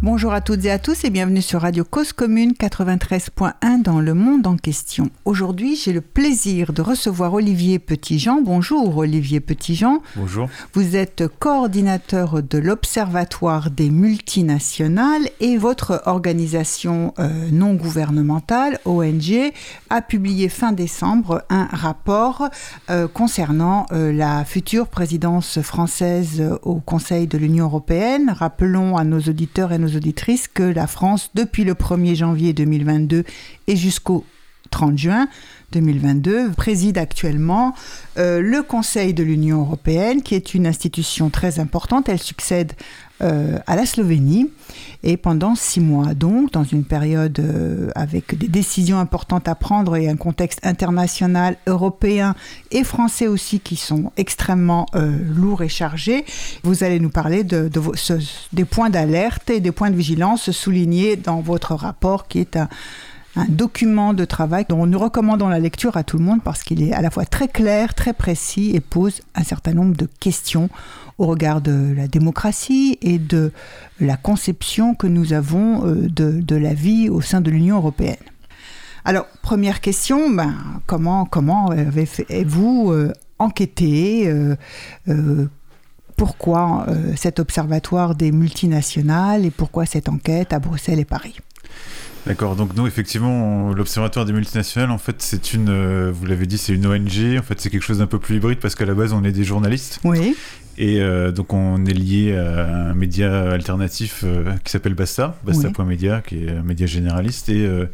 Bonjour 0.00 0.32
à 0.32 0.40
toutes 0.40 0.64
et 0.64 0.70
à 0.70 0.78
tous 0.78 1.02
et 1.02 1.10
bienvenue 1.10 1.42
sur 1.42 1.62
Radio 1.62 1.82
Cause 1.82 2.12
Commune 2.12 2.52
93.1 2.52 3.82
dans 3.82 3.98
le 3.98 4.14
monde 4.14 4.46
en 4.46 4.56
question. 4.56 5.10
Aujourd'hui, 5.24 5.74
j'ai 5.74 5.92
le 5.92 6.00
plaisir 6.00 6.72
de 6.72 6.82
recevoir 6.82 7.34
Olivier 7.34 7.80
Petitjean. 7.80 8.40
Bonjour 8.44 8.96
Olivier 8.96 9.40
Petitjean. 9.40 10.00
Bonjour. 10.14 10.48
Vous 10.72 10.94
êtes 10.94 11.26
coordinateur 11.40 12.44
de 12.44 12.58
l'Observatoire 12.58 13.72
des 13.72 13.90
multinationales 13.90 15.28
et 15.40 15.56
votre 15.56 16.00
organisation 16.06 17.12
euh, 17.18 17.48
non 17.50 17.74
gouvernementale, 17.74 18.78
ONG, 18.84 19.52
a 19.90 20.00
publié 20.00 20.48
fin 20.48 20.70
décembre 20.70 21.42
un 21.50 21.66
rapport 21.72 22.48
euh, 22.88 23.08
concernant 23.08 23.86
euh, 23.90 24.12
la 24.12 24.44
future 24.44 24.86
présidence 24.86 25.60
française 25.60 26.40
au 26.62 26.76
Conseil 26.76 27.26
de 27.26 27.36
l'Union 27.36 27.64
européenne. 27.64 28.32
Rappelons 28.32 28.96
à 28.96 29.02
nos 29.02 29.18
auditeurs 29.18 29.72
et 29.72 29.78
nos 29.78 29.87
auditrices 29.96 30.48
que 30.48 30.62
la 30.62 30.86
France, 30.86 31.30
depuis 31.34 31.64
le 31.64 31.74
1er 31.74 32.14
janvier 32.14 32.52
2022 32.52 33.24
et 33.66 33.76
jusqu'au 33.76 34.24
30 34.70 34.98
juin 34.98 35.28
2022, 35.72 36.50
préside 36.52 36.98
actuellement 36.98 37.74
euh, 38.18 38.40
le 38.40 38.62
Conseil 38.62 39.14
de 39.14 39.22
l'Union 39.22 39.60
européenne, 39.60 40.22
qui 40.22 40.34
est 40.34 40.54
une 40.54 40.66
institution 40.66 41.30
très 41.30 41.58
importante. 41.58 42.08
Elle 42.08 42.18
succède 42.18 42.72
euh, 43.20 43.58
à 43.66 43.76
la 43.76 43.84
Slovénie. 43.84 44.50
Et 45.02 45.16
pendant 45.16 45.54
six 45.54 45.80
mois, 45.80 46.14
donc, 46.14 46.52
dans 46.52 46.64
une 46.64 46.84
période 46.84 47.38
euh, 47.38 47.90
avec 47.94 48.36
des 48.36 48.48
décisions 48.48 48.98
importantes 48.98 49.48
à 49.48 49.54
prendre 49.54 49.96
et 49.96 50.08
un 50.08 50.16
contexte 50.16 50.58
international, 50.64 51.56
européen 51.66 52.34
et 52.70 52.82
français 52.82 53.28
aussi 53.28 53.60
qui 53.60 53.76
sont 53.76 54.12
extrêmement 54.16 54.86
euh, 54.94 55.16
lourds 55.34 55.62
et 55.62 55.68
chargés, 55.68 56.24
vous 56.64 56.82
allez 56.84 57.00
nous 57.00 57.10
parler 57.10 57.44
des 57.44 58.64
points 58.64 58.90
d'alerte 58.90 59.50
et 59.50 59.60
des 59.60 59.72
points 59.72 59.90
de 59.90 59.96
vigilance 59.96 60.50
soulignés 60.50 61.16
dans 61.16 61.40
votre 61.40 61.74
rapport 61.74 62.28
qui 62.28 62.40
est 62.40 62.56
un 62.56 62.68
un 63.38 63.46
document 63.48 64.14
de 64.14 64.24
travail 64.24 64.66
dont 64.68 64.86
nous 64.86 64.98
recommandons 64.98 65.48
la 65.48 65.60
lecture 65.60 65.96
à 65.96 66.02
tout 66.02 66.18
le 66.18 66.24
monde 66.24 66.42
parce 66.42 66.62
qu'il 66.62 66.82
est 66.82 66.92
à 66.92 67.00
la 67.00 67.10
fois 67.10 67.24
très 67.24 67.48
clair, 67.48 67.94
très 67.94 68.12
précis 68.12 68.72
et 68.74 68.80
pose 68.80 69.20
un 69.34 69.44
certain 69.44 69.72
nombre 69.72 69.96
de 69.96 70.08
questions 70.18 70.68
au 71.18 71.26
regard 71.26 71.60
de 71.60 71.94
la 71.96 72.08
démocratie 72.08 72.98
et 73.00 73.18
de 73.18 73.52
la 74.00 74.16
conception 74.16 74.94
que 74.94 75.06
nous 75.06 75.32
avons 75.32 75.86
euh, 75.86 76.08
de, 76.08 76.56
la 76.56 76.74
vie 76.74 77.08
au 77.08 77.20
sein 77.20 77.40
de 77.40 77.50
l'Union 77.50 77.76
européenne. 77.76 78.16
Alors, 79.04 79.26
première 79.42 79.80
question, 79.80 80.30
ben, 80.30 80.54
comment, 80.86 81.28
avez-vous 81.70 82.90
euh, 82.90 83.12
enquêté 83.38 84.28
euh, 84.28 85.46
pourquoi 86.16 86.86
cet 87.14 87.38
observatoire 87.38 88.16
des 88.16 88.32
multinationales 88.32 89.44
et 89.44 89.52
pourquoi 89.52 89.86
cette 89.86 90.08
enquête 90.08 90.52
à 90.52 90.58
Bruxelles 90.58 90.98
et 90.98 91.04
Paris? 91.04 91.36
D'accord, 92.26 92.56
donc 92.56 92.76
nous 92.76 92.86
effectivement, 92.86 93.72
l'Observatoire 93.72 94.26
des 94.26 94.32
multinationales, 94.32 94.90
en 94.90 94.98
fait, 94.98 95.16
c'est 95.18 95.54
une, 95.54 95.70
euh, 95.70 96.12
vous 96.12 96.26
l'avez 96.26 96.46
dit, 96.46 96.58
c'est 96.58 96.74
une 96.74 96.86
ONG, 96.86 97.38
en 97.38 97.42
fait 97.42 97.60
c'est 97.60 97.70
quelque 97.70 97.82
chose 97.82 97.98
d'un 97.98 98.06
peu 98.06 98.18
plus 98.18 98.36
hybride 98.36 98.58
parce 98.58 98.74
qu'à 98.74 98.84
la 98.84 98.94
base 98.94 99.12
on 99.12 99.24
est 99.24 99.32
des 99.32 99.44
journalistes. 99.44 100.00
Oui. 100.04 100.36
Et 100.80 101.00
euh, 101.00 101.32
donc 101.32 101.52
on 101.52 101.84
est 101.86 101.92
lié 101.92 102.36
à 102.36 102.90
un 102.90 102.94
média 102.94 103.50
alternatif 103.50 104.22
euh, 104.24 104.44
qui 104.64 104.70
s'appelle 104.70 104.94
Basta, 104.94 105.36
Basta.media, 105.44 106.20
qui 106.20 106.44
est 106.44 106.50
un 106.50 106.62
média 106.62 106.86
généraliste. 106.86 107.48
Et 107.48 107.66
euh, 107.66 107.86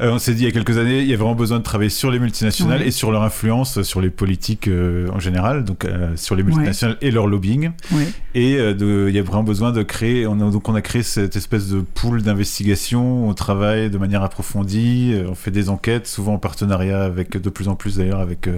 on 0.00 0.18
s'est 0.18 0.34
dit 0.34 0.42
il 0.42 0.46
y 0.46 0.48
a 0.48 0.52
quelques 0.52 0.76
années, 0.76 1.00
il 1.02 1.06
y 1.06 1.14
a 1.14 1.16
vraiment 1.16 1.36
besoin 1.36 1.58
de 1.58 1.62
travailler 1.62 1.88
sur 1.90 2.10
les 2.10 2.18
multinationales 2.18 2.80
Oui. 2.80 2.88
et 2.88 2.90
sur 2.90 3.12
leur 3.12 3.22
influence 3.22 3.82
sur 3.82 4.00
les 4.00 4.10
politiques 4.10 4.68
en 4.68 5.20
général, 5.20 5.62
donc 5.64 5.86
sur 6.16 6.34
les 6.34 6.42
multinationales 6.42 6.96
et 7.00 7.12
leur 7.12 7.28
lobbying. 7.28 7.70
Oui. 7.92 8.04
Et 8.34 8.56
de- 8.56 9.06
il 9.08 9.14
y 9.14 9.18
a 9.20 9.22
vraiment 9.22 9.44
besoin 9.44 9.70
de 9.70 9.82
créer, 9.84 10.26
on 10.26 10.40
a, 10.40 10.50
donc 10.50 10.68
on 10.68 10.74
a 10.74 10.80
créé 10.82 11.04
cette 11.04 11.36
espèce 11.36 11.68
de 11.68 11.80
pool 11.80 12.22
d'investigation, 12.22 13.28
on 13.28 13.34
travaille 13.34 13.88
de 13.88 13.98
manière 13.98 14.22
approfondie, 14.24 15.14
on 15.28 15.34
fait 15.36 15.50
des 15.52 15.68
enquêtes, 15.68 16.08
souvent 16.08 16.34
en 16.34 16.38
partenariat 16.38 17.04
avec, 17.04 17.40
de 17.40 17.50
plus 17.50 17.68
en 17.68 17.76
plus 17.76 17.98
d'ailleurs, 17.98 18.20
avec 18.20 18.48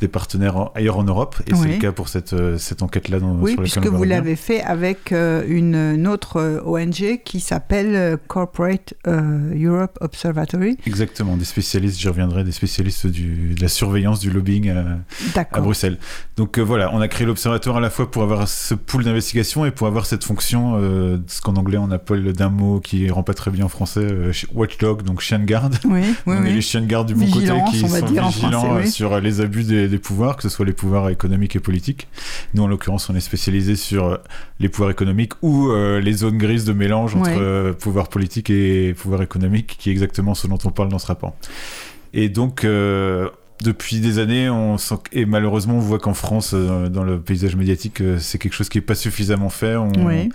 des 0.00 0.08
partenaires 0.08 0.56
en- 0.56 0.72
ailleurs 0.74 0.96
en 0.96 1.04
Europe. 1.04 1.36
Et 1.46 1.54
c'est 1.54 1.60
Oui. 1.60 1.72
le 1.74 1.78
cas 1.78 1.92
pour 1.92 2.08
cette, 2.08 2.34
cette 2.58 2.82
enquête-là. 2.82 3.18
Dont- 3.34 3.42
Oui, 3.42 3.52
sur 3.52 3.62
puisque 3.62 3.86
vous 3.86 4.04
l'avez 4.04 4.36
fait 4.36 4.62
avec 4.62 5.12
euh, 5.12 5.44
une, 5.48 5.74
une 5.74 6.06
autre 6.06 6.38
euh, 6.40 6.60
ONG 6.64 7.20
qui 7.24 7.40
s'appelle 7.40 7.94
euh, 7.94 8.16
Corporate 8.28 8.94
Europe 9.06 9.98
Observatory. 10.00 10.78
Exactement, 10.86 11.36
des 11.36 11.44
spécialistes, 11.44 11.98
j'y 12.00 12.08
reviendrai, 12.08 12.44
des 12.44 12.52
spécialistes 12.52 13.06
du, 13.06 13.54
de 13.54 13.60
la 13.60 13.68
surveillance 13.68 14.20
du 14.20 14.30
lobbying 14.30 14.70
à. 14.70 15.60
Bruxelles. 15.60 15.98
Donc 16.36 16.58
voilà, 16.58 16.90
on 16.94 17.00
a 17.00 17.08
créé 17.08 17.26
l'observatoire 17.26 17.76
à 17.78 17.80
la 17.80 17.90
fois 17.90 18.10
pour 18.10 18.22
avoir 18.22 18.46
ce 18.48 18.74
pool 18.74 19.04
d'investigation 19.04 19.64
et 19.64 19.70
pour 19.70 19.86
avoir 19.86 20.06
cette 20.06 20.24
fonction, 20.24 20.78
ce 21.26 21.40
qu'en 21.40 21.54
anglais 21.56 21.78
on 21.78 21.90
appelle 21.90 22.32
d'un 22.32 22.48
mot 22.50 22.80
qui 22.80 23.08
rend 23.10 23.22
pas 23.22 23.34
très 23.34 23.50
bien 23.50 23.64
en 23.64 23.68
français, 23.68 24.06
watchdog, 24.54 25.02
donc 25.02 25.20
chien 25.20 25.38
de 25.38 25.44
garde. 25.44 25.76
Oui, 25.84 26.00
oui, 26.02 26.12
on 26.38 26.44
est 26.44 26.48
les 26.50 26.54
oui. 26.56 26.62
chiens 26.62 26.80
de 26.82 26.86
garde 26.86 27.08
du 27.08 27.14
bon 27.14 27.26
côté 27.30 27.50
qui 27.70 27.80
sont 27.80 27.86
vigilants 27.88 28.30
français, 28.30 28.68
oui. 28.84 28.90
sur 28.90 29.20
les 29.20 29.40
abus 29.40 29.64
des, 29.64 29.88
des 29.88 29.98
pouvoirs, 29.98 30.36
que 30.36 30.42
ce 30.42 30.48
soit 30.48 30.64
les 30.66 30.72
pouvoirs 30.72 31.08
économiques 31.10 31.56
et 31.56 31.60
politiques. 31.60 32.08
Nous, 32.54 32.62
en 32.62 32.68
l'occurrence, 32.68 33.08
on 33.10 33.14
est 33.16 33.20
spécialisé 33.20 33.76
sur 33.76 34.06
euh, 34.06 34.16
les 34.60 34.68
pouvoirs 34.68 34.90
économiques 34.90 35.32
ou 35.42 35.70
euh, 35.70 36.00
les 36.00 36.12
zones 36.12 36.38
grises 36.38 36.64
de 36.64 36.72
mélange 36.72 37.16
entre 37.16 37.30
euh, 37.38 37.72
pouvoir 37.72 38.08
politique 38.08 38.50
et 38.50 38.94
pouvoir 38.94 39.22
économique, 39.22 39.76
qui 39.78 39.90
est 39.90 39.92
exactement 39.92 40.34
ce 40.34 40.46
dont 40.46 40.58
on 40.64 40.70
parle 40.70 40.88
dans 40.88 40.98
ce 40.98 41.06
rapport. 41.06 41.34
Et 42.14 42.28
donc, 42.28 42.64
euh, 42.64 43.28
depuis 43.62 44.00
des 44.00 44.18
années, 44.18 44.50
on 44.50 44.76
sent, 44.76 44.96
et 45.12 45.24
malheureusement, 45.24 45.76
on 45.76 45.80
voit 45.80 45.98
qu'en 45.98 46.12
France, 46.12 46.50
euh, 46.54 46.88
dans 46.88 47.04
le 47.04 47.18
paysage 47.18 47.56
médiatique, 47.56 48.00
euh, 48.00 48.18
c'est 48.20 48.38
quelque 48.38 48.52
chose 48.52 48.68
qui 48.68 48.78
est 48.78 48.82
pas 48.82 48.94
suffisamment 48.94 49.48
fait. 49.48 49.76
On, 49.76 49.90
Oui. 50.04 50.28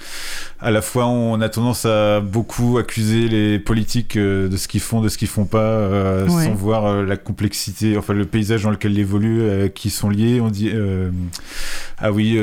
à 0.59 0.71
la 0.71 0.81
fois, 0.81 1.05
on 1.05 1.39
a 1.39 1.47
tendance 1.49 1.85
à 1.85 2.19
beaucoup 2.19 2.79
accuser 2.79 3.27
les 3.27 3.59
politiques 3.59 4.17
euh, 4.17 4.49
de 4.49 4.57
ce 4.57 4.67
qu'ils 4.67 4.79
font, 4.79 5.01
de 5.01 5.09
ce 5.09 5.19
qu'ils 5.19 5.27
font 5.27 5.45
pas, 5.45 6.27
sans 6.27 6.53
voir 6.53 7.03
la 7.03 7.17
complexité, 7.17 7.97
enfin 7.97 8.13
le 8.13 8.25
paysage 8.25 8.63
dans 8.63 8.71
lequel 8.71 8.93
ils 8.93 8.99
évoluent, 8.99 9.69
qui 9.71 9.89
sont 9.89 10.09
liés. 10.09 10.41
On 10.41 10.49
dit 10.49 10.71
ah 11.99 12.11
oui, 12.11 12.39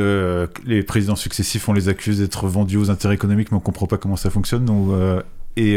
les 0.65 0.83
présidents 0.83 1.17
successifs, 1.17 1.69
on 1.69 1.73
les 1.73 1.89
accuse 1.89 2.21
d'être 2.21 2.47
vendus 2.47 2.77
aux 2.77 2.91
intérêts 2.91 3.15
économiques, 3.15 3.51
mais 3.51 3.57
on 3.57 3.61
comprend 3.61 3.87
pas 3.87 3.99
comment 3.99 4.17
ça 4.17 4.31
fonctionne. 4.31 4.65
Donc, 4.65 4.91
et 5.57 5.77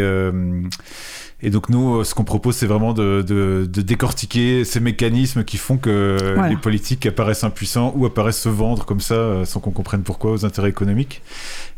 et 1.43 1.49
donc 1.49 1.69
nous, 1.69 1.97
euh, 1.99 2.03
ce 2.03 2.13
qu'on 2.15 2.23
propose, 2.23 2.55
c'est 2.55 2.65
vraiment 2.65 2.93
de, 2.93 3.23
de, 3.27 3.67
de 3.71 3.81
décortiquer 3.81 4.63
ces 4.65 4.79
mécanismes 4.79 5.43
qui 5.43 5.57
font 5.57 5.77
que 5.77 6.17
Voilà. 6.35 6.49
les 6.49 6.57
politiques 6.57 7.05
apparaissent 7.05 7.43
impuissants 7.43 7.93
ou 7.95 8.05
apparaissent 8.05 8.41
se 8.41 8.49
vendre 8.49 8.85
comme 8.85 8.99
ça 9.01 9.15
euh, 9.15 9.45
sans 9.45 9.59
qu'on 9.59 9.71
comprenne 9.71 10.01
pourquoi 10.03 10.31
aux 10.31 10.45
intérêts 10.45 10.69
économiques. 10.69 11.21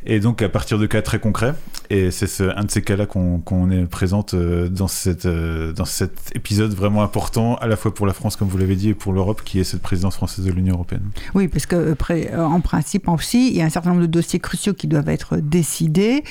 Et 0.05 0.19
donc 0.19 0.41
à 0.41 0.49
partir 0.49 0.77
de 0.79 0.85
cas 0.85 1.01
très 1.01 1.19
concrets, 1.19 1.53
et 1.89 2.11
c'est 2.11 2.27
ce- 2.27 2.51
un 2.57 2.65
de 2.65 2.71
ces 2.71 2.81
cas-là 2.81 3.05
qu'on 3.05 3.71
est 3.71 3.85
présente 3.85 4.33
euh, 4.33 4.67
dans, 4.67 4.89
cette, 4.89 5.25
dans 5.25 5.85
cet 5.85 6.31
épisode 6.35 6.73
vraiment 6.73 7.03
important, 7.03 7.55
à 7.55 7.67
la 7.67 7.77
fois 7.77 7.93
pour 7.93 8.05
la 8.05 8.11
France, 8.13 8.35
comme 8.35 8.49
vous 8.49 8.57
l'avez 8.57 8.75
dit, 8.75 8.89
et 8.89 8.93
pour 8.93 9.13
l'Europe, 9.13 9.41
qui 9.45 9.59
est 9.61 9.63
cette 9.63 9.81
présidence 9.81 10.15
française 10.15 10.43
de 10.45 10.51
l'Union 10.51 10.73
européenne. 10.75 11.03
Oui, 11.35 11.47
parce 11.47 11.65
que 11.65 11.95
en 12.37 12.59
principe 12.59 13.07
aussi, 13.07 13.47
il 13.49 13.55
y 13.55 13.61
a 13.61 13.65
un 13.65 13.69
certain 13.69 13.91
nombre 13.91 14.01
de 14.01 14.07
dossiers 14.07 14.39
cruciaux 14.39 14.73
qui 14.73 14.87
doivent 14.87 15.07
être 15.09 15.37
décidés. 15.37 16.23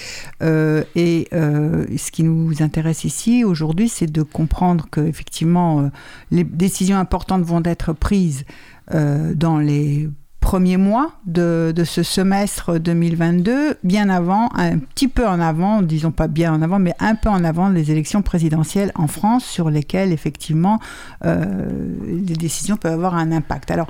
euh, 0.42 0.82
et 0.94 1.28
euh, 1.32 1.86
ce 1.96 2.10
qui 2.10 2.24
nous 2.24 2.62
intéresse 2.62 3.04
ici 3.04 3.21
aujourd'hui, 3.44 3.88
c'est 3.88 4.10
de 4.10 4.22
comprendre 4.22 4.86
que 4.90 5.00
effectivement, 5.00 5.80
euh, 5.80 5.88
les 6.30 6.44
décisions 6.44 6.96
importantes 6.96 7.42
vont 7.42 7.62
être 7.64 7.92
prises 7.92 8.44
euh, 8.94 9.34
dans 9.34 9.58
les 9.58 10.08
premiers 10.40 10.76
mois 10.76 11.12
de, 11.24 11.72
ce 11.84 12.02
semestre 12.02 12.78
2022, 12.78 13.78
bien 13.84 14.10
avant, 14.10 14.50
un 14.54 14.78
petit 14.78 15.08
peu 15.08 15.26
en 15.26 15.40
avant, 15.40 15.82
disons 15.82 16.10
pas 16.10 16.26
bien 16.26 16.52
en 16.52 16.62
avant, 16.62 16.80
mais 16.80 16.94
un 16.98 17.14
peu 17.14 17.28
en 17.28 17.44
avant 17.44 17.68
les 17.68 17.90
élections 17.90 18.22
présidentielles 18.22 18.90
en 18.96 19.06
France, 19.06 19.44
sur 19.44 19.70
lesquelles 19.70 20.12
effectivement 20.12 20.80
euh, 21.24 21.64
les 22.06 22.34
décisions 22.34 22.76
peuvent 22.76 22.92
avoir 22.92 23.14
un 23.14 23.30
impact. 23.30 23.70
Alors, 23.70 23.86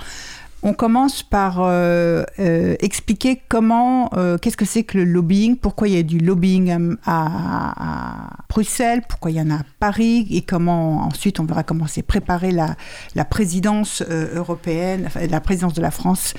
on 0.65 0.75
commence 0.75 1.23
par 1.23 1.61
euh, 1.61 2.23
euh, 2.39 2.77
expliquer 2.81 3.41
comment, 3.49 4.11
euh, 4.15 4.39
qu'est-ce 4.39 4.57
que 4.57 4.65
c'est 4.65 4.85
que 4.85 4.99
le 4.99 5.05
lobbying, 5.05 5.57
pourquoi 5.57 5.89
il 5.89 5.95
y 5.95 5.99
a 5.99 6.03
du 6.03 6.19
lobbying 6.19 6.97
à, 7.05 8.29
Bruxelles, 8.49 9.03
pourquoi 9.09 9.31
il 9.31 9.39
y 9.39 9.41
en 9.41 9.51
a 9.51 9.57
à 9.57 9.63
Paris, 9.81 10.27
et 10.31 10.43
comment 10.43 11.03
ensuite 11.03 11.41
on 11.41 11.45
verra 11.45 11.63
comment 11.63 11.87
c'est 11.87 12.03
préparer 12.03 12.53
la, 12.53 12.77
la 13.15 13.25
présidence 13.25 14.03
européenne, 14.35 15.09
la 15.29 15.41
présidence 15.41 15.73
de 15.73 15.83
la 15.83 15.91
France 15.91 16.35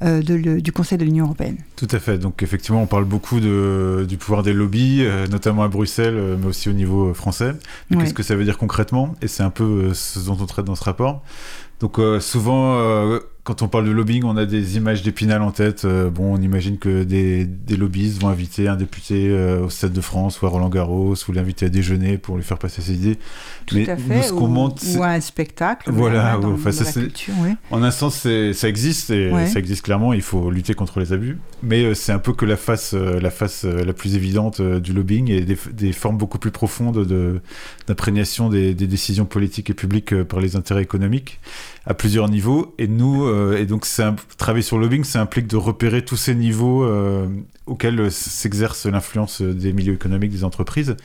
de 0.00 0.34
le- 0.34 0.60
du 0.62 0.72
Conseil 0.72 0.98
de 0.98 1.04
l'Union 1.04 1.26
européenne. 1.26 1.58
Tout 1.76 1.88
à 1.90 1.98
fait. 1.98 2.18
Donc 2.18 2.42
effectivement, 2.42 2.82
on 2.82 2.86
parle 2.86 3.04
beaucoup 3.04 3.38
de, 3.38 4.06
du 4.08 4.16
pouvoir 4.16 4.42
des 4.42 4.54
lobbies, 4.54 5.06
notamment 5.30 5.62
à 5.62 5.68
Bruxelles, 5.68 6.38
mais 6.40 6.46
aussi 6.46 6.68
au 6.68 6.72
niveau 6.72 7.12
français. 7.14 7.52
Ouais. 7.90 7.98
Qu'est-ce 7.98 8.14
que 8.14 8.22
ça 8.22 8.34
veut 8.34 8.44
dire 8.44 8.58
concrètement? 8.58 9.14
Et 9.22 9.28
c'est 9.28 9.42
un 9.42 9.50
peu 9.50 9.92
ce 9.94 10.18
dont 10.20 10.38
on 10.40 10.46
traite 10.46 10.64
dans 10.64 10.74
ce 10.74 10.84
rapport. 10.84 11.22
Donc 11.80 12.00
souvent, 12.20 13.18
quand 13.48 13.62
on 13.62 13.68
parle 13.68 13.86
de 13.86 13.92
lobbying, 13.92 14.24
on 14.24 14.36
a 14.36 14.44
des 14.44 14.76
images 14.76 15.02
d'épinal 15.02 15.40
en 15.40 15.52
tête. 15.52 15.86
Euh, 15.86 16.10
bon, 16.10 16.34
on 16.34 16.42
imagine 16.42 16.76
que 16.76 17.02
des, 17.02 17.46
des, 17.46 17.78
lobbyistes 17.78 18.20
vont 18.20 18.28
inviter 18.28 18.68
un 18.68 18.76
député 18.76 19.28
euh, 19.30 19.64
au 19.64 19.70
Stade 19.70 19.94
de 19.94 20.02
France 20.02 20.42
ou 20.42 20.46
à 20.46 20.50
Roland 20.50 20.68
Garros 20.68 21.14
ou 21.26 21.32
l'inviter 21.32 21.64
à 21.64 21.70
déjeuner 21.70 22.18
pour 22.18 22.36
lui 22.36 22.44
faire 22.44 22.58
passer 22.58 22.82
ses 22.82 22.92
idées. 22.92 23.16
Tout 23.64 23.76
Mais 23.76 23.88
à 23.88 23.96
fait. 23.96 24.20
ce 24.24 24.34
qu'on 24.34 24.48
monte, 24.48 24.84
ou 24.94 25.02
un 25.02 25.18
spectacle. 25.22 25.90
Voilà. 25.90 26.38
enfin, 26.44 26.72
ça, 26.72 26.92
culture, 26.92 27.32
oui. 27.40 27.52
En 27.70 27.82
un 27.82 27.90
sens, 27.90 28.28
ça 28.52 28.68
existe 28.68 29.08
et 29.08 29.32
ça 29.46 29.58
existe 29.58 29.80
clairement. 29.80 30.12
Il 30.12 30.20
faut 30.20 30.50
lutter 30.50 30.74
contre 30.74 31.00
les 31.00 31.14
abus. 31.14 31.38
Mais 31.62 31.84
euh, 31.84 31.94
c'est 31.94 32.12
un 32.12 32.18
peu 32.18 32.34
que 32.34 32.44
la 32.44 32.58
face, 32.58 32.92
la 32.92 33.30
face 33.30 33.64
la 33.64 33.94
plus 33.94 34.14
évidente 34.14 34.60
du 34.60 34.92
lobbying 34.92 35.30
et 35.30 35.40
des, 35.40 35.56
des 35.72 35.92
formes 35.92 36.18
beaucoup 36.18 36.38
plus 36.38 36.50
profondes 36.50 37.06
d'imprégnation 37.86 38.50
des, 38.50 38.74
des 38.74 38.86
décisions 38.86 39.24
politiques 39.24 39.70
et 39.70 39.74
publiques 39.74 40.22
par 40.24 40.40
les 40.40 40.54
intérêts 40.54 40.82
économiques 40.82 41.40
à 41.86 41.94
plusieurs 41.94 42.28
niveaux. 42.28 42.74
Et 42.78 42.86
nous, 42.86 43.26
et 43.56 43.66
donc 43.66 43.86
travailler 44.36 44.62
sur 44.62 44.76
le 44.76 44.84
lobbying, 44.84 45.04
ça 45.04 45.20
implique 45.20 45.46
de 45.46 45.56
repérer 45.56 46.04
tous 46.04 46.16
ces 46.16 46.34
niveaux 46.34 46.84
euh, 46.84 47.26
auxquels 47.66 48.10
s'exerce 48.10 48.86
l'influence 48.86 49.42
des 49.42 49.72
milieux 49.72 49.94
économiques 49.94 50.32
des 50.32 50.44
entreprises. 50.44 50.96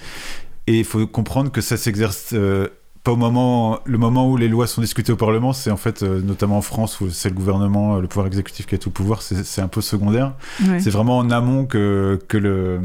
Et 0.67 0.79
il 0.79 0.85
faut 0.85 1.05
comprendre 1.07 1.51
que 1.51 1.61
ça 1.61 1.77
s'exerce 1.77 2.29
euh, 2.33 2.67
pas 3.03 3.11
au 3.11 3.17
moment, 3.17 3.81
le 3.83 3.97
moment 3.97 4.29
où 4.29 4.37
les 4.37 4.47
lois 4.47 4.65
sont 4.65 4.79
discutées 4.79 5.11
au 5.11 5.17
Parlement, 5.17 5.51
c'est 5.51 5.71
en 5.71 5.77
fait, 5.77 6.03
notamment 6.03 6.57
en 6.57 6.61
France, 6.61 7.01
où 7.01 7.09
c'est 7.09 7.27
le 7.27 7.35
gouvernement, 7.35 7.99
le 7.99 8.07
pouvoir 8.07 8.27
exécutif 8.27 8.65
qui 8.65 8.75
a 8.75 8.77
tout 8.77 8.89
le 8.89 8.93
pouvoir, 8.93 9.21
c'est 9.21 9.61
un 9.61 9.67
peu 9.67 9.81
secondaire. 9.81 10.33
C'est 10.79 10.89
vraiment 10.89 11.17
en 11.17 11.29
amont 11.29 11.65
que, 11.65 12.17
que 12.29 12.37
le 12.37 12.79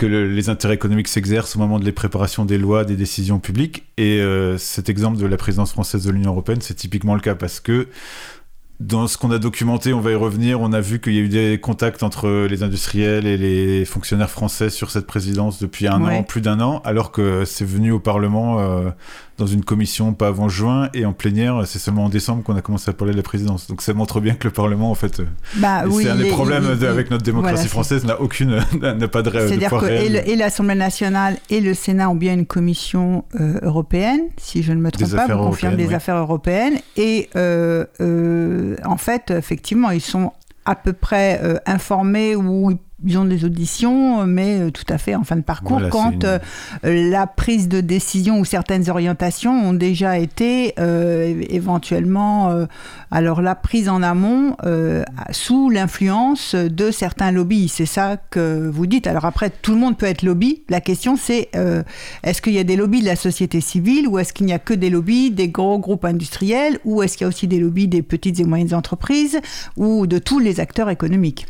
que 0.00 0.06
les 0.06 0.48
intérêts 0.48 0.74
économiques 0.74 1.08
s'exercent 1.08 1.56
au 1.56 1.58
moment 1.58 1.78
de 1.78 1.84
les 1.84 1.92
préparations 1.92 2.46
des 2.46 2.56
lois, 2.56 2.84
des 2.84 2.96
décisions 2.96 3.38
publiques. 3.38 3.84
Et 3.98 4.20
euh, 4.20 4.56
cet 4.56 4.88
exemple 4.88 5.18
de 5.18 5.26
la 5.26 5.36
présidence 5.36 5.72
française 5.72 6.04
de 6.04 6.10
l'Union 6.10 6.30
européenne, 6.30 6.62
c'est 6.62 6.74
typiquement 6.74 7.14
le 7.14 7.20
cas 7.20 7.34
parce 7.34 7.60
que 7.60 7.86
dans 8.80 9.06
ce 9.06 9.18
qu'on 9.18 9.30
a 9.30 9.38
documenté, 9.38 9.92
on 9.92 10.00
va 10.00 10.10
y 10.10 10.14
revenir, 10.14 10.62
on 10.62 10.72
a 10.72 10.80
vu 10.80 11.00
qu'il 11.00 11.12
y 11.12 11.18
a 11.18 11.20
eu 11.20 11.28
des 11.28 11.60
contacts 11.60 12.02
entre 12.02 12.46
les 12.48 12.62
industriels 12.62 13.26
et 13.26 13.36
les 13.36 13.84
fonctionnaires 13.84 14.30
français 14.30 14.70
sur 14.70 14.90
cette 14.90 15.06
présidence 15.06 15.60
depuis 15.60 15.86
un 15.86 16.02
an, 16.02 16.22
plus 16.22 16.40
d'un 16.40 16.60
an, 16.60 16.80
alors 16.84 17.12
que 17.12 17.44
c'est 17.44 17.66
venu 17.66 17.92
au 17.92 18.00
Parlement 18.00 18.58
euh, 18.58 18.90
dans 19.40 19.46
une 19.46 19.64
commission 19.64 20.12
pas 20.12 20.28
avant 20.28 20.48
juin 20.48 20.90
et 20.92 21.06
en 21.06 21.14
plénière, 21.14 21.62
c'est 21.66 21.78
seulement 21.78 22.04
en 22.04 22.08
décembre 22.10 22.42
qu'on 22.42 22.56
a 22.56 22.60
commencé 22.60 22.90
à 22.90 22.92
parler 22.92 23.12
de 23.12 23.16
la 23.16 23.22
présidence. 23.22 23.66
Donc 23.66 23.80
ça 23.80 23.94
montre 23.94 24.20
bien 24.20 24.34
que 24.34 24.46
le 24.46 24.52
Parlement, 24.52 24.90
en 24.90 24.94
fait, 24.94 25.20
euh, 25.20 25.24
bah, 25.56 25.84
c'est 25.90 26.10
un 26.10 26.16
des 26.16 26.28
problèmes 26.28 26.66
avec 26.66 27.10
notre 27.10 27.24
démocratie 27.24 27.68
française, 27.68 28.04
n'a 28.04 28.20
aucune, 28.20 28.60
n'a 28.80 29.08
pas 29.08 29.22
de 29.22 29.30
C'est-à-dire 29.30 29.70
que 29.70 29.86
et 29.86 30.36
l'Assemblée 30.36 30.74
nationale 30.74 31.38
et 31.48 31.60
le 31.60 31.72
Sénat 31.72 32.10
ont 32.10 32.14
bien 32.14 32.34
une 32.34 32.46
commission 32.46 33.24
euh, 33.40 33.58
européenne, 33.62 34.20
si 34.36 34.62
je 34.62 34.72
ne 34.72 34.80
me 34.80 34.90
trompe 34.90 35.10
pas, 35.10 35.26
vous 35.26 35.44
confirmez 35.44 35.76
des 35.76 35.94
affaires 35.94 36.16
européennes, 36.16 36.74
et 36.96 37.30
euh, 37.34 37.86
en 38.84 38.98
fait, 38.98 39.30
effectivement, 39.30 39.90
ils 39.90 40.02
sont 40.02 40.32
à 40.66 40.74
peu 40.74 40.92
près 40.92 41.40
informés 41.64 42.36
ou 42.36 42.70
ils 42.70 42.76
ont 43.16 43.24
des 43.24 43.44
auditions, 43.44 44.26
mais 44.26 44.60
euh, 44.60 44.70
tout 44.70 44.84
à 44.88 44.98
fait 44.98 45.14
en 45.14 45.24
fin 45.24 45.36
de 45.36 45.42
parcours, 45.42 45.80
quand 45.90 46.24
euh, 46.24 46.38
la 46.82 47.26
prise 47.26 47.68
de 47.68 47.80
décision 47.80 48.38
ou 48.38 48.44
certaines 48.44 48.90
orientations 48.90 49.52
ont 49.52 49.72
déjà 49.72 50.18
été 50.18 50.74
euh, 50.78 51.42
éventuellement, 51.48 52.66
alors 53.10 53.42
la 53.42 53.54
prise 53.54 53.88
en 53.88 54.02
amont, 54.02 54.56
sous 55.30 55.70
l'influence 55.70 56.54
de 56.54 56.90
certains 56.90 57.32
lobbies. 57.32 57.68
C'est 57.68 57.86
ça 57.86 58.16
que 58.30 58.68
vous 58.68 58.86
dites. 58.86 59.06
Alors 59.06 59.24
après, 59.24 59.50
tout 59.50 59.72
le 59.72 59.78
monde 59.78 59.96
peut 59.96 60.06
être 60.06 60.22
lobby. 60.22 60.62
La 60.68 60.80
question 60.80 61.16
c'est, 61.16 61.50
est-ce 62.22 62.42
qu'il 62.42 62.52
y 62.52 62.58
a 62.58 62.64
des 62.64 62.76
lobbies 62.76 63.00
de 63.00 63.06
la 63.06 63.16
société 63.16 63.60
civile 63.60 64.08
ou 64.08 64.18
est-ce 64.18 64.32
qu'il 64.32 64.46
n'y 64.46 64.52
a 64.52 64.58
que 64.58 64.74
des 64.74 64.90
lobbies 64.90 65.30
des 65.30 65.48
gros 65.48 65.78
groupes 65.78 66.04
industriels 66.04 66.78
ou 66.84 67.02
est-ce 67.02 67.16
qu'il 67.16 67.24
y 67.24 67.26
a 67.26 67.28
aussi 67.28 67.46
des 67.46 67.58
lobbies 67.58 67.88
des 67.88 68.02
petites 68.02 68.40
et 68.40 68.44
moyennes 68.44 68.74
entreprises 68.74 69.40
ou 69.76 70.06
de 70.06 70.18
tous 70.18 70.38
les 70.38 70.60
acteurs 70.60 70.90
économiques? 70.90 71.46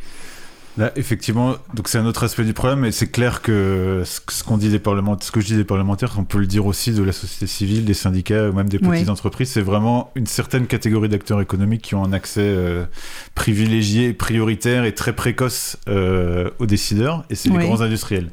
Là, 0.81 0.93
effectivement, 0.97 1.57
donc 1.75 1.89
c'est 1.89 1.99
un 1.99 2.07
autre 2.07 2.25
aspect 2.25 2.43
du 2.43 2.55
problème, 2.55 2.87
et 2.87 2.91
c'est 2.91 3.09
clair 3.09 3.43
que 3.43 4.03
ce 4.07 4.43
qu'on 4.43 4.57
dit 4.57 4.71
des 4.71 4.79
parlementaires, 4.79 5.27
ce 5.27 5.31
que 5.31 5.43
je 5.43 5.49
dis 5.49 5.57
des 5.57 5.65
parlementaires, 5.65 6.15
on 6.17 6.25
peut 6.25 6.39
le 6.39 6.47
dire 6.47 6.65
aussi 6.65 6.93
de 6.93 7.03
la 7.03 7.13
société 7.13 7.47
civile, 7.47 7.85
des 7.85 7.93
syndicats 7.93 8.49
ou 8.49 8.55
même 8.55 8.71
des 8.71 8.79
petites 8.79 9.11
entreprises, 9.11 9.51
c'est 9.51 9.61
vraiment 9.61 10.11
une 10.15 10.27
certaine 10.27 10.67
catégorie 10.67 11.11
d'acteurs 11.11 11.43
économiques 11.43 11.83
qui 11.83 11.97
ont 11.97 12.03
un 12.03 12.15
accès 12.15 12.41
euh, 12.41 12.87
privilégié, 13.35 14.15
prioritaire 14.15 14.87
et 14.87 14.95
très 14.95 15.13
précoce 15.13 15.77
euh, 15.87 16.49
aux 16.61 16.67
décideurs, 16.67 17.27
et 17.29 17.35
c'est 17.35 17.51
les 17.51 17.59
grands 17.59 17.83
industriels. 17.83 18.31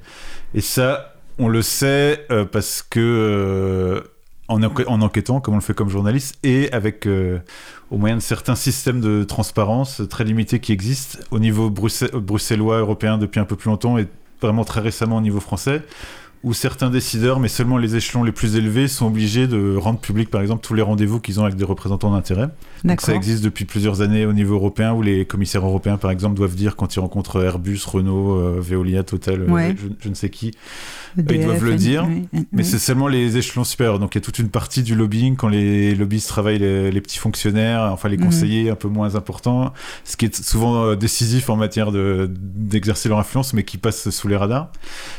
Et 0.54 0.62
ça, 0.62 1.16
on 1.40 1.50
le 1.50 1.62
sait 1.62 2.26
euh, 2.32 2.46
parce 2.46 2.82
que 2.82 4.06
en, 4.48 4.64
en, 4.64 5.02
enquêtant, 5.02 5.42
comme 5.42 5.56
on 5.56 5.58
le 5.58 5.62
fait 5.62 5.74
comme 5.74 5.90
journaliste, 5.90 6.38
et 6.44 6.72
avec 6.72 7.10
au 7.92 7.98
moyen 7.98 8.16
de 8.16 8.22
certains 8.22 8.56
systèmes 8.56 9.02
de 9.02 9.24
transparence 9.24 10.02
très 10.10 10.24
limités 10.24 10.60
qui 10.60 10.72
existent 10.72 11.20
au 11.32 11.40
niveau 11.40 11.70
bruxellois, 11.70 12.80
européen 12.80 13.18
depuis 13.18 13.40
un 13.40 13.46
peu 13.46 13.56
plus 13.56 13.70
longtemps 13.70 13.98
et 13.98 14.08
vraiment 14.42 14.66
très 14.66 14.82
récemment 14.82 15.18
au 15.18 15.22
niveau 15.22 15.40
français, 15.40 15.82
où 16.44 16.54
certains 16.54 16.90
décideurs, 16.90 17.40
mais 17.40 17.48
seulement 17.48 17.78
les 17.78 17.96
échelons 17.96 18.24
les 18.24 18.32
plus 18.32 18.56
élevés, 18.56 18.88
sont 18.88 19.08
obligés 19.08 19.48
de 19.48 19.76
rendre 19.76 20.00
public, 20.00 20.30
par 20.30 20.42
exemple, 20.42 20.66
tous 20.66 20.74
les 20.74 20.82
rendez-vous 20.82 21.20
qu'ils 21.20 21.40
ont 21.40 21.44
avec 21.44 21.56
des 21.56 21.66
représentants 21.66 22.12
d'intérêt. 22.12 22.50
Ça 23.00 23.16
existe 23.16 23.44
depuis 23.44 23.66
plusieurs 23.66 24.02
années 24.02 24.26
au 24.26 24.34
niveau 24.34 24.56
européen, 24.56 24.94
où 24.94 25.02
les 25.02 25.26
commissaires 25.26 25.66
européens, 25.66 25.98
par 25.98 26.12
exemple, 26.12 26.36
doivent 26.36 26.56
dire 26.56 26.76
quand 26.76 26.96
ils 26.96 27.00
rencontrent 27.00 27.44
Airbus, 27.44 27.80
Renault, 27.86 28.34
euh, 28.34 28.58
Veolia, 28.60 29.04
Total, 29.04 29.42
euh, 29.42 29.74
je, 30.00 30.10
ne 30.10 30.14
sais 30.14 30.30
qui, 30.30 30.52
ils 31.18 31.44
doivent 31.44 31.64
le 31.64 31.76
dire, 31.76 32.08
mais 32.52 32.64
c'est 32.64 32.80
seulement 32.80 33.08
les 33.08 33.38
échelons 33.38 33.64
supérieurs. 33.64 34.00
Donc 34.00 34.16
il 34.16 34.20
y 34.20 34.22
a 34.22 34.26
toute 34.26 34.40
une 34.40 34.50
partie 34.50 34.84
du 34.84 34.96
lobbying 34.96 35.36
quand 35.36 35.48
les 35.48 35.96
lobbyistes 35.96 36.30
travaillent 36.30 36.60
les, 36.60 37.02
petits 37.02 37.18
fonctionnaires, 37.18 37.90
enfin 37.92 38.10
les 38.10 38.18
mhm. 38.18 38.26
conseillers 38.26 38.70
un 38.70 38.76
peu 38.76 38.88
moins 38.88 39.16
importants, 39.16 39.74
ce 40.04 40.18
qui 40.18 40.26
est 40.26 40.44
souvent 40.44 40.84
euh, 40.84 40.96
décisif 40.96 41.50
en 41.50 41.56
matière 41.56 41.92
d'exercer 41.92 43.10
leur 43.10 43.20
influence, 43.20 43.54
mais 43.54 43.64
qui 43.64 43.78
passe 43.78 44.10
sous 44.10 44.28
les 44.28 44.36
radars. 44.36 44.72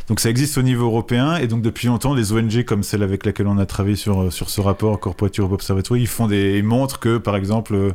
Donc 0.09 0.21
ça 0.21 0.31
existe 0.31 0.59
au 0.59 0.63
niveau 0.63 0.87
européen, 0.87 1.08
et 1.13 1.47
donc 1.47 1.63
depuis 1.63 1.87
longtemps, 1.87 2.15
les 2.15 2.33
ONG 2.33 2.65
comme 2.65 2.83
celle 2.83 3.03
avec 3.03 3.25
laquelle 3.25 3.47
on 3.47 3.59
a 3.59 3.67
travaillé 3.67 3.97
sur, 3.97 4.23
euh, 4.23 4.31
ce 4.31 4.61
rapport, 4.61 4.99
Corporate 5.01 5.39
Europe 5.39 5.53
Observatory, 5.53 6.03
ils 6.03 6.07
font 6.07 6.27
des, 6.27 6.59
ils 6.59 6.65
montrent 6.65 6.99
que 6.99 7.19
par 7.19 7.37
exemple 7.37 7.75
euh, 7.75 7.93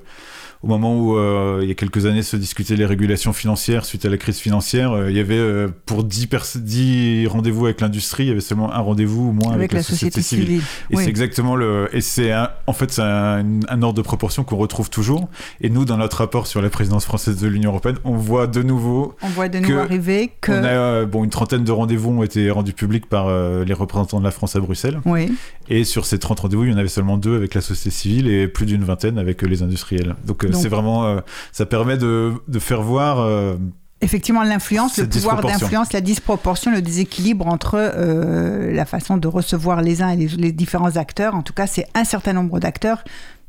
au 0.63 0.67
moment 0.67 0.97
où 0.97 1.17
euh, 1.17 1.59
il 1.61 1.67
y 1.67 1.71
a 1.71 1.75
quelques 1.75 2.05
années 2.05 2.23
se 2.23 2.37
discutaient 2.37 2.77
les 2.77 2.85
régulations 2.85 3.33
financières 3.33 3.83
suite 3.83 4.05
à 4.05 4.09
la 4.09 4.15
crise 4.15 4.37
financière, 4.37 4.93
euh, 4.93 5.11
il 5.11 5.17
y 5.17 5.19
avait 5.19 5.37
euh, 5.37 5.67
pour 5.85 6.05
10, 6.05 6.29
10 6.55 7.27
rendez-vous 7.27 7.65
avec 7.65 7.81
l'industrie, 7.81 8.23
il 8.23 8.27
y 8.29 8.31
avait 8.31 8.39
seulement 8.39 8.71
un 8.71 8.79
rendez-vous 8.79 9.27
ou 9.27 9.31
moins 9.33 9.51
avec, 9.51 9.73
la, 9.73 9.83
société, 9.83 10.21
civile. 10.21 10.61
Et 10.89 10.95
c'est 10.95 11.09
exactement 11.09 11.57
le. 11.57 11.89
Et 11.91 11.99
c'est 11.99 12.33
en 12.65 12.73
fait 12.73 12.91
c'est 12.91 13.01
un, 13.01 13.81
ordre 13.81 13.93
de 13.93 14.01
proportion 14.01 14.45
qu'on 14.45 14.55
retrouve 14.55 14.89
toujours. 14.89 15.27
Et 15.59 15.69
nous, 15.69 15.83
dans 15.83 15.97
notre 15.97 16.17
rapport 16.17 16.47
sur 16.47 16.61
la 16.61 16.69
présidence 16.69 17.03
française 17.03 17.41
de 17.41 17.47
l'Union 17.47 17.71
européenne, 17.71 17.97
on 18.05 18.15
voit 18.15 18.47
de 18.47 18.63
nouveau. 18.63 19.15
On 19.21 19.27
voit 19.27 19.49
de 19.49 19.59
nouveau 19.59 19.79
arriver 19.79 20.31
que. 20.39 20.53
On 20.53 20.63
a, 20.63 21.05
bon, 21.05 21.25
une 21.25 21.29
trentaine 21.29 21.65
de 21.65 21.71
rendez-vous 21.73 22.11
ont 22.11 22.23
été 22.23 22.49
rendus 22.49 22.73
publics 22.73 23.07
par 23.07 23.27
les 23.27 23.73
représentants 23.73 24.19
de 24.19 24.23
la 24.23 24.31
France 24.31 24.55
à 24.55 24.61
Bruxelles. 24.61 25.01
Oui. 25.03 25.29
Et 25.67 25.83
sur 25.83 26.05
ces 26.05 26.19
30 26.19 26.39
rendez-vous, 26.39 26.63
il 26.63 26.71
y 26.71 26.73
en 26.73 26.77
avait 26.77 26.87
seulement 26.87 27.17
deux 27.17 27.35
avec 27.35 27.53
la 27.53 27.61
société 27.61 27.89
civile 27.89 28.29
et 28.29 28.47
plus 28.47 28.65
d'une 28.65 28.85
vingtaine 28.85 29.17
avec 29.17 29.41
les 29.41 29.61
industriels. 29.61 30.15
Donc 30.25 30.45
c'est 30.53 30.69
vraiment, 30.69 31.05
euh, 31.05 31.19
ça 31.51 31.65
permet 31.65 31.97
de, 31.97 32.33
de 32.47 32.59
faire 32.59 32.81
voir. 32.81 33.19
Euh, 33.19 33.55
Effectivement, 34.01 34.43
l'influence, 34.43 34.97
le 34.97 35.07
pouvoir 35.07 35.41
d'influence, 35.41 35.93
la 35.93 36.01
disproportion, 36.01 36.71
le 36.71 36.81
déséquilibre 36.81 37.47
entre 37.47 37.75
euh, 37.77 38.73
la 38.73 38.85
façon 38.85 39.15
de 39.15 39.27
recevoir 39.29 39.81
les 39.81 40.01
uns 40.01 40.09
et 40.09 40.17
les, 40.17 40.27
les 40.27 40.51
différents 40.51 40.97
acteurs. 40.97 41.35
En 41.35 41.41
tout 41.41 41.53
cas, 41.53 41.67
c'est 41.67 41.87
un 41.95 42.03
certain 42.03 42.33
nombre 42.33 42.59
d'acteurs 42.59 43.03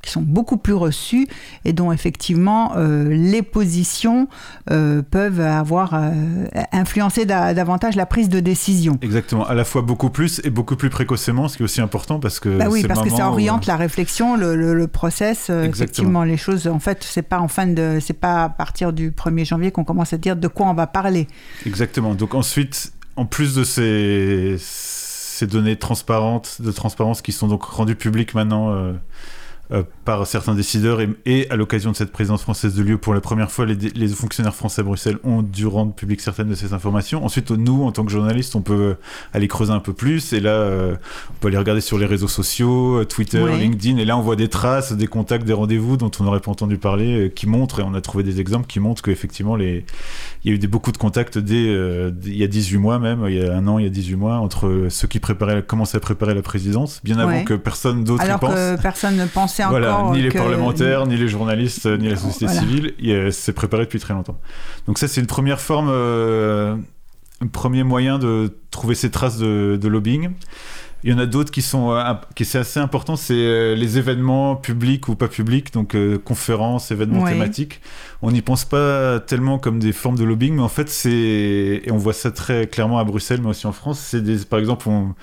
qui 0.04 0.10
sont 0.10 0.22
beaucoup 0.22 0.56
plus 0.56 0.74
reçus 0.74 1.26
et 1.64 1.72
dont 1.72 1.90
effectivement 1.90 2.72
euh, 2.76 3.08
les 3.08 3.42
positions 3.42 4.28
euh, 4.70 5.02
peuvent 5.02 5.40
avoir 5.40 5.94
euh, 5.94 6.10
influencé 6.72 7.24
davantage 7.24 7.96
la 7.96 8.06
prise 8.06 8.28
de 8.28 8.40
décision. 8.40 8.98
Exactement, 9.02 9.46
à 9.46 9.54
la 9.54 9.64
fois 9.64 9.82
beaucoup 9.82 10.10
plus 10.10 10.40
et 10.44 10.50
beaucoup 10.50 10.76
plus 10.76 10.90
précocement, 10.90 11.48
ce 11.48 11.56
qui 11.56 11.62
est 11.62 11.64
aussi 11.64 11.80
important 11.80 12.20
parce 12.20 12.38
que 12.38 12.58
bah 12.58 12.66
oui, 12.70 12.84
parce 12.86 13.02
que 13.02 13.10
ça 13.10 13.28
oriente 13.28 13.66
la 13.66 13.76
réflexion, 13.76 14.36
le, 14.36 14.54
le, 14.54 14.86
process. 14.86 15.50
effectivement, 15.50 16.24
les 16.24 16.36
choses, 16.36 16.68
en 16.68 16.78
fait, 16.78 17.02
c'est 17.02 17.22
pas 17.22 17.40
en 17.40 17.48
fin 17.48 17.66
de, 17.66 17.98
c'est 18.00 18.12
pas 18.12 18.44
à 18.44 18.48
partir 18.48 18.92
du 18.92 19.10
1er 19.10 19.46
janvier 19.46 19.70
qu'on 19.70 19.84
commence 19.84 20.12
à 20.12 20.18
dire 20.18 20.36
de 20.36 20.48
quoi 20.48 20.66
on 20.66 20.74
va 20.74 20.86
parler. 20.86 21.26
Exactement. 21.66 22.14
Donc 22.14 22.34
ensuite, 22.34 22.92
en 23.16 23.24
plus 23.24 23.54
de 23.54 23.64
ces 23.64 24.56
ces 24.58 25.46
données 25.48 25.76
transparentes, 25.76 26.60
de 26.60 26.70
transparence 26.70 27.20
qui 27.20 27.32
sont 27.32 27.48
donc 27.48 27.64
rendues 27.64 27.96
publiques 27.96 28.34
maintenant 28.34 28.72
euh, 29.74 29.82
par 30.04 30.26
certains 30.26 30.54
décideurs 30.54 31.00
et, 31.24 31.48
à 31.50 31.56
l'occasion 31.56 31.90
de 31.90 31.96
cette 31.96 32.12
présidence 32.12 32.42
française 32.42 32.74
de 32.74 32.82
lieu 32.82 32.98
pour 32.98 33.14
la 33.14 33.22
première 33.22 33.50
fois 33.50 33.64
les, 33.64 34.08
fonctionnaires 34.08 34.54
français 34.54 34.82
à 34.82 34.84
Bruxelles 34.84 35.16
ont 35.24 35.40
dû 35.40 35.66
rendre 35.66 35.94
public 35.94 36.20
certaines 36.20 36.48
de 36.48 36.54
ces 36.54 36.74
informations. 36.74 37.24
Ensuite 37.24 37.50
nous 37.50 37.84
en 37.84 37.90
tant 37.90 38.04
que 38.04 38.12
journalistes 38.12 38.54
on 38.54 38.60
peut 38.60 38.96
aller 39.32 39.48
creuser 39.48 39.72
un 39.72 39.80
peu 39.80 39.94
plus 39.94 40.34
et 40.34 40.40
là 40.40 40.50
euh, 40.50 40.94
on 41.30 41.34
peut 41.40 41.48
aller 41.48 41.56
regarder 41.56 41.80
sur 41.80 41.98
les 41.98 42.04
réseaux 42.04 42.28
sociaux 42.28 43.00
euh, 43.00 43.04
Twitter 43.06 43.42
LinkedIn 43.58 43.96
et 43.96 44.04
là 44.04 44.18
on 44.18 44.20
voit 44.20 44.36
des 44.36 44.48
traces 44.48 44.92
des 44.92 45.06
contacts 45.06 45.46
des 45.46 45.54
rendez-vous 45.54 45.96
dont 45.96 46.10
on 46.20 46.24
n'aurait 46.24 46.40
pas 46.40 46.50
entendu 46.50 46.76
parler 46.76 47.32
qui 47.34 47.46
montrent 47.46 47.80
et 47.80 47.82
on 47.82 47.94
a 47.94 48.02
trouvé 48.02 48.22
des 48.24 48.40
exemples 48.40 48.66
qui 48.66 48.80
montrent 48.80 49.02
qu'effectivement 49.02 49.56
les 49.56 49.86
il 50.44 50.50
y 50.50 50.52
a 50.52 50.56
eu 50.56 50.58
des, 50.58 50.66
beaucoup 50.66 50.92
de 50.92 50.98
contacts 50.98 51.38
dès 51.38 51.64
il 51.64 52.36
y 52.36 52.44
a 52.44 52.48
18 52.48 52.76
mois 52.76 52.98
même 52.98 53.24
il 53.26 53.36
y 53.36 53.42
a 53.42 53.56
un 53.56 53.66
an 53.66 53.78
il 53.78 53.84
y 53.84 53.88
a 53.88 53.90
18 53.90 54.16
mois 54.16 54.36
entre 54.36 54.88
ceux 54.90 55.08
qui 55.08 55.18
préparaient 55.18 55.62
commençaient 55.62 55.96
à 55.96 56.00
préparer 56.00 56.34
la 56.34 56.42
présidence 56.42 57.00
bien 57.02 57.18
avant 57.18 57.42
que 57.44 57.54
personne 57.54 58.04
d'autre 58.04 58.22
alors 58.22 58.40
pense. 58.40 58.54
que 58.54 58.76
personne 58.80 59.16
ne 59.16 59.24
pensait 59.24 59.63
c'est 59.64 59.70
Voilà, 59.70 59.98
encore 59.98 60.12
ni 60.14 60.22
les 60.22 60.28
que- 60.28 60.38
parlementaires, 60.38 61.06
ni 61.06 61.16
les 61.16 61.28
journalistes, 61.28 61.86
ni 61.86 62.08
la 62.08 62.16
société 62.16 62.46
Voilà. 62.46 62.60
civile. 62.60 62.94
A- 63.26 63.30
C'est 63.30 63.52
préparé 63.52 63.84
depuis 63.84 63.98
très 64.00 64.14
longtemps. 64.14 64.38
Donc 64.86 64.98
ça, 64.98 65.08
c'est 65.08 65.20
une 65.20 65.26
première 65.26 65.60
forme, 65.60 65.88
euh, 65.90 66.76
un 67.40 67.46
premier 67.46 67.82
moyen 67.84 68.18
de 68.18 68.56
trouver 68.70 68.94
ces 68.94 69.10
traces 69.10 69.38
de, 69.38 69.78
de 69.80 69.88
lobbying. 69.88 70.30
Il 71.06 71.10
y 71.10 71.12
en 71.12 71.18
a 71.18 71.26
d'autres 71.26 71.50
qui 71.50 71.60
sont 71.60 71.90
euh, 71.92 72.02
qui 72.34 72.46
c'est 72.46 72.56
assez 72.56 72.80
important, 72.80 73.14
c'est 73.16 73.34
euh, 73.34 73.74
les 73.74 73.98
événements 73.98 74.56
publics 74.56 75.06
ou 75.08 75.16
pas 75.16 75.28
publics, 75.28 75.70
donc 75.74 75.94
euh, 75.94 76.16
conférences, 76.16 76.90
événements 76.92 77.26
thématiques. 77.26 77.82
On 78.22 78.30
n'y 78.30 78.40
pense 78.40 78.64
pas 78.64 79.20
tellement 79.20 79.58
comme 79.58 79.80
des 79.80 79.92
formes 79.92 80.16
de 80.16 80.24
lobbying, 80.24 80.54
mais 80.54 80.62
en 80.62 80.68
fait 80.68 80.88
c'est 80.88 81.10
et 81.84 81.90
on 81.90 81.98
voit 81.98 82.14
ça 82.14 82.30
très 82.30 82.66
clairement 82.68 82.98
à 82.98 83.04
Bruxelles, 83.04 83.40
mais 83.42 83.50
aussi 83.50 83.66
en 83.66 83.72
France. 83.72 83.98
C'est 84.00 84.22
des, 84.22 84.38
par 84.46 84.58
exemple, 84.58 84.88
on, 84.88 85.14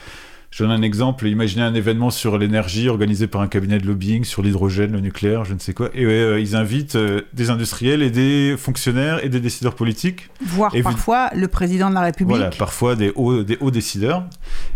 je 0.52 0.64
donne 0.64 0.72
un 0.74 0.82
exemple. 0.82 1.28
Imaginez 1.28 1.62
un 1.64 1.74
événement 1.74 2.10
sur 2.10 2.38
l'énergie 2.38 2.90
organisé 2.90 3.26
par 3.28 3.40
un 3.40 3.48
cabinet 3.48 3.80
de 3.80 3.88
lobbying 3.88 4.26
sur 4.26 4.42
l'hydrogène, 4.42 4.92
le 4.92 5.00
nucléaire, 5.00 5.46
je 5.46 5.54
ne 5.54 5.60
sais 5.60 5.74
quoi. 5.74 5.90
Et 5.94 6.04
euh, 6.04 6.42
ils 6.42 6.58
invitent 6.58 6.96
euh, 6.96 7.22
des 7.34 7.50
industriels 7.50 8.02
et 8.02 8.10
des 8.10 8.56
fonctionnaires 8.58 9.24
et 9.24 9.30
des 9.30 9.40
décideurs 9.40 9.76
politiques. 9.76 10.30
Voire 10.46 10.74
parfois 10.84 11.30
le 11.34 11.48
président 11.48 11.90
de 11.90 11.96
la 11.96 12.02
République. 12.02 12.36
Voilà, 12.36 12.50
parfois 12.50 12.96
des 12.98 13.14
hauts, 13.16 13.44
des 13.44 13.58
hauts 13.62 13.72
décideurs. 13.72 14.26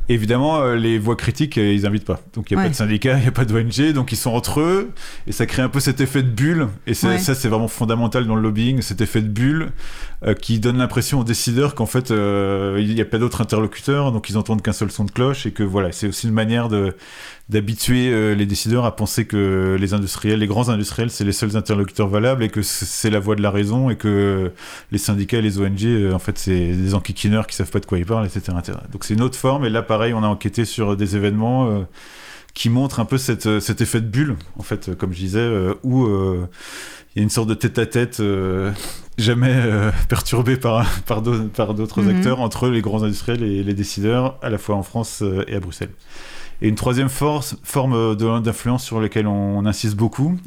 Évidemment, 0.08 0.62
euh, 0.62 0.76
les 0.78 0.98
voix 0.98 1.18
critiques, 1.18 1.58
ils 1.58 1.86
invitent 1.86 2.06
pas. 2.06 2.22
Donc 2.36 2.50
il 2.50 2.54
n'y 2.54 2.60
a 2.60 2.64
Ouais. 2.64 2.70
pas 2.70 2.72
de 2.72 2.76
syndicat, 2.78 3.18
il 3.18 3.24
n'y 3.24 3.28
a 3.28 3.32
pas 3.32 3.44
d'ONG, 3.44 3.92
donc 3.94 4.14
ils 4.14 4.18
sont 4.18 4.32
entre 4.32 4.62
eux, 4.62 4.92
et 5.28 5.34
ça 5.34 5.46
crée 5.46 5.62
un 5.62 5.70
peu 5.70 5.82
cet 5.82 6.00
effet 6.00 6.24
de 6.24 6.30
bulle. 6.30 6.68
Et 6.88 6.92
Ouais. 6.92 7.18
ça, 7.20 7.36
c'est 7.36 7.50
vraiment 7.50 7.68
fondamental 7.68 8.26
dans 8.28 8.36
le 8.36 8.42
lobbying, 8.42 8.82
cet 8.82 9.02
effet 9.02 9.22
de 9.22 9.28
bulle 9.28 9.72
qui 10.42 10.60
donne 10.60 10.78
l'impression 10.78 11.20
aux 11.20 11.24
décideurs 11.24 11.76
qu'en 11.76 11.86
fait, 11.86 12.10
il 12.12 12.94
n'y 12.96 13.02
a 13.02 13.06
pas 13.06 13.18
d'autres 13.18 13.42
interlocuteurs, 13.42 14.12
donc 14.12 14.30
ils 14.30 14.38
entendent 14.38 14.62
qu'un 14.62 14.72
seul 14.74 14.90
son 14.90 15.04
de 15.04 15.12
cloche, 15.12 15.46
et 15.46 15.52
que 15.52 15.65
voilà, 15.66 15.92
c'est 15.92 16.08
aussi 16.08 16.28
une 16.28 16.34
manière 16.34 16.70
de 16.70 16.96
d'habituer 17.48 18.10
euh, 18.12 18.34
les 18.34 18.48
décideurs 18.48 18.86
à 18.86 18.96
penser 18.96 19.26
que 19.26 19.78
les 19.80 19.94
industriels, 19.94 20.40
les 20.40 20.48
grands 20.48 20.70
industriels, 20.70 21.12
c'est 21.12 21.24
les 21.24 21.32
seuls 21.32 21.56
interlocuteurs 21.56 22.08
valables 22.08 22.44
et 22.44 22.50
que 22.50 22.64
c'est 22.64 23.12
la 23.12 23.20
voie 23.20 23.36
de 23.36 23.44
la 23.44 23.52
raison 23.52 23.92
et 23.92 23.96
que 23.96 24.52
les 24.92 24.98
syndicats 24.98 25.38
et 25.38 25.42
les 25.44 25.60
ONG, 25.60 25.84
euh, 25.86 26.14
en 26.14 26.20
fait, 26.20 26.40
c'est 26.40 26.74
des 26.74 26.96
enquiquineurs 26.96 27.46
qui 27.46 27.56
savent 27.56 27.70
pas 27.70 27.80
de 27.80 27.86
quoi 27.86 28.00
ils 28.00 28.06
parlent, 28.06 28.26
etc. 28.26 28.58
etc. 28.60 28.80
Donc 28.92 29.04
c'est 29.04 29.14
une 29.14 29.22
autre 29.22 29.38
forme. 29.38 29.66
Et 29.66 29.70
là, 29.70 29.84
pareil, 29.84 30.14
on 30.14 30.24
a 30.24 30.28
enquêté 30.28 30.66
sur 30.66 30.98
des 30.98 31.16
événements 31.16 31.70
euh, 31.70 31.82
qui 32.56 32.70
montrent 32.70 33.00
un 33.00 33.06
peu 33.06 33.18
cette, 33.20 33.46
euh, 33.46 33.60
cet 33.60 33.82
effet 33.82 34.02
de 34.02 34.08
bulle, 34.08 34.36
en 34.58 34.64
fait, 34.64 34.90
euh, 34.90 34.96
comme 34.96 35.14
je 35.14 35.20
disais, 35.20 35.40
euh, 35.40 35.76
où 35.84 36.08
il 36.08 37.18
y 37.18 37.20
a 37.20 37.24
une 37.24 37.30
sorte 37.30 37.48
de 37.50 37.54
tête-à-tête 37.54 38.22
jamais 39.18 39.54
perturbé 40.10 40.58
par, 40.58 40.86
par 41.06 41.22
d'au- 41.22 41.44
par 41.46 41.74
d'autres 41.74 42.02
Mhm. 42.02 42.10
acteurs 42.18 42.40
entre 42.42 42.68
les 42.70 42.82
grands 42.82 43.04
industriels 43.04 43.44
et 43.44 43.64
les 43.64 43.74
décideurs, 43.74 44.38
à 44.42 44.50
la 44.50 44.58
fois 44.58 44.76
en 44.76 44.84
France 44.84 45.24
et 45.48 45.56
à 45.56 45.60
Bruxelles. 45.60 45.92
Et 46.62 46.68
une 46.70 46.76
troisième 46.76 47.10
force, 47.10 47.58
forme 47.64 48.16
d'influence 48.16 48.84
sur 48.84 49.00
laquelle 49.02 49.28
on, 49.28 49.66
insiste 49.66 49.96
beaucoup, 49.96 50.38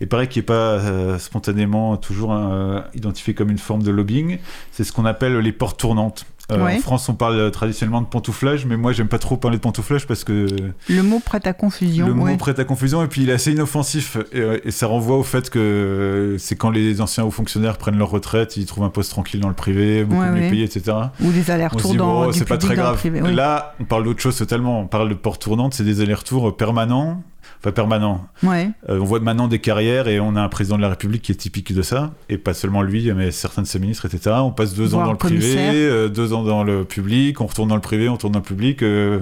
et 0.00 0.06
pareil 0.06 0.28
qui 0.28 0.38
n'est 0.38 0.44
pas 0.44 0.78
euh, 0.78 1.18
spontanément 1.18 1.96
toujours 1.96 2.32
euh, 2.32 2.80
identifié 2.94 3.34
comme 3.34 3.50
une 3.50 3.58
forme 3.58 3.82
de 3.82 3.90
lobbying, 3.90 4.38
c'est 4.72 4.84
ce 4.84 4.92
qu'on 4.92 5.04
appelle 5.06 5.36
les 5.38 5.52
portes 5.52 5.78
tournantes. 5.78 6.26
Euh, 6.50 6.64
Ouais. 6.64 6.76
En 6.76 6.80
France, 6.80 7.08
on 7.08 7.14
parle 7.14 7.50
traditionnellement 7.50 8.00
de 8.02 8.06
pantouflage, 8.06 8.66
mais 8.66 8.76
moi, 8.76 8.92
j'aime 8.92 9.08
pas 9.08 9.18
trop 9.18 9.36
parler 9.36 9.56
de 9.56 9.62
pantouflage 9.62 10.06
parce 10.06 10.24
que 10.24 10.46
Le 10.88 11.02
mot 11.02 11.20
prête 11.20 11.46
à 11.46 11.52
confusion. 11.52 12.06
le 12.06 12.14
mot 12.14 12.36
prête 12.36 12.58
à 12.58 12.64
confusion 12.64 13.02
et 13.02 13.06
puis 13.06 13.22
il 13.22 13.30
est 13.30 13.34
assez 13.34 13.52
inoffensif 13.52 14.16
et, 14.32 14.40
euh, 14.40 14.58
et 14.64 14.70
ça 14.70 14.86
renvoie 14.86 15.16
au 15.16 15.22
fait 15.22 15.48
que 15.50 16.36
c'est 16.38 16.56
quand 16.56 16.70
les 16.70 17.00
anciens 17.00 17.24
hauts 17.24 17.30
fonctionnaires 17.30 17.76
prennent 17.78 17.98
leur 17.98 18.10
retraite, 18.10 18.56
ils 18.56 18.66
trouvent 18.66 18.84
un 18.84 18.90
poste 18.90 19.10
tranquille 19.10 19.40
dans 19.40 19.48
le 19.48 19.54
privé, 19.54 20.04
beaucoup 20.04 20.20
Ouais, 20.22 20.30
mieux 20.30 20.50
payé, 20.50 20.64
etc. 20.64 20.96
Ou 21.22 21.30
des 21.32 21.50
allers-retours 21.50 21.94
dans 21.94 22.30
du 22.30 22.38
c'est 22.38 22.44
pas 22.44 22.58
très 22.58 22.74
grave. 22.74 22.96
privé. 22.96 23.20
oui. 23.22 23.34
Là, 23.34 23.74
on 23.80 23.84
parle 23.84 24.04
d'autre 24.04 24.20
chose 24.20 24.36
totalement. 24.36 24.80
On 24.80 24.86
parle 24.86 25.08
de 25.08 25.14
porte 25.14 25.40
tournante, 25.42 25.74
c'est 25.74 25.84
des 25.84 26.00
allers-retours 26.00 26.56
permanents. 26.56 27.22
Enfin, 27.62 27.72
permanents. 27.72 28.26
Ouais. 28.42 28.70
Euh, 28.88 28.98
on 29.00 29.04
voit 29.04 29.20
maintenant 29.20 29.46
des 29.46 29.58
carrières 29.58 30.08
et 30.08 30.18
on 30.18 30.34
a 30.34 30.40
un 30.40 30.48
président 30.48 30.76
de 30.76 30.82
la 30.82 30.88
République 30.88 31.20
qui 31.22 31.32
est 31.32 31.34
typique 31.36 31.74
de 31.74 31.82
ça. 31.82 32.10
Et 32.30 32.38
pas 32.38 32.54
seulement 32.54 32.80
lui, 32.82 33.12
mais 33.12 33.30
certains 33.30 33.60
de 33.62 33.66
ses 33.66 33.78
ministres, 33.78 34.06
etc. 34.06 34.36
On 34.40 34.50
passe 34.50 34.74
deux 34.74 34.94
ans 34.94 34.98
dans 35.04 35.12
le 35.12 35.18
privé, 35.18 35.56
euh, 35.74 36.08
deux 36.08 36.32
ans 36.32 36.42
dans 36.42 36.64
le 36.64 36.84
public, 36.84 37.40
on 37.42 37.46
retourne 37.46 37.68
dans 37.68 37.74
le 37.74 37.80
privé, 37.82 38.08
on 38.08 38.14
retourne 38.14 38.32
dans 38.32 38.38
le 38.38 38.44
public. 38.44 38.82
euh, 38.82 39.20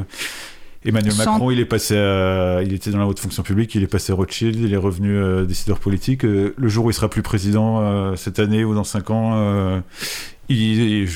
Emmanuel 0.84 1.12
Sans- 1.12 1.32
Macron, 1.32 1.50
il 1.50 1.58
est 1.58 1.64
passé 1.64 1.96
à- 1.98 2.62
il 2.62 2.72
était 2.72 2.90
dans 2.92 2.98
la 2.98 3.06
haute 3.08 3.18
fonction 3.18 3.42
publique, 3.42 3.74
il 3.74 3.82
est 3.82 3.88
passé 3.88 4.12
à 4.12 4.14
Rothschild, 4.14 4.54
il 4.54 4.72
est 4.72 4.76
revenu 4.76 5.16
euh, 5.16 5.44
décideur 5.44 5.80
politique. 5.80 6.24
Euh, 6.24 6.54
le 6.56 6.68
jour 6.68 6.84
où 6.84 6.90
il 6.90 6.94
sera 6.94 7.10
plus 7.10 7.22
président 7.22 7.80
euh, 7.82 8.14
cette 8.14 8.38
année 8.38 8.62
ou 8.64 8.72
dans 8.74 8.84
cinq 8.84 9.10
ans, 9.10 9.82
il, 10.48 10.56
il- 11.02 11.08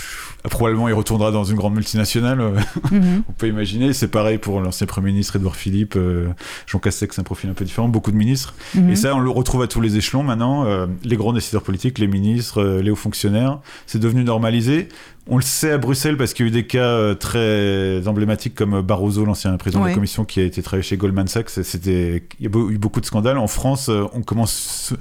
probablement 0.50 0.88
il 0.88 0.94
retournera 0.94 1.30
dans 1.30 1.44
une 1.44 1.56
grande 1.56 1.74
multinationale. 1.74 2.40
euh, 2.40 2.58
Mhm. 2.90 3.22
on 3.28 3.32
peut 3.32 3.48
imaginer. 3.48 3.92
C'est 3.92 4.08
pareil 4.08 4.38
pour 4.38 4.60
l'ancien 4.60 4.86
Premier 4.86 5.12
ministre 5.12 5.36
Édouard 5.36 5.56
Philippe, 5.56 5.94
euh, 5.96 6.28
Jean 6.66 6.78
Castex, 6.78 7.18
un 7.18 7.22
profil 7.22 7.50
un 7.50 7.54
peu 7.54 7.64
différent, 7.64 7.88
beaucoup 7.88 8.10
de 8.10 8.16
ministres. 8.16 8.54
Mhm. 8.74 8.90
Et 8.90 8.96
ça, 8.96 9.14
on 9.14 9.20
le 9.20 9.30
retrouve 9.30 9.62
à 9.62 9.66
tous 9.66 9.80
les 9.80 9.96
échelons 9.96 10.22
maintenant. 10.22 10.64
euh, 10.66 10.86
les 11.04 11.16
grands 11.16 11.32
décideurs 11.32 11.62
politiques, 11.62 11.98
les 11.98 12.06
ministres, 12.08 12.62
les 12.82 12.90
hauts 12.90 12.96
fonctionnaires, 12.96 13.60
c'est 13.86 13.98
devenu 14.00 14.24
normalisé. 14.24 14.88
On 15.28 15.36
le 15.36 15.42
sait 15.42 15.70
à 15.70 15.78
Bruxelles 15.78 16.16
parce 16.16 16.34
qu'il 16.34 16.46
y 16.46 16.48
a 16.48 16.50
eu 16.50 16.52
des 16.52 16.66
cas 16.66 17.14
très 17.14 18.02
emblématiques 18.08 18.56
comme 18.56 18.80
Barroso, 18.82 19.24
l'ancien 19.24 19.56
président 19.56 19.82
de 19.82 19.88
la 19.88 19.94
Commission, 19.94 20.24
qui 20.24 20.40
a 20.40 20.42
été 20.44 20.62
travaillé 20.62 20.82
chez 20.82 20.96
Goldman 20.96 21.28
Sachs. 21.28 21.50
C'était, 21.50 22.24
il 22.40 22.44
y 22.44 22.48
a 22.48 22.70
eu 22.70 22.78
beaucoup 22.78 23.00
de 23.00 23.06
scandales. 23.06 23.38
En 23.38 23.46
France, 23.46 23.88
on 23.88 24.22
commence 24.22 24.94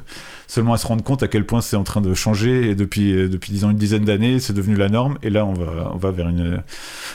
seulement 0.52 0.74
à 0.74 0.78
se 0.78 0.86
rendre 0.86 1.02
compte 1.02 1.24
à 1.24 1.30
quel 1.30 1.46
point 1.46 1.62
c'est 1.62 1.78
en 1.78 1.84
train 1.84 2.02
de 2.02 2.14
changer. 2.14 2.70
Et 2.70 2.76
depuis, 2.76 3.14
euh, 3.14 3.30
depuis 3.30 3.54
disons 3.54 3.70
une 3.70 3.78
dizaine 3.78 4.04
d'années, 4.04 4.42
c'est 4.42 4.52
devenu 4.52 4.76
la 4.76 4.90
norme. 4.90 5.18
Et 5.24 5.30
là, 5.30 5.46
on 5.46 5.54
va, 5.54 5.92
on 5.94 5.98
va 5.98 6.12
vers 6.12 6.28
une, 6.28 6.56
euh, 6.56 6.58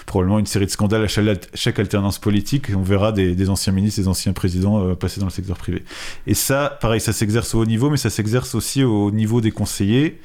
probablement 0.06 0.38
une 0.38 0.46
série 0.46 0.64
de 0.64 0.70
scandales 0.70 1.04
à 1.04 1.06
chaque, 1.06 1.50
chaque 1.52 1.78
alternance 1.78 2.18
politique. 2.18 2.70
Et 2.70 2.74
on 2.74 2.82
verra 2.82 3.12
des, 3.12 3.34
des 3.34 3.50
anciens 3.50 3.74
ministres, 3.74 4.00
des 4.00 4.08
anciens 4.08 4.32
présidents 4.32 4.82
euh, 4.82 4.94
passer 4.94 5.20
dans 5.20 5.26
le 5.26 5.32
secteur 5.32 5.58
privé. 5.58 5.84
Et 6.26 6.32
ça, 6.32 6.78
pareil, 6.80 6.98
ça 6.98 7.12
s'exerce 7.12 7.54
au 7.54 7.60
haut 7.60 7.66
niveau, 7.66 7.90
mais 7.90 7.98
ça 7.98 8.08
s'exerce 8.08 8.54
aussi 8.54 8.82
au 8.82 9.10
niveau 9.10 9.42
des 9.42 9.50
conseillers. 9.50 10.18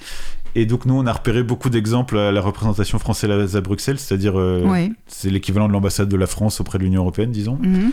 Et 0.55 0.65
donc 0.65 0.85
nous, 0.85 0.95
on 0.95 1.05
a 1.05 1.13
repéré 1.13 1.43
beaucoup 1.43 1.69
d'exemples 1.69 2.17
à 2.17 2.31
la 2.31 2.41
représentation 2.41 2.99
française 2.99 3.55
à 3.55 3.61
Bruxelles, 3.61 3.99
c'est-à-dire 3.99 4.37
euh, 4.37 4.87
c'est 5.07 5.29
l'équivalent 5.29 5.67
de 5.67 5.73
l'ambassade 5.73 6.09
de 6.09 6.17
la 6.17 6.27
France 6.27 6.59
auprès 6.59 6.77
de 6.77 6.83
l'Union 6.83 7.01
européenne, 7.01 7.31
disons, 7.31 7.57
Mhm. 7.61 7.91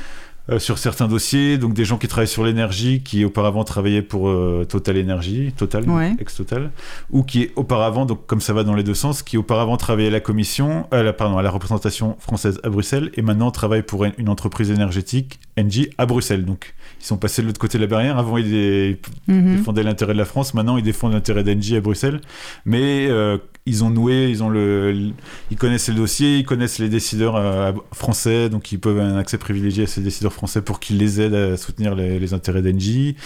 Euh, 0.50 0.58
sur 0.58 0.78
certains 0.78 1.08
dossiers. 1.08 1.58
Donc 1.58 1.74
des 1.74 1.84
gens 1.84 1.98
qui 1.98 2.08
travaillent 2.08 2.26
sur 2.26 2.42
l'énergie, 2.42 3.02
qui 3.02 3.22
auparavant 3.22 3.64
travaillaient 3.64 4.00
pour 4.00 4.30
euh, 4.30 4.64
Total 4.66 4.98
Energy, 4.98 5.52
Total, 5.54 5.86
Ouais. 5.86 6.14
ex-Total, 6.18 6.70
ou 7.10 7.22
qui 7.22 7.50
auparavant, 7.54 8.06
donc 8.06 8.24
comme 8.26 8.40
ça 8.40 8.54
va 8.54 8.64
dans 8.64 8.72
les 8.74 8.82
deux 8.82 8.94
sens, 8.94 9.22
qui 9.22 9.36
auparavant 9.36 9.76
travaillaient 9.76 10.08
à 10.08 10.12
la 10.12 10.20
commission, 10.20 10.86
à 10.90 11.02
la, 11.02 11.12
pardon, 11.12 11.36
à 11.36 11.42
la 11.42 11.50
représentation 11.50 12.16
française 12.18 12.60
à 12.62 12.70
Bruxelles, 12.70 13.10
et 13.14 13.20
maintenant 13.20 13.50
travaillent 13.50 13.82
pour 13.82 14.06
une, 14.06 14.28
entreprise 14.30 14.70
énergétique, 14.70 15.38
Engie, 15.58 15.90
à 15.98 16.06
Bruxelles. 16.06 16.46
Donc 16.46 16.74
ils 17.02 17.04
sont 17.04 17.18
passés 17.18 17.42
de 17.42 17.46
l'autre 17.48 17.60
côté 17.60 17.76
de 17.76 17.82
la 17.82 17.88
barrière. 17.88 18.16
Avant, 18.16 18.38
ils, 18.38 18.46
ils 18.48 18.98
Mhm. 19.26 19.56
défendaient 19.56 19.82
l'intérêt 19.82 20.14
de 20.14 20.18
la 20.18 20.24
France. 20.24 20.54
Maintenant, 20.54 20.78
ils 20.78 20.82
défendent 20.82 21.12
l'intérêt 21.12 21.44
d'Engie 21.44 21.76
à 21.76 21.80
Bruxelles. 21.82 22.22
Mais 22.64 23.06
euh, 23.10 23.36
ils 23.68 23.84
ont 23.84 23.90
noué, 23.90 24.28
ils 24.30 24.42
ont 24.42 24.48
le, 24.48 24.92
le- 24.92 25.12
ils 25.50 25.56
connaissent 25.56 25.88
les 25.88 25.94
dossiers, 25.94 26.38
ils 26.38 26.44
connaissent 26.44 26.78
les 26.78 26.88
décideurs 26.88 27.36
euh, 27.36 27.72
français, 27.92 28.48
donc 28.48 28.72
ils 28.72 28.78
peuvent 28.80 28.98
avoir 28.98 29.14
un 29.14 29.18
accès 29.18 29.38
privilégié 29.38 29.84
à 29.84 29.86
ces 29.86 30.00
décideurs 30.00 30.32
français 30.32 30.62
pour 30.62 30.80
qu'ils 30.80 30.98
les 30.98 31.20
aident 31.20 31.34
à 31.34 31.56
soutenir 31.56 31.94
les, 31.94 32.18
les 32.18 32.34
intérêts 32.34 32.62
d'Engie. 32.62 33.16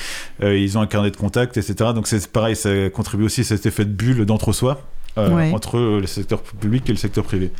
Euh, 0.43 0.57
ils 0.59 0.77
ont 0.77 0.81
un 0.81 0.87
carnet 0.87 1.11
de 1.11 1.17
contacts, 1.17 1.57
etc. 1.57 1.91
Donc 1.95 2.07
c'est 2.07 2.27
pareil, 2.31 2.57
ça 2.57 2.91
contribue 2.91 3.25
aussi 3.25 3.41
à 3.43 3.45
cet 3.45 3.65
effet 3.67 3.85
de 3.85 3.91
bulle 3.93 4.27
d'entre-soi 4.27 4.83
euh, 5.19 5.31
Ouais. 5.31 5.51
entre 5.53 5.79
le 5.79 6.07
secteur 6.07 6.43
public 6.43 6.89
et 6.89 6.93
le 6.93 6.99
secteur 6.99 7.25
privé. 7.25 7.51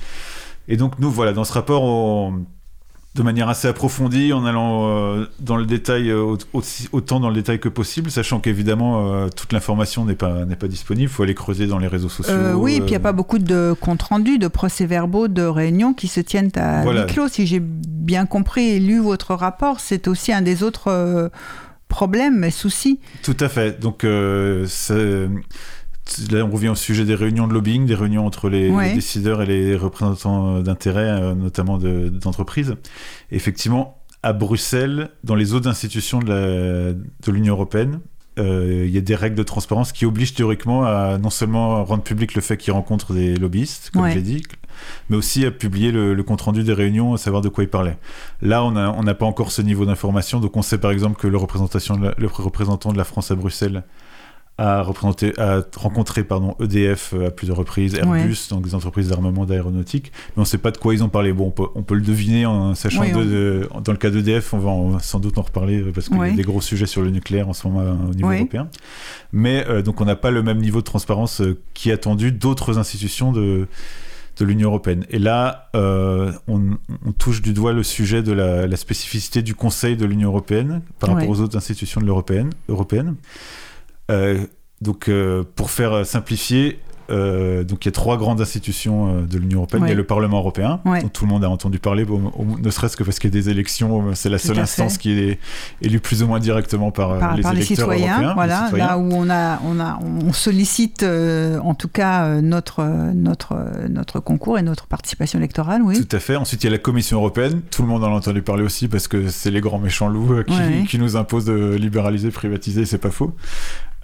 Et 0.69 0.77
donc 0.77 0.99
nous, 0.99 1.11
voilà, 1.11 1.33
dans 1.33 1.45
ce 1.45 1.53
rapport, 1.53 1.83
on- 1.83 2.45
de 3.15 3.23
manière 3.23 3.49
assez 3.51 3.69
approfondie, 3.69 4.33
en 4.33 4.47
allant 4.47 4.89
euh, 4.89 5.27
dans 5.39 5.57
le 5.57 5.67
détail, 5.67 6.09
euh, 6.11 6.35
aussi- 6.55 6.89
autant 6.93 7.21
dans 7.21 7.29
le 7.29 7.35
détail 7.35 7.61
que 7.61 7.69
possible, 7.69 8.11
sachant 8.11 8.41
qu'évidemment, 8.41 9.13
euh, 9.13 9.29
toute 9.29 9.53
l'information 9.53 10.07
n'est 10.07 10.15
pas, 10.15 10.47
n'est 10.47 10.57
pas 10.57 10.67
disponible, 10.69 11.11
il 11.11 11.15
faut 11.15 11.23
aller 11.23 11.35
creuser 11.35 11.67
dans 11.67 11.79
les 11.79 11.89
réseaux 11.89 12.09
sociaux. 12.09 12.35
Oui, 12.57 12.77
et 12.77 12.79
puis 12.79 12.87
il 12.87 12.91
n'y 12.93 12.97
a 12.97 13.01
pas 13.01 13.13
beaucoup 13.13 13.39
de 13.39 13.75
comptes 13.79 14.03
rendus, 14.03 14.39
de 14.39 14.49
procès-verbaux, 14.49 15.29
de 15.29 15.43
réunions 15.43 15.93
qui 15.93 16.09
se 16.09 16.21
tiennent 16.21 16.53
à 16.57 16.83
Voilà. 16.85 17.03
huis 17.07 17.13
clos. 17.13 17.29
Si 17.29 17.47
j'ai 17.47 17.61
bien 17.61 18.25
compris 18.25 18.63
et 18.71 18.81
lu 18.81 18.99
votre 19.01 19.35
rapport, 19.35 19.81
c'est 19.81 20.09
aussi 20.09 20.33
un 20.33 20.41
des 20.41 20.63
autres 20.63 21.31
problèmes, 21.89 22.51
soucis. 22.51 22.99
Tout 23.23 23.37
à 23.41 23.51
fait. 23.51 23.79
Donc, 23.79 24.07
c'est- 24.67 25.29
là, 26.31 26.45
on 26.45 26.51
revient 26.51 26.69
au 26.69 26.75
sujet 26.75 27.05
des 27.05 27.15
réunions 27.15 27.47
de 27.47 27.53
lobbying, 27.55 27.87
des 27.87 27.95
réunions 27.95 28.27
entre 28.27 28.49
les, 28.49 28.71
Ouais. 28.71 28.89
les 28.89 28.95
décideurs 28.95 29.43
et 29.43 29.47
les 29.47 29.77
représentants 29.77 30.61
d'intérêts, 30.61 31.09
euh, 31.23 31.35
notamment 31.35 31.79
de- 31.79 32.09
d'entreprises. 32.09 32.75
Effectivement, 33.31 33.99
à 34.23 34.33
Bruxelles, 34.33 35.11
dans 35.25 35.35
les 35.35 35.53
autres 35.55 35.69
institutions 35.69 36.19
de 36.21 36.97
l'Union 37.29 37.55
européenne, 37.55 38.01
euh, 38.39 38.85
il 38.87 38.93
y 38.95 38.99
a 38.99 39.01
des 39.03 39.15
règles 39.15 39.37
de 39.37 39.43
transparence 39.43 39.93
qui 39.93 40.07
obligent 40.07 40.35
théoriquement 40.35 40.85
à 40.85 41.19
non 41.19 41.29
seulement 41.31 41.85
rendre 41.85 42.03
public 42.03 42.35
le 42.35 42.41
fait 42.41 42.57
qu'ils 42.57 42.73
rencontrent 42.73 43.13
des 43.13 43.37
lobbyistes, 43.37 43.91
comme 43.93 44.03
Ouais. 44.03 44.13
j'ai 44.13 44.23
dit, 44.23 44.43
mais 45.11 45.17
aussi 45.17 45.45
à 45.45 45.51
publier 45.51 45.93
le, 45.93 46.15
le 46.15 46.23
compte-rendu 46.23 46.63
des 46.65 46.73
réunions, 46.73 47.13
à 47.15 47.19
savoir 47.19 47.43
de 47.43 47.49
quoi 47.51 47.63
ils 47.65 47.69
parlaient. 47.71 47.99
Là, 48.41 48.65
on 48.65 48.71
n'a 48.73 48.95
on 48.97 49.05
pas 49.15 49.27
encore 49.27 49.51
ce 49.53 49.61
niveau 49.61 49.85
d'information, 49.85 50.41
donc 50.41 50.57
on 50.57 50.63
sait 50.63 50.79
par 50.79 50.93
exemple 50.93 51.21
que 51.21 51.27
le, 51.29 51.37
représentation 51.37 51.97
de 51.97 52.07
la- 52.07 52.15
le 52.17 52.27
représentant 52.27 52.93
de 52.93 52.99
la 52.99 53.05
France 53.05 53.31
à 53.31 53.35
Bruxelles 53.35 53.83
a, 54.59 54.83
représenté, 54.83 55.33
a 55.39 55.63
rencontré 55.77 56.25
pardon, 56.25 56.55
EDF 56.61 57.15
à 57.15 57.31
plusieurs 57.31 57.57
reprises, 57.57 57.95
Airbus, 57.95 58.49
donc 58.51 58.65
des 58.65 58.75
entreprises 58.75 59.09
d'armement 59.09 59.47
d'aéronautique, 59.47 60.13
mais 60.29 60.39
on 60.39 60.41
ne 60.43 60.47
sait 60.47 60.59
pas 60.59 60.71
de 60.71 60.79
quoi 60.79 60.95
ils 60.95 61.03
ont 61.03 61.09
parlé. 61.09 61.33
Bon, 61.33 61.53
on 61.75 61.83
peut, 61.83 61.95
le 61.95 62.03
deviner 62.03 62.47
en 62.47 62.75
sachant 62.75 63.03
que 63.03 63.69
dans 63.83 63.93
le 63.93 63.99
cas 63.99 64.11
d'EDF, 64.11 64.55
on 64.55 64.59
va 64.91 64.99
sans 65.01 65.21
doute 65.21 65.39
en 65.39 65.43
reparler 65.43 65.83
parce 65.95 66.09
qu'il 66.09 66.19
y 66.19 66.23
a 66.23 66.31
des 66.31 66.43
gros 66.43 66.61
sujets 66.61 66.87
sur 66.87 67.03
le 67.03 67.11
nucléaire 67.11 67.49
en 67.49 67.53
ce 67.53 67.67
moment 67.67 67.97
au 68.09 68.15
niveau 68.15 68.31
européen. 68.31 68.69
Mais 69.33 69.65
donc 69.83 70.01
on 70.01 70.05
n'a 70.05 70.17
pas 70.17 70.31
le 70.31 70.43
même 70.43 70.59
niveau 70.59 70.81
de 70.81 70.85
transparence 70.85 71.43
qui 71.75 71.91
est 71.91 71.95
attendu 71.95 72.33
d'autres 72.33 72.79
institutions 72.79 73.33
de 73.33 73.67
de 74.39 74.45
l'Union 74.45 74.69
européenne. 74.69 75.05
Et 75.11 75.19
là, 75.19 75.69
euh, 75.77 76.33
on, 76.49 76.77
touche 77.19 77.43
du 77.43 77.53
doigt 77.53 77.73
le 77.73 77.83
sujet 77.83 78.23
de 78.23 78.33
la, 78.33 78.77
spécificité 78.77 79.43
du 79.43 79.55
Conseil 79.55 79.97
de 79.97 80.07
l'Union 80.07 80.29
européenne 80.29 80.83
par 80.99 81.11
rapport 81.11 81.29
aux 81.29 81.41
autres 81.41 81.57
institutions 81.57 82.01
de 82.01 82.07
l'européenne. 82.07 82.51
Européenne. 82.69 83.09
Euh, 83.09 83.15
donc, 84.81 85.09
euh, 85.09 85.45
pour 85.55 85.71
faire 85.71 86.05
simplifier, 86.05 86.81
euh, 87.11 87.65
donc 87.65 87.85
il 87.85 87.89
y 87.89 87.91
a 87.91 87.93
trois 87.93 88.17
grandes 88.17 88.41
institutions 88.41 89.09
euh, 89.09 89.23
de 89.23 89.39
l'Union 89.39 89.59
européenne. 89.59 89.83
Il 89.85 89.89
y 89.89 89.93
a 89.93 89.97
le 89.97 90.05
Parlement 90.05 90.39
européen, 90.39 90.81
dont 90.85 91.09
tout 91.09 91.25
le 91.25 91.31
monde 91.31 91.45
a 91.45 91.51
entendu 91.51 91.79
parler, 91.79 92.07
ne 92.07 92.71
serait-ce 92.71 92.97
que 92.97 93.05
parce 93.05 93.19
qu'il 93.19 93.35
y 93.35 93.37
a 93.37 93.41
des 93.41 93.51
élections. 93.51 94.09
Euh, 94.09 94.15
c'est 94.15 94.29
la 94.29 94.39
seule 94.39 94.59
instance 94.59 94.99
qui 94.99 95.13
est 95.13 95.39
élue 95.81 96.01
plus 96.01 96.23
ou 96.23 96.27
moins 96.27 96.41
directement 96.41 96.91
par, 96.91 97.35
les, 97.37 97.47
électeurs 97.47 97.63
citoyens, 97.63 98.23
européens. 98.23 98.35
Voilà, 98.35 98.71
là 98.73 98.99
où 98.99 99.09
on, 99.13 99.29
a, 99.29 99.61
on, 99.65 99.81
a, 99.81 99.99
on 100.01 100.33
sollicite 100.33 101.05
en 101.05 101.75
tout 101.75 101.89
cas 101.89 102.41
notre, 102.41 102.85
notre, 103.15 103.57
notre 103.89 104.21
concours 104.21 104.59
et 104.59 104.63
notre 104.63 104.87
participation 104.87 105.39
électorale. 105.39 105.83
Oui. 105.83 106.05
Tout 106.05 106.17
à 106.17 106.21
fait. 106.21 106.37
Ensuite, 106.37 106.63
il 106.63 106.67
y 106.67 106.69
a 106.69 106.73
la 106.73 106.79
Commission 106.79 107.19
européenne. 107.19 107.63
Tout 107.71 107.83
le 107.83 107.89
monde 107.89 108.05
en 108.05 108.09
a 108.09 108.17
entendu 108.17 108.43
parler 108.43 108.63
aussi 108.63 108.89
parce 108.89 109.09
que 109.09 109.29
c'est 109.29 109.51
les 109.51 109.61
grands 109.61 109.79
méchants 109.79 110.09
loups 110.09 110.43
qui, 110.45 110.87
qui 110.87 110.99
nous 110.99 111.17
imposent 111.17 111.45
de 111.45 111.75
libéraliser, 111.75 112.31
privatiser, 112.31 112.87
c'est 112.87 112.99
pas 112.99 113.11
faux. 113.11 113.35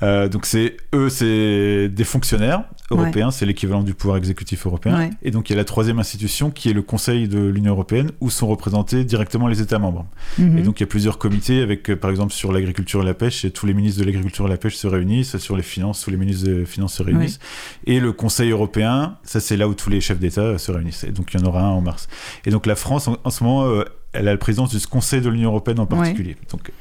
Euh, 0.02 0.28
donc 0.28 0.47
c'est 0.47 0.76
eux, 0.95 1.09
c'est 1.09 1.88
des 1.88 2.05
fonctionnaires 2.05 2.64
européens, 2.90 3.31
c'est 3.31 3.47
l'équivalent 3.47 3.83
du 3.83 3.95
pouvoir 3.95 4.17
exécutif 4.17 4.67
européen. 4.67 5.11
Et 5.23 5.31
donc 5.31 5.50
il 5.50 5.52
y 5.52 5.57
a 5.57 5.59
la 5.59 5.64
troisième 5.64 5.99
institution 5.99 6.50
qui 6.50 6.71
est 6.71 6.73
le 6.73 6.83
Conseil 6.83 7.28
de 7.28 7.38
l'Union 7.38 7.73
européenne 7.73 8.11
où 8.21 8.31
sont 8.31 8.47
représentés 8.47 9.05
directement 9.05 9.47
les 9.47 9.61
États 9.61 9.78
membres. 9.78 10.07
Mhm. 10.38 10.59
Et 10.59 10.62
donc 10.62 10.81
il 10.81 10.83
y 10.83 10.85
a 10.85 10.87
plusieurs 10.87 11.19
comités 11.19 11.61
avec, 11.61 11.90
euh, 11.90 11.97
par 11.97 12.11
exemple, 12.11 12.33
sur 12.33 12.52
l'agriculture 12.52 13.02
et 13.02 13.05
la 13.05 13.14
pêche, 13.14 13.45
et 13.45 13.50
tous 13.50 13.67
les 13.67 13.75
ministres 13.75 14.00
de 14.00 14.07
l'agriculture 14.07 14.47
et 14.47 14.50
la 14.50 14.57
pêche 14.57 14.76
se 14.76 14.87
réunissent, 14.87 15.37
sur 15.38 15.57
les 15.57 15.62
finances, 15.62 16.02
tous 16.02 16.11
les 16.11 16.17
ministres 16.17 16.47
des 16.47 16.64
finances 16.64 16.95
se 16.95 17.02
réunissent. 17.02 17.38
Et 17.87 18.00
le 18.00 18.12
Conseil 18.12 18.50
européen, 18.50 19.17
ça 19.23 19.40
c'est 19.40 19.57
là 19.57 19.69
où 19.69 19.75
tous 19.75 19.90
les 19.90 20.00
chefs 20.00 20.19
d'État 20.19 20.59
se 20.59 20.73
réunissent. 20.73 21.05
Et 21.05 21.12
donc 21.12 21.35
il 21.35 21.40
y 21.40 21.43
en 21.43 21.47
aura 21.47 21.62
un 21.62 21.71
en 21.71 21.81
mars. 21.81 22.09
Et 22.47 22.50
donc 22.50 22.67
la 22.67 22.76
France, 22.76 23.09
en, 23.09 23.31
ce 23.31 23.45
moment, 23.45 23.67
euh, 23.67 23.85
elle 24.12 24.28
a 24.28 24.33
la 24.33 24.38
présidence 24.38 24.75
du 24.75 24.87
Conseil 24.87 25.21
de 25.21 25.28
l'Union 25.28 25.50
européenne 25.50 25.81
en 25.81 25.87
particulier. 25.87 26.37
Donc, 26.50 26.73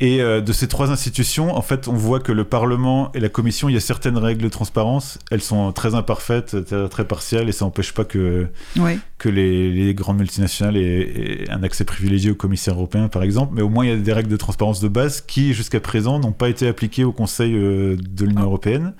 et 0.00 0.20
euh, 0.20 0.40
de 0.40 0.52
ces 0.52 0.68
trois 0.68 0.90
institutions, 0.90 1.56
en 1.56 1.62
fait, 1.62 1.88
on 1.88 1.94
voit 1.94 2.20
que 2.20 2.30
le 2.30 2.44
Parlement 2.44 3.10
et 3.14 3.20
la 3.20 3.28
Commission, 3.28 3.68
il 3.68 3.74
y 3.74 3.76
a 3.76 3.80
certaines 3.80 4.16
règles 4.16 4.42
de 4.42 4.48
transparence. 4.48 5.18
Elles 5.30 5.42
sont 5.42 5.72
très 5.72 5.96
imparfaites, 5.96 6.56
très 6.88 7.04
partiales, 7.04 7.48
et 7.48 7.52
ça 7.52 7.64
n'empêche 7.64 7.92
pas 7.92 8.04
que, 8.04 8.46
que 9.18 9.28
les, 9.28 9.94
grandes 9.94 10.18
multinationales 10.18 10.76
aient, 10.76 11.50
un 11.50 11.64
accès 11.64 11.84
privilégié 11.84 12.30
au 12.30 12.36
commissaire 12.36 12.74
européen, 12.74 13.08
par 13.08 13.24
exemple. 13.24 13.54
Mais 13.54 13.62
au 13.62 13.68
moins, 13.68 13.84
il 13.84 13.88
y 13.90 13.92
a 13.92 13.96
des 13.96 14.12
règles 14.12 14.30
de 14.30 14.36
transparence 14.36 14.80
de 14.80 14.88
base 14.88 15.20
qui, 15.20 15.52
jusqu'à 15.52 15.80
présent, 15.80 16.20
n'ont 16.20 16.32
pas 16.32 16.48
été 16.48 16.68
appliquées 16.68 17.04
au 17.04 17.12
Conseil 17.12 17.54
euh, 17.56 17.96
de 17.96 18.24
l'Union 18.24 18.44
européenne 18.44 18.94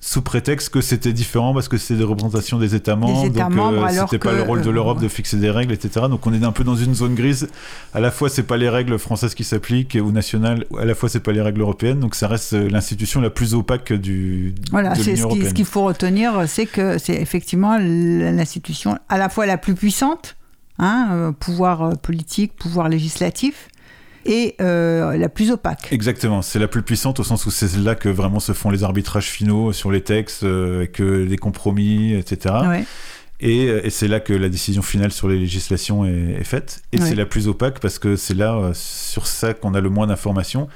sous 0.00 0.22
prétexte 0.22 0.68
que 0.68 0.80
c'était 0.80 1.12
différent 1.12 1.52
parce 1.52 1.66
que 1.66 1.76
c'était 1.76 1.98
des 1.98 2.04
représentations 2.04 2.58
des 2.58 2.76
États 2.76 2.94
membres, 2.94 3.28
donc 3.28 3.58
euh, 3.58 3.88
c'était 3.88 4.18
pas 4.18 4.32
le 4.32 4.42
rôle 4.42 4.62
de 4.62 4.70
l'Europe 4.70 5.00
de 5.00 5.08
fixer 5.08 5.38
des 5.38 5.50
règles, 5.50 5.72
etc. 5.72 6.06
Donc 6.08 6.24
on 6.26 6.32
est 6.32 6.44
un 6.44 6.52
peu 6.52 6.62
dans 6.62 6.76
une 6.76 6.94
zone 6.94 7.14
grise. 7.14 7.48
À 7.94 8.00
la 8.00 8.12
fois 8.12 8.28
c'est 8.28 8.44
pas 8.44 8.56
les 8.56 8.68
règles 8.68 8.96
françaises 8.98 9.34
qui 9.34 9.42
s'appliquent 9.42 9.98
ou 10.00 10.12
nationales, 10.12 10.66
à 10.78 10.84
la 10.84 10.94
fois 10.94 11.08
c'est 11.08 11.20
pas 11.20 11.32
les 11.32 11.42
règles 11.42 11.62
européennes. 11.62 11.98
Donc 11.98 12.14
ça 12.14 12.28
reste 12.28 12.52
euh, 12.52 12.68
l'institution 12.70 13.20
la 13.20 13.30
plus 13.30 13.54
opaque 13.54 13.92
du. 13.92 14.54
Voilà, 14.70 14.94
c'est 14.94 15.16
ce 15.16 15.54
qu'il 15.54 15.64
faut 15.64 15.82
retenir, 15.82 16.44
c'est 16.46 16.66
que 16.66 16.98
c'est 16.98 17.20
effectivement 17.20 17.76
l'institution 17.78 18.98
à 19.08 19.18
la 19.18 19.28
fois 19.28 19.46
la 19.46 19.58
plus 19.58 19.74
puissante, 19.74 20.36
hein, 20.78 21.08
euh, 21.10 21.32
pouvoir 21.32 21.98
politique, 21.98 22.54
pouvoir 22.54 22.88
législatif 22.88 23.68
et 24.24 24.54
euh, 24.60 25.16
la 25.16 25.28
plus 25.28 25.50
opaque. 25.50 25.88
Exactement, 25.92 26.42
c'est 26.42 26.58
la 26.58 26.68
plus 26.68 26.82
puissante 26.82 27.20
au 27.20 27.24
sens 27.24 27.46
où 27.46 27.50
c'est 27.50 27.76
là 27.76 27.94
que 27.94 28.08
vraiment 28.08 28.40
se 28.40 28.52
font 28.52 28.70
les 28.70 28.84
arbitrages 28.84 29.30
finaux 29.30 29.72
sur 29.72 29.90
les 29.90 30.00
textes, 30.00 30.44
euh, 30.44 30.86
que 30.86 31.02
les 31.02 31.36
compromis, 31.36 32.14
etc. 32.14 32.54
Et, 33.40 33.66
et 33.66 33.90
c'est 33.90 34.08
là 34.08 34.18
que 34.18 34.32
la 34.32 34.48
décision 34.48 34.82
finale 34.82 35.12
sur 35.12 35.28
les 35.28 35.38
législations 35.38 36.04
est, 36.04 36.42
faite. 36.42 36.82
Et 36.92 36.98
c'est 36.98 37.14
la 37.14 37.26
plus 37.26 37.46
opaque 37.46 37.78
parce 37.78 37.98
que 37.98 38.16
c'est 38.16 38.34
là, 38.34 38.54
euh, 38.54 38.72
sur 38.74 39.26
ça, 39.26 39.54
qu'on 39.54 39.74
a 39.74 39.80
le 39.80 39.90
moins 39.90 40.08
d'informations. 40.08 40.68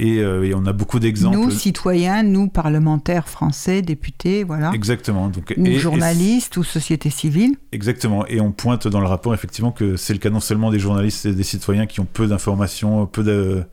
Euh, 0.00 0.42
et, 0.42 0.54
on 0.54 0.66
a 0.66 0.72
beaucoup 0.72 0.98
d'exemples. 0.98 1.36
Nous, 1.36 1.50
citoyens, 1.50 2.22
nous, 2.22 2.48
parlementaires 2.48 3.28
français, 3.28 3.82
députés, 3.82 4.44
voilà. 4.44 4.70
Exactement. 4.74 5.28
Donc, 5.28 5.54
ou 5.56 5.78
journalistes, 5.78 6.56
ou 6.56 6.64
société 6.64 7.10
civile. 7.10 7.56
Exactement. 7.72 8.26
Et 8.26 8.40
on 8.40 8.52
pointe 8.52 8.88
dans 8.88 9.00
le 9.00 9.06
rapport, 9.06 9.34
effectivement, 9.34 9.72
que 9.72 9.96
c'est 9.96 10.12
le 10.12 10.18
cas 10.18 10.30
non 10.30 10.40
seulement 10.40 10.70
des 10.70 10.78
journalistes 10.78 11.26
et 11.26 11.32
des 11.32 11.42
citoyens 11.42 11.86
qui 11.86 12.00
ont 12.00 12.08
peu 12.10 12.26
d'informations, 12.26 13.06
peu 13.06 13.22
de 13.22 13.64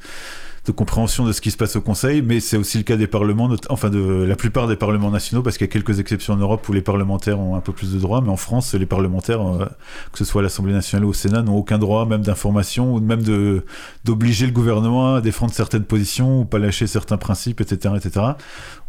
de 0.65 0.71
compréhension 0.71 1.25
de 1.25 1.31
ce 1.31 1.41
qui 1.41 1.51
se 1.51 1.57
passe 1.57 1.75
au 1.75 1.81
Conseil, 1.81 2.21
mais 2.21 2.39
c'est 2.39 2.57
aussi 2.57 2.77
le 2.77 2.83
cas 2.83 2.95
des 2.95 3.07
parlements, 3.07 3.49
enfin 3.69 3.89
de 3.89 4.23
la 4.23 4.35
plupart 4.35 4.67
des 4.67 4.75
parlements 4.75 5.11
nationaux, 5.11 5.43
parce 5.43 5.57
qu'il 5.57 5.67
y 5.67 5.69
a 5.69 5.71
quelques 5.71 5.99
exceptions 5.99 6.33
en 6.33 6.37
Europe 6.37 6.67
où 6.67 6.73
les 6.73 6.81
parlementaires 6.81 7.39
ont 7.39 7.55
un 7.55 7.61
peu 7.61 7.71
plus 7.71 7.93
de 7.93 7.99
droits, 7.99 8.21
mais 8.21 8.29
en 8.29 8.37
France, 8.37 8.73
les 8.73 8.87
parlementaires, 8.87 9.41
euh, 9.41 9.65
que 10.11 10.17
ce 10.17 10.25
soit 10.25 10.41
à 10.41 10.43
l'Assemblée 10.43 10.73
nationale 10.73 11.05
ou 11.05 11.09
au 11.09 11.13
Sénat, 11.13 11.43
n'ont 11.43 11.55
aucun 11.55 11.77
droit, 11.77 12.05
même 12.05 12.21
d'information, 12.21 12.95
ou 12.95 12.99
même 12.99 13.21
de 13.21 13.63
d'obliger 14.05 14.45
le 14.45 14.51
gouvernement 14.51 15.15
à 15.15 15.21
défendre 15.21 15.53
certaines 15.53 15.83
positions 15.83 16.41
ou 16.41 16.45
pas 16.45 16.57
lâcher 16.57 16.87
certains 16.87 17.17
principes, 17.17 17.61
etc., 17.61 17.93
etc. 17.97 18.25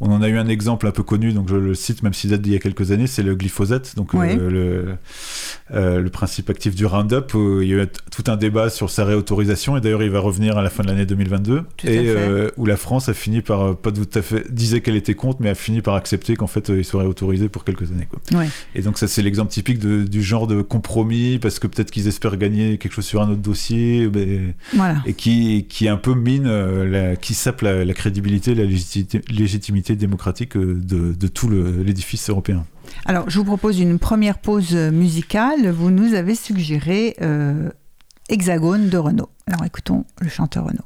On 0.00 0.10
en 0.10 0.22
a 0.22 0.28
eu 0.28 0.38
un 0.38 0.48
exemple 0.48 0.86
un 0.86 0.90
peu 0.90 1.02
connu, 1.02 1.32
donc 1.32 1.48
je 1.48 1.56
le 1.56 1.74
cite, 1.74 2.02
même 2.02 2.14
s'il 2.14 2.30
date 2.30 2.40
d'il 2.40 2.52
y 2.52 2.56
a 2.56 2.58
quelques 2.58 2.90
années, 2.90 3.06
c'est 3.06 3.22
le 3.22 3.34
glyphosate, 3.34 3.96
donc 3.96 4.14
euh, 4.14 4.50
le, 4.50 4.96
euh, 5.74 6.00
le 6.00 6.10
principe 6.10 6.48
actif 6.48 6.74
du 6.74 6.86
Roundup. 6.86 7.34
Où 7.34 7.60
il 7.60 7.68
y 7.68 7.74
a 7.74 7.82
eu 7.82 7.86
tout 8.10 8.24
un 8.28 8.36
débat 8.36 8.70
sur 8.70 8.88
sa 8.88 9.04
réautorisation, 9.04 9.76
et 9.76 9.80
d'ailleurs 9.80 10.02
il 10.02 10.10
va 10.10 10.20
revenir 10.20 10.56
à 10.56 10.62
la 10.62 10.70
fin 10.70 10.82
de 10.82 10.88
l'année 10.88 11.06
2022 11.06 11.65
et 11.84 12.08
euh, 12.08 12.50
où 12.56 12.66
la 12.66 12.76
France 12.76 13.08
a 13.08 13.14
fini 13.14 13.42
par 13.42 13.62
euh, 13.62 13.74
pas 13.74 13.92
tout 13.92 14.08
à 14.14 14.22
fait 14.22 14.50
disait 14.52 14.80
qu'elle 14.80 14.96
était 14.96 15.14
contre, 15.14 15.38
mais 15.40 15.50
a 15.50 15.54
fini 15.54 15.82
par 15.82 15.94
accepter 15.94 16.36
qu'en 16.36 16.46
fait 16.46 16.70
euh, 16.70 16.78
il 16.78 16.84
serait 16.84 17.06
autorisé 17.06 17.48
pour 17.48 17.64
quelques 17.64 17.90
années. 17.92 18.08
Quoi. 18.08 18.44
Et 18.74 18.82
donc 18.82 18.98
ça 18.98 19.08
c'est 19.08 19.22
l'exemple 19.22 19.50
typique 19.50 19.78
du 19.78 20.22
genre 20.22 20.46
de 20.46 20.62
compromis 20.62 21.38
parce 21.38 21.58
que 21.58 21.66
peut-être 21.66 21.90
qu'ils 21.90 22.08
espèrent 22.08 22.36
gagner 22.36 22.78
quelque 22.78 22.92
chose 22.92 23.06
sur 23.06 23.22
un 23.22 23.30
autre 23.30 23.42
dossier, 23.42 24.10
et 25.06 25.14
qui 25.14 25.66
qui 25.68 25.88
un 25.88 25.96
peu 25.96 26.14
mine, 26.14 26.48
la, 26.48 27.16
qui 27.16 27.34
sape 27.34 27.62
la, 27.62 27.94
crédibilité, 27.94 28.54
la 28.54 28.64
légitimité, 28.64 29.96
démocratique 29.96 30.56
de, 30.56 31.12
de 31.12 31.26
tout 31.28 31.48
l'édifice 31.48 32.28
européen. 32.30 32.64
Alors, 33.04 33.28
je 33.28 33.38
vous 33.38 33.44
propose 33.44 33.80
une 33.80 33.98
première 33.98 34.38
pause 34.38 34.74
musicale. 34.74 35.70
Vous 35.70 35.90
nous 35.90 36.14
avez 36.14 36.34
suggéré 36.34 37.16
Hexagone 38.28 38.88
de 38.88 38.98
Renault. 38.98 39.30
Alors, 39.46 39.64
écoutons 39.64 40.04
le 40.20 40.28
chanteur 40.28 40.64
Renault. 40.64 40.84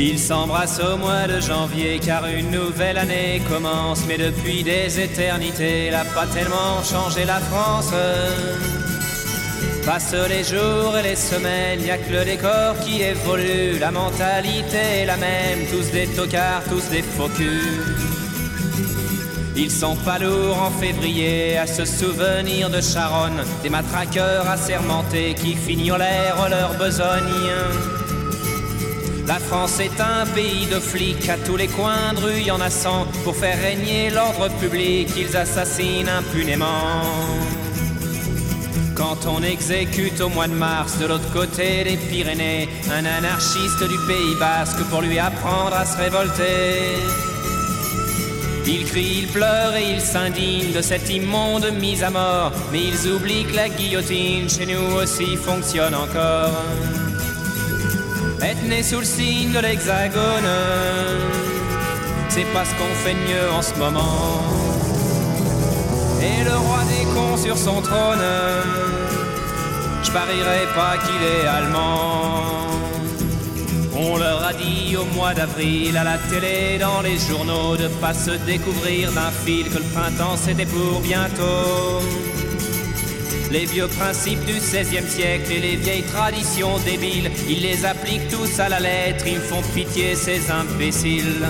Ils 0.00 0.20
s'embrassent 0.20 0.80
au 0.80 0.96
mois 0.96 1.26
de 1.26 1.40
janvier 1.40 1.98
car 1.98 2.24
une 2.26 2.52
nouvelle 2.52 2.98
année 2.98 3.42
commence, 3.48 4.04
mais 4.06 4.16
depuis 4.16 4.62
des 4.62 5.00
éternités, 5.00 5.90
n'a 5.90 6.04
pas 6.04 6.26
tellement 6.26 6.82
changé 6.84 7.24
la 7.24 7.40
France. 7.40 7.92
Passent 9.84 10.28
les 10.28 10.44
jours 10.44 10.96
et 10.98 11.02
les 11.02 11.16
semaines, 11.16 11.80
y 11.84 11.90
a 11.90 11.98
que 11.98 12.12
le 12.12 12.24
décor 12.24 12.78
qui 12.84 13.02
évolue, 13.02 13.78
la 13.78 13.90
mentalité 13.90 15.00
est 15.00 15.06
la 15.06 15.16
même, 15.16 15.66
tous 15.70 15.90
des 15.90 16.06
tocards, 16.06 16.62
tous 16.68 16.88
des 16.90 17.02
faux 17.02 17.30
Ils 19.56 19.70
sont 19.70 19.96
pas 19.96 20.18
lourds 20.18 20.62
en 20.62 20.70
février 20.70 21.56
à 21.56 21.66
se 21.66 21.84
souvenir 21.84 22.70
de 22.70 22.80
Charonne, 22.80 23.42
des 23.62 23.70
matraqueurs 23.70 24.48
assermentés 24.48 25.34
qui 25.34 25.54
fignolèrent 25.54 26.48
leur 26.48 26.74
besogne. 26.74 27.52
La 29.26 29.38
France 29.38 29.78
est 29.80 30.00
un 30.00 30.26
pays 30.34 30.66
de 30.66 30.80
flics, 30.80 31.28
à 31.28 31.36
tous 31.36 31.56
les 31.56 31.68
coins 31.68 32.14
de 32.14 32.20
rue 32.20 32.40
y 32.40 32.50
en 32.50 32.60
a 32.60 32.70
cent, 32.70 33.06
pour 33.24 33.36
faire 33.36 33.60
régner 33.60 34.10
l'ordre 34.10 34.48
public, 34.58 35.08
ils 35.18 35.36
assassinent 35.36 36.08
impunément. 36.08 37.67
Quand 38.98 39.26
on 39.28 39.44
exécute 39.44 40.20
au 40.20 40.28
mois 40.28 40.48
de 40.48 40.54
mars 40.54 40.98
de 40.98 41.06
l'autre 41.06 41.32
côté 41.32 41.84
des 41.84 41.96
Pyrénées 41.96 42.68
un 42.90 43.04
anarchiste 43.04 43.84
du 43.84 43.96
Pays 44.08 44.34
basque 44.40 44.82
pour 44.90 45.02
lui 45.02 45.20
apprendre 45.20 45.72
à 45.72 45.86
se 45.86 45.96
révolter. 45.96 46.98
Il 48.66 48.84
crie, 48.84 49.20
il 49.22 49.28
pleure 49.28 49.76
et 49.76 49.92
il 49.92 50.00
s'indigne 50.00 50.72
de 50.72 50.82
cette 50.82 51.08
immonde 51.08 51.70
mise 51.80 52.02
à 52.02 52.10
mort, 52.10 52.50
mais 52.72 52.80
ils 52.82 53.08
oublient 53.12 53.44
que 53.44 53.54
la 53.54 53.68
guillotine 53.68 54.50
chez 54.50 54.66
nous 54.66 54.96
aussi 54.96 55.36
fonctionne 55.36 55.94
encore. 55.94 56.64
Être 58.42 58.64
né 58.64 58.82
sous 58.82 58.98
le 58.98 59.04
signe 59.04 59.52
de 59.52 59.60
l'hexagone, 59.60 60.50
c'est 62.30 62.52
pas 62.52 62.64
ce 62.64 62.74
qu'on 62.74 62.94
fait 63.04 63.14
mieux 63.14 63.50
en 63.56 63.62
ce 63.62 63.74
moment. 63.76 64.67
Et 66.20 66.44
le 66.44 66.56
roi 66.56 66.80
des 66.84 67.04
cons 67.14 67.36
sur 67.36 67.56
son 67.56 67.80
trône, 67.80 68.26
je 70.02 70.10
parierais 70.10 70.66
pas 70.74 70.96
qu'il 70.98 71.22
est 71.22 71.46
allemand. 71.46 72.68
On 73.96 74.16
leur 74.16 74.44
a 74.44 74.52
dit 74.52 74.96
au 74.96 75.04
mois 75.16 75.34
d'avril 75.34 75.96
à 75.96 76.04
la 76.04 76.18
télé, 76.18 76.78
dans 76.78 77.02
les 77.02 77.18
journaux, 77.18 77.76
de 77.76 77.88
pas 78.00 78.14
se 78.14 78.32
découvrir 78.46 79.12
d'un 79.12 79.30
fil 79.44 79.68
que 79.68 79.78
le 79.78 79.84
printemps 79.94 80.36
c'était 80.36 80.66
pour 80.66 81.00
bientôt. 81.00 82.02
Les 83.50 83.64
vieux 83.64 83.88
principes 83.88 84.44
du 84.44 84.54
XVIe 84.54 85.08
siècle 85.08 85.50
et 85.52 85.60
les 85.60 85.76
vieilles 85.76 86.02
traditions 86.02 86.78
débiles, 86.84 87.30
ils 87.48 87.62
les 87.62 87.86
appliquent 87.86 88.28
tous 88.28 88.60
à 88.60 88.68
la 88.68 88.78
lettre, 88.78 89.24
ils 89.26 89.40
font 89.40 89.62
pitié 89.74 90.14
ces 90.14 90.50
imbéciles. 90.50 91.46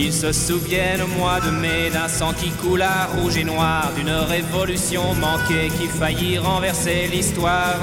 Ils 0.00 0.12
se 0.12 0.30
souviennent 0.30 1.02
au 1.02 1.08
mois 1.08 1.40
de 1.40 1.50
mai 1.50 1.90
d'un 1.92 2.06
sang 2.06 2.32
qui 2.32 2.50
coula 2.50 3.08
rouge 3.16 3.36
et 3.36 3.42
noir, 3.42 3.90
d'une 3.96 4.10
révolution 4.10 5.02
manquée 5.14 5.72
qui 5.76 5.88
faillit 5.88 6.38
renverser 6.38 7.08
l'histoire. 7.12 7.80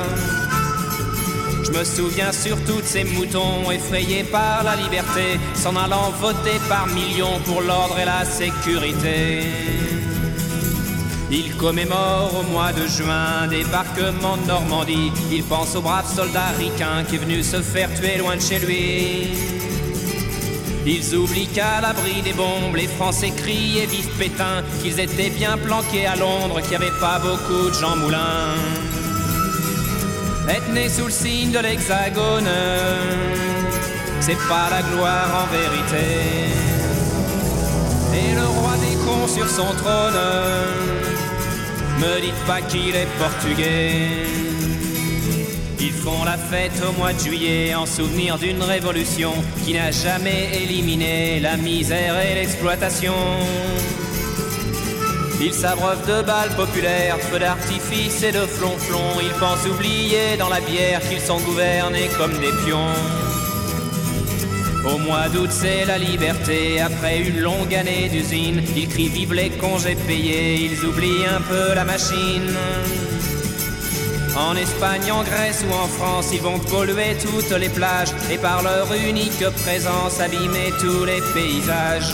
Je 1.65 1.77
me 1.77 1.83
souviens 1.83 2.31
surtout 2.31 2.79
de 2.79 2.85
ces 2.85 3.03
moutons 3.03 3.69
effrayés 3.69 4.23
par 4.23 4.63
la 4.63 4.77
liberté, 4.77 5.37
s'en 5.55 5.75
allant 5.75 6.11
voter 6.21 6.57
par 6.69 6.87
millions 6.87 7.37
pour 7.43 7.61
l'ordre 7.61 7.99
et 7.99 8.05
la 8.05 8.23
sécurité. 8.23 9.43
Il 11.29 11.57
commémore 11.57 12.31
au 12.39 12.49
mois 12.49 12.71
de 12.71 12.87
juin 12.87 13.47
débarquement 13.49 14.37
de 14.37 14.47
Normandie. 14.47 15.11
Il 15.33 15.43
pense 15.43 15.75
au 15.75 15.81
brave 15.81 16.09
soldat 16.15 16.51
ricain 16.57 17.03
qui 17.09 17.15
est 17.15 17.19
venu 17.19 17.43
se 17.43 17.61
faire 17.61 17.93
tuer 17.93 18.19
loin 18.19 18.37
de 18.37 18.41
chez 18.41 18.59
lui. 18.59 19.64
Ils 20.87 21.15
oublient 21.15 21.47
qu'à 21.47 21.81
l'abri 21.81 22.21
des 22.21 22.33
bombes, 22.33 22.75
les 22.75 22.87
Français 22.87 23.31
crient 23.35 23.79
et 23.79 23.87
vivent 23.87 24.15
Pétain, 24.19 24.61
qu'ils 24.81 24.99
étaient 24.99 25.31
bien 25.31 25.57
planqués 25.57 26.05
à 26.05 26.15
Londres, 26.15 26.61
qu'il 26.61 26.69
n'y 26.69 26.75
avait 26.75 26.99
pas 26.99 27.17
beaucoup 27.17 27.69
de 27.69 27.73
Jean 27.73 27.95
Moulin. 27.95 28.53
Être 30.47 30.71
né 30.73 30.87
sous 30.89 31.05
le 31.05 31.11
signe 31.11 31.49
de 31.49 31.57
l'hexagone, 31.57 32.47
c'est 34.19 34.37
pas 34.47 34.69
la 34.69 34.83
gloire 34.83 35.43
en 35.43 35.51
vérité. 35.51 36.05
Et 38.13 38.35
le 38.35 38.45
roi 38.45 38.73
des 38.77 38.95
cons 39.05 39.27
sur 39.27 39.49
son 39.49 39.73
trône, 39.81 40.13
me 41.99 42.21
dites 42.21 42.45
pas 42.45 42.61
qu'il 42.61 42.95
est 42.95 43.07
portugais. 43.17 44.54
Ils 45.79 45.91
font 45.91 46.23
la 46.23 46.37
fête 46.37 46.81
au 46.87 46.91
mois 46.97 47.13
de 47.13 47.19
juillet 47.19 47.75
en 47.75 47.85
souvenir 47.85 48.37
d'une 48.37 48.61
révolution 48.63 49.33
qui 49.63 49.73
n'a 49.73 49.91
jamais 49.91 50.49
éliminé 50.63 51.39
la 51.39 51.57
misère 51.57 52.15
et 52.19 52.35
l'exploitation. 52.35 53.13
Ils 55.41 55.53
s'abreuvent 55.53 56.07
de 56.07 56.25
balles 56.25 56.55
populaires, 56.55 57.19
feux 57.19 57.39
d'artifice 57.39 58.23
et 58.23 58.31
de 58.31 58.45
flonflons. 58.45 59.19
Ils 59.21 59.37
pensent 59.39 59.67
oublier 59.67 60.37
dans 60.39 60.49
la 60.49 60.61
bière 60.61 61.01
qu'ils 61.01 61.19
sont 61.19 61.39
gouvernés 61.39 62.09
comme 62.17 62.33
des 62.39 62.53
pions. 62.65 62.95
Au 64.85 64.97
mois 64.97 65.27
d'août, 65.29 65.49
c'est 65.51 65.83
la 65.85 65.97
liberté. 65.97 66.79
Après 66.79 67.19
une 67.19 67.39
longue 67.39 67.73
année 67.75 68.07
d'usine, 68.07 68.61
ils 68.75 68.87
crient 68.87 69.09
vive 69.09 69.33
les 69.33 69.49
congés 69.49 69.97
payés. 70.07 70.69
Ils 70.71 70.85
oublient 70.85 71.25
un 71.25 71.41
peu 71.41 71.73
la 71.75 71.83
machine. 71.83 72.55
En 74.37 74.55
Espagne, 74.57 75.11
en 75.11 75.23
Grèce 75.23 75.63
ou 75.67 75.73
en 75.73 75.87
France, 75.87 76.29
ils 76.33 76.41
vont 76.41 76.59
polluer 76.59 77.15
toutes 77.21 77.57
les 77.57 77.69
plages 77.69 78.13
et 78.29 78.37
par 78.37 78.63
leur 78.63 78.91
unique 78.93 79.47
présence 79.63 80.19
abîmer 80.19 80.71
tous 80.79 81.05
les 81.05 81.21
paysages. 81.33 82.13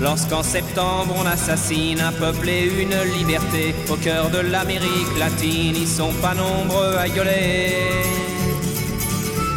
Lorsqu'en 0.00 0.44
septembre 0.44 1.12
on 1.18 1.26
assassine 1.26 2.00
un 2.00 2.12
peuple 2.12 2.48
et 2.48 2.66
une 2.66 2.94
liberté 3.18 3.74
au 3.90 3.96
cœur 3.96 4.30
de 4.30 4.38
l'Amérique 4.38 5.18
latine, 5.18 5.74
ils 5.74 5.88
sont 5.88 6.12
pas 6.22 6.34
nombreux 6.34 6.96
à 6.96 7.08
gueuler. 7.08 7.74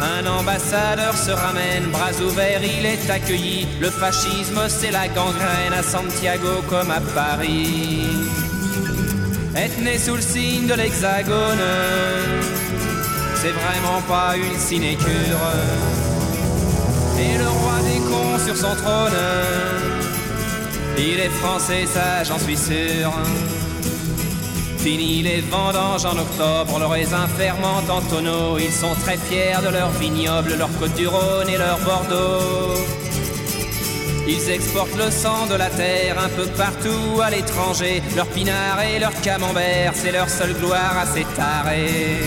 Un 0.02 0.26
ambassadeur 0.26 1.16
se 1.16 1.30
ramène, 1.30 1.84
bras 1.92 2.10
ouverts, 2.26 2.62
il 2.64 2.84
est 2.84 3.08
accueilli. 3.08 3.68
Le 3.80 3.88
fascisme, 3.88 4.60
c'est 4.68 4.90
la 4.90 5.06
gangrène 5.06 5.74
à 5.78 5.82
Santiago 5.84 6.60
comme 6.68 6.90
à 6.90 7.00
Paris. 7.14 8.00
Être 9.54 9.78
né 9.80 9.98
sous 9.98 10.16
le 10.16 10.22
signe 10.22 10.66
de 10.66 10.72
l'hexagone, 10.72 11.58
c'est 13.34 13.50
vraiment 13.50 14.00
pas 14.08 14.34
une 14.34 14.58
sinécure. 14.58 15.42
Et 17.18 17.36
le 17.36 17.48
roi 17.48 17.78
des 17.82 17.98
cons 17.98 18.38
sur 18.46 18.56
son 18.56 18.74
trône, 18.74 19.12
il 20.96 21.20
est 21.20 21.28
français, 21.28 21.84
ça 21.86 22.24
j'en 22.24 22.38
suis 22.38 22.56
sûr. 22.56 23.12
Fini 24.78 25.22
les 25.22 25.42
vendanges 25.42 26.06
en 26.06 26.18
octobre, 26.18 26.78
le 26.78 26.86
raisin 26.86 27.28
fermente 27.36 27.88
en 27.90 28.00
tonneaux. 28.00 28.58
Ils 28.58 28.72
sont 28.72 28.94
très 29.04 29.18
fiers 29.18 29.62
de 29.62 29.68
leur 29.68 29.90
vignoble, 29.90 30.54
leur 30.56 30.70
côte 30.78 30.94
du 30.94 31.06
Rhône 31.06 31.48
et 31.48 31.58
leur 31.58 31.78
Bordeaux. 31.80 33.01
Ils 34.26 34.50
exportent 34.50 34.96
le 34.96 35.10
sang 35.10 35.46
de 35.46 35.54
la 35.56 35.68
terre 35.68 36.16
un 36.18 36.28
peu 36.28 36.46
partout 36.46 37.20
à 37.22 37.30
l'étranger. 37.30 38.02
Leur 38.14 38.26
pinard 38.26 38.80
et 38.82 38.98
leur 38.98 39.12
camembert, 39.20 39.92
c'est 39.94 40.12
leur 40.12 40.28
seule 40.28 40.54
gloire 40.54 40.96
à 40.96 41.06
s'étarer. 41.06 42.20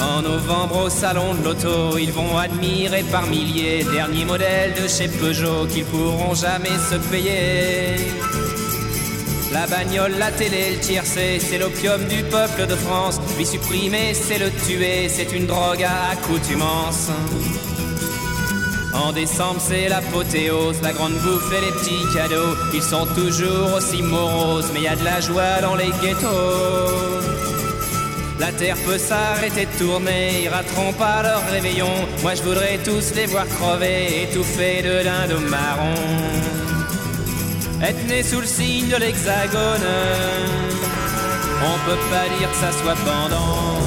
En 0.00 0.20
novembre 0.22 0.84
au 0.84 0.90
salon 0.90 1.34
de 1.34 1.44
l'auto, 1.44 1.96
ils 1.98 2.12
vont 2.12 2.36
admirer 2.36 3.04
par 3.04 3.26
milliers 3.26 3.84
derniers 3.84 4.26
modèles 4.26 4.74
de 4.74 4.86
chez 4.86 5.08
Peugeot 5.08 5.66
qu'ils 5.66 5.86
pourront 5.86 6.34
jamais 6.34 6.76
se 6.90 6.96
payer. 7.10 7.96
La 9.52 9.66
bagnole, 9.66 10.16
la 10.18 10.30
télé, 10.32 10.72
le 10.72 10.80
tiercé, 10.80 11.38
c'est 11.40 11.58
l'opium 11.58 12.04
du 12.06 12.22
peuple 12.24 12.66
de 12.66 12.74
France. 12.74 13.20
Lui 13.38 13.46
supprimer, 13.46 14.12
c'est 14.12 14.38
le 14.38 14.50
tuer, 14.50 15.08
c'est 15.08 15.32
une 15.32 15.46
drogue 15.46 15.84
à 15.84 16.10
accoutumance. 16.12 17.10
En 18.94 19.12
décembre, 19.12 19.60
c'est 19.60 19.88
l'apothéose, 19.88 20.80
la 20.82 20.92
grande 20.92 21.14
bouffe 21.14 21.52
et 21.52 21.60
les 21.60 21.72
petits 21.72 22.14
cadeaux. 22.14 22.56
Ils 22.72 22.82
sont 22.82 23.06
toujours 23.06 23.74
aussi 23.76 24.02
moroses, 24.02 24.70
mais 24.72 24.82
y 24.82 24.88
a 24.88 24.96
de 24.96 25.04
la 25.04 25.20
joie 25.20 25.60
dans 25.60 25.74
les 25.74 25.90
ghettos. 26.00 27.24
La 28.38 28.50
terre 28.52 28.76
peut 28.86 28.98
s'arrêter 28.98 29.66
de 29.66 29.78
tourner, 29.78 30.42
ils 30.42 30.48
rateront 30.48 30.92
pas 30.92 31.22
leur 31.22 31.42
réveillon. 31.50 31.88
Moi 32.22 32.34
je 32.34 32.42
voudrais 32.42 32.78
tous 32.84 33.14
les 33.14 33.26
voir 33.26 33.46
crever, 33.46 34.24
étouffés 34.24 34.82
de 34.82 35.02
dindon 35.02 35.48
marron. 35.48 35.94
Être 37.82 38.06
né 38.08 38.22
sous 38.22 38.40
le 38.40 38.46
signe 38.46 38.88
de 38.88 38.96
l'hexagone, 38.96 39.88
on 41.62 41.88
peut 41.88 42.02
pas 42.10 42.26
dire 42.38 42.50
que 42.50 42.56
ça 42.56 42.72
soit 42.72 42.96
pendant. 43.04 43.78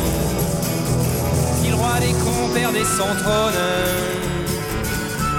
Si 1.62 1.70
le 1.70 1.76
roi 1.76 2.00
des 2.00 2.14
cons 2.14 2.50
perdait 2.54 2.86
son 2.86 3.14
trône, 3.24 3.54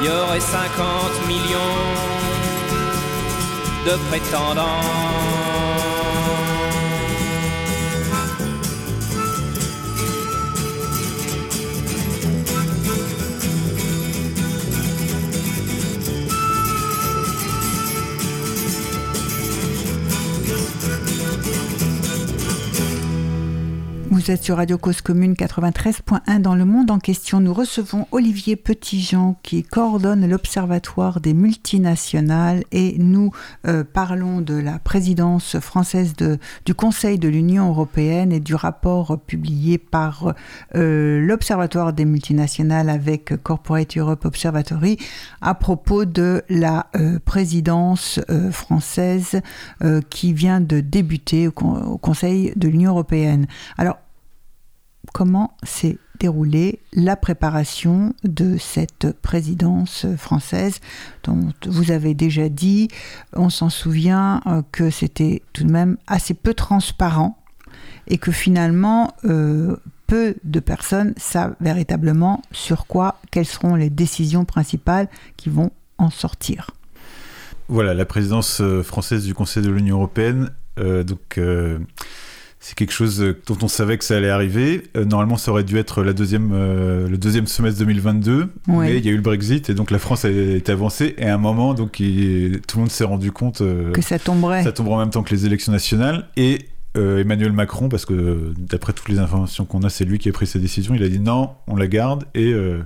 y 0.03 0.09
aurait 0.09 0.41
50 0.41 1.27
millions 1.27 1.59
de 3.87 3.97
prétendants. 4.09 5.58
Vous 24.19 24.33
êtes 24.33 24.43
sur 24.43 24.57
Radio 24.57 24.79
Cause 24.79 25.01
Commune 25.01 25.35
93.1 25.35 26.41
dans 26.41 26.57
le 26.57 26.65
monde 26.65 26.91
en 26.91 26.99
question. 26.99 27.39
Nous 27.39 27.55
recevons 27.55 28.09
Olivier 28.11 28.57
Petitjean 28.57 29.37
qui 29.45 29.63
coordonne 29.63 30.29
l'Observatoire 30.29 31.21
des 31.21 31.35
multinationales 31.35 32.65
et 32.73 32.97
nous 32.99 33.31
euh, 33.69 33.85
parlons 33.85 34.41
de 34.41 34.55
la 34.55 34.81
présidence 34.81 35.61
française 35.61 36.15
du 36.65 36.75
Conseil 36.75 37.21
de 37.21 37.29
l'Union 37.29 37.69
européenne 37.69 38.33
et 38.33 38.41
du 38.41 38.57
rapport 38.57 39.21
publié 39.21 39.79
par 39.79 40.35
euh, 40.75 41.25
l'Observatoire 41.25 41.93
des 41.93 42.05
multinationales 42.05 42.91
avec 42.91 43.41
Corporate 43.45 43.97
Europe 43.97 44.25
Observatory 44.25 44.99
à 45.41 45.55
propos 45.55 46.07
de 46.07 46.43
la 46.49 46.89
euh, 46.97 47.21
présidence 47.25 48.19
française 48.51 49.41
qui 50.11 50.33
vient 50.33 50.61
de 50.61 50.81
débuter 50.81 51.47
au, 51.47 51.53
au 51.53 51.99
Conseil 51.99 52.53
de 52.57 52.67
l'Union 52.67 52.91
européenne. 52.91 53.47
Alors, 53.77 53.99
comment 55.13 55.57
s'est 55.63 55.99
déroulée 56.19 56.81
la 56.93 57.17
préparation 57.17 58.13
de 58.25 58.57
cette 58.59 59.13
présidence 59.23 60.07
française 60.17 60.81
dont 61.25 61.53
vous 61.67 61.91
avez 61.91 62.15
déjà 62.15 62.49
dit, 62.49 62.89
on 63.33 63.51
s'en 63.51 63.71
souvient 63.71 64.41
euh, 64.47 64.63
que 64.73 64.91
c'était 64.91 65.43
tout 65.53 65.65
de 65.65 65.71
même 65.71 65.97
assez 66.07 66.35
peu 66.35 66.55
transparent 66.55 67.39
et 68.09 68.19
que 68.19 68.33
finalement, 68.33 69.15
euh, 69.25 69.77
peu 70.07 70.35
de 70.43 70.61
personnes 70.61 71.13
savent 71.17 71.55
véritablement 71.61 72.43
sur 72.51 72.87
quoi, 72.87 73.21
quelles 73.31 73.47
seront 73.47 73.75
les 73.75 73.91
décisions 73.91 74.45
principales 74.45 75.09
qui 75.37 75.51
vont 75.51 75.71
en 75.99 76.11
sortir. 76.11 76.71
Voilà, 77.69 77.93
la 77.93 78.07
présidence 78.07 78.63
euh, 78.63 78.83
française 78.83 79.25
du 79.25 79.35
Conseil 79.35 79.63
de 79.63 79.71
l'Union 79.71 79.97
européenne, 79.97 80.51
donc 80.79 81.41
c'est 82.61 82.75
quelque 82.75 82.93
chose 82.93 83.35
dont 83.47 83.59
on 83.63 83.69
savait 83.69 83.99
que 83.99 84.05
ça 84.05 84.17
allait 84.17 84.31
arriver. 84.31 84.83
normalement, 84.95 85.37
ça 85.37 85.51
aurait 85.53 85.65
dû 85.65 85.79
être 85.79 86.03
la 86.03 86.13
deuxième, 86.13 86.51
le 86.53 87.17
deuxième 87.17 87.47
semestre 87.47 87.79
2022, 87.81 88.49
mais 88.67 88.99
il 88.99 89.05
y 89.05 89.09
a 89.09 89.13
eu 89.13 89.17
le 89.17 89.23
Brexit 89.23 89.71
et 89.71 89.75
donc 89.75 89.91
la 89.91 89.99
France 89.99 90.25
a 90.25 90.31
été 90.31 90.73
avancée. 90.73 91.15
Et 91.19 91.27
à 91.27 91.35
un 91.35 91.39
moment, 91.39 91.75
donc 91.75 91.93
tout 91.93 92.03
le 92.03 92.61
monde 92.77 92.91
s'est 92.91 93.05
rendu 93.05 93.31
compte 93.31 93.59
que 93.59 94.03
ça 94.03 94.19
tomberait. 94.19 94.65
Ça 94.65 94.73
tomberait 94.73 94.97
en 94.97 94.99
même 94.99 95.11
temps 95.11 95.23
que 95.23 95.35
les 95.35 95.47
élections 95.47 95.73
nationales 95.73 96.27
et 96.37 96.59
euh, 96.97 97.19
Emmanuel 97.19 97.53
Macron, 97.53 97.89
parce 97.89 98.07
que 98.07 98.55
d'après 98.57 98.93
toutes 98.93 99.09
les 99.09 99.19
informations 99.19 99.67
qu'on 99.67 99.83
a, 99.83 99.91
c'est 99.91 100.05
lui 100.05 100.19
qui 100.19 100.29
a 100.31 100.33
pris 100.33 100.47
cette 100.47 100.63
décision. 100.63 100.95
Il 100.95 101.03
a 101.03 101.09
dit 101.09 101.21
non, 101.21 101.51
on 101.67 101.77
la 101.77 101.87
garde 101.87 102.25
et, 102.35 102.53
euh, 102.53 102.83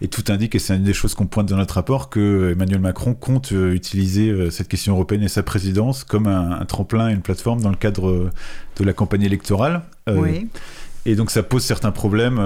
et 0.00 0.08
tout 0.08 0.24
indique, 0.28 0.54
et 0.54 0.58
c'est 0.58 0.76
une 0.76 0.82
des 0.84 0.92
choses 0.92 1.14
qu'on 1.14 1.26
pointe 1.26 1.48
dans 1.48 1.56
notre 1.56 1.74
rapport, 1.74 2.10
que 2.10 2.52
Emmanuel 2.52 2.80
Macron 2.80 3.14
compte 3.14 3.52
euh, 3.52 3.72
utiliser 3.72 4.50
cette 4.50 4.68
question 4.68 4.92
européenne 4.92 5.22
et 5.22 5.28
sa 5.28 5.42
présidence 5.42 6.04
comme 6.04 6.26
un, 6.26 6.64
tremplin 6.66 7.08
et 7.08 7.14
une 7.14 7.22
plateforme 7.22 7.62
dans 7.62 7.70
le 7.70 7.76
cadre 7.76 8.30
de 8.76 8.84
la 8.84 8.92
campagne 8.92 9.22
électorale. 9.22 9.82
oui. 10.08 10.48
Et 11.06 11.14
donc 11.14 11.30
ça 11.30 11.42
pose 11.42 11.64
certains 11.64 11.92
problèmes 11.92 12.38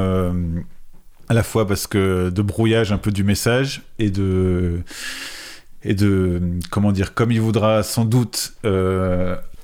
à 1.28 1.34
la 1.34 1.42
fois 1.42 1.66
parce 1.66 1.88
que 1.88 2.30
de 2.30 2.42
brouillage 2.42 2.92
un 2.92 2.98
peu 2.98 3.10
du 3.10 3.24
message 3.24 3.82
et 3.98 4.10
de 4.10 4.82
et 5.84 5.94
de 5.94 6.40
comment 6.70 6.92
dire 6.92 7.14
comme 7.14 7.32
il 7.32 7.40
voudra 7.40 7.82
sans 7.82 8.04
doute 8.04 8.54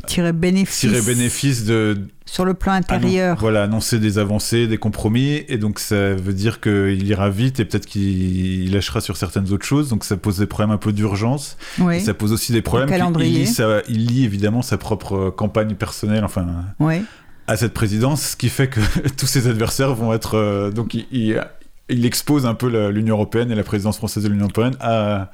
tirer 0.07 0.33
bénéfice. 0.33 0.81
Tirer 0.81 1.01
bénéfice 1.03 1.65
de. 1.65 1.99
Sur 2.27 2.45
le 2.45 2.53
plan 2.55 2.73
intérieur. 2.73 3.39
voilà, 3.41 3.63
annoncer 3.63 3.99
des 3.99 4.19
avancées, 4.19 4.67
des 4.67 4.77
compromis, 4.77 5.45
et 5.49 5.57
donc 5.57 5.79
ça 5.79 6.15
veut 6.15 6.35
dire 6.35 6.61
qu'il 6.61 7.07
ira 7.07 7.31
vite 7.31 7.59
et 7.59 7.65
peut-être 7.65 7.87
qu'il 7.87 8.71
lâchera 8.73 9.01
sur 9.01 9.17
certaines 9.17 9.51
autres 9.51 9.65
choses. 9.65 9.89
Donc 9.89 10.05
ça 10.05 10.17
pose 10.17 10.39
des 10.39 10.47
problèmes 10.47 10.71
un 10.71 10.79
peu 10.79 10.93
d'urgence. 10.93 11.57
Oui. 11.79 12.01
ça 12.01 12.15
pose 12.15 12.33
aussi 12.33 12.53
des 12.53 12.63
problèmes. 12.63 12.89
Il 13.21 13.35
lit, 13.35 13.47
ça, 13.47 13.81
il 13.89 14.07
lit 14.07 14.25
évidemment 14.25 14.63
sa 14.63 14.77
propre 14.77 15.31
campagne 15.31 15.75
personnelle, 15.75 16.25
enfin. 16.25 16.47
Oui. 16.79 17.03
À 17.47 17.57
cette 17.57 17.73
présidence, 17.73 18.23
ce 18.23 18.37
qui 18.37 18.51
fait 18.51 18.69
que 18.69 18.81
tous 19.17 19.27
ses 19.27 19.49
adversaires 19.49 19.95
vont 19.95 20.13
être. 20.13 20.37
Euh, 20.37 20.71
donc 20.71 20.93
il, 20.93 21.41
il 21.89 22.05
expose 22.05 22.47
un 22.47 22.55
peu 22.55 22.91
l'Union 22.91 23.15
européenne 23.15 23.51
et 23.51 23.55
la 23.55 23.65
présidence 23.65 23.97
française 23.97 24.25
de 24.25 24.29
l'Union 24.29 24.45
européenne 24.45 24.77
à, 24.81 25.31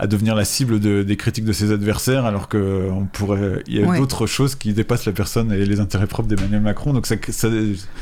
à 0.00 0.06
devenir 0.06 0.34
la 0.34 0.46
cible 0.46 0.80
de, 0.80 1.02
des 1.02 1.16
critiques 1.16 1.44
de 1.44 1.52
ses 1.52 1.72
adversaires, 1.72 2.24
alors 2.24 2.48
qu'on 2.48 3.06
pourrait, 3.12 3.62
il 3.66 3.80
y 3.80 3.84
a 3.84 3.98
d'autres 3.98 4.26
choses 4.26 4.54
qui 4.54 4.72
dépassent 4.72 5.04
la 5.04 5.12
personne 5.12 5.52
et 5.52 5.66
les 5.66 5.78
intérêts 5.78 6.06
propres 6.06 6.28
d'Emmanuel 6.28 6.62
Macron. 6.62 6.94
Donc 6.94 7.06
ça, 7.06 7.16
ça, 7.28 7.48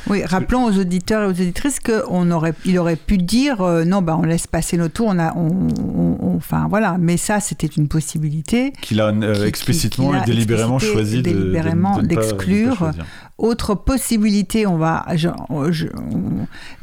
oui, 0.06 0.24
rappelons 0.24 0.64
aux 0.64 0.78
auditeurs 0.78 1.22
et 1.22 1.26
aux 1.26 1.30
auditrices 1.30 1.80
qu'il 1.80 2.32
aurait, 2.32 2.54
il 2.64 2.78
aurait 2.78 2.96
pu 2.96 3.18
dire 3.18 3.62
euh, 3.62 3.84
non, 3.84 4.00
bah 4.00 4.16
on 4.16 4.24
laisse 4.24 4.46
passer 4.46 4.76
nos 4.76 4.88
tours, 4.88 5.08
on 5.08 5.18
a, 5.18 5.34
on, 5.34 6.36
enfin 6.36 6.68
voilà. 6.70 6.98
Mais 7.00 7.16
ça, 7.16 7.40
c'était 7.40 7.66
une 7.66 7.88
possibilité 7.88 8.72
qu'il 8.80 9.00
a 9.00 9.08
euh, 9.08 9.44
explicitement 9.44 10.14
et 10.14 10.24
délibérément 10.24 10.78
choisi 10.78 11.22
d'exclure. 11.22 12.92
Autre 13.38 13.76
possibilité, 13.76 14.66
on 14.66 14.78
va, 14.78 15.06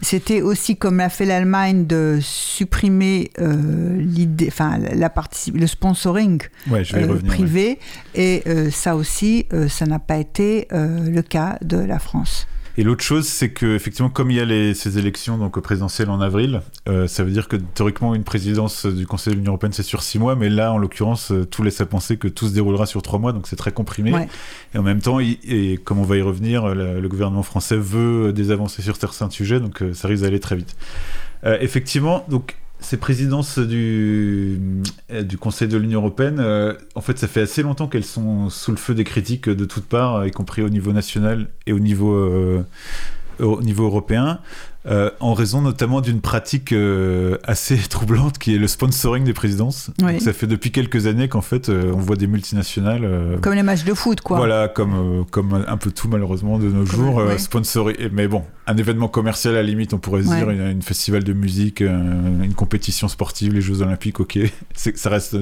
c'était 0.02 0.41
aussi 0.41 0.78
comme 0.78 0.98
l'a 1.00 1.10
fait 1.10 1.26
l'Allemagne 1.26 1.86
de 1.86 2.20
supprimer 2.22 3.30
euh, 3.39 3.98
l'idée, 4.00 4.48
enfin 4.48 4.78
la 4.78 5.13
le 5.54 5.68
sponsoring 5.68 6.41
euh, 6.72 7.20
privé, 7.28 7.78
et 8.13 8.41
euh, 8.48 8.72
ça 8.72 8.96
aussi, 8.96 9.48
ça 9.68 9.86
n'a 9.86 10.00
pas 10.00 10.15
été 10.15 10.70
le 10.72 11.22
cas 11.22 11.58
de 11.62 11.78
la 11.78 12.00
France. 12.00 12.48
Et 12.78 12.84
l'autre 12.84 13.04
chose, 13.04 13.26
c'est 13.26 13.50
que 13.50 13.76
effectivement, 13.76 14.10
comme 14.10 14.32
il 14.32 14.38
y 14.38 14.40
a 14.40 14.46
les, 14.46 14.74
ces 14.74 14.98
élections 14.98 15.38
donc 15.38 15.58
présidentielles 15.62 16.10
en 16.10 16.20
avril, 16.20 16.62
euh, 16.90 17.08
ça 17.08 17.24
veut 17.24 17.32
dire 17.32 17.48
que 17.48 17.56
théoriquement 17.56 18.14
une 18.14 18.26
présidence 18.26 18.86
du 18.86 19.08
Conseil 19.08 19.34
de 19.34 19.38
l'Union 19.38 19.52
européenne 19.52 19.72
c'est 19.72 19.84
sur 19.84 20.04
six 20.04 20.20
mois, 20.20 20.36
mais 20.36 20.50
là 20.50 20.74
en 20.74 20.78
l'occurrence 20.78 21.32
euh, 21.32 21.46
tout 21.46 21.64
laisse 21.64 21.80
à 21.80 21.86
penser 21.86 22.18
que 22.18 22.28
tout 22.28 22.48
se 22.48 22.54
déroulera 22.54 22.86
sur 22.86 23.02
trois 23.02 23.20
mois, 23.20 23.32
donc 23.32 23.48
c'est 23.48 23.56
très 23.56 23.72
comprimé. 23.72 24.28
Et 24.74 24.78
en 24.78 24.84
même 24.84 25.02
temps, 25.02 25.20
et 25.20 25.80
comme 25.84 26.00
on 26.00 26.04
va 26.04 26.18
y 26.18 26.22
revenir, 26.22 26.76
le, 26.76 27.08
gouvernement 27.08 27.44
français 27.44 27.78
veut 27.78 28.34
des 28.34 28.52
avancées 28.52 28.82
sur 28.82 28.96
certains 28.98 29.30
sujets, 29.30 29.60
donc 29.60 29.82
euh, 29.82 29.94
ça 29.94 30.08
risque 30.08 30.24
d'aller 30.24 30.40
très 30.40 30.56
vite. 30.56 30.76
effectivement, 31.44 32.26
donc 32.28 32.58
ces 32.86 32.98
présidences 32.98 33.60
du, 33.60 34.60
du 35.24 35.38
Conseil 35.38 35.67
de 35.67 35.78
l'Union 35.78 36.00
européenne, 36.00 36.39
en 36.95 37.02
fait, 37.02 37.17
ça 37.17 37.28
fait 37.28 37.41
assez 37.41 37.63
longtemps 37.63 37.88
qu'elles 37.88 38.06
sont 38.06 38.50
sous 38.50 38.71
le 38.71 38.78
feu 38.78 38.93
des 38.93 39.04
critiques 39.04 39.50
de 39.50 39.65
toutes 39.65 39.86
parts, 39.86 40.26
y 40.26 40.32
compris 40.32 40.62
au 40.62 40.69
niveau 40.69 40.93
national 40.93 41.48
et 41.65 41.74
au 41.74 41.80
niveau, 41.80 42.63
au 43.39 43.62
niveau 43.62 43.86
européen. 43.86 44.39
Euh, 44.88 45.10
en 45.19 45.34
raison 45.34 45.62
notamment 45.62 46.00
d'une 46.00 46.21
pratique 46.21 46.71
euh, 46.71 47.38
assez 47.43 47.76
troublante 47.89 48.38
qui 48.38 48.54
est 48.54 48.60
le 48.60 48.67
sponsoring 48.67 49.24
des 49.24 49.34
présidences. 49.34 49.89
ça 50.19 50.34
fait 50.34 50.45
depuis 50.45 50.71
quelques 50.71 51.08
années 51.08 51.28
qu'en 51.28 51.41
fait 51.41 51.69
euh, 51.69 51.91
on 51.93 52.00
voit 52.00 52.15
des 52.15 52.28
multinationales. 52.28 53.39
comme 53.41 53.54
les 53.54 53.63
matchs 53.63 53.84
de 53.84 53.93
foot, 53.93 54.21
quoi. 54.21 54.38
Voilà, 54.38 54.67
comme, 54.67 55.26
comme 55.32 55.65
un 55.67 55.78
peu 55.78 55.91
tout 55.91 56.08
malheureusement 56.08 56.60
de 56.60 56.69
nos 56.69 56.86
jours, 56.86 57.21
sponsoring. 57.38 57.95
Mais 58.12 58.28
bon, 58.28 58.43
un 58.67 58.78
événement 58.78 59.08
commercial 59.08 59.56
à 59.56 59.58
la 59.58 59.63
limite, 59.63 59.93
on 59.93 59.98
pourrait 59.98 60.24
se 60.24 60.34
dire, 60.34 60.50
une, 60.50 60.82
festival 60.82 61.24
de 61.24 61.34
musique, 61.34 61.82
une 61.82 62.54
compétition 62.56 63.08
sportive, 63.08 63.54
les 63.54 63.62
Jeux 63.62 63.82
Olympiques, 63.82 64.19
ok, 64.19 64.38
ça 64.74 65.10
reste. 65.10 65.38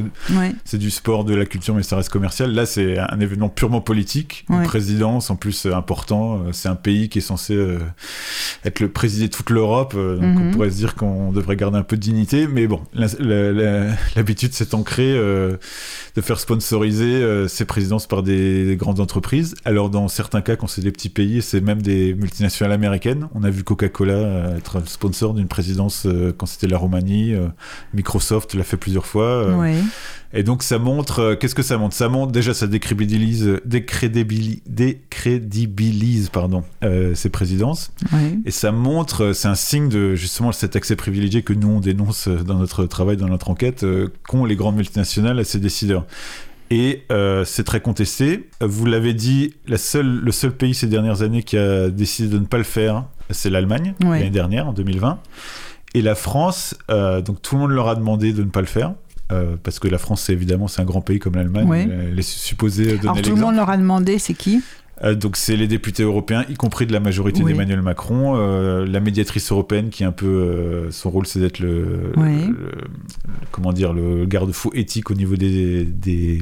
C'est 0.63 0.77
du 0.77 0.91
sport, 0.91 1.25
de 1.25 1.36
la 1.36 1.45
culture, 1.45 1.75
mais 1.75 1.84
ça 1.84 1.97
reste 1.97 2.10
commercial. 2.10 2.53
Là, 2.53 2.65
c'est 2.65 2.97
un 2.97 3.19
événement 3.19 3.49
purement 3.49 3.82
politique, 3.82 4.45
une 4.49 4.63
présidence 4.63 5.29
en 5.29 5.36
plus 5.36 5.65
important. 5.65 6.43
C'est 6.51 6.69
un 6.69 6.75
pays 6.75 7.10
qui 7.10 7.19
est 7.19 7.21
censé 7.21 7.58
être 8.63 8.79
le 8.79 8.89
président 8.89 9.33
toute 9.34 9.50
l'Europe, 9.50 9.93
euh, 9.96 10.17
donc 10.17 10.38
on 10.38 10.43
mhm. 10.43 10.52
pourrait 10.52 10.69
se 10.69 10.78
dire 10.78 10.96
qu'on 10.96 11.32
devrait 11.32 11.56
garder 11.56 11.78
un 11.78 11.84
peu 11.84 11.96
de 11.96 12.02
dignité, 12.02 12.48
mais 12.48 12.67
bon, 12.67 12.82
l'habitude 12.93 14.54
s'est 14.54 14.76
ancrée 14.76 15.12
euh, 15.12 15.58
de 16.15 16.22
faire 16.22 16.39
sponsoriser 16.39 17.15
euh, 17.15 17.48
ces 17.48 17.65
présidences 17.65 18.08
par 18.08 18.24
des, 18.24 18.76
grandes 18.78 19.00
entreprises. 19.00 19.56
Alors 19.65 19.89
dans 19.89 20.08
certains 20.08 20.41
cas, 20.41 20.56
quand 20.56 20.67
c'est 20.67 20.82
des 20.82 20.91
petits 20.91 21.10
pays, 21.10 21.41
c'est 21.41 21.62
même 21.62 21.82
des 21.82 22.13
multinationales 22.13 22.74
américaines. 22.74 23.28
On 23.34 23.43
a 23.43 23.50
vu 23.50 23.63
Coca-Cola 23.63 24.56
être 24.58 24.88
sponsor 24.88 25.34
d'une 25.34 25.48
présidence 25.48 26.08
quand 26.38 26.46
c'était 26.46 26.67
la 26.67 26.78
Roumanie, 26.78 27.34
Microsoft 27.93 28.54
l'a 28.54 28.63
fait 28.63 28.78
plusieurs 28.78 29.06
fois. 29.06 29.56
Et 30.34 30.41
donc 30.41 30.63
ça 30.63 30.80
montre, 30.80 31.19
euh, 31.19 31.36
qu'est-ce 31.36 31.54
que 31.54 31.62
ça 31.62 31.78
montre? 31.78 31.96
Ça 31.96 32.10
montre 32.10 32.32
déjà, 32.32 32.54
ça 32.56 32.65
décrédibilise, 32.65 33.60
décrédibilise, 33.65 34.62
décrédibilise 34.65 36.30
pardon, 36.30 36.63
euh, 36.84 37.13
ces 37.13 37.30
présidences. 37.30 37.93
Et 38.46 38.52
ça 38.52 38.72
montre, 38.72 39.26
euh, 39.26 39.34
c'est 39.34 39.48
un 39.48 39.56
signe 39.56 39.89
de 39.89 40.15
justement 40.15 40.52
cet 40.52 40.76
accès 40.76 40.96
privilégié 40.96 41.43
que 41.43 41.54
nous 41.54 41.69
on 41.69 41.80
dénonce 41.80 42.28
dans 42.28 42.56
notre 42.56 42.86
travail, 42.86 43.15
dans 43.17 43.28
notre 43.28 43.52
enquête, 43.52 43.86
qu'ont 44.28 44.46
les 44.46 44.56
grandes 44.56 44.76
multinationales 44.76 45.39
à 45.39 45.43
ces 45.43 45.60
décideurs. 45.60 46.06
Et 46.72 47.04
c'est 47.46 47.65
très 47.65 47.82
contesté. 47.82 48.50
Vous 48.60 48.86
l'avez 48.88 49.13
dit, 49.13 49.54
la 49.67 49.78
seule, 49.78 50.08
le 50.08 50.32
seul 50.32 50.52
pays 50.52 50.74
ces 50.74 50.88
dernières 50.88 51.22
années 51.22 51.43
qui 51.43 51.56
a 51.56 51.89
décidé 51.89 52.30
de 52.30 52.39
ne 52.39 52.46
pas 52.46 52.58
le 52.58 52.63
faire, 52.63 53.06
c'est 53.30 53.52
l'Allemagne, 53.52 53.93
l'année 54.00 54.32
dernière, 54.32 54.69
en 54.69 54.74
2020. 54.74 55.19
Et 55.93 56.02
la 56.02 56.15
France, 56.15 56.76
donc 56.89 57.43
tout 57.43 57.56
le 57.56 57.62
monde 57.62 57.72
leur 57.72 57.89
a 57.89 57.96
demandé 57.96 58.34
de 58.34 58.43
ne 58.43 58.50
pas 58.50 58.62
le 58.62 58.67
faire. 58.67 58.96
Euh, 59.31 59.55
parce 59.62 59.79
que 59.79 59.88
la 59.88 59.97
France, 59.97 60.29
évidemment, 60.29 60.67
c'est 60.67 60.81
un 60.81 60.86
grand 60.86 61.01
pays 61.01 61.19
comme 61.19 61.36
l'Allemagne. 61.36 61.89
Elle 62.09 62.19
est 62.19 62.21
supposée 62.21 62.97
donner 62.97 63.01
Alors, 63.03 63.21
tout 63.21 63.36
le 63.36 63.41
monde 63.41 63.55
leur 63.55 63.69
a 63.69 63.77
demandé, 63.77 64.19
c'est 64.19 64.33
qui 64.33 64.62
euh, 65.03 65.15
donc 65.15 65.38
c'est 65.38 65.57
les 65.57 65.67
députés 65.67 66.03
européens, 66.03 66.45
y 66.49 66.53
compris 66.53 66.86
de 66.86 66.93
la 66.93 66.99
majorité 66.99 67.43
d'Emmanuel 67.43 67.81
Macron, 67.81 68.36
euh, 68.38 68.86
la 68.86 68.99
médiatrice 68.99 69.51
européenne 69.51 69.89
qui 69.89 70.03
est 70.03 70.05
un 70.05 70.12
peu 70.12 70.88
son 70.91 71.09
rôle, 71.09 71.25
c'est 71.25 71.39
d'être 71.39 71.59
le, 71.59 72.13
comment 73.51 73.73
dire 73.73 73.91
le 73.91 74.25
garde-fou 74.25 74.69
éthique 74.75 75.09
au 75.09 75.15
niveau 75.15 75.36
des, 75.36 75.83
des, 75.83 76.41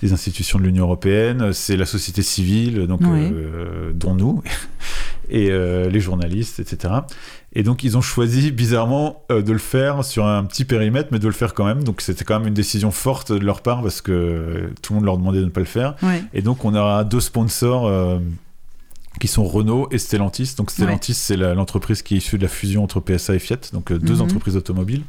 des 0.00 0.12
institutions 0.14 0.58
de 0.58 0.64
l'Union 0.64 0.84
européenne. 0.84 1.52
C'est 1.52 1.76
la 1.76 1.86
société 1.86 2.22
civile, 2.22 2.86
donc 2.86 3.02
dont 3.94 4.14
nous 4.14 4.42
et 5.28 5.50
les 5.50 6.00
journalistes, 6.00 6.60
etc. 6.60 6.94
Et 7.54 7.62
donc 7.62 7.84
ils 7.84 7.96
ont 7.96 8.00
choisi 8.00 8.50
bizarrement 8.50 9.24
euh, 9.30 9.42
de 9.42 9.52
le 9.52 9.58
faire 9.58 10.04
sur 10.04 10.26
un 10.26 10.44
petit 10.44 10.64
périmètre, 10.64 11.10
mais 11.12 11.18
de 11.18 11.26
le 11.26 11.32
faire 11.32 11.54
quand 11.54 11.64
même. 11.64 11.84
Donc 11.84 12.00
c'était 12.00 12.24
quand 12.24 12.38
même 12.38 12.48
une 12.48 12.54
décision 12.54 12.90
forte 12.90 13.32
de 13.32 13.44
leur 13.44 13.62
part 13.62 13.82
parce 13.82 14.00
que 14.00 14.70
tout 14.82 14.92
le 14.92 14.96
monde 14.96 15.04
leur 15.04 15.18
demandait 15.18 15.40
de 15.40 15.44
ne 15.44 15.50
pas 15.50 15.60
le 15.60 15.66
faire. 15.66 15.94
Et 16.32 16.42
donc 16.42 16.64
on 16.64 16.74
aura 16.74 17.04
deux 17.04 17.20
sponsors. 17.20 17.86
Euh, 17.86 18.18
qui 19.20 19.28
sont 19.28 19.44
Renault 19.44 19.86
et 19.92 19.98
Stellantis. 19.98 20.54
Donc 20.58 20.72
Stellantis, 20.72 21.14
c'est 21.14 21.36
l'entreprise 21.36 22.02
qui 22.02 22.14
est 22.14 22.18
issue 22.18 22.36
de 22.36 22.42
la 22.42 22.48
fusion 22.48 22.82
entre 22.82 22.98
PSA 22.98 23.36
et 23.36 23.38
Fiat, 23.38 23.60
donc 23.72 23.92
euh, 23.92 23.98
deux 24.00 24.14
mhm. 24.14 24.22
entreprises 24.22 24.56
automobiles, 24.56 25.04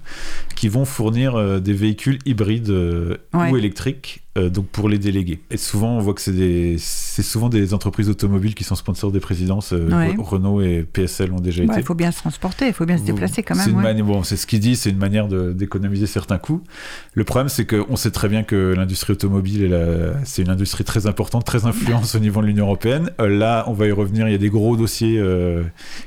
qui 0.55 0.69
vont 0.69 0.85
fournir 0.85 1.59
des 1.59 1.73
véhicules 1.73 2.19
hybrides 2.23 2.69
ou 2.69 3.57
électriques 3.57 4.24
euh, 4.37 4.49
donc 4.49 4.67
pour 4.67 4.89
les 4.89 4.97
délégués. 4.97 5.39
Et 5.49 5.57
souvent, 5.57 5.95
on 5.97 5.99
voit 5.99 6.13
que 6.13 6.21
c'est 6.21 6.33
des, 6.33 6.75
c'est 6.77 7.23
souvent 7.23 7.47
des 7.49 7.73
entreprises 7.73 8.09
automobiles 8.09 8.53
qui 8.55 8.63
sont 8.63 8.75
sponsors 8.75 9.11
des 9.11 9.19
présidences. 9.19 9.73
Euh, 9.73 9.89
Ouais. 9.89 10.13
Renault 10.17 10.61
et 10.61 10.83
PSL 10.83 11.31
ont 11.31 11.39
déjà 11.39 11.63
été. 11.63 11.73
Il 11.77 11.83
faut 11.83 11.93
bien 11.95 12.11
se 12.11 12.17
transporter, 12.19 12.67
il 12.67 12.73
faut 12.73 12.85
bien 12.85 12.97
se 12.97 13.03
déplacer 13.03 13.43
quand 13.43 13.55
C'est 13.55 13.71
même. 13.71 13.79
une 13.79 13.85
ouais. 13.85 14.01
bon, 14.03 14.23
c'est 14.23 14.35
ce 14.37 14.45
qu'il 14.47 14.59
dit, 14.59 14.75
c'est 14.75 14.89
une 14.89 14.97
manière 14.97 15.27
d'économiser 15.27 16.05
certains 16.07 16.37
coûts. 16.37 16.61
Le 17.13 17.23
problème, 17.23 17.47
c'est 17.49 17.65
qu'on 17.65 17.95
sait 17.95 18.11
très 18.11 18.27
bien 18.27 18.43
que 18.43 18.73
l'industrie 18.75 19.13
automobile, 19.13 19.63
est 19.63 19.67
la- 19.69 20.25
c'est 20.25 20.41
une 20.41 20.49
industrie 20.49 20.83
très 20.83 21.07
importante, 21.07 21.45
très 21.45 21.65
influente 21.65 22.11
au 22.15 22.19
niveau 22.19 22.41
de 22.41 22.47
l'Union 22.47 22.65
européenne. 22.65 23.11
Euh, 23.21 23.27
là, 23.27 23.63
on 23.67 23.73
va 23.73 23.87
y 23.87 23.91
revenir. 23.91 24.27
Il 24.27 24.31
y 24.31 24.35
a 24.35 24.39
des 24.39 24.49
gros 24.49 24.75
dossiers 24.75 25.21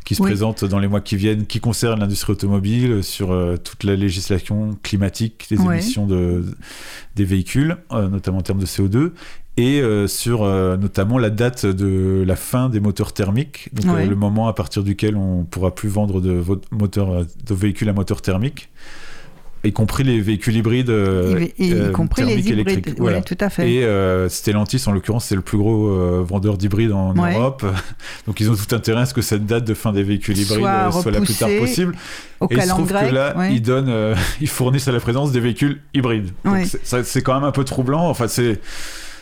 qui 0.05 0.15
se 0.15 0.23
Oui. 0.23 0.29
présentent 0.31 0.65
dans 0.65 0.79
les 0.79 0.89
mois 0.89 1.01
qui 1.01 1.17
viennent, 1.17 1.47
qui 1.47 1.61
concernent 1.61 2.01
l'industrie 2.01 2.33
automobile, 2.33 3.03
sur 3.03 3.29
toute 3.65 3.85
la 3.85 3.97
législation 3.97 4.77
climatique, 4.83 5.47
les 5.51 5.59
Ouais. 5.59 5.75
émissions 5.75 6.07
de, 6.07 6.45
des 7.17 7.25
véhicules, 7.25 7.77
euh, 7.93 8.09
notamment 8.19 8.39
en 8.39 8.43
termes 8.43 8.61
de 8.61 8.67
CO2 8.67 9.13
et 9.57 9.81
euh, 9.81 10.07
sur 10.07 10.43
euh, 10.43 10.77
notamment 10.77 11.19
la 11.19 11.31
date 11.31 11.67
de 11.67 12.23
la 12.27 12.37
fin 12.37 12.69
des 12.69 12.81
moteurs 12.81 13.13
thermiques, 13.13 13.71
donc 13.73 13.93
Ouais. 13.95 14.05
euh, 14.05 14.07
le 14.07 14.17
moment 14.17 14.47
à 14.49 14.53
partir 14.53 14.83
duquel 14.85 15.17
on 15.17 15.45
pourra 15.45 15.75
plus 15.75 15.89
vendre 15.89 16.21
de, 16.21 16.43
de 16.43 17.55
véhicules 17.55 17.89
à 17.89 17.93
moteur 17.93 18.21
thermique, 18.23 18.69
y 19.65 19.73
compris 19.73 20.05
les 20.05 20.21
véhicules 20.21 20.57
hybrides, 20.57 20.91
euh, 20.91 21.47
y, 21.59 21.65
y- 21.65 21.69
y 21.69 21.73
euh, 21.73 21.91
compris 21.91 22.23
les 22.25 22.35
hybrides. 22.39 22.69
électriques. 22.69 23.01
Ouais, 23.01 23.21
tout 23.23 23.37
à 23.41 23.51
fait. 23.51 23.71
Et 23.71 23.85
euh, 23.85 24.29
Stellantis, 24.29 24.83
en 24.87 24.93
l'occurrence, 24.93 25.25
c'est 25.27 25.35
le 25.35 25.41
plus 25.41 25.59
gros 25.59 25.89
euh, 25.89 26.23
vendeur 26.27 26.57
d'hybrides 26.57 26.93
en 26.93 27.15
Ouais. 27.17 27.35
Europe. 27.35 27.65
Donc 28.27 28.41
ils 28.41 28.51
ont 28.51 28.55
tout 28.55 28.75
intérêt 28.75 29.03
à 29.03 29.07
ce 29.07 29.15
que 29.15 29.23
cette 29.23 29.47
date 29.47 29.65
de 29.65 29.75
fin 29.75 29.93
des 29.93 30.03
véhicules 30.03 30.39
hybrides 30.39 30.59
Soit 30.61 30.71
euh, 30.89 30.91
soit 30.93 31.11
la 31.11 31.21
plus 31.21 31.35
tard 31.35 31.49
possible. 31.59 31.95
Au 32.41 32.47
Et 32.51 32.55
il 32.55 32.63
se 32.63 32.69
trouve 32.69 32.89
que 32.89 33.15
là, 33.15 33.37
ouais. 33.37 33.55
ils 33.55 33.63
donnent, 33.63 34.15
ils 34.41 34.49
fournissent 34.49 34.89
à 34.89 34.93
la 34.93 35.01
présence 35.01 35.33
des 35.33 35.41
véhicules 35.41 35.81
hybrides. 35.95 36.31
C'est- 36.65 37.23
quand 37.23 37.35
même 37.35 37.45
un 37.45 37.53
peu 37.53 37.65
troublant. 37.65 38.09
Enfin, 38.09 38.29
c'est, 38.29 38.61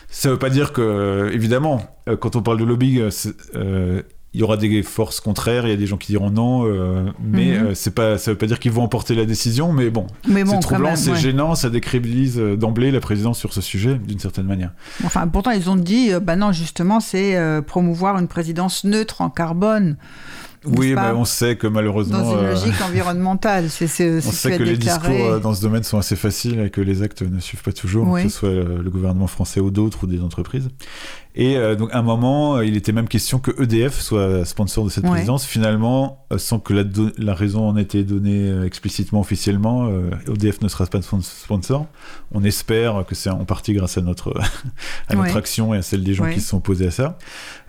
ça 0.09 0.29
veut 0.29 0.37
pas 0.39 0.49
dire 0.49 0.71
que, 0.71 1.29
évidemment, 1.33 1.83
quand 2.19 2.35
on 2.35 2.41
parle 2.41 2.59
de 2.59 2.63
lobbying, 2.65 3.09
euh, 3.55 4.01
il 4.37 4.41
y 4.41 4.43
aura 4.43 4.55
des 4.55 4.83
forces 4.83 5.19
contraires, 5.19 5.65
il 5.65 5.71
y 5.71 5.73
a 5.73 5.77
des 5.77 5.87
gens 5.87 5.97
qui 5.97 6.11
diront 6.11 6.29
non, 6.29 6.63
euh, 6.67 7.05
mais 7.19 7.57
Mhm. 7.57 7.65
euh, 7.65 7.71
c'est 7.73 7.89
pas, 7.95 8.19
ça 8.19 8.29
veut 8.29 8.37
pas 8.37 8.45
dire 8.45 8.59
qu'ils 8.59 8.71
vont 8.71 8.83
emporter 8.83 9.15
la 9.15 9.25
décision. 9.25 9.73
Mais 9.73 9.89
bon, 9.89 10.05
Mais 10.27 10.43
bon, 10.43 10.51
c'est 10.51 10.59
troublant, 10.59 10.95
c'est 10.95 11.09
ouais. 11.13 11.17
gênant, 11.17 11.55
ça 11.55 11.71
décrédibilise 11.71 12.37
euh, 12.37 12.55
d'emblée 12.55 12.91
la 12.91 12.99
présidence 12.99 13.39
sur 13.39 13.51
ce 13.51 13.61
sujet, 13.61 13.95
d'une 13.95 14.19
certaine 14.19 14.45
manière. 14.45 14.73
Enfin, 15.03 15.27
pourtant, 15.27 15.49
ils 15.49 15.71
ont 15.71 15.75
dit, 15.75 16.13
euh, 16.13 16.19
bah 16.19 16.35
non, 16.35 16.51
justement, 16.51 16.99
c'est 16.99 17.35
promouvoir 17.65 18.19
une 18.19 18.27
présidence 18.27 18.83
neutre 18.83 19.21
en 19.21 19.31
carbone. 19.31 19.97
Oui, 20.65 20.93
pas 20.95 21.11
bah, 21.13 21.15
on 21.15 21.23
sait 21.23 21.55
que 21.55 21.65
malheureusement. 21.67 22.19
Dans 22.19 22.39
une 22.39 22.45
logique 22.47 22.81
environnementale. 22.83 23.69
C'est 23.69 23.87
c'est 23.87 24.21
ce 24.21 24.27
On 24.27 24.31
sait 24.31 24.57
que 24.57 24.63
les 24.63 24.77
discours 24.77 25.39
dans 25.41 25.53
ce 25.53 25.61
domaine 25.61 25.83
sont 25.83 25.97
assez 25.97 26.15
faciles 26.15 26.59
et 26.59 26.69
que 26.69 26.81
les 26.81 27.03
actes 27.03 27.21
ne 27.21 27.39
suivent 27.39 27.63
pas 27.63 27.71
toujours, 27.71 28.07
Oui. 28.07 28.23
que 28.23 28.29
ce 28.29 28.37
soit 28.37 28.49
le 28.51 28.89
gouvernement 28.89 29.27
français 29.27 29.59
ou 29.61 29.71
d'autres 29.71 30.03
ou 30.03 30.07
des 30.07 30.21
entreprises. 30.21 30.69
Et 31.39 31.55
euh, 31.55 31.75
donc, 31.75 31.93
à 31.93 31.99
un 31.99 32.01
moment, 32.01 32.57
euh, 32.57 32.65
il 32.65 32.75
était 32.75 32.91
même 32.91 33.07
question 33.07 33.37
que 33.37 33.51
EDF 33.61 34.01
soit 34.01 34.43
sponsor 34.43 34.83
de 34.85 34.89
cette 34.89 35.03
Ouais. 35.03 35.11
présidence. 35.11 35.45
Finalement, 35.45 36.25
euh, 36.33 36.39
sans 36.39 36.59
que 36.59 36.73
la, 36.73 37.33
raison 37.35 37.69
en 37.69 37.77
ait 37.77 37.83
été 37.83 38.03
donnée 38.03 38.49
euh, 38.49 38.65
explicitement, 38.65 39.19
officiellement, 39.19 39.87
euh, 39.87 40.09
EDF 40.33 40.61
ne 40.61 40.67
sera 40.67 40.87
pas 40.87 40.97
spon- 40.99 41.21
sponsor. 41.21 41.85
On 42.31 42.43
espère 42.43 43.05
que 43.07 43.13
c'est 43.13 43.29
en 43.29 43.45
partie 43.45 43.73
grâce 43.73 43.99
à 43.99 44.01
notre, 44.01 44.33
à 45.09 45.13
notre 45.15 45.31
Ouais. 45.33 45.37
action 45.37 45.75
et 45.75 45.77
à 45.77 45.81
celle 45.83 46.03
des 46.03 46.15
gens 46.15 46.23
Ouais. 46.23 46.33
qui 46.33 46.41
se 46.41 46.49
sont 46.49 46.57
opposés 46.57 46.87
à 46.87 46.91
ça. 46.91 47.19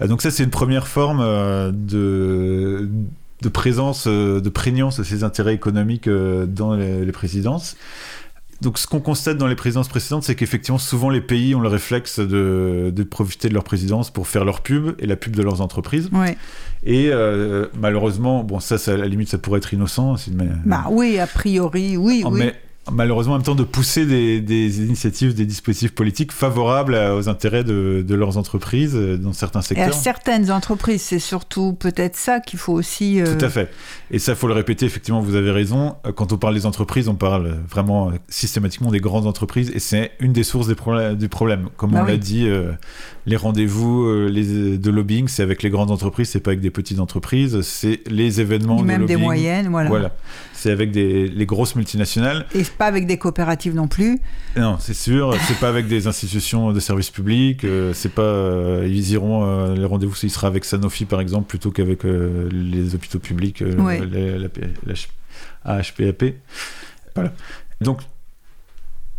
Donc 0.00 0.22
ça, 0.22 0.30
c'est 0.30 0.44
une 0.44 0.50
première 0.50 0.88
forme 0.88 1.20
de 1.72 2.88
de 3.40 3.48
présence, 3.48 4.08
de 4.08 4.48
prégnance 4.48 4.98
de 4.98 5.04
ces 5.04 5.22
intérêts 5.22 5.54
économiques 5.54 6.08
dans 6.08 6.74
les 6.74 7.12
présidences. 7.12 7.76
Donc, 8.60 8.76
ce 8.78 8.86
qu'on 8.88 8.98
constate 9.00 9.38
dans 9.38 9.46
les 9.46 9.54
présidences 9.54 9.86
précédentes, 9.88 10.24
c'est 10.24 10.34
qu'effectivement, 10.34 10.78
souvent, 10.78 11.10
les 11.10 11.20
pays 11.20 11.54
ont 11.54 11.60
le 11.60 11.68
réflexe 11.68 12.18
de, 12.18 12.92
de 12.92 13.02
profiter 13.04 13.48
de 13.48 13.54
leur 13.54 13.62
présidence 13.62 14.10
pour 14.10 14.26
faire 14.26 14.44
leur 14.44 14.62
pub 14.62 14.94
et 14.98 15.06
la 15.06 15.14
pub 15.14 15.36
de 15.36 15.42
leurs 15.42 15.60
entreprises. 15.60 16.08
Ouais. 16.12 16.36
Et 16.84 17.10
euh, 17.12 17.66
malheureusement, 17.80 18.42
bon, 18.42 18.58
ça, 18.58 18.76
ça, 18.76 18.94
à 18.94 18.96
la 18.96 19.06
limite, 19.06 19.28
ça 19.28 19.38
pourrait 19.38 19.58
être 19.58 19.72
innocent. 19.74 20.16
une- 20.16 20.60
Bah 20.66 20.86
oui, 20.90 21.18
a 21.20 21.26
priori, 21.28 21.96
oui, 21.96 22.22
en- 22.24 22.32
oui. 22.32 22.40
Mais 22.40 22.54
malheureusement, 22.92 23.34
en 23.34 23.36
même 23.38 23.44
temps, 23.44 23.54
de 23.54 23.64
pousser 23.64 24.06
des, 24.06 24.40
des 24.40 24.80
initiatives, 24.82 25.34
des 25.34 25.46
dispositifs 25.46 25.92
politiques 25.92 26.32
favorables 26.32 26.94
à- 26.94 27.14
aux 27.16 27.28
intérêts 27.28 27.64
de, 27.64 28.04
de 28.06 28.14
leurs 28.14 28.36
entreprises 28.38 28.94
euh, 28.94 29.16
dans 29.16 29.32
certains 29.32 29.60
Et 29.60 29.62
à 29.62 29.66
secteurs. 29.66 29.94
certaines 29.94 30.50
entreprises, 30.50 31.02
c'est 31.02 31.18
surtout 31.18 31.72
peut-être 31.72 32.16
ça 32.16 32.40
qu'il 32.40 32.58
faut 32.58 32.72
aussi. 32.72 33.20
euh, 33.20 33.36
Tout 33.38 33.44
à 33.44 33.48
fait. 33.48 33.70
Et 34.10 34.18
ça, 34.18 34.34
faut 34.34 34.46
le 34.48 34.54
répéter, 34.54 34.86
effectivement, 34.86 35.20
vous 35.20 35.34
avez 35.34 35.50
raison. 35.50 35.96
Euh, 36.06 36.12
Quand 36.12 36.32
on 36.32 36.38
parle 36.38 36.54
des 36.54 36.66
entreprises, 36.66 37.08
on 37.08 37.14
parle 37.14 37.56
vraiment 37.68 38.12
systématiquement 38.28 38.90
des 38.90 39.00
grandes 39.00 39.26
entreprises 39.26 39.70
et 39.74 39.78
c'est 39.78 40.12
une 40.20 40.32
des 40.32 40.44
sources 40.44 40.68
des 40.68 40.74
problèmes, 40.74 41.16
du 41.16 41.28
problème. 41.28 41.68
Comme 41.76 41.92
Bah 41.92 42.00
on 42.02 42.04
l'a 42.06 42.16
dit, 42.16 42.46
euh, 42.48 42.72
les 43.26 43.36
rendez-vous 43.36 44.04
euh, 44.04 44.28
les, 44.28 44.78
de 44.78 44.90
lobbying, 44.90 45.28
c'est 45.28 45.42
avec 45.42 45.62
les 45.62 45.70
grandes 45.70 45.90
entreprises, 45.90 46.30
c'est 46.30 46.40
pas 46.40 46.50
avec 46.50 46.60
des 46.60 46.70
petites 46.70 47.00
entreprises, 47.00 47.60
c'est 47.62 48.00
les 48.08 48.40
événements 48.40 48.76
ni 48.76 48.82
de 48.82 48.86
même 48.86 49.00
des 49.06 49.14
lobbying. 49.14 49.20
moyennes, 49.22 49.68
voilà. 49.68 49.88
Voilà. 49.88 50.10
C'est 50.60 50.72
avec 50.72 50.90
des, 50.90 51.28
les 51.28 51.46
grosses 51.46 51.76
multinationales. 51.76 52.44
Et 52.52 52.64
pas 52.64 52.86
avec 52.86 53.06
des 53.06 53.16
coopératives 53.16 53.76
non 53.76 53.86
plus. 53.86 54.18
Non, 54.56 54.76
c'est 54.80 54.92
sûr, 54.92 55.36
c'est 55.46 55.58
pas 55.60 55.68
avec 55.68 55.86
des 55.86 56.08
institutions 56.08 56.72
de 56.72 56.80
services 56.80 57.10
publics, 57.10 57.62
euh, 57.62 57.92
c'est 57.94 58.08
pas. 58.08 58.22
euh, 58.22 58.84
ils 58.90 59.12
iront, 59.12 59.44
euh, 59.44 59.76
les 59.76 59.84
rendez-vous, 59.84 60.16
il 60.24 60.30
sera 60.30 60.48
avec 60.48 60.64
Sanofi 60.64 61.04
par 61.04 61.20
exemple, 61.20 61.46
plutôt 61.46 61.70
qu'avec 61.70 62.04
euh, 62.04 62.48
les 62.52 62.96
hôpitaux 62.96 63.20
publics, 63.20 63.62
Ouais. 63.78 64.00
la, 64.00 64.38
la- 64.38 64.48
la 64.84 64.94
H- 64.94 65.08
AHPAP. 65.64 66.34
Voilà. 67.14 67.32
Donc, 67.80 68.00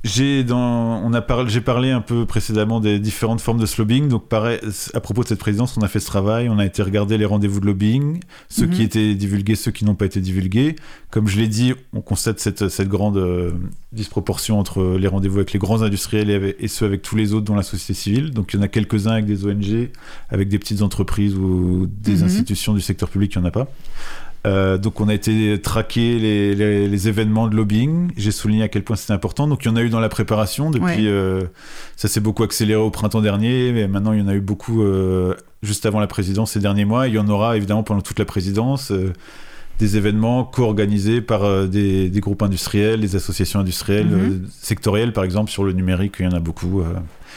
j'ai 0.05 0.45
dans, 0.45 1.01
on 1.03 1.13
a 1.13 1.21
parlé, 1.21 1.49
j'ai 1.49 1.59
parlé 1.59 1.91
un 1.91 1.99
peu 1.99 2.25
précédemment 2.25 2.79
des 2.79 2.99
différentes 2.99 3.41
formes 3.41 3.59
de 3.59 3.65
lobbying. 3.77 4.07
Donc, 4.07 4.29
pareil, 4.29 4.57
à 4.93 4.99
propos 5.01 5.23
de 5.23 5.27
cette 5.27 5.39
présidence, 5.39 5.75
on 5.77 5.81
a 5.81 5.87
fait 5.89 5.99
ce 5.99 6.05
travail, 6.07 6.47
on 6.47 6.57
a 6.57 6.65
été 6.65 6.81
regarder 6.81 7.17
les 7.17 7.25
rendez-vous 7.25 7.59
de 7.59 7.65
lobbying, 7.65 8.21
ceux 8.47 8.67
Mhm. 8.67 8.73
qui 8.73 8.83
étaient 8.83 9.13
divulgués, 9.15 9.55
ceux 9.55 9.71
qui 9.71 9.83
n'ont 9.83 9.95
pas 9.95 10.05
été 10.05 10.21
divulgués. 10.21 10.77
Comme 11.11 11.27
je 11.27 11.37
l'ai 11.37 11.47
dit, 11.49 11.73
on 11.93 11.99
constate 12.01 12.39
cette, 12.39 12.69
cette 12.69 12.87
grande 12.87 13.17
euh, 13.17 13.51
disproportion 13.91 14.57
entre 14.57 14.95
les 14.97 15.07
rendez-vous 15.07 15.37
avec 15.37 15.51
les 15.51 15.59
grands 15.59 15.81
industriels 15.81 16.29
et, 16.29 16.35
avec- 16.35 16.55
et 16.59 16.67
ceux 16.69 16.85
avec 16.85 17.01
tous 17.01 17.17
les 17.17 17.33
autres 17.33 17.45
dans 17.45 17.55
la 17.55 17.63
société 17.63 17.93
civile. 17.93 18.31
Donc, 18.31 18.53
il 18.53 18.57
y 18.57 18.59
en 18.59 18.63
a 18.63 18.67
quelques-uns 18.69 19.11
avec 19.11 19.25
des 19.25 19.45
ONG, 19.45 19.89
avec 20.29 20.47
des 20.47 20.59
petites 20.59 20.81
entreprises 20.81 21.35
ou 21.35 21.87
des 21.89 22.17
Mhm. 22.17 22.23
institutions 22.23 22.73
du 22.73 22.81
secteur 22.81 23.09
public, 23.09 23.33
il 23.35 23.39
n'y 23.39 23.45
en 23.45 23.47
a 23.47 23.51
pas. 23.51 23.67
Euh, 24.47 24.77
donc 24.77 25.01
on 25.01 25.09
a 25.09 25.13
été 25.13 25.59
traquer 25.61 26.17
les, 26.17 26.55
les- 26.55 26.87
les 26.87 27.07
événements 27.09 27.47
de 27.47 27.55
lobbying. 27.55 28.11
J'ai 28.15 28.31
souligné 28.31 28.63
à 28.63 28.67
quel 28.69 28.83
point 28.83 28.95
c'était 28.95 29.13
important. 29.13 29.47
Donc 29.47 29.65
il 29.65 29.67
y 29.67 29.71
en 29.71 29.75
a 29.75 29.81
eu 29.81 29.89
dans 29.89 29.99
la 29.99 30.09
préparation 30.09 30.71
depuis. 30.71 30.85
Ouais. 30.85 30.97
euh, 31.07 31.41
ça 31.97 32.07
s'est 32.07 32.21
beaucoup 32.21 32.43
accéléré 32.43 32.79
au 32.79 32.89
printemps 32.89 33.21
dernier, 33.21 33.71
mais 33.73 33.87
maintenant 33.87 34.13
il 34.13 34.19
y 34.19 34.21
en 34.21 34.27
a 34.29 34.33
eu 34.35 34.39
beaucoup 34.41 34.81
euh, 34.83 35.33
juste 35.61 35.85
avant 35.85 35.99
la 35.99 36.07
présidence 36.07 36.51
ces 36.53 36.59
derniers 36.61 36.85
mois. 36.85 37.07
Il 37.09 37.15
y 37.15 37.19
en 37.19 37.27
aura 37.27 37.57
évidemment 37.57 37.83
pendant 37.83 38.01
toute 38.01 38.19
la 38.19 38.25
présidence. 38.25 38.91
des 39.79 39.95
événements 39.95 40.43
co-organisés 40.43 41.21
par 41.21 41.65
des, 41.65 42.09
des 42.09 42.19
groupes 42.19 42.41
industriels, 42.43 42.99
des 42.99 43.15
associations 43.15 43.61
industrielles, 43.61 44.07
Mhm. 44.07 44.19
euh, 44.43 44.47
sectorielles 44.61 45.13
par 45.13 45.23
exemple, 45.23 45.49
sur 45.49 45.63
le 45.63 45.71
numérique, 45.71 46.15
il 46.19 46.25
y 46.25 46.27
en 46.27 46.33
a 46.33 46.41
beaucoup. 46.41 46.81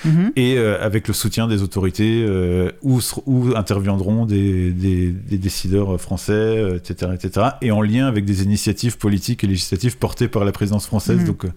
Mhm. 0.05 0.33
et 0.37 0.57
euh, 0.57 0.83
avec 0.85 1.07
le 1.09 1.15
soutien 1.15 1.47
des 1.49 1.63
autorités 1.63 2.25
euh, 2.27 2.71
où, 2.83 3.01
où 3.27 3.55
interviendront 3.57 4.27
des, 4.27 4.71
des- 4.73 5.11
des 5.13 5.39
décideurs 5.39 6.01
français, 6.01 6.33
euh, 6.33 6.77
etc., 6.77 7.13
etc., 7.15 7.47
et 7.63 7.71
en 7.71 7.83
lien 7.83 8.07
avec 8.07 8.25
des 8.25 8.43
initiatives 8.43 8.99
politiques 8.99 9.45
et 9.45 9.47
législatives 9.47 9.99
portées 9.99 10.29
par 10.29 10.45
la 10.45 10.53
présidence 10.53 10.87
française. 10.87 11.21
Mhm. 11.21 11.27
Donc, 11.27 11.45
euh, 11.45 11.49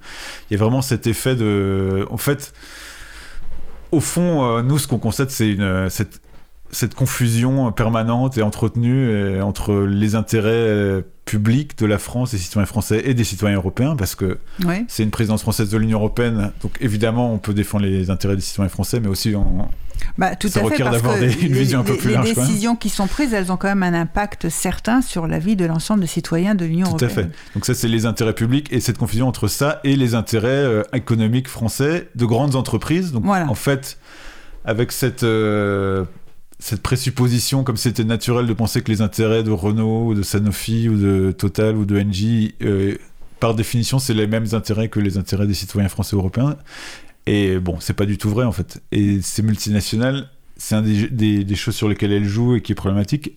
il 0.49 0.53
y 0.53 0.57
a 0.57 0.59
vraiment 0.63 0.81
cet 0.81 1.07
effet 1.07 1.35
de, 1.35 2.05
en 2.09 2.17
fait, 2.17 2.53
au 3.91 3.99
fond, 3.99 4.57
euh, 4.57 4.61
nous, 4.61 4.77
ce 4.77 4.87
qu'on 4.87 4.97
constate, 4.99 5.31
c'est 5.31 5.49
une 5.51 5.89
cette 5.89 6.19
cette 6.75 6.93
confusion 6.95 7.71
permanente 7.71 8.37
et 8.37 8.41
entretenue 8.41 9.41
entre 9.41 9.73
les 9.85 10.15
intérêts 10.15 10.49
euh, 10.51 11.01
publics 11.25 11.77
de 11.79 11.85
la 11.85 11.97
France, 11.97 12.31
des 12.31 12.37
citoyens 12.37 12.65
français 12.67 13.01
et 13.05 13.13
des 13.13 13.23
citoyens 13.23 13.55
européens, 13.57 13.95
parce 13.95 14.13
que 14.15 14.37
Ouais. 14.63 14.85
c'est 14.87 15.01
une 15.03 15.09
présidence 15.11 15.41
française 15.41 15.69
de 15.69 15.77
l'Union 15.77 15.97
européenne, 15.99 16.51
donc 16.61 16.73
évidemment 16.81 17.33
on 17.33 17.37
peut 17.39 17.53
défendre 17.53 17.85
les 17.85 18.09
intérêts 18.11 18.35
des 18.35 18.41
citoyens 18.41 18.69
français, 18.69 18.99
mais 18.99 19.07
aussi 19.07 19.35
en... 19.35 19.69
Bah, 20.17 20.35
tout 20.35 20.49
Ça 20.49 20.59
à 20.59 20.63
requiert 20.63 20.91
d'avoir 20.91 21.15
une 21.15 21.21
les- 21.23 21.29
vision 21.29 21.79
un 21.79 21.83
peu 21.83 21.93
les- 21.93 21.97
plus 21.97 22.09
les 22.09 22.13
large, 22.15 22.35
même. 22.35 22.45
décisions 22.45 22.75
qui 22.75 22.89
sont 22.89 23.07
prises, 23.07 23.33
elles 23.33 23.51
ont 23.51 23.57
quand 23.57 23.69
même 23.69 23.81
un 23.83 23.93
impact 23.93 24.49
certain 24.49 25.01
sur 25.01 25.25
la 25.25 25.39
vie 25.39 25.55
de 25.55 25.65
l'ensemble 25.65 26.01
des 26.01 26.07
citoyens 26.07 26.53
de 26.53 26.65
l'Union 26.65 26.85
Tout 26.91 27.03
à 27.03 27.07
européenne. 27.07 27.31
fait. 27.31 27.53
Donc 27.55 27.65
ça 27.65 27.73
c'est 27.73 27.87
les 27.87 28.05
intérêts 28.05 28.33
publics 28.35 28.67
et 28.71 28.81
cette 28.81 28.97
confusion 28.97 29.27
entre 29.27 29.47
ça 29.47 29.79
et 29.85 29.95
les 29.95 30.13
intérêts 30.13 30.49
euh, 30.49 30.83
économiques 30.93 31.47
français 31.47 32.09
de 32.15 32.25
grandes 32.25 32.55
entreprises. 32.55 33.13
Donc 33.13 33.23
Voilà. 33.23 33.49
en 33.49 33.55
fait, 33.55 33.97
avec 34.65 34.91
cette... 34.91 35.23
euh, 35.23 36.03
cette 36.59 36.81
présupposition, 36.81 37.63
comme 37.63 37.77
c'était 37.77 38.03
naturel 38.05 38.47
de 38.47 38.53
penser 38.53 38.81
que 38.81 38.91
les 38.91 39.01
intérêts 39.01 39.43
de 39.43 39.51
Renault, 39.51 40.07
ou 40.07 40.13
de 40.13 40.23
Sanofi, 40.23 40.89
ou 40.89 40.97
de 40.97 41.31
Total, 41.31 41.75
ou 41.75 41.85
de 41.85 41.99
Engie, 41.99 42.55
euh, 42.61 42.95
par 43.39 43.53
définition, 43.55 43.99
c'est 43.99 44.13
les 44.13 44.27
mêmes 44.27 44.47
intérêts 44.53 44.87
que 44.89 44.99
les 44.99 45.17
intérêts 45.17 45.47
des 45.47 45.53
citoyens 45.53 45.89
français 45.89 46.15
et 46.15 46.19
européens. 46.19 46.55
Et 47.27 47.59
bon, 47.59 47.77
c'est 47.79 47.93
pas 47.93 48.05
du 48.05 48.17
tout 48.17 48.29
vrai 48.29 48.45
en 48.45 48.51
fait. 48.51 48.81
Et 48.91 49.21
ces 49.21 49.41
multinationales, 49.43 50.29
c'est 50.57 50.75
un 50.75 50.81
des, 50.81 51.09
des- 51.09 51.43
des 51.43 51.55
choses 51.55 51.75
sur 51.75 51.89
lesquelles 51.89 52.13
elles 52.13 52.25
jouent 52.25 52.55
et 52.55 52.61
qui 52.61 52.71
est 52.71 52.75
problématique. 52.75 53.33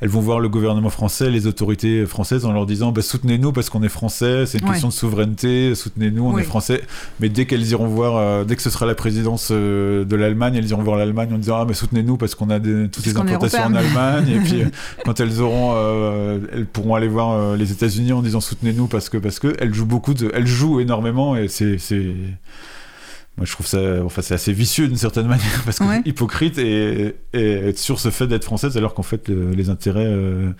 Elles 0.00 0.08
vont 0.10 0.20
voir 0.20 0.40
le 0.40 0.48
gouvernement 0.48 0.90
français, 0.90 1.30
les 1.30 1.46
autorités 1.46 2.04
françaises 2.06 2.44
en 2.44 2.52
leur 2.52 2.66
disant 2.66 2.92
bah, 2.92 3.00
soutenez-nous 3.02 3.52
parce 3.52 3.70
qu'on 3.70 3.82
est 3.82 3.88
français, 3.88 4.44
c'est 4.46 4.58
une 4.58 4.64
Ouais. 4.66 4.72
question 4.72 4.88
de 4.88 4.92
souveraineté, 4.92 5.74
soutenez-nous, 5.74 6.24
on 6.24 6.34
Oui. 6.34 6.42
est 6.42 6.44
français. 6.44 6.82
Mais 7.20 7.28
dès 7.28 7.46
qu'elles 7.46 7.66
iront 7.70 7.86
voir, 7.86 8.16
euh, 8.16 8.44
dès 8.44 8.56
que 8.56 8.62
ce 8.62 8.68
sera 8.70 8.84
la 8.86 8.94
présidence 8.94 9.48
euh, 9.52 10.04
de 10.04 10.16
l'Allemagne, 10.16 10.54
elles 10.56 10.68
iront 10.68 10.82
voir 10.82 10.96
l'Allemagne 10.98 11.32
en 11.32 11.38
disant 11.38 11.56
ah 11.60 11.64
mais 11.66 11.74
soutenez-nous 11.74 12.16
parce 12.18 12.34
qu'on 12.34 12.50
a 12.50 12.58
des, 12.58 12.88
toutes 12.88 13.06
les 13.06 13.16
implantations 13.16 13.62
en. 13.64 13.74
Allemagne. 13.74 14.28
et 14.28 14.38
puis 14.38 14.62
euh, 14.64 14.66
quand 15.04 15.18
elles 15.20 15.40
auront, 15.40 15.74
elles 16.52 16.66
pourront 16.66 16.94
aller 16.94 17.08
voir 17.08 17.56
les 17.56 17.72
États-Unis 17.72 18.12
en 18.12 18.22
disant 18.22 18.40
soutenez-nous 18.40 18.86
parce 18.88 19.08
que 19.08 19.16
parce 19.18 19.38
que 19.38 19.54
elles 19.58 19.72
jouent 19.74 19.86
beaucoup 19.86 20.14
de, 20.14 20.30
elles 20.34 20.46
jouent 20.46 20.80
énormément 20.80 21.36
et 21.36 21.48
c'est 21.48 21.78
moi, 23.36 23.44
je 23.46 23.52
trouve 23.52 23.66
ça, 23.66 23.78
enfin, 24.04 24.22
c'est 24.22 24.34
assez 24.34 24.52
vicieux 24.52 24.88
d'une 24.88 24.96
certaine 24.96 25.26
manière, 25.26 25.62
parce 25.64 25.78
que 25.78 25.84
Ouais. 25.84 26.00
hypocrite 26.06 26.58
et, 26.58 27.16
et 27.34 27.50
être 27.68 27.78
sur 27.78 28.00
ce 28.00 28.10
fait 28.10 28.26
d'être 28.26 28.44
française, 28.44 28.76
alors 28.76 28.94
qu'en 28.94 29.02
fait, 29.02 29.28
le- 29.28 29.50
les 29.52 29.68
intérêts, 29.68 30.06
euh, 30.06 30.50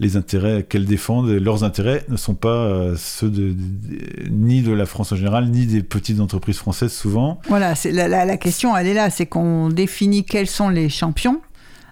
les 0.00 0.16
intérêts 0.16 0.64
qu'elles 0.68 0.86
défendent, 0.86 1.28
leurs 1.30 1.62
intérêts 1.62 2.04
ne 2.08 2.16
sont 2.16 2.34
pas 2.34 2.48
euh, 2.64 2.94
ceux 2.96 3.28
de, 3.28 3.50
de- 3.52 4.28
ni 4.30 4.62
de 4.62 4.72
la 4.72 4.86
France 4.86 5.12
en 5.12 5.16
général, 5.16 5.48
ni 5.50 5.66
des 5.66 5.82
petites 5.82 6.20
entreprises 6.20 6.56
françaises 6.56 6.92
souvent. 6.92 7.38
Voilà, 7.48 7.74
c'est 7.74 7.92
la, 7.92 8.08
la- 8.08 8.24
la 8.24 8.36
question, 8.38 8.76
elle 8.76 8.86
est 8.86 8.94
là, 8.94 9.10
c'est 9.10 9.26
qu'on 9.26 9.68
définit 9.68 10.24
quels 10.24 10.46
sont 10.48 10.68
les 10.70 10.88
champions 10.88 11.40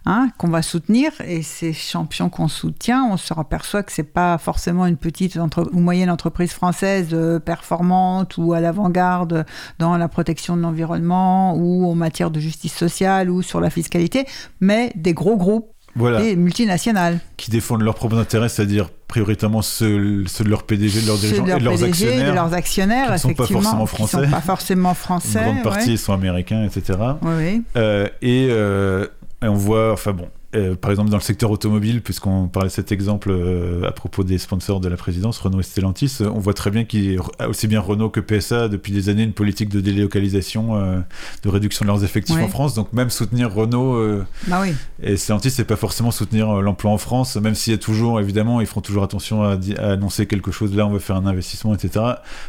hein, 0.08 0.30
qu'on 0.38 0.48
va 0.48 0.62
soutenir, 0.62 1.12
et 1.24 1.42
ces 1.42 1.72
champions 1.72 2.28
qu'on 2.30 2.48
soutient, 2.48 3.04
on 3.12 3.16
se 3.16 3.32
aperçoit 3.38 3.82
que 3.84 3.92
c'est 3.92 4.02
pas 4.02 4.36
forcément 4.38 4.86
une 4.86 4.96
petite 4.96 5.36
entre- 5.36 5.68
ou 5.72 5.78
moyenne 5.80 6.10
entreprise 6.10 6.50
française 6.52 7.10
euh, 7.12 7.38
performante 7.38 8.36
ou 8.38 8.54
à 8.54 8.60
l'avant-garde 8.60 9.44
dans 9.78 9.96
la 9.96 10.08
protection 10.08 10.56
de 10.56 10.62
l'environnement 10.62 11.54
ou 11.56 11.88
en 11.88 11.94
matière 11.94 12.30
de 12.30 12.40
justice 12.40 12.74
sociale 12.74 13.30
ou 13.30 13.42
sur 13.42 13.60
la 13.60 13.70
fiscalité, 13.70 14.26
mais 14.60 14.90
des 14.96 15.12
gros 15.14 15.36
groupes, 15.36 15.68
Voilà, 15.94 16.20
des 16.22 16.34
multinationales. 16.36 17.20
qui 17.36 17.50
défendent 17.50 17.82
leurs 17.82 17.94
propres 17.94 18.18
intérêts, 18.18 18.48
c'est-à-dire 18.48 18.88
prioritairement 19.08 19.62
ceux, 19.62 20.24
ceux 20.26 20.44
de 20.44 20.48
leur 20.50 20.64
PDG, 20.64 21.00
de 21.02 21.06
leurs 21.06 21.16
dirigeants 21.18 21.44
de 21.44 21.50
et 21.50 21.58
de 21.58 21.64
leurs 21.64 21.74
PDG, 21.74 21.88
actionnaires. 21.90 22.30
de 22.30 22.34
leurs 22.34 22.54
actionnaires, 22.54 23.06
qui 23.06 23.12
ne 23.12 23.16
sont 23.18 23.34
pas 23.34 23.46
forcément 23.46 23.84
qui 23.86 23.94
français. 23.94 24.24
sont 24.24 24.30
pas 24.30 24.40
forcément 24.40 24.88
Une 24.90 24.94
français. 24.94 25.40
grande 25.44 25.62
partie 25.62 25.90
ouais. 25.90 25.96
sont 25.96 26.12
américains, 26.12 26.64
etc. 26.64 26.98
Oui. 27.22 27.62
Euh, 27.76 28.06
et, 28.22 28.48
euh, 28.50 29.06
et 29.42 29.48
on 29.48 29.54
voit, 29.54 29.92
enfin 29.92 30.12
bon, 30.12 30.30
euh, 30.54 30.74
par 30.74 30.90
exemple 30.90 31.10
dans 31.10 31.16
le 31.18 31.22
secteur 31.22 31.50
automobile, 31.50 32.00
puisqu'on 32.00 32.48
parlait 32.48 32.70
de 32.70 32.72
cet 32.72 32.90
exemple 32.90 33.30
euh, 33.30 33.86
à 33.86 33.92
propos 33.92 34.24
des 34.24 34.38
sponsors 34.38 34.80
de 34.80 34.88
la 34.88 34.96
présidence, 34.96 35.38
Renault 35.38 35.60
et 35.60 35.62
Stellantis, 35.62 36.16
euh, 36.22 36.30
on 36.34 36.38
voit 36.38 36.54
très 36.54 36.70
bien 36.70 36.84
qu'il 36.84 37.20
aussi 37.46 37.66
bien 37.66 37.80
Renault 37.80 38.08
que 38.08 38.20
PSA 38.20 38.68
depuis 38.68 38.92
des 38.92 39.10
années 39.10 39.24
une 39.24 39.34
politique 39.34 39.68
de 39.68 39.80
délocalisation, 39.80 40.76
euh, 40.76 41.00
de 41.42 41.48
réduction 41.50 41.84
de 41.84 41.88
leurs 41.88 42.02
effectifs 42.02 42.36
Ouais. 42.36 42.42
en 42.44 42.48
France. 42.48 42.74
Donc 42.74 42.92
même 42.94 43.10
soutenir 43.10 43.52
Renault 43.52 44.22
Bah 44.46 44.60
oui. 44.62 44.72
et 45.02 45.16
Stellantis, 45.18 45.50
c'est 45.50 45.64
pas 45.64 45.76
forcément 45.76 46.10
soutenir 46.10 46.62
l'emploi 46.62 46.90
en 46.92 46.98
France, 46.98 47.36
même 47.36 47.54
s'il 47.54 47.72
y 47.72 47.76
a 47.76 47.78
toujours, 47.78 48.18
évidemment, 48.20 48.60
ils 48.62 48.66
feront 48.66 48.80
toujours 48.80 49.02
attention 49.04 49.42
à, 49.42 49.58
annoncer 49.82 50.24
quelque 50.26 50.50
chose. 50.50 50.74
Là, 50.74 50.86
on 50.86 50.90
va 50.90 50.98
faire 50.98 51.16
un 51.16 51.26
investissement, 51.26 51.74
etc. 51.74 52.04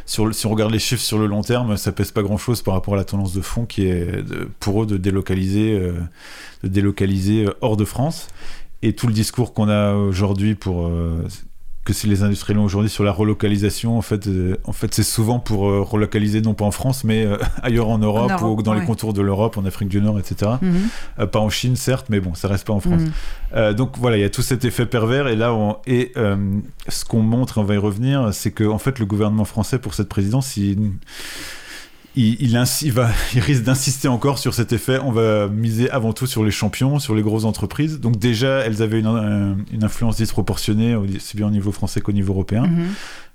Sur 0.06 0.24
le- 0.26 0.32
si 0.32 0.46
on 0.46 0.50
regarde 0.50 0.72
les 0.72 0.78
chiffres 0.78 1.02
sur 1.02 1.18
le 1.18 1.26
long 1.26 1.42
terme, 1.42 1.76
ça 1.76 1.92
pèse 1.92 2.12
pas 2.12 2.22
grand-chose 2.22 2.62
par 2.62 2.72
rapport 2.74 2.94
à 2.94 2.96
la 2.96 3.04
tendance 3.04 3.34
de 3.34 3.40
fond 3.42 3.66
qui 3.66 3.86
est 3.86 4.22
de- 4.22 4.48
pour 4.58 4.82
eux 4.82 4.86
de 4.86 4.96
délocaliser, 4.96 5.78
de 6.62 6.68
délocaliser 6.68 7.46
hors 7.60 7.76
de 7.76 7.84
France. 7.84 7.90
Et 8.82 8.94
tout 8.94 9.06
le 9.06 9.12
discours 9.12 9.52
qu'on 9.52 9.68
a 9.68 9.92
aujourd'hui 9.92 10.54
pour 10.54 10.86
euh, 10.86 11.22
que 11.84 11.92
si 11.92 12.06
les 12.06 12.22
industriels 12.22 12.58
ont 12.58 12.64
aujourd'hui 12.64 12.88
sur 12.88 13.04
la 13.04 13.12
relocalisation, 13.12 13.98
en 13.98 14.00
fait, 14.00 14.26
euh, 14.26 14.56
en 14.64 14.72
fait, 14.72 14.94
c'est 14.94 15.02
souvent 15.02 15.38
pour 15.38 15.68
euh, 15.68 15.82
relocaliser 15.82 16.40
non 16.40 16.54
pas 16.54 16.64
en 16.64 16.70
France, 16.70 17.04
mais 17.04 17.26
ailleurs 17.62 17.88
en 17.88 17.98
Europe, 17.98 18.30
Europe, 18.30 18.58
ou 18.58 18.62
dans 18.62 18.72
les 18.72 18.84
contours 18.86 19.12
de 19.12 19.20
l'Europe, 19.20 19.58
en 19.58 19.66
Afrique 19.66 19.90
du 19.90 20.00
Nord, 20.00 20.18
etc. 20.18 20.52
Mhm. 20.62 21.26
Pas 21.26 21.40
en 21.40 21.50
Chine, 21.50 21.76
certes, 21.76 22.06
mais 22.08 22.20
bon, 22.20 22.34
ça 22.34 22.48
reste 22.48 22.66
pas 22.66 22.72
en 22.72 22.80
France. 22.80 23.02
Mhm. 23.54 23.74
Donc 23.74 23.98
voilà, 23.98 24.16
il 24.16 24.20
y 24.20 24.24
a 24.24 24.30
tout 24.30 24.42
cet 24.42 24.64
effet 24.64 24.86
pervers. 24.86 25.28
Et 25.28 25.36
là, 25.36 25.52
on, 25.52 25.76
et 25.86 26.12
ce 26.88 27.04
qu'on 27.04 27.20
montre, 27.20 27.58
on 27.58 27.64
va 27.64 27.74
y 27.74 27.78
revenir, 27.78 28.32
c'est 28.32 28.50
que 28.50 28.64
en 28.64 28.78
fait, 28.78 28.98
le 28.98 29.04
gouvernement 29.04 29.44
français 29.44 29.78
pour 29.78 29.92
cette 29.92 30.08
présidence, 30.08 30.56
il, 30.56 30.92
il, 32.16 32.36
il, 32.40 32.56
insi- 32.56 32.86
il 32.86 32.92
va, 32.92 33.10
il 33.34 33.40
risque 33.40 33.62
d'insister 33.62 34.08
encore 34.08 34.38
sur 34.38 34.54
cet 34.54 34.72
effet. 34.72 34.98
On 35.04 35.12
va 35.12 35.48
miser 35.48 35.90
avant 35.90 36.12
tout 36.12 36.26
sur 36.26 36.44
les 36.44 36.50
champions, 36.50 36.98
sur 36.98 37.14
les 37.14 37.22
grosses 37.22 37.44
entreprises. 37.44 38.00
Donc 38.00 38.18
déjà, 38.18 38.58
elles 38.60 38.82
avaient 38.82 39.00
une, 39.00 39.06
un- 39.06 39.56
une 39.72 39.84
influence 39.84 40.16
disproportionnée, 40.16 40.94
aussi 40.94 41.36
bien 41.36 41.46
au 41.46 41.50
niveau 41.50 41.72
français 41.72 42.00
qu'au 42.00 42.12
niveau 42.12 42.32
européen. 42.32 42.66
Mhm. 42.66 42.86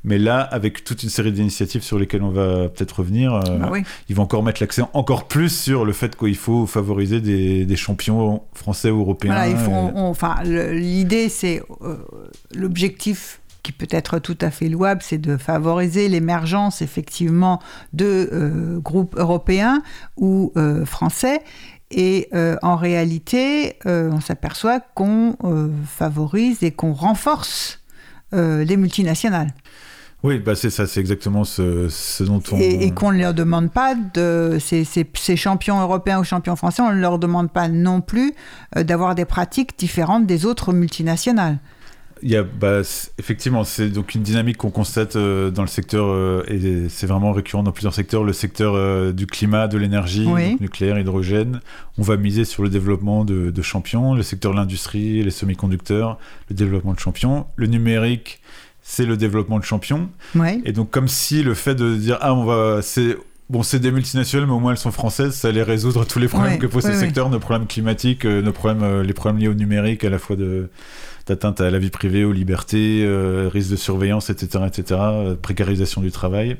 Mais 0.07 0.19
là, 0.19 0.41
avec 0.41 0.83
toute 0.83 1.01
une 1.01 1.09
série 1.09 1.31
d'initiatives 1.31 1.81
sur 1.81 1.97
lesquelles 1.97 2.21
on 2.21 2.29
va 2.29 2.69
peut-être 2.69 2.99
revenir, 2.99 3.33
euh, 3.33 3.57
Bah 3.57 3.69
oui. 3.71 3.81
ils 4.07 4.15
vont 4.15 4.21
encore 4.21 4.43
mettre 4.43 4.61
l'accent 4.61 4.87
encore 4.93 5.27
plus 5.27 5.49
sur 5.49 5.83
le 5.83 5.93
fait 5.93 6.15
qu'il 6.15 6.35
faut 6.35 6.67
favoriser 6.67 7.21
des, 7.21 7.65
des 7.65 7.75
champions 7.75 8.43
français 8.53 8.91
ou 8.91 8.99
européens. 8.99 9.33
Voilà, 9.33 9.93
enfin, 9.95 10.35
l'idée, 10.43 11.27
c'est 11.27 11.63
euh, 11.81 11.95
l'objectif 12.53 13.39
qui 13.65 13.71
peut 13.71 13.87
être 13.89 14.19
tout 14.19 14.37
à 14.41 14.51
fait 14.51 14.69
louable, 14.69 15.01
c'est 15.03 15.17
de 15.17 15.37
favoriser 15.37 16.07
l'émergence 16.07 16.83
effectivement 16.83 17.59
de 17.93 18.29
euh, 18.31 18.79
groupes 18.79 19.15
européens 19.17 19.81
ou 20.17 20.51
euh, 20.55 20.85
français. 20.85 21.41
Et 21.89 22.29
euh, 22.33 22.57
en 22.61 22.75
réalité, 22.75 23.77
on 23.85 24.19
s'aperçoit 24.21 24.79
qu'on 24.79 25.35
favorise 25.87 26.61
et 26.63 26.71
qu'on 26.71 26.93
renforce 26.93 27.79
les 28.31 28.77
multinationales. 28.77 29.51
Oui, 30.23 30.39
bah 30.39 30.55
c'est 30.55 30.71
ça, 30.71 30.87
c'est 30.87 30.99
exactement 30.99 31.43
ce, 31.43 31.87
ce 31.89 32.23
dont 32.23 32.41
on. 32.51 32.57
Et, 32.57 32.85
et 32.85 32.91
qu'on 32.91 33.11
ne 33.11 33.19
leur 33.19 33.33
demande 33.33 33.71
pas 33.71 33.93
de 33.95 34.57
ces, 34.59 34.83
ces- 34.83 35.09
ces 35.13 35.37
champions 35.37 35.79
européens 35.79 36.19
ou 36.19 36.23
champions 36.23 36.55
français, 36.55 36.81
on 36.81 36.91
ne 36.91 36.99
leur 36.99 37.19
demande 37.19 37.51
pas 37.51 37.67
non 37.69 38.01
plus 38.01 38.33
d'avoir 38.75 39.13
des 39.15 39.25
pratiques 39.25 39.77
différentes 39.77 40.25
des 40.25 40.45
autres 40.45 40.73
multinationales. 40.73 41.59
Il 42.23 42.29
y 42.29 42.37
a, 42.37 42.43
bah, 42.43 42.79
effectivement, 43.19 43.63
c'est 43.63 43.89
donc 43.89 44.15
une 44.15 44.23
dynamique 44.23 44.57
qu'on 44.57 44.71
constate 44.71 45.15
euh, 45.15 45.51
dans 45.51 45.61
le 45.61 45.67
secteur, 45.67 46.07
euh, 46.07 46.43
et 46.47 46.87
c'est 46.89 47.07
vraiment 47.07 47.33
récurrent 47.33 47.61
dans 47.61 47.73
plusieurs 47.73 47.93
secteurs, 47.93 48.23
le 48.23 48.31
secteur 48.33 48.73
euh, 48.75 49.11
du 49.11 49.27
climat, 49.27 49.67
de 49.67 49.77
l'énergie, 49.77 50.25
Oui. 50.27 50.57
nucléaire, 50.61 50.97
hydrogène. 50.97 51.59
On 51.97 52.03
va 52.03 52.15
miser 52.17 52.45
sur 52.45 52.63
le 52.63 52.69
développement 52.69 53.25
de, 53.25 53.51
de 53.51 53.61
champions, 53.61 54.13
le 54.15 54.23
secteur 54.23 54.53
de 54.53 54.57
l'industrie, 54.57 55.23
les 55.23 55.29
semi-conducteurs, 55.31 56.17
le 56.49 56.55
développement 56.55 56.93
de 56.93 56.99
champions. 56.99 57.47
Le 57.57 57.67
numérique, 57.67 58.39
c'est 58.81 59.05
le 59.05 59.17
développement 59.17 59.59
de 59.59 59.65
champions. 59.65 60.09
Oui. 60.35 60.61
Et 60.65 60.71
donc, 60.71 60.91
comme 60.91 61.07
si 61.09 61.43
le 61.43 61.53
fait 61.53 61.75
de 61.75 61.95
dire, 61.95 62.17
ah, 62.21 62.33
on 62.33 62.45
va, 62.45 62.81
c'est, 62.81 63.17
bon, 63.49 63.61
c'est 63.61 63.79
des 63.79 63.91
multinationales, 63.91 64.47
mais 64.47 64.53
au 64.53 64.59
moins 64.59 64.71
elles 64.71 64.77
sont 64.77 64.91
françaises, 64.91 65.33
ça 65.33 65.49
allait 65.49 65.63
résoudre 65.63 66.05
tous 66.05 66.19
les 66.19 66.27
problèmes 66.29 66.53
Ouais, 66.53 66.59
que 66.59 66.67
posent 66.67 66.85
ouais, 66.85 66.91
ces 66.93 66.97
ouais. 66.99 67.05
secteurs, 67.05 67.29
nos 67.29 67.39
problèmes 67.39 67.67
climatiques, 67.67 68.25
nos 68.25 68.53
problèmes, 68.53 69.01
les 69.01 69.13
problèmes 69.13 69.41
liés 69.41 69.47
au 69.49 69.53
numérique, 69.53 70.03
à 70.05 70.09
la 70.09 70.17
fois 70.19 70.35
de, 70.35 70.69
d'atteinte 71.27 71.59
à 71.61 71.69
la 71.71 71.79
vie 71.79 71.89
privée, 71.89 72.23
aux 72.23 72.31
libertés, 72.31 73.03
euh, 73.03 73.49
risque 73.51 73.71
de 73.71 73.75
surveillance, 73.75 74.29
etc., 74.29 74.63
etc., 74.67 74.99
euh, 75.03 75.35
précarisation 75.35 76.01
du 76.01 76.11
travail. 76.11 76.57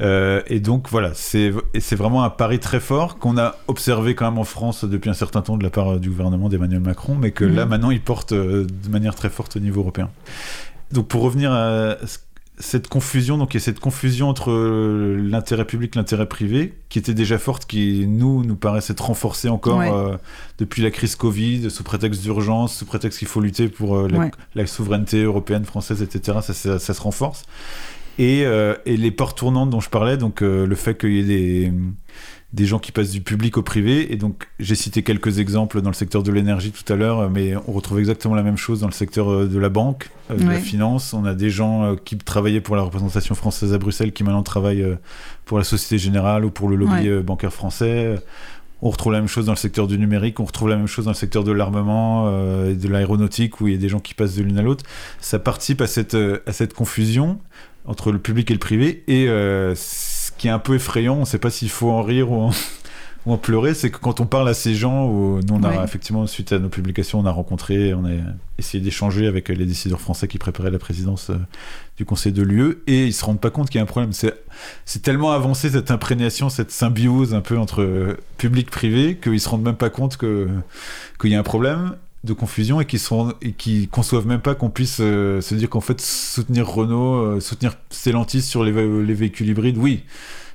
Euh, 0.00 0.42
et 0.48 0.58
donc 0.60 0.88
voilà, 0.90 1.12
c'est 1.14 1.50
vraiment 1.94 2.24
un 2.24 2.30
pari 2.30 2.58
très 2.58 2.80
fort 2.80 3.18
qu'on 3.18 3.38
a 3.38 3.54
observé 3.68 4.14
quand 4.16 4.28
même 4.28 4.38
en 4.38 4.44
France 4.44 4.84
depuis 4.84 5.08
un 5.08 5.14
certain 5.14 5.40
temps 5.40 5.56
de 5.56 5.62
la 5.62 5.70
part 5.70 6.00
du 6.00 6.08
gouvernement 6.10 6.48
d'Emmanuel 6.48 6.80
Macron, 6.80 7.14
mais 7.14 7.30
que 7.30 7.44
là 7.44 7.64
maintenant 7.64 7.90
il 7.90 8.00
porte 8.00 8.34
de 8.34 8.66
manière 8.90 9.14
très 9.14 9.30
forte 9.30 9.56
au 9.56 9.60
niveau 9.60 9.80
européen. 9.82 10.10
Donc 10.92 11.06
pour 11.08 11.22
revenir 11.22 11.52
à 11.52 11.96
ce- 12.06 12.18
cette 12.58 12.86
confusion, 12.88 13.36
donc 13.36 13.52
il 13.54 13.56
y 13.56 13.60
a 13.60 13.64
cette 13.64 13.80
confusion 13.80 14.28
entre 14.28 14.50
euh, 14.52 15.16
l'intérêt 15.20 15.64
public, 15.64 15.96
l'intérêt 15.96 16.26
privé, 16.26 16.74
qui 16.88 16.98
était 17.00 17.14
déjà 17.14 17.36
forte, 17.38 17.66
qui 17.66 18.06
nous 18.06 18.44
nous 18.44 18.54
paraît 18.56 18.80
s'être 18.80 19.04
renforcée 19.04 19.48
encore 19.48 19.78
Ouais. 19.78 19.90
euh, 19.92 20.16
depuis 20.58 20.80
la 20.82 20.90
crise 20.92 21.16
Covid, 21.16 21.68
sous 21.70 21.82
prétexte 21.82 22.22
d'urgence, 22.22 22.76
sous 22.76 22.84
prétexte 22.86 23.18
qu'il 23.18 23.26
faut 23.28 23.40
lutter 23.40 23.68
pour 23.68 23.96
euh, 23.96 24.08
la, 24.08 24.18
Ouais. 24.18 24.30
la 24.54 24.66
souveraineté 24.66 25.22
européenne, 25.24 25.64
française, 25.64 26.00
etc. 26.02 26.38
Ça, 26.42 26.54
ça, 26.54 26.78
ça 26.78 26.94
se 26.94 27.00
renforce. 27.00 27.42
Et, 28.18 28.44
euh, 28.46 28.76
et 28.86 28.96
les 28.96 29.10
portes 29.10 29.36
tournantes 29.38 29.70
dont 29.70 29.80
je 29.80 29.90
parlais, 29.90 30.16
donc 30.16 30.40
euh, 30.40 30.66
le 30.66 30.74
fait 30.76 30.96
qu'il 30.96 31.10
y 31.12 31.18
ait 31.18 31.24
des, 31.24 31.72
des 32.54 32.66
gens 32.66 32.78
qui 32.78 32.92
passent 32.92 33.10
du 33.10 33.20
public 33.20 33.56
au 33.56 33.62
privé, 33.62 34.12
et 34.12 34.16
donc 34.16 34.46
j'ai 34.60 34.76
cité 34.76 35.02
quelques 35.02 35.40
exemples 35.40 35.80
dans 35.82 35.90
le 35.90 35.94
secteur 35.94 36.22
de 36.22 36.30
l'énergie 36.30 36.70
tout 36.70 36.90
à 36.92 36.96
l'heure, 36.96 37.28
mais 37.28 37.54
on 37.66 37.72
retrouve 37.72 37.98
exactement 37.98 38.34
la 38.36 38.44
même 38.44 38.56
chose 38.56 38.80
dans 38.80 38.86
le 38.86 38.92
secteur 38.92 39.28
euh, 39.30 39.46
de 39.46 39.58
la 39.58 39.68
banque, 39.68 40.08
euh, 40.30 40.36
de 40.36 40.44
la 40.48 40.58
finance. 40.60 41.12
On 41.14 41.24
a 41.24 41.34
des 41.34 41.50
gens 41.50 41.82
euh, 41.84 41.94
qui 42.02 42.16
travaillaient 42.16 42.60
pour 42.60 42.76
la 42.76 42.82
représentation 42.82 43.34
française 43.34 43.72
à 43.74 43.78
Bruxelles 43.78 44.12
qui 44.12 44.22
maintenant 44.22 44.44
travaillent 44.44 44.86
pour 45.44 45.58
la 45.58 45.64
Société 45.64 45.98
Générale 45.98 46.44
ou 46.44 46.50
pour 46.50 46.68
le 46.68 46.76
lobby 46.76 47.10
Ouais. 47.10 47.22
bancaire 47.22 47.52
français. 47.52 48.14
On 48.82 48.90
retrouve 48.90 49.12
la 49.12 49.18
même 49.20 49.28
chose 49.28 49.46
dans 49.46 49.52
le 49.52 49.56
secteur 49.58 49.86
du 49.86 49.98
numérique, 49.98 50.38
on 50.40 50.44
retrouve 50.44 50.68
la 50.68 50.76
même 50.76 50.86
chose 50.86 51.06
dans 51.06 51.10
le 51.12 51.16
secteur 51.16 51.42
de 51.42 51.52
l'armement 51.52 52.26
euh, 52.28 52.70
et 52.70 52.74
de 52.74 52.86
l'aéronautique 52.88 53.60
où 53.60 53.66
il 53.68 53.72
y 53.74 53.76
a 53.76 53.80
des 53.80 53.88
gens 53.88 53.98
qui 54.00 54.14
passent 54.14 54.36
de 54.36 54.42
l'une 54.42 54.58
à 54.58 54.62
l'autre. 54.62 54.84
Ça 55.20 55.38
participe 55.38 55.80
à 55.80 55.86
cette, 55.86 56.14
à 56.46 56.52
cette 56.52 56.74
confusion 56.74 57.38
entre 57.86 58.12
le 58.12 58.18
public 58.18 58.50
et 58.50 58.54
le 58.54 58.58
privé. 58.60 59.02
Et 59.08 59.26
euh, 59.28 59.74
qui 60.44 60.48
est 60.48 60.50
un 60.50 60.58
peu 60.58 60.74
effrayant, 60.74 61.14
on 61.14 61.20
ne 61.20 61.24
sait 61.24 61.38
pas 61.38 61.48
s'il 61.48 61.70
faut 61.70 61.90
en 61.90 62.02
rire 62.02 62.30
ou 62.30 62.34
en, 62.34 62.50
ou 63.24 63.32
en 63.32 63.38
pleurer, 63.38 63.72
c'est 63.72 63.90
que 63.90 63.96
quand 63.96 64.20
on 64.20 64.26
parle 64.26 64.46
à 64.46 64.52
ces 64.52 64.74
gens, 64.74 65.06
où 65.06 65.40
nous 65.40 65.54
on 65.54 65.62
a 65.62 65.70
Ouais. 65.70 65.82
effectivement, 65.82 66.26
suite 66.26 66.52
à 66.52 66.58
nos 66.58 66.68
publications, 66.68 67.18
on 67.18 67.24
a 67.24 67.30
rencontré, 67.30 67.94
on 67.94 68.04
a 68.04 68.10
essayé 68.58 68.84
d'échanger 68.84 69.26
avec 69.26 69.48
les 69.48 69.64
décideurs 69.64 70.02
français 70.02 70.28
qui 70.28 70.36
préparaient 70.36 70.70
la 70.70 70.78
présidence 70.78 71.30
euh, 71.30 71.36
du 71.96 72.04
Conseil 72.04 72.32
de 72.32 72.42
l'UE, 72.42 72.76
et 72.86 73.06
ils 73.06 73.14
se 73.14 73.24
rendent 73.24 73.40
pas 73.40 73.48
compte 73.48 73.70
qu'il 73.70 73.78
y 73.78 73.80
a 73.80 73.84
un 73.84 73.86
problème. 73.86 74.12
C'est 74.12 75.00
tellement 75.02 75.32
avancé 75.32 75.70
cette 75.70 75.90
imprégnation, 75.90 76.50
cette 76.50 76.70
symbiose 76.70 77.32
un 77.32 77.40
peu 77.40 77.56
entre 77.56 77.80
euh, 77.80 78.18
public-privé, 78.36 79.16
qu'ils 79.16 79.40
se 79.40 79.48
rendent 79.48 79.62
même 79.62 79.76
pas 79.76 79.88
compte 79.88 80.18
qu'il 80.18 81.30
y 81.30 81.34
a 81.34 81.38
un 81.38 81.42
problème. 81.42 81.96
De 82.24 82.32
confusion 82.32 82.80
et 82.80 82.86
qui 82.86 82.98
sont 82.98 83.34
et 83.42 83.52
qui 83.52 83.86
conçoivent 83.88 84.26
même 84.26 84.40
pas 84.40 84.54
qu'on 84.54 84.70
puisse 84.70 84.98
euh, 85.00 85.40
se 85.40 85.54
dire 85.54 85.68
qu'en 85.68 85.80
fait 85.80 86.00
soutenir 86.00 86.66
Renault, 86.66 87.14
euh, 87.16 87.40
soutenir 87.40 87.74
Stellantis 87.90 88.42
sur 88.42 88.64
les, 88.64 88.72
les, 88.72 89.14
véhicules 89.14 89.48
hybrides, 89.48 89.76
oui, 89.78 90.04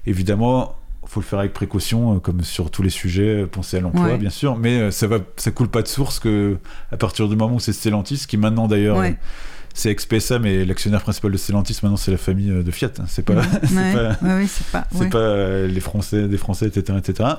évidemment. 0.06 0.76
Faut 1.06 1.22
le 1.22 1.26
faire 1.26 1.40
avec 1.40 1.54
précaution, 1.54 2.16
euh, 2.16 2.20
comme 2.20 2.44
sur 2.44 2.70
tous 2.70 2.84
les 2.84 2.90
sujets. 2.92 3.48
Penser 3.48 3.78
à 3.78 3.80
l'emploi, 3.80 4.06
Ouais. 4.10 4.18
bien 4.18 4.30
sûr, 4.30 4.58
mais 4.58 4.92
ça 4.92 5.08
va, 5.08 5.18
ça 5.38 5.50
coule 5.52 5.68
pas 5.70 5.82
de 5.82 5.88
source 5.88 6.20
que 6.20 6.58
à 6.92 6.98
partir 6.98 7.28
du 7.28 7.36
moment 7.36 7.56
où 7.56 7.60
c'est 7.60 7.74
Stellantis, 7.74 8.26
qui 8.28 8.38
maintenant 8.38 8.68
d'ailleurs 8.68 8.98
Ouais. 8.98 9.18
c'est 9.74 9.90
ex-PSA, 9.90 10.38
mais 10.40 10.66
l'actionnaire 10.66 11.02
principal 11.02 11.32
de 11.32 11.38
Stellantis 11.38 11.80
maintenant 11.82 11.98
c'est 11.98 12.12
la 12.12 12.18
famille 12.18 12.50
de 12.64 12.72
Fiat. 12.72 12.92
hein. 13.00 13.06
C'est 13.08 13.24
pas, 13.26 13.34
Ouais, 13.36 13.42
c'est 14.48 14.68
pas, 14.72 14.86
pas. 15.10 15.66
les 15.68 15.80
Français, 15.80 16.28
des 16.28 16.38
Français, 16.38 16.68
etc., 16.68 16.98
etc. 17.00 17.30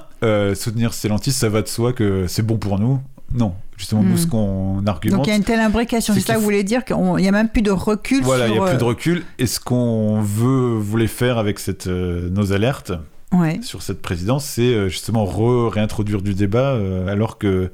Soutenir 0.57 0.93
Stellantis, 0.93 1.33
ça 1.33 1.49
va 1.49 1.63
de 1.63 1.69
soi 1.69 1.93
que 1.93 2.27
c'est 2.27 2.43
bon 2.45 2.57
pour 2.59 2.79
nous. 2.81 3.01
Non, 3.33 3.55
justement, 3.77 4.03
nous, 4.03 4.15
Mm. 4.15 4.19
ce 4.19 4.27
qu'on 4.27 4.87
argumente, 4.87 5.19
Donc 5.19 5.27
il 5.27 5.31
y 5.31 5.33
a 5.33 5.37
une 5.37 5.45
telle 5.45 5.61
imbrication. 5.61 6.15
C'est 6.15 6.21
C'est 6.21 6.27
ça 6.29 6.33
que 6.35 6.39
vous 6.39 6.45
voulez 6.45 6.65
dire 6.65 6.85
qu'il 6.85 6.97
n'y 6.97 7.29
a 7.29 7.33
même 7.33 7.49
plus 7.49 7.63
de 7.63 7.71
recul 7.71 8.23
voilà, 8.23 8.49
il 8.49 8.55
sur. 8.55 8.63
y 8.65 8.67
a 8.67 8.71
plus 8.71 8.79
de 8.79 8.83
euh, 8.83 8.87
recul. 8.87 9.23
Et 9.39 9.47
ce 9.47 9.61
qu'on 9.61 10.21
veut, 10.21 10.77
voulait 10.77 11.07
faire 11.07 11.39
avec 11.39 11.59
cette, 11.59 11.87
euh, 11.87 12.29
nos 12.31 12.53
alertes 12.53 12.93
ouais. 13.33 13.61
sur 13.63 13.83
cette 13.83 14.03
présidence, 14.03 14.45
c'est 14.45 14.63
euh, 14.75 14.89
justement 14.89 15.25
re- 15.25 15.69
réintroduire 15.69 16.23
du 16.23 16.35
débat, 16.35 16.73
euh, 16.73 17.07
alors 17.07 17.39
que 17.39 17.71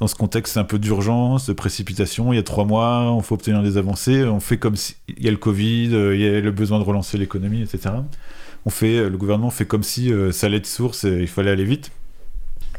dans 0.00 0.06
ce 0.08 0.14
contexte 0.16 0.56
un 0.56 0.64
peu 0.64 0.78
d'urgence, 0.78 1.46
de 1.46 1.52
précipitation, 1.52 2.32
il 2.32 2.36
y 2.36 2.38
a 2.38 2.42
trois 2.42 2.64
mois, 2.64 3.12
on 3.12 3.20
faut 3.20 3.34
obtenir 3.36 3.62
des 3.62 3.76
avancées, 3.76 4.24
on 4.24 4.40
fait 4.40 4.56
comme 4.58 4.74
s'il 4.76 4.96
y 5.18 5.28
a 5.28 5.30
le 5.30 5.36
Covid, 5.36 5.90
il 6.14 6.20
y 6.20 6.26
a 6.26 6.40
le 6.40 6.50
besoin 6.50 6.78
de 6.80 6.84
relancer 6.84 7.16
l'économie, 7.18 7.62
etc. 7.62 7.94
On 8.66 8.70
fait, 8.70 9.08
le 9.10 9.16
gouvernement 9.18 9.50
fait 9.50 9.66
comme 9.66 9.82
si 9.82 10.10
euh, 10.12 10.32
ça 10.32 10.46
allait 10.46 10.58
de 10.60 10.66
source 10.66 11.04
et 11.04 11.18
il 11.20 11.28
fallait 11.28 11.50
aller 11.50 11.64
vite. 11.64 11.90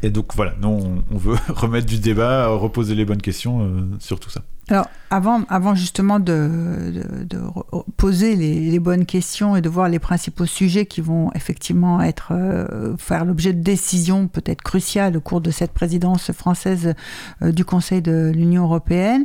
Et 0.02 0.10
donc 0.10 0.34
voilà, 0.34 0.54
nous 0.60 1.02
on, 1.10 1.16
veut 1.16 1.36
remettre 1.48 1.86
du 1.86 1.98
débat, 1.98 2.48
reposer 2.48 2.94
les 2.94 3.04
bonnes 3.04 3.22
questions 3.22 3.62
euh, 3.62 3.88
sur 3.98 4.20
tout 4.20 4.30
ça. 4.30 4.42
Alors, 4.68 4.88
avant, 5.10 5.44
avant 5.48 5.76
justement 5.76 6.18
de, 6.18 7.04
poser 7.96 8.34
les, 8.34 8.68
les 8.68 8.78
bonnes 8.80 9.06
questions 9.06 9.54
et 9.54 9.60
de 9.60 9.68
voir 9.68 9.88
les 9.88 10.00
principaux 10.00 10.46
sujets 10.46 10.86
qui 10.86 11.00
vont 11.00 11.30
effectivement 11.34 12.02
être 12.02 12.32
euh, 12.32 12.96
faire 12.96 13.24
l'objet 13.24 13.52
de 13.52 13.62
décisions 13.62 14.26
peut-être 14.26 14.62
cruciales 14.62 15.16
au 15.16 15.20
cours 15.20 15.40
de 15.40 15.52
cette 15.52 15.72
présidence 15.72 16.32
française 16.32 16.94
euh, 17.42 17.52
du 17.52 17.64
Conseil 17.64 18.02
de 18.02 18.32
l'Union 18.34 18.64
européenne, 18.64 19.24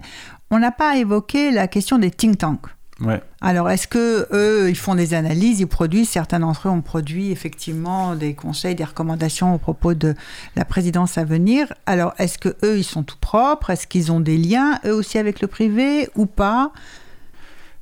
on 0.52 0.60
n'a 0.60 0.72
pas 0.72 0.98
évoqué 0.98 1.50
la 1.50 1.68
question 1.68 1.98
des 1.98 2.12
think 2.12 2.38
tanks. 2.38 2.68
Ouais. 3.02 3.22
Alors, 3.42 3.70
est-ce 3.70 3.88
que 3.88 4.28
eux, 4.32 4.70
ils 4.70 4.78
font 4.78 4.96
des 4.96 5.14
analyses, 5.14 5.60
ils 5.60 5.68
produisent, 5.68 6.10
certains 6.10 6.40
d'entre 6.40 6.68
eux 6.68 6.72
ont 6.72 6.82
produit 6.82 7.32
effectivement 7.32 8.16
des 8.16 8.36
conseils, 8.36 8.76
des 8.76 8.84
recommandations 8.84 9.56
au 9.56 9.58
propos 9.58 9.94
de 9.94 10.14
la 10.56 10.66
présidence 10.66 11.18
à 11.18 11.24
venir. 11.24 11.74
Alors, 11.86 12.14
est-ce 12.20 12.38
que 12.38 12.56
eux, 12.64 12.78
ils 12.78 12.84
sont 12.84 13.04
tout 13.04 13.18
propres? 13.20 13.72
Est-ce 13.72 13.88
qu'ils 13.88 14.12
ont 14.12 14.20
des 14.20 14.38
liens 14.38 14.80
eux 14.86 14.94
aussi 14.94 15.18
avec 15.18 15.42
le 15.42 15.48
privé 15.48 16.10
ou 16.16 16.26
pas? 16.28 16.72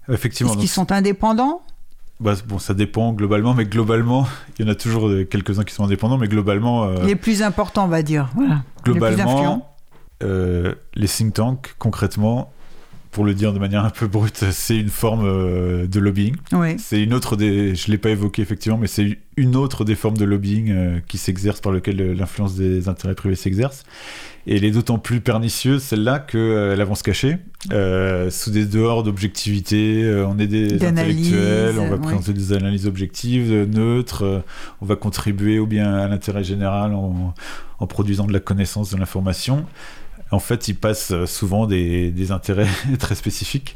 Effectivement. 0.07 0.53
Est-ce 0.53 0.59
qu'ils 0.59 0.69
sont 0.69 0.91
indépendants? 0.91 1.61
Bah, 2.19 2.33
bon, 2.47 2.59
ça 2.59 2.73
dépend 2.73 3.13
globalement, 3.13 3.53
mais 3.53 3.65
globalement, 3.65 4.25
il 4.59 4.65
y 4.65 4.69
en 4.69 4.71
a 4.71 4.75
toujours 4.75 5.09
quelques-uns 5.29 5.63
qui 5.63 5.73
sont 5.73 5.83
indépendants, 5.83 6.17
mais 6.17 6.27
globalement, 6.27 6.85
euh, 6.85 7.05
Les 7.05 7.15
plus 7.15 7.41
importants, 7.41 7.85
on 7.85 7.89
va 7.89 8.03
dire. 8.03 8.29
Voilà. 8.35 8.55
les 8.55 8.61
plus 8.83 8.93
globalement, 8.93 9.75
euh, 10.23 10.75
les 10.95 11.07
think 11.07 11.33
tanks, 11.33 11.75
concrètement, 11.77 12.51
pour 13.11 13.25
le 13.25 13.33
dire 13.33 13.53
de 13.53 13.59
manière 13.59 13.83
un 13.83 13.89
peu 13.89 14.07
brute, 14.07 14.43
c'est 14.51 14.77
une 14.77 14.89
forme 14.89 15.25
euh, 15.25 15.87
de 15.87 15.99
lobbying. 15.99 16.35
Oui. 16.51 16.75
C'est 16.77 17.01
une 17.01 17.13
autre 17.13 17.35
des, 17.35 17.73
je 17.75 17.89
l'ai 17.89 17.97
pas 17.97 18.11
évoqué 18.11 18.41
effectivement, 18.41 18.77
mais 18.77 18.87
c'est 18.87 19.17
une 19.35 19.55
autre 19.55 19.83
des 19.83 19.95
formes 19.95 20.17
de 20.17 20.25
lobbying 20.25 20.71
euh, 20.71 20.99
qui 21.07 21.17
s'exerce 21.17 21.59
par 21.59 21.71
lequel 21.71 21.99
euh, 22.01 22.13
l'influence 22.13 22.55
des 22.55 22.87
intérêts 22.87 23.15
privés 23.15 23.35
s'exerce. 23.35 23.83
Et 24.47 24.55
elle 24.55 24.63
est 24.63 24.71
d'autant 24.71 24.99
plus 24.99 25.21
pernicieuse 25.21 25.83
celle-là 25.83 26.19
qu'elle 26.19 26.81
avance 26.81 27.01
cachée, 27.03 27.37
euh, 27.71 28.29
sous 28.31 28.51
des 28.51 28.65
dehors 28.65 29.03
d'objectivité. 29.03 30.03
euh, 30.03 30.25
on 30.27 30.39
est 30.39 30.47
des 30.47 30.83
intellectuels, 30.83 31.77
on 31.77 31.89
va 31.89 31.95
ouais. 31.95 32.01
présenter 32.01 32.33
des 32.33 32.53
analyses 32.53 32.87
objectives, 32.87 33.51
euh, 33.51 33.65
neutres. 33.65 34.23
euh, 34.23 34.39
on 34.81 34.85
va 34.85 34.95
contribuer 34.95 35.59
ou 35.59 35.67
bien 35.67 35.93
à 35.93 36.07
l'intérêt 36.07 36.43
général 36.43 36.93
en, 36.93 37.33
en 37.79 37.87
produisant 37.87 38.25
de 38.27 38.33
la 38.33 38.39
connaissance, 38.39 38.91
de 38.91 38.97
l'information. 38.97 39.65
En 40.31 40.39
fait, 40.39 40.67
ils 40.67 40.75
passent 40.75 41.11
euh, 41.11 41.25
souvent 41.25 41.65
des, 41.67 42.11
des 42.11 42.31
intérêts 42.31 42.67
très 42.99 43.15
spécifiques. 43.15 43.75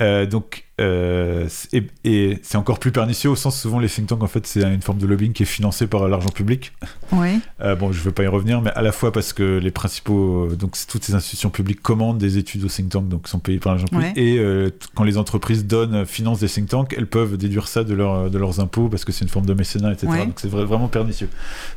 Euh, 0.00 0.24
donc, 0.24 0.64
euh, 0.80 1.44
c'est- 1.50 1.74
et, 1.74 1.86
et 2.04 2.38
c'est 2.42 2.56
encore 2.56 2.78
plus 2.78 2.92
pernicieux 2.92 3.28
au 3.28 3.36
sens 3.36 3.60
souvent 3.60 3.78
les 3.78 3.88
think 3.90 4.06
tanks 4.08 4.22
en 4.22 4.26
fait 4.26 4.46
c'est 4.46 4.62
une 4.62 4.80
forme 4.80 4.96
de 4.98 5.06
lobbying 5.06 5.34
qui 5.34 5.42
est 5.42 5.46
financée 5.46 5.86
par 5.86 6.08
l'argent 6.08 6.30
public. 6.30 6.72
Oui. 7.12 7.40
Euh, 7.60 7.76
bon, 7.76 7.92
je 7.92 8.00
veux 8.00 8.10
pas 8.10 8.22
y 8.22 8.26
revenir, 8.26 8.62
mais 8.62 8.70
à 8.70 8.80
la 8.80 8.90
fois 8.90 9.12
parce 9.12 9.34
que 9.34 9.58
les 9.58 9.70
principaux, 9.70 10.48
donc 10.58 10.76
toutes 10.88 11.04
ces 11.04 11.14
institutions 11.14 11.50
publiques 11.50 11.82
commandent 11.82 12.16
des 12.18 12.38
études 12.38 12.64
aux 12.64 12.68
think 12.68 12.88
tanks, 12.88 13.06
donc 13.08 13.28
sont 13.28 13.38
payées 13.38 13.58
par 13.58 13.74
l'argent 13.74 13.86
public. 13.86 14.16
Ouais. 14.16 14.22
Et 14.22 14.72
quand 14.94 15.04
les 15.04 15.18
entreprises 15.18 15.66
donnent, 15.66 16.06
financent 16.06 16.40
des 16.40 16.48
think 16.48 16.70
tanks, 16.70 16.94
elles 16.96 17.06
peuvent 17.06 17.36
déduire 17.36 17.68
ça 17.68 17.84
de, 17.84 17.92
leur, 17.94 18.30
de 18.30 18.38
leurs 18.38 18.60
impôts 18.60 18.88
parce 18.88 19.04
que 19.04 19.12
c'est 19.12 19.24
une 19.26 19.30
forme 19.30 19.46
de 19.46 19.54
mécénat, 19.54 19.92
etc. 19.92 20.08
Ouais. 20.10 20.24
Donc 20.26 20.40
c'est 20.40 20.50
vra- 20.50 20.64
vraiment 20.64 20.88
pernicieux. 20.88 21.28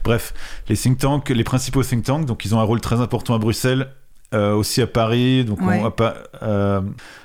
Bref, 0.05 0.33
les 0.69 0.77
think 0.77 0.99
tanks, 0.99 1.29
les 1.29 1.43
principaux 1.43 1.83
think 1.83 2.05
tanks, 2.05 2.25
donc 2.25 2.45
ils 2.45 2.55
ont 2.55 2.59
un 2.59 2.63
rôle 2.63 2.79
très 2.79 3.01
important 3.01 3.35
à 3.35 3.39
Bruxelles. 3.39 3.89
Euh, 4.33 4.53
aussi 4.53 4.81
à 4.81 4.87
Paris, 4.87 5.45
donc 5.45 5.59
on- 5.61 5.85
à, 5.85 6.15
euh, 6.43 6.81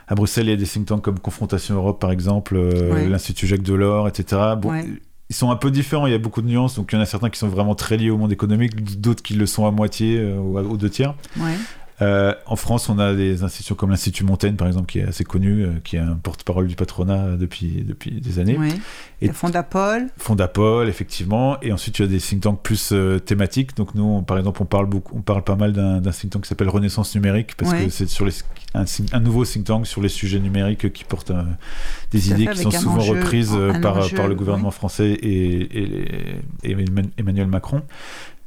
à 0.06 0.14
Bruxelles, 0.14 0.46
il 0.46 0.50
y 0.50 0.52
a 0.52 0.56
des 0.56 0.66
think 0.66 0.86
tanks 0.86 1.02
comme 1.02 1.18
Confrontation 1.18 1.74
Europe, 1.76 2.00
par 2.00 2.10
exemple, 2.12 2.56
euh, 2.56 2.92
Ouais. 2.92 3.08
l'Institut 3.08 3.46
Jacques 3.46 3.62
Delors, 3.62 4.06
etc. 4.08 4.40
Bon, 4.60 4.70
Ouais. 4.70 4.84
ils 5.28 5.34
sont 5.36 5.50
un 5.50 5.56
peu 5.56 5.70
différents, 5.70 6.06
il 6.06 6.12
y 6.12 6.14
a 6.14 6.18
beaucoup 6.18 6.42
de 6.42 6.46
nuances, 6.48 6.76
donc 6.76 6.92
il 6.92 6.96
y 6.96 6.98
en 6.98 7.02
a 7.02 7.06
certains 7.06 7.30
qui 7.30 7.38
sont 7.38 7.48
vraiment 7.48 7.74
très 7.74 7.96
liés 7.96 8.10
au 8.10 8.16
monde 8.18 8.32
économique, 8.32 9.00
d'autres 9.00 9.22
qui 9.22 9.34
le 9.34 9.46
sont 9.46 9.66
à 9.66 9.70
moitié 9.70 10.22
ou 10.24 10.58
aux 10.58 10.76
deux 10.76 10.90
tiers. 10.90 11.14
Euh, 12.02 12.34
en 12.46 12.56
France, 12.56 12.88
on 12.88 12.98
a 12.98 13.14
des 13.14 13.42
institutions 13.42 13.74
comme 13.74 13.90
l'Institut 13.90 14.24
Montaigne, 14.24 14.54
par 14.56 14.66
exemple, 14.68 14.86
qui 14.86 15.00
est 15.00 15.04
assez 15.04 15.24
connu, 15.24 15.64
euh, 15.64 15.72
qui 15.84 15.96
est 15.96 16.00
un 16.00 16.14
porte-parole 16.14 16.66
du 16.66 16.74
patronat 16.76 17.36
depuis, 17.36 17.84
depuis 17.86 18.10
des 18.20 18.38
années. 18.38 18.56
ouais. 18.58 18.68
Et- 19.22 19.26
Le 19.26 19.32
Fondapol. 19.34 20.06
Fondapol, 20.16 20.88
effectivement, 20.88 21.60
et 21.60 21.72
ensuite 21.72 21.98
il 21.98 22.02
y 22.02 22.04
a 22.06 22.08
des 22.08 22.18
think 22.20 22.40
tanks 22.42 22.62
plus 22.62 22.90
euh, 22.92 23.18
thématiques. 23.18 23.76
Donc 23.76 23.94
nous, 23.94 24.02
on- 24.04 24.22
par 24.22 24.38
exemple, 24.38 24.62
on 24.62 24.66
parle 24.66 24.86
beaucoup, 24.86 25.14
on 25.18 25.20
parle 25.20 25.44
pas 25.44 25.56
mal 25.56 25.72
d'un 25.72 26.00
think 26.10 26.30
tank 26.32 26.42
qui 26.44 26.48
s'appelle 26.48 26.70
Renaissance 26.70 27.14
numérique 27.14 27.54
parce 27.56 27.72
que 27.84 27.90
c'est 27.90 28.08
sur 28.08 28.24
les 28.24 28.32
un, 28.72 29.20
nouveau 29.20 29.44
think 29.44 29.64
tank 29.66 29.86
sur 29.86 30.00
les 30.00 30.08
sujets 30.08 30.38
numériques 30.38 30.92
qui 30.92 31.04
porte 31.04 31.32
des 32.12 32.30
idées 32.30 32.46
qui 32.52 32.62
sont 32.62 32.70
souvent 32.70 32.98
enjeu- 32.98 33.10
reprises 33.18 33.56
par, 33.82 33.96
enjeu, 33.98 34.16
par 34.16 34.28
le 34.28 34.34
gouvernement 34.36 34.70
français 34.70 35.10
et, 35.20 35.68
Emmanuel 37.18 37.46
Macron. 37.48 37.82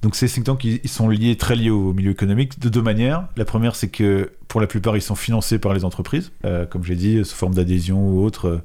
Donc 0.04 0.16
ces 0.16 0.28
think 0.28 0.46
tanks, 0.46 0.68
sont 0.86 1.08
liés, 1.08 1.38
très 1.38 1.56
liés 1.56 1.70
au 1.70 1.94
milieu 1.94 2.12
économique 2.12 2.60
de 2.60 2.68
deux 2.68 2.82
manières. 2.82 3.28
La 3.38 3.46
première, 3.46 3.76
c'est 3.76 3.88
que 3.88 4.34
pour 4.50 4.60
la 4.60 4.68
plupart, 4.68 4.98
ils 4.98 5.02
sont 5.02 5.16
financés 5.16 5.60
par 5.60 5.74
les 5.74 5.86
entreprises, 5.86 6.34
euh, 6.44 6.66
comme 6.66 6.84
j'ai 6.84 6.96
dit, 6.96 7.24
sous 7.24 7.36
forme 7.36 7.56
d'adhésion 7.56 8.10
ou 8.10 8.24
autre. 8.24 8.62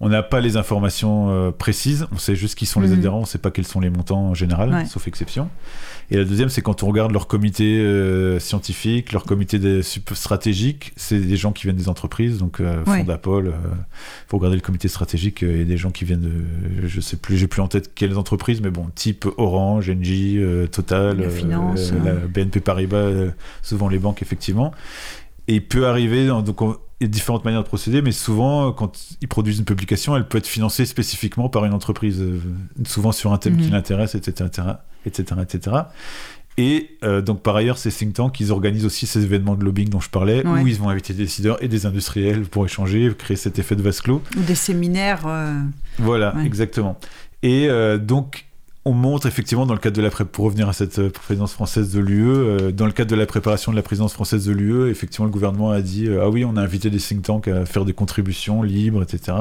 On 0.00 0.08
n'a 0.10 0.22
pas 0.22 0.40
les 0.40 0.56
informations 0.56 1.28
euh, 1.30 1.50
précises, 1.50 2.06
on 2.12 2.18
sait 2.18 2.36
juste 2.36 2.56
qui 2.56 2.66
sont 2.66 2.80
les 2.80 2.88
Mhm. 2.88 2.98
adhérents, 2.98 3.18
on 3.18 3.22
ne 3.22 3.26
sait 3.26 3.38
pas 3.38 3.50
quels 3.50 3.66
sont 3.66 3.80
les 3.80 3.90
montants 3.90 4.28
en 4.28 4.34
général, 4.34 4.72
Ouais. 4.72 4.84
sauf 4.86 5.08
exception. 5.08 5.48
Et 6.10 6.16
la 6.16 6.24
deuxième, 6.24 6.48
c'est 6.48 6.62
quand 6.62 6.84
on 6.84 6.86
regarde 6.86 7.10
leur 7.12 7.26
comité 7.26 7.78
euh, 7.80 8.38
scientifique, 8.38 9.12
leur 9.12 9.24
comité 9.24 9.58
stratégique, 9.82 10.92
c'est 10.96 11.18
des 11.18 11.36
gens 11.36 11.50
qui 11.52 11.64
viennent 11.64 11.76
des 11.76 11.88
entreprises, 11.88 12.38
donc 12.38 12.60
euh, 12.60 12.82
Ouais. 12.86 12.98
Fondapol, 13.00 13.48
euh, 13.48 13.52
faut 14.28 14.38
regarder 14.38 14.56
le 14.56 14.62
comité 14.62 14.86
stratégique, 14.86 15.42
et 15.42 15.64
des 15.64 15.76
gens 15.76 15.90
qui 15.90 16.04
viennent 16.04 16.20
de, 16.20 16.86
je 16.86 17.00
sais 17.00 17.16
plus, 17.16 17.36
j'ai 17.36 17.48
plus 17.48 17.60
en 17.60 17.68
tête 17.68 17.92
quelles 17.94 18.16
entreprises, 18.18 18.60
mais 18.60 18.70
bon, 18.70 18.86
type 18.94 19.26
Orange, 19.36 19.90
Engie, 19.90 20.38
Total, 20.70 21.18
La 21.18 21.28
finance, 21.28 21.92
la 22.04 22.12
hein. 22.12 22.16
BNP 22.32 22.60
Paribas, 22.60 23.10
souvent 23.62 23.88
les 23.88 23.98
banques, 23.98 24.22
effectivement. 24.22 24.72
Et 25.48 25.56
il 25.56 25.66
peut 25.66 25.86
arriver, 25.88 26.26
donc 26.28 26.62
on- 26.62 26.76
différentes 27.06 27.44
manières 27.44 27.62
de 27.62 27.68
procéder, 27.68 28.02
mais 28.02 28.10
souvent, 28.12 28.72
quand 28.72 28.98
ils 29.20 29.28
produisent 29.28 29.58
une 29.60 29.64
publication, 29.64 30.16
elle 30.16 30.26
peut 30.26 30.38
être 30.38 30.48
financée 30.48 30.84
spécifiquement 30.84 31.48
par 31.48 31.64
une 31.64 31.72
entreprise, 31.72 32.20
euh, 32.20 32.40
souvent 32.84 33.12
sur 33.12 33.32
un 33.32 33.38
thème 33.38 33.54
Mhm. 33.54 33.60
qui 33.62 33.70
l'intéresse, 33.70 34.14
etc., 34.16 34.50
etc., 35.06 35.40
etc. 35.42 35.76
Et 36.60 36.96
euh, 37.04 37.22
donc, 37.22 37.40
par 37.44 37.54
ailleurs, 37.54 37.78
ces 37.78 37.92
think 37.92 38.14
tanks, 38.14 38.40
ils 38.40 38.50
organisent 38.50 38.84
aussi 38.84 39.06
ces 39.06 39.22
événements 39.22 39.54
de 39.54 39.64
lobbying 39.64 39.88
dont 39.90 40.00
je 40.00 40.10
parlais, 40.10 40.44
Ouais. 40.44 40.62
où 40.62 40.66
ils 40.66 40.74
vont 40.76 40.88
inviter 40.88 41.12
des 41.14 41.22
décideurs 41.22 41.62
et 41.62 41.68
des 41.68 41.86
industriels 41.86 42.42
pour 42.42 42.64
échanger, 42.66 43.12
créer 43.16 43.36
cet 43.36 43.60
effet 43.60 43.76
de 43.76 43.82
vase 43.82 44.00
clos. 44.00 44.20
Ou 44.36 44.40
des 44.40 44.56
séminaires. 44.56 45.22
euh, 45.26 45.54
Voilà, 46.00 46.34
Ouais. 46.34 46.44
exactement. 46.46 46.98
Et 47.44 47.68
euh, 47.68 47.96
donc, 47.98 48.46
on 48.88 48.94
montre 48.94 49.26
effectivement 49.26 49.66
dans 49.66 49.74
le 49.74 49.80
cadre 49.80 49.96
de 49.96 50.02
la 50.02 50.10
pour 50.10 50.46
revenir 50.46 50.68
à 50.68 50.72
cette 50.72 50.98
euh, 50.98 51.10
présidence 51.10 51.52
française 51.52 51.92
de 51.92 52.00
l'UE, 52.00 52.26
euh, 52.26 52.72
dans 52.72 52.86
le 52.86 52.92
cadre 52.92 53.10
de 53.10 53.16
la 53.16 53.26
préparation 53.26 53.70
de 53.70 53.76
la 53.76 53.82
présidence 53.82 54.14
française 54.14 54.46
de 54.46 54.52
l'UE, 54.52 54.88
effectivement, 54.88 55.26
le 55.26 55.30
gouvernement 55.30 55.70
a 55.70 55.82
dit 55.82 56.06
euh, 56.08 56.22
ah 56.24 56.30
oui, 56.30 56.44
on 56.44 56.56
a 56.56 56.62
invité 56.62 56.88
des 56.88 56.98
think 56.98 57.22
tanks 57.22 57.48
à 57.48 57.66
faire 57.66 57.84
des 57.84 57.92
contributions 57.92 58.62
libres, 58.62 59.02
etc. 59.02 59.36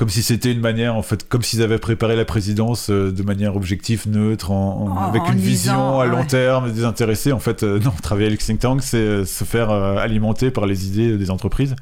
Comme 0.00 0.08
si 0.08 0.22
c'était 0.22 0.50
une 0.50 0.60
manière, 0.60 0.96
en 0.96 1.02
fait, 1.02 1.28
comme 1.28 1.42
s'ils 1.42 1.60
avaient 1.60 1.76
préparé 1.78 2.16
la 2.16 2.24
présidence 2.24 2.88
euh, 2.88 3.12
de 3.12 3.22
manière 3.22 3.54
objective, 3.54 4.04
neutre, 4.08 4.50
en, 4.50 4.86
en- 4.88 4.96
En- 4.96 5.08
avec 5.10 5.20
une 5.30 5.38
vision 5.38 6.00
à 6.00 6.06
long 6.06 6.20
ouais. 6.20 6.26
terme, 6.26 6.72
désintéressée. 6.72 7.32
En 7.32 7.38
fait, 7.38 7.62
euh, 7.64 7.78
non, 7.84 7.92
travailler 8.02 8.28
avec 8.28 8.40
think 8.40 8.60
tank, 8.60 8.82
c'est 8.82 8.96
euh, 8.96 9.24
se 9.26 9.44
faire 9.44 9.68
alimenter 9.70 10.50
par 10.50 10.64
les 10.64 10.86
idées 10.86 11.18
des 11.18 11.30
entreprises. 11.30 11.76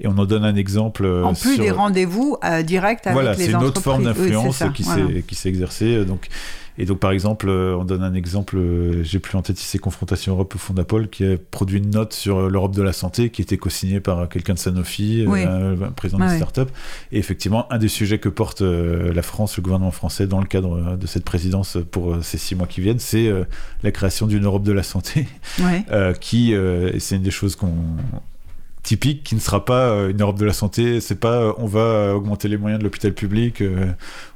Et 0.00 0.08
on 0.08 0.18
en 0.18 0.24
donne 0.24 0.44
un 0.44 0.56
exemple. 0.56 1.06
en 1.06 1.32
plus 1.32 1.54
sur- 1.54 1.62
des 1.62 1.70
rendez-vous 1.70 2.36
directs 2.64 3.06
avec 3.06 3.12
voilà, 3.12 3.34
les 3.34 3.44
c'est 3.44 3.50
une 3.50 3.54
entreprises. 3.58 3.70
autre 3.70 3.82
forme 3.82 4.02
d'influence 4.02 4.64
qui 4.74 4.82
voilà. 4.82 5.04
s'est 5.30 5.48
exercée. 5.48 6.04
Donc, 6.04 6.26
Et 6.78 6.86
donc, 6.86 6.98
par 6.98 7.10
exemple, 7.10 7.48
euh, 7.48 7.76
on 7.76 7.84
donne 7.84 8.02
un 8.02 8.14
exemple, 8.14 8.56
euh, 8.56 9.02
j'ai 9.02 9.18
plus 9.18 9.36
en 9.36 9.42
tête 9.42 9.60
ici 9.60 9.78
Confrontation 9.78 10.32
Europe 10.32 10.54
au 10.54 10.58
Fondapol, 10.58 11.08
qui 11.08 11.24
a 11.24 11.36
produit 11.50 11.78
une 11.78 11.90
note 11.90 12.12
sur 12.14 12.38
euh, 12.38 12.48
l'Europe 12.48 12.74
de 12.74 12.82
la 12.82 12.92
santé, 12.92 13.30
qui 13.30 13.42
était 13.42 13.58
co-signée 13.58 14.00
par 14.00 14.28
quelqu'un 14.28 14.54
de 14.54 14.58
Sanofi, 14.58 15.24
Oui. 15.26 15.42
un, 15.42 15.80
un 15.82 15.90
président 15.90 16.18
Ouais, 16.20 16.26
de 16.26 16.30
ouais. 16.32 16.36
start-up. 16.38 16.70
Et 17.12 17.18
effectivement, 17.18 17.70
un 17.72 17.78
des 17.78 17.88
sujets 17.88 18.18
que 18.18 18.28
porte 18.28 18.60
la 18.62 19.22
France, 19.22 19.56
le 19.56 19.62
gouvernement 19.62 19.90
français, 19.90 20.26
dans 20.26 20.40
le 20.40 20.46
cadre 20.46 20.96
de 20.96 21.06
cette 21.06 21.24
présidence 21.24 21.76
pour 21.90 22.16
ces 22.22 22.38
six 22.38 22.54
mois 22.54 22.66
qui 22.66 22.80
viennent, 22.80 22.98
c'est 22.98 23.30
la 23.82 23.90
création 23.90 24.26
d'une 24.26 24.44
Europe 24.44 24.62
de 24.62 24.72
la 24.72 24.82
santé, 24.82 25.26
Ouais. 25.58 25.84
qui, 26.20 26.54
c'est 26.98 27.16
une 27.16 27.22
des 27.22 27.30
choses 27.30 27.56
qu'on 27.56 27.72
typique 28.90 29.22
qui 29.22 29.36
ne 29.36 29.40
sera 29.40 29.64
pas 29.64 29.82
euh, 29.90 30.10
une 30.10 30.20
Europe 30.20 30.36
de 30.38 30.44
la 30.44 30.52
santé, 30.52 31.00
c'est 31.00 31.14
pas 31.20 31.34
euh, 31.34 31.52
on 31.58 31.66
va 31.66 31.78
euh, 31.80 32.12
augmenter 32.14 32.48
les 32.48 32.56
moyens 32.56 32.80
de 32.80 32.84
l'hôpital 32.84 33.12
public, 33.14 33.62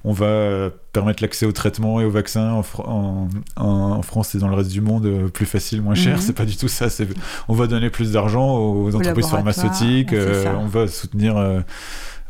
on 0.05 0.13
va 0.13 0.71
permettre 0.93 1.25
l'accès 1.25 1.45
aux 1.45 1.51
traitements 1.51 2.01
et 2.01 2.05
aux 2.05 2.11
vaccins 2.11 2.53
en, 2.53 2.61
Fr- 2.61 2.89
en- 2.89 3.29
en- 3.57 3.65
en 3.99 4.03
France 4.03 4.37
et 4.37 4.39
dans 4.39 4.47
le 4.49 4.55
reste 4.55 4.71
du 4.71 4.81
monde 4.81 5.29
plus 5.33 5.47
facile, 5.47 5.83
moins 5.83 5.97
cher, 5.97 6.17
Mhm. 6.19 6.21
c'est 6.23 6.33
pas 6.35 6.45
du 6.45 6.57
tout 6.57 6.69
ça, 6.69 6.87
on 7.49 7.55
va 7.55 7.67
donner 7.67 7.91
plus 7.91 8.13
d'argent 8.13 8.57
aux 8.57 8.95
entreprises 8.95 9.27
pharmaceutiques, 9.37 10.13
on 10.63 10.67
va 10.67 10.87
soutenir 10.87 11.37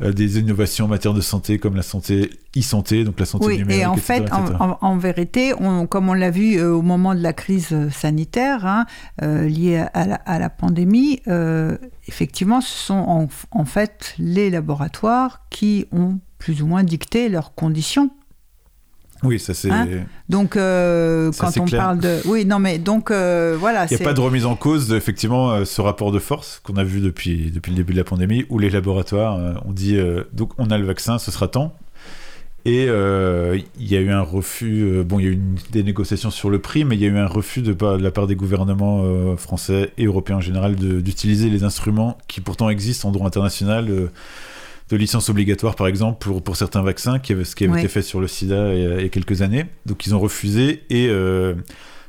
des 0.01 0.39
innovations 0.41 0.87
en 0.87 0.89
matière 0.89 1.15
de 1.15 1.21
santé 1.21 1.59
comme 1.59 1.77
la 1.77 1.83
santé 1.83 2.31
e-santé, 2.57 3.05
donc 3.05 3.19
la 3.21 3.27
santé 3.27 3.47
Oui, 3.47 3.59
numérique, 3.59 3.83
et 3.83 3.87
en 3.87 3.95
etc., 3.95 4.07
fait, 4.07 4.33
en, 4.33 4.45
etc. 4.45 4.57
en- 4.61 4.79
en 4.81 4.97
vérité, 4.99 5.55
on- 5.59 5.87
comme 5.87 6.09
on 6.09 6.15
l'a 6.15 6.31
vu 6.31 6.57
euh, 6.59 6.73
au 6.75 6.83
moment 6.83 7.15
de 7.15 7.21
la 7.21 7.33
crise 7.33 7.69
euh, 7.73 7.91
sanitaire 7.91 8.67
hein, 8.67 8.87
euh, 9.23 9.47
liée 9.49 9.85
à 9.95 10.07
la, 10.07 10.15
à 10.17 10.39
la 10.39 10.51
pandémie, 10.51 11.21
euh, 11.29 11.77
effectivement, 12.09 12.61
ce 12.61 12.77
sont 12.77 12.95
en, 12.95 13.29
en 13.53 13.65
fait 13.65 14.15
les 14.19 14.51
laboratoires 14.51 15.43
qui 15.51 15.87
ont 15.93 16.19
plus 16.39 16.61
ou 16.63 16.67
moins 16.67 16.83
dicté 16.83 17.29
leurs 17.29 17.55
conditions. 17.55 18.11
Oui, 19.25 19.39
ça 19.39 19.55
c'est... 19.55 19.71
Hein 19.71 19.87
Donc, 20.29 20.57
euh, 20.57 21.33
Ça, 21.33 21.47
quand 21.55 21.63
on 21.63 21.65
clair. 21.65 21.81
parle 21.83 21.99
de... 21.99 22.21
Oui, 22.27 22.45
non, 22.45 22.59
mais 22.59 22.79
donc, 22.79 23.11
euh, 23.11 23.57
voilà. 23.59 23.87
Il 23.91 23.97
n'y 23.97 24.03
a 24.03 24.05
pas 24.05 24.13
de 24.13 24.21
remise 24.21 24.47
en 24.47 24.55
cause, 24.55 24.89
de, 24.89 24.97
effectivement, 24.97 25.51
euh, 25.51 25.65
ce 25.65 25.81
rapport 25.81 26.13
de 26.13 26.19
force 26.19 26.61
qu'on 26.63 26.77
a 26.77 26.85
vu 26.85 27.01
depuis, 27.01 27.51
depuis 27.51 27.71
le 27.71 27.77
début 27.77 27.93
de 27.95 27.99
la 27.99 28.05
pandémie, 28.05 28.45
où 28.51 28.59
les 28.59 28.71
laboratoires 28.71 29.37
euh, 29.39 29.55
ont 29.65 29.73
dit 29.73 29.97
donc 30.33 30.51
on 30.59 30.67
a 30.71 30.79
le 30.79 30.85
vaccin, 30.85 31.19
ce 31.19 31.31
sera 31.31 31.49
temps. 31.49 31.75
Et 32.67 32.85
il 32.85 33.87
y 33.93 33.95
a 33.97 34.01
eu 34.01 34.11
un 34.11 34.23
refus, 34.23 35.03
bon, 35.05 35.19
il 35.19 35.25
y 35.25 35.29
a 35.29 35.31
eu 35.31 35.35
une- 35.35 35.57
des 35.71 35.83
négociations 35.83 36.31
sur 36.31 36.49
le 36.49 36.59
prix, 36.61 36.85
mais 36.85 36.95
il 36.97 37.03
y 37.03 37.05
a 37.05 37.09
eu 37.09 37.19
un 37.19 37.27
refus 37.27 37.61
de, 37.61 37.77
la 37.97 38.11
part 38.11 38.27
des 38.27 38.37
gouvernements 38.37 39.37
français 39.37 39.93
et 39.99 40.07
européens 40.07 40.37
en 40.37 40.41
général 40.41 40.75
d'utiliser 40.77 41.51
les 41.51 41.63
instruments 41.65 42.17
qui 42.27 42.41
pourtant 42.41 42.71
existent 42.71 43.09
en 43.09 43.13
droit 43.13 43.27
international. 43.27 43.91
De 44.91 44.97
licence 44.97 45.31
obligatoire, 45.31 45.77
par 45.77 45.87
exemple, 45.87 46.19
pour, 46.19 46.43
pour 46.43 46.57
certains 46.57 46.83
vaccins, 46.83 47.19
qui 47.19 47.35
ce 47.45 47.57
qui 47.57 47.65
avait 47.65 47.81
été 47.81 47.89
fait 47.89 48.03
sur 48.03 48.21
le 48.21 48.29
sida 48.29 48.75
il 48.75 48.83
y 48.83 48.87
a, 48.87 48.97
il 48.97 49.03
y 49.03 49.07
a 49.07 49.09
quelques 49.09 49.41
années. 49.41 49.65
Donc 49.87 50.07
ils 50.07 50.15
ont 50.15 50.21
refusé. 50.21 50.83
Et 50.91 51.09
euh, 51.09 51.55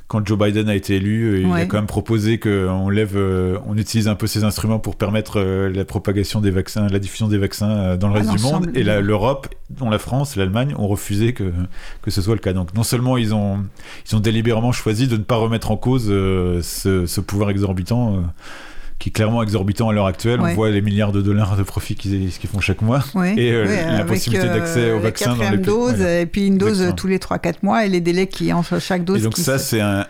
quand 0.07 0.23
Joe 0.27 0.37
Biden 0.37 0.69
a 0.69 0.75
été 0.75 0.97
élu, 0.97 1.23
euh, 1.23 1.39
il 1.39 1.51
a 1.51 1.65
quand 1.65 1.77
même 1.77 1.87
proposé 1.87 2.37
qu'on 2.37 2.89
lève, 2.89 3.13
euh, 3.15 3.57
on 3.65 3.77
utilise 3.77 4.07
un 4.07 4.15
peu 4.15 4.27
ces 4.27 4.43
instruments 4.43 4.77
pour 4.77 4.97
permettre 4.97 5.39
euh, 5.39 5.69
la 5.69 5.85
propagation 5.85 6.41
des 6.41 6.51
vaccins, 6.51 6.87
la 6.89 6.99
diffusion 6.99 7.27
des 7.27 7.37
vaccins 7.39 7.71
euh, 7.71 7.97
dans 7.97 8.09
le 8.09 8.15
À 8.15 8.17
reste 8.19 8.35
du 8.35 8.43
monde. 8.43 8.69
Et 8.75 8.83
l'Europe, 8.83 9.47
dont 9.69 9.89
la 9.89 9.97
France, 9.97 10.35
l'Allemagne, 10.35 10.75
ont 10.77 10.87
refusé 10.87 11.33
que, 11.33 11.51
que 12.01 12.11
ce 12.11 12.21
soit 12.21 12.35
le 12.35 12.41
cas. 12.41 12.53
Donc 12.53 12.73
non 12.75 12.83
seulement 12.83 13.15
ils 13.17 13.33
ont, 13.33 13.63
ils 14.07 14.15
ont 14.15 14.19
délibérément 14.19 14.73
choisi 14.73 15.07
de 15.07 15.15
ne 15.17 15.23
pas 15.23 15.37
remettre 15.37 15.71
en 15.71 15.77
cause 15.77 16.07
ce, 16.07 17.05
ce 17.07 17.21
pouvoir 17.21 17.49
exorbitant. 17.49 18.21
Euh, 18.95 18.99
qui 18.99 19.09
est 19.09 19.11
clairement 19.11 19.43
exorbitant 19.43 19.89
à 19.89 19.93
l'heure 19.93 20.05
actuelle. 20.07 20.39
Ouais. 20.41 20.51
On 20.51 20.55
voit 20.55 20.69
les 20.71 20.81
milliards 20.81 21.11
de 21.11 21.21
dollars 21.21 21.57
de 21.57 21.63
profit 21.63 21.95
qu'ils 21.95 22.29
qu'ils 22.31 22.49
font 22.49 22.59
chaque 22.59 22.81
mois. 22.81 23.03
Oui, 23.13 23.33
Et, 23.37 23.51
euh, 23.51 23.97
la 23.97 24.05
possibilité 24.05 24.47
d'accès 24.47 24.91
au 24.91 24.99
vaccin 24.99 25.35
dans 25.35 25.49
les 25.49 25.57
dose, 25.57 26.01
et 26.01 26.25
puis 26.25 26.47
une 26.47 26.57
dose 26.57 26.81
euh, 26.81 26.91
tous 26.91 27.07
les 27.07 27.17
3-4 27.19 27.55
mois, 27.63 27.85
et 27.85 27.89
les 27.89 28.01
délais 28.01 28.27
qui 28.27 28.51
entre 28.53 28.79
chaque 28.79 29.03
dose. 29.03 29.19
Et 29.19 29.23
donc 29.23 29.33
qui 29.35 29.41
ça, 29.41 29.57
se- 29.59 29.65
c'est 29.69 29.81
un... 29.81 30.05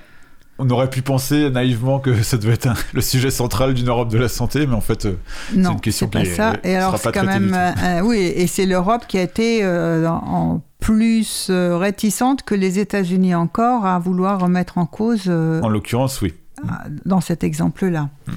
On 0.57 0.69
aurait 0.69 0.89
pu 0.89 1.01
penser 1.01 1.49
naïvement 1.49 1.99
que 1.99 2.23
ça 2.23 2.37
devait 2.37 2.53
être 2.53 2.67
un- 2.67 2.75
le 2.93 3.01
sujet 3.01 3.29
central 3.29 3.73
d'une 3.73 3.89
Europe 3.89 4.09
de 4.09 4.17
la 4.17 4.29
santé, 4.29 4.65
mais 4.65 4.75
en 4.75 4.79
fait, 4.81 5.05
euh, 5.05 5.15
Non, 5.53 5.73
une 5.73 5.81
question 5.81 6.07
c'est 6.09 6.19
pas 6.19 6.23
qui 6.23 6.31
est- 6.31 6.35
ça. 6.35 6.53
Et 6.63 6.75
sera 6.75 6.77
alors, 6.77 6.91
pas 6.93 6.97
c'est 6.99 7.11
quand 7.11 7.25
même. 7.25 7.53
euh, 7.53 7.71
euh, 7.83 7.99
oui, 8.05 8.19
et 8.19 8.47
c'est 8.47 8.65
l'Europe 8.65 9.03
qui 9.07 9.17
a 9.17 9.21
été 9.23 9.59
euh, 9.65 10.07
en 10.07 10.61
plus 10.79 11.47
euh, 11.49 11.75
réticente 11.77 12.43
que 12.43 12.55
les 12.55 12.79
États-Unis 12.79 13.35
encore 13.35 13.85
à 13.85 13.99
vouloir 13.99 14.39
remettre 14.39 14.77
en 14.77 14.85
cause 14.85 15.23
euh, 15.27 15.59
en 15.61 15.67
l'occurrence, 15.67 16.21
oui. 16.21 16.33
dans 17.05 17.19
cet 17.19 17.43
exemple-là. 17.43 18.07
Hmm. 18.27 18.31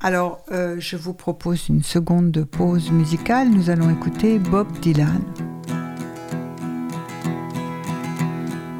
Alors, 0.00 0.42
euh, 0.52 0.76
je 0.78 0.96
vous 0.96 1.12
propose 1.12 1.68
une 1.68 1.82
seconde 1.82 2.30
de 2.30 2.44
pause 2.44 2.92
musicale. 2.92 3.48
Nous 3.50 3.68
allons 3.68 3.90
écouter 3.90 4.38
Bob 4.38 4.70
Dylan. 4.80 5.22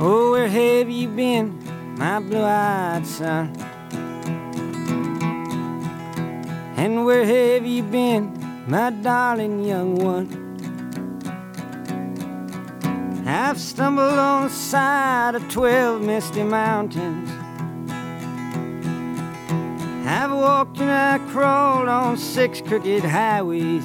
Oh, 0.01 0.31
where 0.31 0.47
have 0.47 0.89
you 0.89 1.09
been, 1.09 1.55
my 1.97 2.21
blue 2.21 2.45
eyed 2.45 3.05
son? 3.05 3.53
And 6.77 7.05
where 7.05 7.25
have 7.25 7.67
you 7.67 7.83
been, 7.83 8.31
my 8.69 8.91
darling 9.03 9.65
young 9.65 9.97
one? 9.97 10.29
I've 13.27 13.59
stumbled 13.59 14.17
on 14.19 14.45
the 14.45 14.51
side 14.51 15.35
of 15.35 15.43
twelve 15.49 16.01
misty 16.01 16.45
mountains. 16.45 17.29
I've 20.11 20.31
walked 20.31 20.79
and 20.79 20.91
I 20.91 21.19
crawled 21.31 21.87
on 21.87 22.17
six 22.17 22.63
crooked 22.63 23.05
highways. 23.05 23.85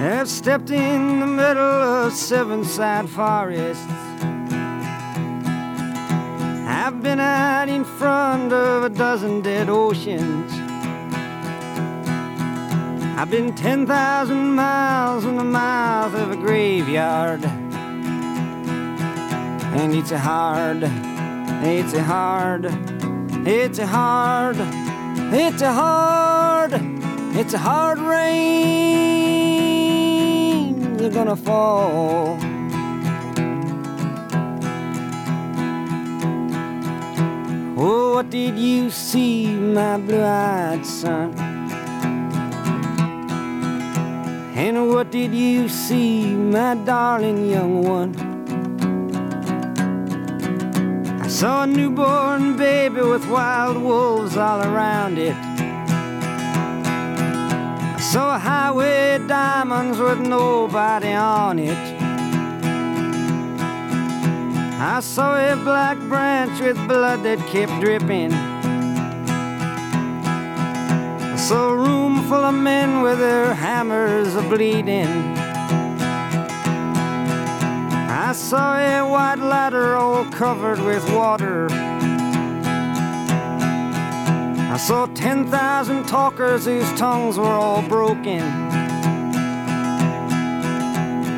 I've 0.00 0.30
stepped 0.30 0.70
in 0.70 1.20
the 1.20 1.26
middle 1.26 1.62
of 1.62 2.14
seven 2.14 2.64
side 2.64 3.06
forests. 3.06 3.84
I've 6.66 7.02
been 7.02 7.20
out 7.20 7.68
in 7.68 7.84
front 7.84 8.50
of 8.54 8.84
a 8.84 8.88
dozen 8.88 9.42
dead 9.42 9.68
oceans. 9.68 10.50
I've 13.18 13.30
been 13.30 13.54
10,000 13.54 14.54
miles 14.54 15.26
in 15.26 15.36
the 15.36 15.44
mouth 15.44 16.14
of 16.14 16.30
a 16.30 16.36
graveyard. 16.36 17.44
And 19.74 19.94
it's 19.94 20.12
a 20.12 20.18
hard, 20.18 20.82
it's 21.62 21.92
a 21.92 22.02
hard, 22.02 22.93
it's 23.46 23.78
a 23.78 23.86
hard, 23.86 24.56
it's 25.32 25.60
a 25.60 25.72
hard, 25.72 26.72
it's 27.36 27.52
a 27.52 27.58
hard 27.58 27.98
rain. 27.98 29.04
They're 30.96 31.10
gonna 31.10 31.36
fall. 31.36 32.38
Oh, 37.76 38.14
what 38.14 38.30
did 38.30 38.58
you 38.58 38.88
see, 38.88 39.46
my 39.46 39.98
blue 39.98 40.22
eyed 40.22 40.86
son? 40.86 41.34
And 44.56 44.88
what 44.88 45.10
did 45.10 45.34
you 45.34 45.68
see, 45.68 46.32
my 46.32 46.76
darling 46.76 47.50
young 47.50 47.82
one? 47.82 48.23
Saw 51.34 51.64
a 51.64 51.66
newborn 51.66 52.56
baby 52.56 53.00
with 53.00 53.26
wild 53.28 53.76
wolves 53.76 54.36
all 54.36 54.62
around 54.62 55.18
it. 55.18 55.34
I 57.96 57.98
saw 57.98 58.36
a 58.36 58.38
highway 58.38 59.18
diamonds 59.26 59.98
with 59.98 60.20
nobody 60.20 61.12
on 61.12 61.58
it. 61.58 61.76
I 64.78 65.00
saw 65.00 65.34
a 65.36 65.56
black 65.56 65.98
branch 66.08 66.60
with 66.60 66.76
blood 66.86 67.24
that 67.24 67.40
kept 67.48 67.80
dripping. 67.80 68.32
I 71.32 71.36
saw 71.36 71.70
a 71.70 71.76
room 71.76 72.22
full 72.28 72.44
of 72.44 72.54
men 72.54 73.02
with 73.02 73.18
their 73.18 73.54
hammers 73.54 74.36
a 74.36 74.42
bleeding. 74.42 75.33
Saw 78.34 78.76
a 78.76 79.08
white 79.08 79.38
ladder 79.38 79.94
all 79.94 80.24
covered 80.32 80.80
with 80.80 81.08
water. 81.12 81.68
I 84.72 84.76
saw 84.76 85.06
10,000 85.06 86.04
talkers 86.04 86.64
whose 86.64 86.92
tongues 86.94 87.38
were 87.38 87.44
all 87.44 87.80
broken. 87.88 88.42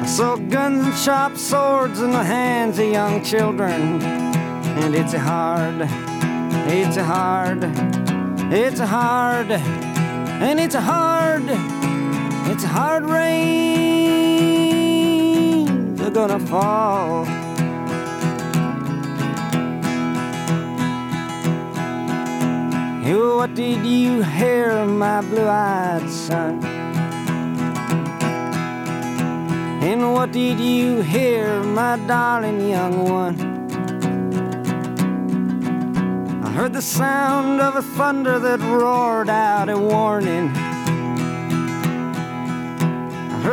I 0.02 0.06
saw 0.06 0.36
guns 0.36 0.86
and 0.86 0.94
sharp 0.94 1.36
swords 1.36 2.00
in 2.00 2.12
the 2.12 2.24
hands 2.24 2.78
of 2.78 2.86
young 2.86 3.22
children. 3.22 4.00
And 4.02 4.94
it's 4.94 5.12
hard, 5.12 5.82
it's 6.72 6.96
a 6.96 7.04
hard, 7.04 7.64
it's 8.50 8.80
a 8.80 8.86
hard, 8.86 9.50
and 9.50 10.58
it's 10.58 10.74
a 10.74 10.80
hard, 10.80 11.44
it's 12.50 12.64
a 12.64 12.68
hard 12.68 13.04
rain. 13.04 13.95
Gonna 16.16 16.38
fall. 16.46 17.26
What 23.46 23.54
did 23.54 23.86
you 23.86 24.22
hear, 24.22 24.84
my 24.86 25.20
blue 25.20 25.46
eyed 25.46 26.10
son? 26.10 26.64
And 29.84 30.14
what 30.14 30.32
did 30.32 30.58
you 30.58 31.02
hear, 31.02 31.62
my 31.62 31.96
darling 32.08 32.68
young 32.68 33.04
one? 33.04 33.36
I 36.42 36.50
heard 36.50 36.72
the 36.72 36.82
sound 36.82 37.60
of 37.60 37.76
a 37.76 37.82
thunder 37.82 38.40
that 38.40 38.58
roared 38.60 39.28
out 39.28 39.68
a 39.68 39.78
warning. 39.78 40.50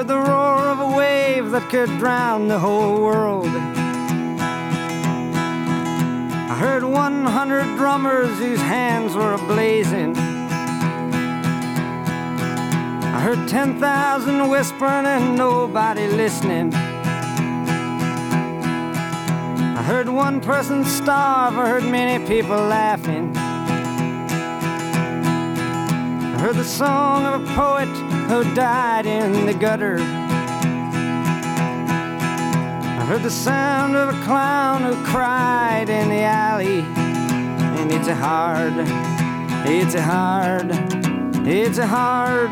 Heard 0.04 0.10
the 0.10 0.18
roar 0.18 0.68
of 0.68 0.80
a 0.82 0.98
wave 0.98 1.52
that 1.52 1.70
could 1.70 1.88
drown 1.98 2.50
the 2.50 2.60
whole 2.60 3.02
world. 3.02 3.48
I 6.52 6.56
heard 6.60 6.84
100 6.84 7.78
drummers 7.78 8.38
whose 8.38 8.60
hands 8.60 9.16
were 9.16 9.38
ablazing. 9.38 10.14
I 13.16 13.20
heard 13.22 13.48
10,000 13.48 14.50
whispering 14.50 15.06
and 15.06 15.38
nobody 15.38 16.08
listening. 16.08 16.74
I 19.74 19.84
heard 19.84 20.10
one 20.10 20.42
person 20.42 20.84
starve, 20.84 21.58
I 21.58 21.70
heard 21.70 21.86
many 21.86 22.20
people 22.28 22.58
laughing. 22.58 23.34
Heard 26.44 26.56
the 26.58 26.64
song 26.66 27.26
of 27.26 27.42
a 27.42 27.46
poet 27.56 27.88
who 28.28 28.44
died 28.54 29.06
in 29.06 29.46
the 29.46 29.54
gutter. 29.54 29.98
I 33.00 33.06
heard 33.08 33.24
the 33.24 33.32
sound 33.32 33.96
of 33.96 34.10
a 34.10 34.22
clown 34.26 34.82
who 34.84 35.02
cried 35.06 35.88
in 35.88 36.10
the 36.10 36.24
alley. 36.24 36.82
And 36.82 37.90
it's 37.94 38.10
a 38.10 38.16
hard, 38.16 38.74
it's 39.66 39.96
a 39.96 40.02
hard, 40.02 40.72
it's 41.48 41.78
a 41.78 41.88
hard, 41.88 42.52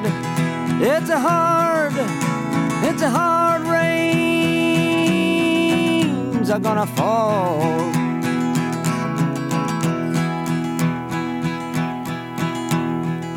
it's 0.82 1.10
a 1.10 1.20
hard, 1.20 1.92
it's 2.86 3.02
a 3.02 3.10
hard 3.10 3.64
rains 3.64 4.80
are 6.50 6.60
gonna 6.60 6.88
fall. 6.88 8.01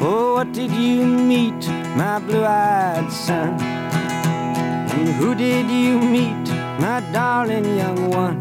Oh, 0.07 0.35
what 0.35 0.53
did 0.53 0.71
you 0.71 1.07
meet, 1.07 1.67
my 1.97 2.19
blue-eyed 2.19 3.11
son? 3.11 3.59
And 3.59 5.09
who 5.09 5.35
did 5.35 5.71
you 5.71 5.99
meet, 5.99 6.47
my 6.79 7.01
darling 7.11 7.65
young 7.65 8.11
one? 8.11 8.39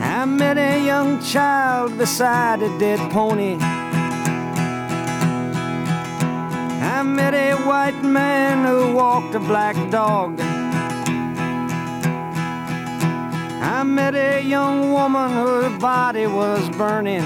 I 0.00 0.24
met 0.24 0.56
a 0.56 0.82
young 0.82 1.22
child 1.22 1.98
beside 1.98 2.62
a 2.62 2.78
dead 2.78 2.98
pony. 3.12 3.58
I 6.80 7.02
met 7.02 7.34
a 7.34 7.56
white 7.66 8.02
man 8.02 8.64
who 8.64 8.94
walked 8.94 9.34
a 9.34 9.40
black 9.40 9.76
dog. 9.90 10.40
Met 13.84 14.14
a 14.14 14.42
young 14.42 14.92
woman 14.92 15.30
whose 15.30 15.78
body 15.78 16.26
was 16.26 16.68
burning. 16.70 17.22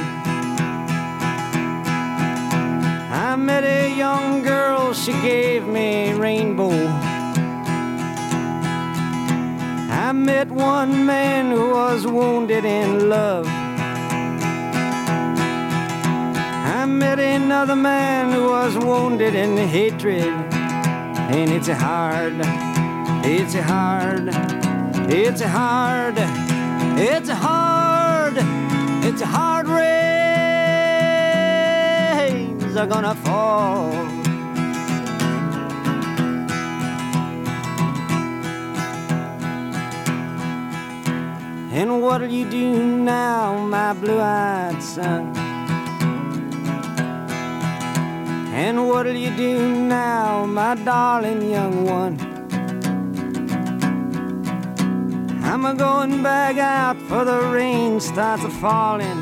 I 3.11 3.37
met 3.37 3.65
a 3.65 3.89
young 3.97 4.43
girl, 4.43 4.93
she 4.93 5.13
gave 5.13 5.67
me 5.67 6.13
rainbow. 6.13 6.71
I 9.91 10.13
met 10.13 10.49
one 10.49 11.07
man 11.07 11.51
who 11.51 11.71
was 11.71 12.07
wounded 12.07 12.65
in 12.65 13.09
love. 13.09 13.47
I 16.77 16.85
met 16.87 17.19
another 17.19 17.77
man 17.77 18.33
who 18.33 18.49
was 18.51 18.77
wounded 18.77 19.35
in 19.35 19.57
hatred. 19.57 20.35
And 21.31 21.51
it's 21.51 21.69
hard, 21.69 22.35
it's 23.25 23.55
hard, 23.55 24.31
it's 25.11 25.43
hard, 25.43 26.17
it's 27.01 27.29
hard, 27.29 28.35
it's 29.05 29.23
hard 29.23 29.69
rains 29.69 29.97
are 32.77 32.87
gonna 32.87 33.15
fall. 33.15 33.93
And 41.71 42.03
what'll 42.03 42.29
you 42.29 42.51
do 42.51 42.83
now, 42.83 43.57
my 43.65 43.93
blue-eyed 43.93 44.83
son? 44.83 45.33
And 48.53 48.89
what'll 48.89 49.15
you 49.15 49.31
do 49.37 49.87
now, 49.87 50.45
my 50.47 50.75
darling 50.75 51.49
young 51.49 51.85
one? 51.85 52.28
I'm 55.51 55.65
a 55.65 55.75
going 55.75 56.23
back 56.23 56.59
out 56.59 57.01
for 57.09 57.25
the 57.25 57.41
rain 57.41 58.01
starts 58.01 58.45
a 58.45 58.51
falling. 58.51 59.19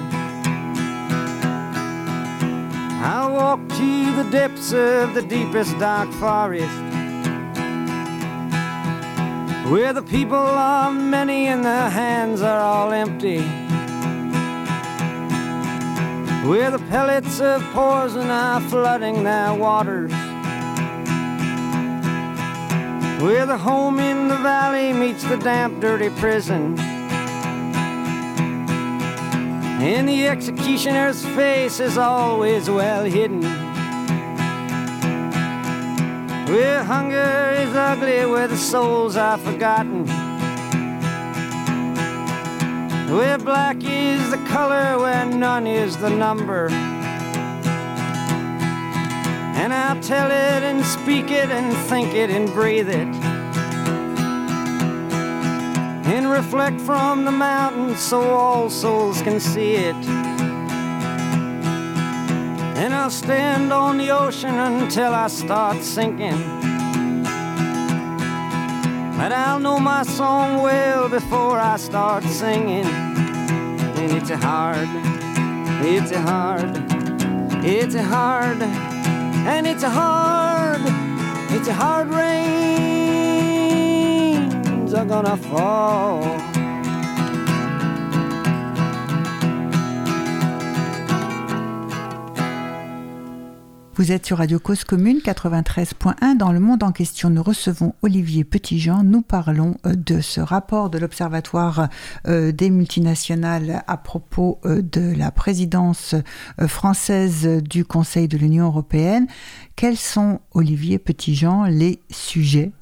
I'll 3.01 3.33
walk 3.33 3.61
to 3.69 4.17
the 4.17 4.29
depths 4.33 4.73
of 4.73 5.15
the 5.15 5.23
deepest 5.23 5.79
dark 5.79 6.11
forest. 6.15 6.67
Where 9.71 9.93
the 9.93 10.03
people 10.03 10.37
are 10.37 10.91
many 10.91 11.47
and 11.47 11.65
their 11.65 11.89
hands 11.89 12.43
are 12.43 12.61
all 12.61 12.91
empty. 12.91 13.43
Where 16.49 16.73
the 16.73 16.85
pellets 16.91 17.39
of 17.41 17.63
poison 17.73 18.29
are 18.31 18.61
flooding 18.63 19.23
their 19.23 19.55
waters. 19.55 20.16
Where 23.21 23.47
the 23.47 23.57
home 23.57 23.99
in 23.99 24.29
the 24.29 24.37
valley 24.37 24.93
meets 24.93 25.25
the 25.25 25.39
damp, 25.39 25.81
dirty 25.81 26.11
prison. 26.11 26.79
And 29.79 30.07
the 30.07 30.27
executioner's 30.29 31.25
face 31.25 31.81
is 31.81 31.97
always 31.97 32.69
well 32.69 33.05
hidden. 33.05 33.43
Where 36.47 36.85
hunger 36.85 37.55
is 37.59 37.75
ugly, 37.75 38.27
where 38.27 38.49
the 38.49 38.57
souls 38.57 39.17
are 39.17 39.39
forgotten. 39.39 40.07
Where 43.09 43.39
black 43.39 43.77
is 43.83 44.31
the 44.31 44.45
color, 44.49 44.99
where 44.99 45.25
none 45.25 45.67
is 45.67 45.97
the 45.97 46.11
number. 46.11 46.69
And 49.59 49.73
I'll 49.73 50.01
tell 50.01 50.31
it 50.31 50.63
and 50.63 50.85
speak 50.85 51.31
it 51.31 51.51
and 51.51 51.75
think 51.89 52.15
it 52.15 52.31
and 52.31 52.53
breathe 52.53 52.91
it. 52.91 53.09
And 56.07 56.31
reflect 56.31 56.81
from 56.81 57.25
the 57.25 57.33
mountains 57.33 58.01
so 58.01 58.21
all 58.21 58.69
souls 58.69 59.23
can 59.23 59.41
see 59.41 59.77
it. 59.77 59.97
And 62.77 62.95
I'll 62.95 63.11
stand 63.11 63.73
on 63.73 63.97
the 63.97 64.11
ocean 64.11 64.55
until 64.55 65.15
I 65.15 65.29
start 65.29 65.83
sinking. 65.83 66.39
But 69.17 69.33
I'll 69.33 69.59
know 69.59 69.79
my 69.81 70.03
song 70.03 70.63
well 70.63 71.09
before 71.09 71.59
I 71.59 71.79
start 71.79 72.23
singing. 72.25 72.85
And 72.85 74.13
it's 74.13 74.29
a 74.29 74.37
hard, 74.37 74.89
it's 75.83 76.13
a 76.13 76.21
hard, 76.21 76.77
it's 77.65 77.95
a 77.95 78.03
hard, 78.03 78.61
and 79.47 79.67
it's 79.67 79.85
a 79.85 79.91
hard, 79.91 80.81
it's 81.51 81.69
a 81.69 81.73
hard 81.73 82.09
rains 82.09 82.53
are 84.93 85.05
gonna 85.05 85.37
fall. 85.37 86.46
Vous 93.99 94.13
êtes 94.13 94.27
sur 94.27 94.37
Radio 94.37 94.59
Cause 94.59 94.85
Commune 94.85 95.21
93.1. 95.25 96.37
Dans 96.37 96.53
le 96.53 96.61
monde 96.61 96.83
en 96.83 96.93
question, 96.93 97.31
nous 97.31 97.43
recevons 97.43 97.95
Olivier 98.03 98.45
Petitjean. 98.45 99.03
Nous 99.05 99.23
parlons 99.23 99.79
euh, 99.87 99.95
de 99.95 100.21
ce 100.21 100.43
rapport 100.43 100.91
de 100.91 100.99
l'Observatoire 100.99 101.89
euh, 102.29 102.53
des 102.53 102.69
multinationales 102.69 103.83
à 103.87 103.97
propos 103.97 104.61
euh, 104.67 104.83
de 104.83 105.17
la 105.17 105.31
présidence 105.31 106.15
française 106.67 107.63
du 107.63 107.87
Conseil 107.87 108.29
de 108.29 108.37
l'Union 108.37 108.67
européenne. 108.67 109.29
Quels 109.77 109.97
sont, 109.97 110.41
Olivier 110.53 110.99
Petitjean, 110.99 111.65
les 111.65 112.03
sujets 112.11 112.73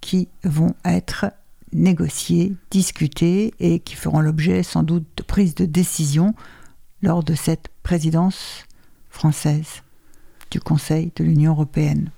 qui 0.00 0.26
vont 0.42 0.74
être 0.84 1.26
négociés, 1.72 2.52
discutés 2.72 3.54
et 3.60 3.78
qui 3.78 3.94
feront 3.94 4.18
l'objet 4.18 4.64
sans 4.64 4.82
doute 4.82 5.06
de 5.18 5.22
prise 5.22 5.54
de 5.54 5.66
décision 5.66 6.34
lors 7.00 7.22
de 7.22 7.36
cette 7.36 7.68
présidence 7.84 8.64
française? 9.08 9.83
Du 10.54 10.60
Conseil 10.60 11.10
de 11.16 11.24
l'Union 11.24 11.50
européenne 11.52 12.10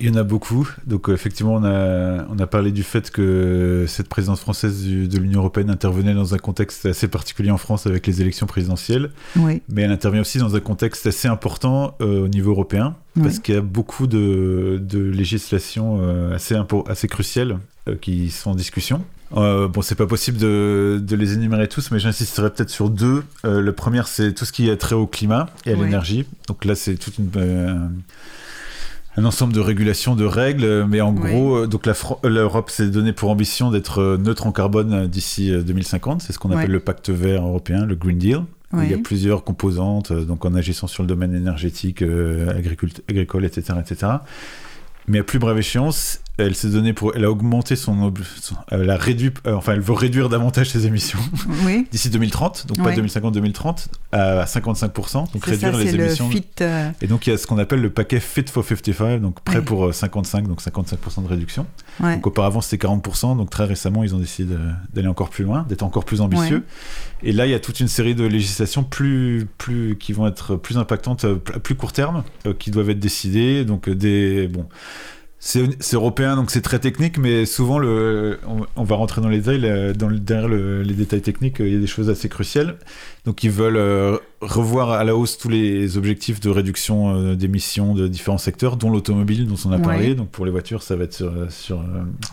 Il 0.00 0.06
y 0.06 0.10
en 0.10 0.14
a 0.14 0.22
beaucoup. 0.22 0.66
Donc, 0.86 1.08
euh, 1.08 1.12
effectivement, 1.12 1.54
on 1.60 1.64
a, 1.64 2.24
on 2.32 2.38
a 2.38 2.46
parlé 2.46 2.70
du 2.72 2.82
fait 2.82 3.10
que 3.10 3.84
cette 3.86 4.08
présidence 4.08 4.40
française 4.40 4.82
du- 4.84 5.06
de 5.08 5.18
l'Union 5.18 5.40
européenne 5.40 5.68
intervenait 5.70 6.14
dans 6.14 6.34
un 6.34 6.38
contexte 6.38 6.86
assez 6.86 7.08
particulier 7.08 7.50
en 7.50 7.58
France 7.58 7.86
avec 7.86 8.06
les 8.06 8.22
élections 8.22 8.46
présidentielles. 8.46 9.10
Oui. 9.36 9.60
Mais 9.68 9.82
elle 9.82 9.90
intervient 9.90 10.22
aussi 10.22 10.38
dans 10.38 10.54
un 10.56 10.60
contexte 10.60 11.06
assez 11.06 11.28
important 11.28 11.94
euh, 12.00 12.24
au 12.24 12.28
niveau 12.28 12.52
européen, 12.52 12.94
parce 13.20 13.38
qu'il 13.40 13.54
y 13.54 13.58
a 13.58 13.60
beaucoup 13.60 14.06
de, 14.06 14.80
de 14.80 15.00
législations 15.00 15.98
euh, 16.00 16.34
assez, 16.36 16.54
assez 16.88 17.08
cruciales 17.08 17.58
qui 17.96 18.30
sont 18.30 18.50
en 18.50 18.54
discussion. 18.54 19.04
Euh, 19.36 19.68
bon, 19.68 19.82
c'est 19.82 19.94
pas 19.94 20.06
possible 20.06 20.38
de, 20.38 20.98
de 21.02 21.16
les 21.16 21.34
énumérer 21.34 21.68
tous, 21.68 21.90
mais 21.90 21.98
j'insisterai 21.98 22.48
peut-être 22.50 22.70
sur 22.70 22.88
deux. 22.88 23.24
Euh, 23.44 23.60
le 23.60 23.72
premier, 23.72 24.00
c'est 24.06 24.32
tout 24.32 24.44
ce 24.46 24.52
qui 24.52 24.70
a 24.70 24.76
trait 24.76 24.94
au 24.94 25.06
climat 25.06 25.50
et 25.66 25.72
à 25.72 25.74
Oui. 25.74 25.84
l'énergie. 25.84 26.24
Donc 26.46 26.64
là, 26.64 26.74
c'est 26.74 26.94
toute 26.96 27.18
une. 27.18 27.30
euh, 27.36 27.74
un 29.16 29.24
ensemble 29.24 29.52
de 29.52 29.58
régulations, 29.60 30.14
de 30.14 30.24
règles, 30.24 30.86
mais 30.88 31.00
en 31.00 31.12
Oui. 31.12 31.32
gros, 31.32 31.56
euh, 31.56 31.66
donc 31.66 31.88
euh, 31.88 31.92
l'Europe 32.22 32.70
s'est 32.70 32.88
donné 32.88 33.12
pour 33.12 33.30
ambition 33.30 33.70
d'être 33.72 34.00
euh, 34.00 34.16
neutre 34.16 34.46
en 34.46 34.52
carbone 34.52 34.92
euh, 34.92 35.06
d'ici 35.08 35.52
euh, 35.52 35.60
2050. 35.62 36.22
C'est 36.22 36.32
ce 36.32 36.38
qu'on 36.38 36.50
appelle 36.52 36.70
le 36.70 36.78
pacte 36.80 37.10
vert 37.10 37.42
européen, 37.44 37.84
le 37.84 37.96
Green 37.96 38.16
Deal. 38.18 38.42
Il 38.74 38.88
y 38.90 38.94
a 38.94 38.98
plusieurs 38.98 39.44
composantes, 39.44 40.10
euh, 40.12 40.24
donc 40.24 40.44
en 40.44 40.54
agissant 40.54 40.86
sur 40.86 41.02
le 41.02 41.08
domaine 41.08 41.34
énergétique, 41.34 42.02
euh, 42.02 42.50
agricole, 43.08 43.44
etc., 43.44 43.74
etc. 43.80 44.12
Mais 45.08 45.18
à 45.20 45.24
plus 45.24 45.38
brève 45.38 45.58
échéance, 45.58 46.20
elle 46.38 46.54
s'est 46.54 46.68
donné 46.68 46.92
pour, 46.92 47.12
elle 47.16 47.24
a 47.24 47.30
augmenté 47.30 47.74
son, 47.76 48.12
son- 48.40 48.54
elle 48.70 48.88
a 48.90 48.96
réduit, 48.96 49.32
euh, 49.46 49.54
enfin, 49.54 49.72
elle 49.72 49.80
veut 49.80 49.92
réduire 49.92 50.28
davantage 50.28 50.70
ses 50.70 50.86
émissions 50.86 51.18
Oui. 51.66 51.86
d'ici 51.92 52.10
2030, 52.10 52.66
donc 52.68 52.78
pas 52.78 52.84
Ouais. 52.90 52.96
2050-2030, 52.96 53.86
à 54.12 54.44
55%, 54.44 55.32
donc 55.32 55.44
réduire 55.44 55.72
ça, 55.74 55.78
les 55.82 55.92
le 55.92 56.04
émissions. 56.04 56.30
fit. 56.30 56.44
euh, 56.60 56.90
Et 57.02 57.06
donc 57.06 57.26
il 57.26 57.30
y 57.30 57.32
a 57.32 57.36
ce 57.38 57.46
qu'on 57.46 57.58
appelle 57.58 57.80
le 57.80 57.90
paquet 57.90 58.20
Fit 58.20 58.44
for 58.50 58.64
55, 58.64 59.20
donc 59.20 59.40
prêt 59.40 59.62
pour 59.62 59.86
euh, 59.86 59.92
55, 59.92 60.46
donc 60.48 60.62
55% 60.62 61.22
de 61.24 61.28
réduction. 61.28 61.66
ouais. 62.00 62.14
Donc 62.16 62.26
auparavant 62.28 62.60
c'était 62.60 62.86
40%, 62.86 63.36
donc 63.36 63.50
très 63.50 63.64
récemment 63.64 64.04
ils 64.04 64.14
ont 64.14 64.18
décidé 64.18 64.54
d'aller 64.94 65.08
encore 65.08 65.30
plus 65.30 65.44
loin, 65.44 65.66
d'être 65.68 65.82
encore 65.82 66.04
plus 66.04 66.20
ambitieux. 66.20 66.64
Et 67.22 67.32
là 67.32 67.46
il 67.46 67.50
y 67.50 67.54
a 67.54 67.60
toute 67.60 67.80
une 67.80 67.88
série 67.88 68.14
de 68.14 68.24
législations 68.24 68.84
plus, 68.84 69.46
plus, 69.58 69.96
qui 69.98 70.12
vont 70.12 70.26
être 70.26 70.54
plus 70.56 70.78
impactantes 70.78 71.24
euh, 71.24 71.36
à 71.54 71.58
plus 71.58 71.74
court 71.74 71.92
terme, 71.92 72.22
euh, 72.46 72.54
qui 72.56 72.70
doivent 72.70 72.90
être 72.90 73.00
décidées. 73.00 73.64
Donc 73.64 73.88
euh, 73.88 73.94
des... 73.94 74.46
Bon, 74.48 74.66
c'est 75.40 75.94
européen, 75.94 76.34
donc 76.34 76.50
c'est 76.50 76.60
très 76.62 76.80
technique, 76.80 77.16
mais 77.16 77.46
souvent, 77.46 77.78
le, 77.78 78.40
on, 78.48 78.66
on 78.74 78.82
va 78.84 78.96
rentrer 78.96 79.20
dans 79.20 79.28
les 79.28 79.38
détails. 79.38 79.64
euh, 79.64 79.92
Dans 79.94 80.08
le, 80.08 80.18
derrière 80.18 80.48
le- 80.48 80.82
les 80.82 80.94
détails 80.94 81.20
techniques, 81.22 81.60
euh, 81.60 81.68
il 81.68 81.74
y 81.74 81.76
a 81.76 81.78
des 81.80 81.86
choses 81.86 82.10
assez 82.10 82.28
cruciales. 82.28 82.74
Donc, 83.24 83.44
ils 83.44 83.50
veulent 83.50 83.76
euh, 83.76 84.18
revoir 84.40 84.90
à 84.90 85.04
la 85.04 85.14
hausse 85.14 85.38
tous 85.38 85.48
les 85.48 85.96
objectifs 85.96 86.40
de 86.40 86.50
réduction 86.50 87.14
euh, 87.14 87.34
d'émissions 87.36 87.94
de 87.94 88.08
différents 88.08 88.38
secteurs, 88.38 88.76
dont 88.76 88.90
l'automobile, 88.90 89.46
dont 89.46 89.54
on 89.64 89.70
a 89.70 89.76
Ouais. 89.76 89.82
parlé. 89.82 90.14
Donc, 90.16 90.28
pour 90.30 90.44
les 90.44 90.50
voitures, 90.50 90.82
ça 90.82 90.96
va 90.96 91.04
être 91.04 91.14
sur, 91.14 91.32
sur, 91.50 91.84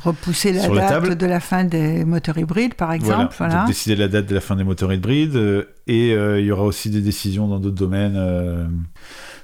Repousser 0.03 0.51
la 0.53 0.61
Sur 0.63 0.73
la 0.73 0.81
date 0.81 0.89
table. 1.03 1.15
de 1.15 1.25
la 1.27 1.39
fin 1.39 1.63
des 1.63 2.05
moteurs 2.05 2.39
hybrides, 2.39 2.73
par 2.73 2.91
exemple. 2.91 3.35
Voilà. 3.37 3.59
Donc, 3.59 3.67
décider 3.67 3.95
la 3.95 4.07
date 4.07 4.25
de 4.27 4.33
la 4.33 4.41
fin 4.41 4.55
des 4.55 4.63
moteurs 4.63 4.91
hybrides. 4.91 5.35
euh, 5.35 5.63
et 5.85 6.09
il 6.13 6.45
y 6.45 6.51
aura 6.51 6.63
aussi 6.63 6.89
des 6.89 7.01
décisions 7.01 7.47
dans 7.47 7.59
d'autres 7.59 7.75
domaines. 7.75 8.15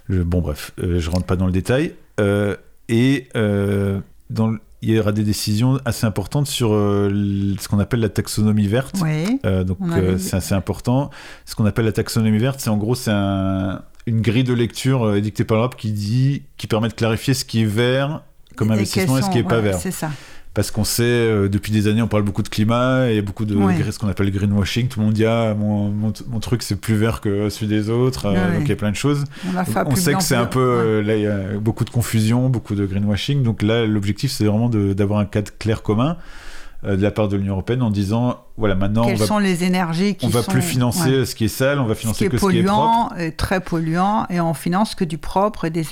je- 0.10 0.24
bon, 0.24 0.42
bref, 0.42 0.72
je 0.82 1.10
rentre 1.12 1.26
pas 1.28 1.36
dans 1.36 1.46
le 1.46 1.52
détail. 1.52 1.94
Euh, 2.20 2.56
et 2.90 3.28
euh, 3.36 4.00
dans 4.30 4.56
il 4.84 4.90
y 4.90 5.00
aura 5.00 5.12
des 5.12 5.24
décisions 5.24 5.80
assez 5.86 6.08
importantes 6.08 6.48
sur 6.48 6.74
euh, 6.74 7.54
ce 7.60 7.68
qu'on 7.68 7.78
appelle 7.78 8.00
la 8.00 8.10
taxonomie 8.10 8.66
verte. 8.68 8.96
Oui. 9.02 9.40
Euh, 9.46 9.64
donc 9.64 9.78
euh, 9.92 10.18
c'est 10.18 10.36
assez 10.38 10.56
important. 10.56 11.12
Ce 11.46 11.54
qu'on 11.54 11.66
appelle 11.66 11.86
la 11.86 11.92
taxonomie 11.92 12.40
verte, 12.40 12.60
c'est 12.60 12.72
en 12.72 12.78
gros 12.78 12.96
c'est 12.96 13.12
un- 13.14 13.84
une 14.08 14.22
grille 14.22 14.44
de 14.44 14.54
lecture 14.54 15.14
édictée 15.16 15.44
par 15.44 15.58
l'Europe 15.58 15.76
qui 15.76 15.92
dit, 15.92 16.42
qui 16.58 16.66
permet 16.66 16.88
de 16.88 16.94
clarifier 16.94 17.36
ce 17.36 17.46
qui 17.46 17.62
est 17.62 17.66
vert 17.66 18.24
comme 18.56 18.70
Et 18.72 18.74
investissement 18.74 19.20
et 19.20 19.22
ce 19.22 19.30
qui 19.30 19.38
est 19.38 19.44
sont- 19.44 19.48
pas 19.48 19.60
vert. 19.62 19.78
C'est 19.78 19.92
ça. 19.92 20.10
Parce 20.54 20.70
qu'on 20.70 20.84
sait, 20.84 21.04
euh, 21.04 21.48
depuis 21.48 21.72
des 21.72 21.88
années, 21.88 22.02
on 22.02 22.10
parle 22.10 22.24
beaucoup 22.24 22.44
de 22.44 22.50
climat 22.50 23.10
et 23.10 23.22
beaucoup 23.22 23.46
de 23.46 23.56
Ouais. 23.56 23.90
ce 23.90 23.98
qu'on 23.98 24.10
appelle 24.10 24.30
greenwashing. 24.32 24.90
Tout 24.90 25.00
le 25.00 25.06
monde 25.06 25.14
dit 25.16 25.26
ah, 25.26 25.56
mon, 25.58 25.90
mon, 25.90 26.12
mon 26.30 26.40
truc 26.42 26.62
c'est 26.62 26.76
plus 26.76 26.96
vert 26.96 27.22
que 27.22 27.48
celui 27.50 27.68
des 27.68 27.90
autres. 27.90 28.26
euh, 28.26 28.32
Ouais, 28.34 28.54
donc 28.56 28.64
il 28.64 28.70
y 28.70 28.74
a 28.74 28.76
plein 28.76 28.92
de 28.92 28.98
choses. 28.98 29.24
On 29.54 29.58
a 29.58 29.64
on 29.88 29.96
sait 29.96 30.14
que 30.14 30.22
c'est 30.24 30.36
un 30.36 30.46
peu 30.46 30.60
euh, 30.60 31.02
là 31.04 31.16
il 31.16 31.22
y 31.24 31.28
a 31.28 31.58
beaucoup 31.58 31.86
de 31.86 31.90
confusion, 31.90 32.50
beaucoup 32.50 32.76
de 32.76 32.86
greenwashing. 32.86 33.44
Donc 33.44 33.62
là 33.62 33.86
l'objectif 33.86 34.30
c'est 34.32 34.44
vraiment 34.44 34.68
d'avoir 34.70 35.20
un 35.22 35.26
cadre 35.26 35.52
clair 35.58 35.84
commun 35.84 36.18
euh, 36.84 36.98
de 36.98 37.02
la 37.04 37.12
part 37.12 37.28
de 37.28 37.38
l'Union 37.38 37.54
européenne 37.54 37.84
en 37.84 37.92
disant 37.92 38.44
voilà 38.58 38.74
maintenant 38.74 39.06
on 39.06 39.14
va, 39.14 39.26
sont 39.28 39.38
les 39.38 39.64
énergies 39.64 40.16
qui 40.16 40.26
on 40.26 40.30
va 40.30 40.42
sont... 40.42 40.52
plus 40.52 40.64
financer 40.64 41.20
ouais. 41.20 41.26
ce 41.26 41.36
qui 41.36 41.46
est 41.46 41.48
sale, 41.48 41.80
on 41.80 41.86
va 41.86 41.94
ce 41.94 42.00
financer 42.00 42.26
est 42.26 42.30
que 42.30 42.40
ce 42.40 42.48
qui 42.48 42.58
est 42.58 42.64
propre. 42.64 43.10
polluant, 43.10 43.16
est 43.18 43.38
très 43.38 43.62
polluant, 43.62 44.26
et 44.32 44.42
on 44.42 44.56
finance 44.56 44.96
que 44.96 45.04
du 45.04 45.20
propre 45.20 45.66
et 45.66 45.70
des, 45.70 45.86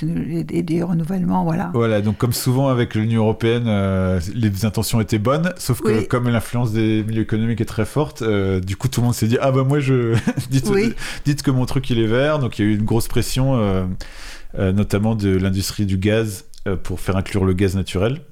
et 0.50 0.82
renouvellements, 0.82 1.44
voilà. 1.44 1.70
Voilà, 1.74 2.00
donc 2.00 2.16
comme 2.16 2.32
souvent 2.32 2.68
avec 2.68 2.96
l'Union 2.96 3.22
européenne, 3.22 3.66
euh, 3.68 4.18
les 4.34 4.64
intentions 4.64 5.00
étaient 5.00 5.20
bonnes, 5.20 5.52
sauf 5.58 5.80
que 5.80 6.00
Oui. 6.00 6.08
comme 6.08 6.28
l'influence 6.28 6.72
des 6.72 7.04
milieux 7.04 7.22
économiques 7.22 7.60
est 7.60 7.66
très 7.66 7.84
forte, 7.84 8.22
euh, 8.22 8.58
du 8.58 8.76
coup 8.76 8.88
tout 8.88 9.00
le 9.00 9.06
monde 9.06 9.14
s'est 9.14 9.28
dit 9.28 9.38
ah 9.40 9.52
bah 9.52 9.62
moi 9.62 9.78
je 9.78 10.16
dites, 10.50 10.68
Oui. 10.70 10.92
dites 11.24 11.42
que 11.42 11.52
mon 11.52 11.66
truc 11.66 11.88
il 11.90 12.00
est 12.00 12.06
vert, 12.06 12.40
donc 12.40 12.58
il 12.58 12.64
y 12.64 12.68
a 12.68 12.70
eu 12.70 12.74
une 12.74 12.84
grosse 12.84 13.06
pression, 13.06 13.88
notamment 14.58 15.14
de 15.14 15.36
l'industrie 15.36 15.86
du 15.86 15.98
gaz 15.98 16.46
pour 16.82 16.98
faire 16.98 17.16
inclure 17.16 17.44
le 17.44 17.52
gaz 17.52 17.76
naturel, 17.76 18.22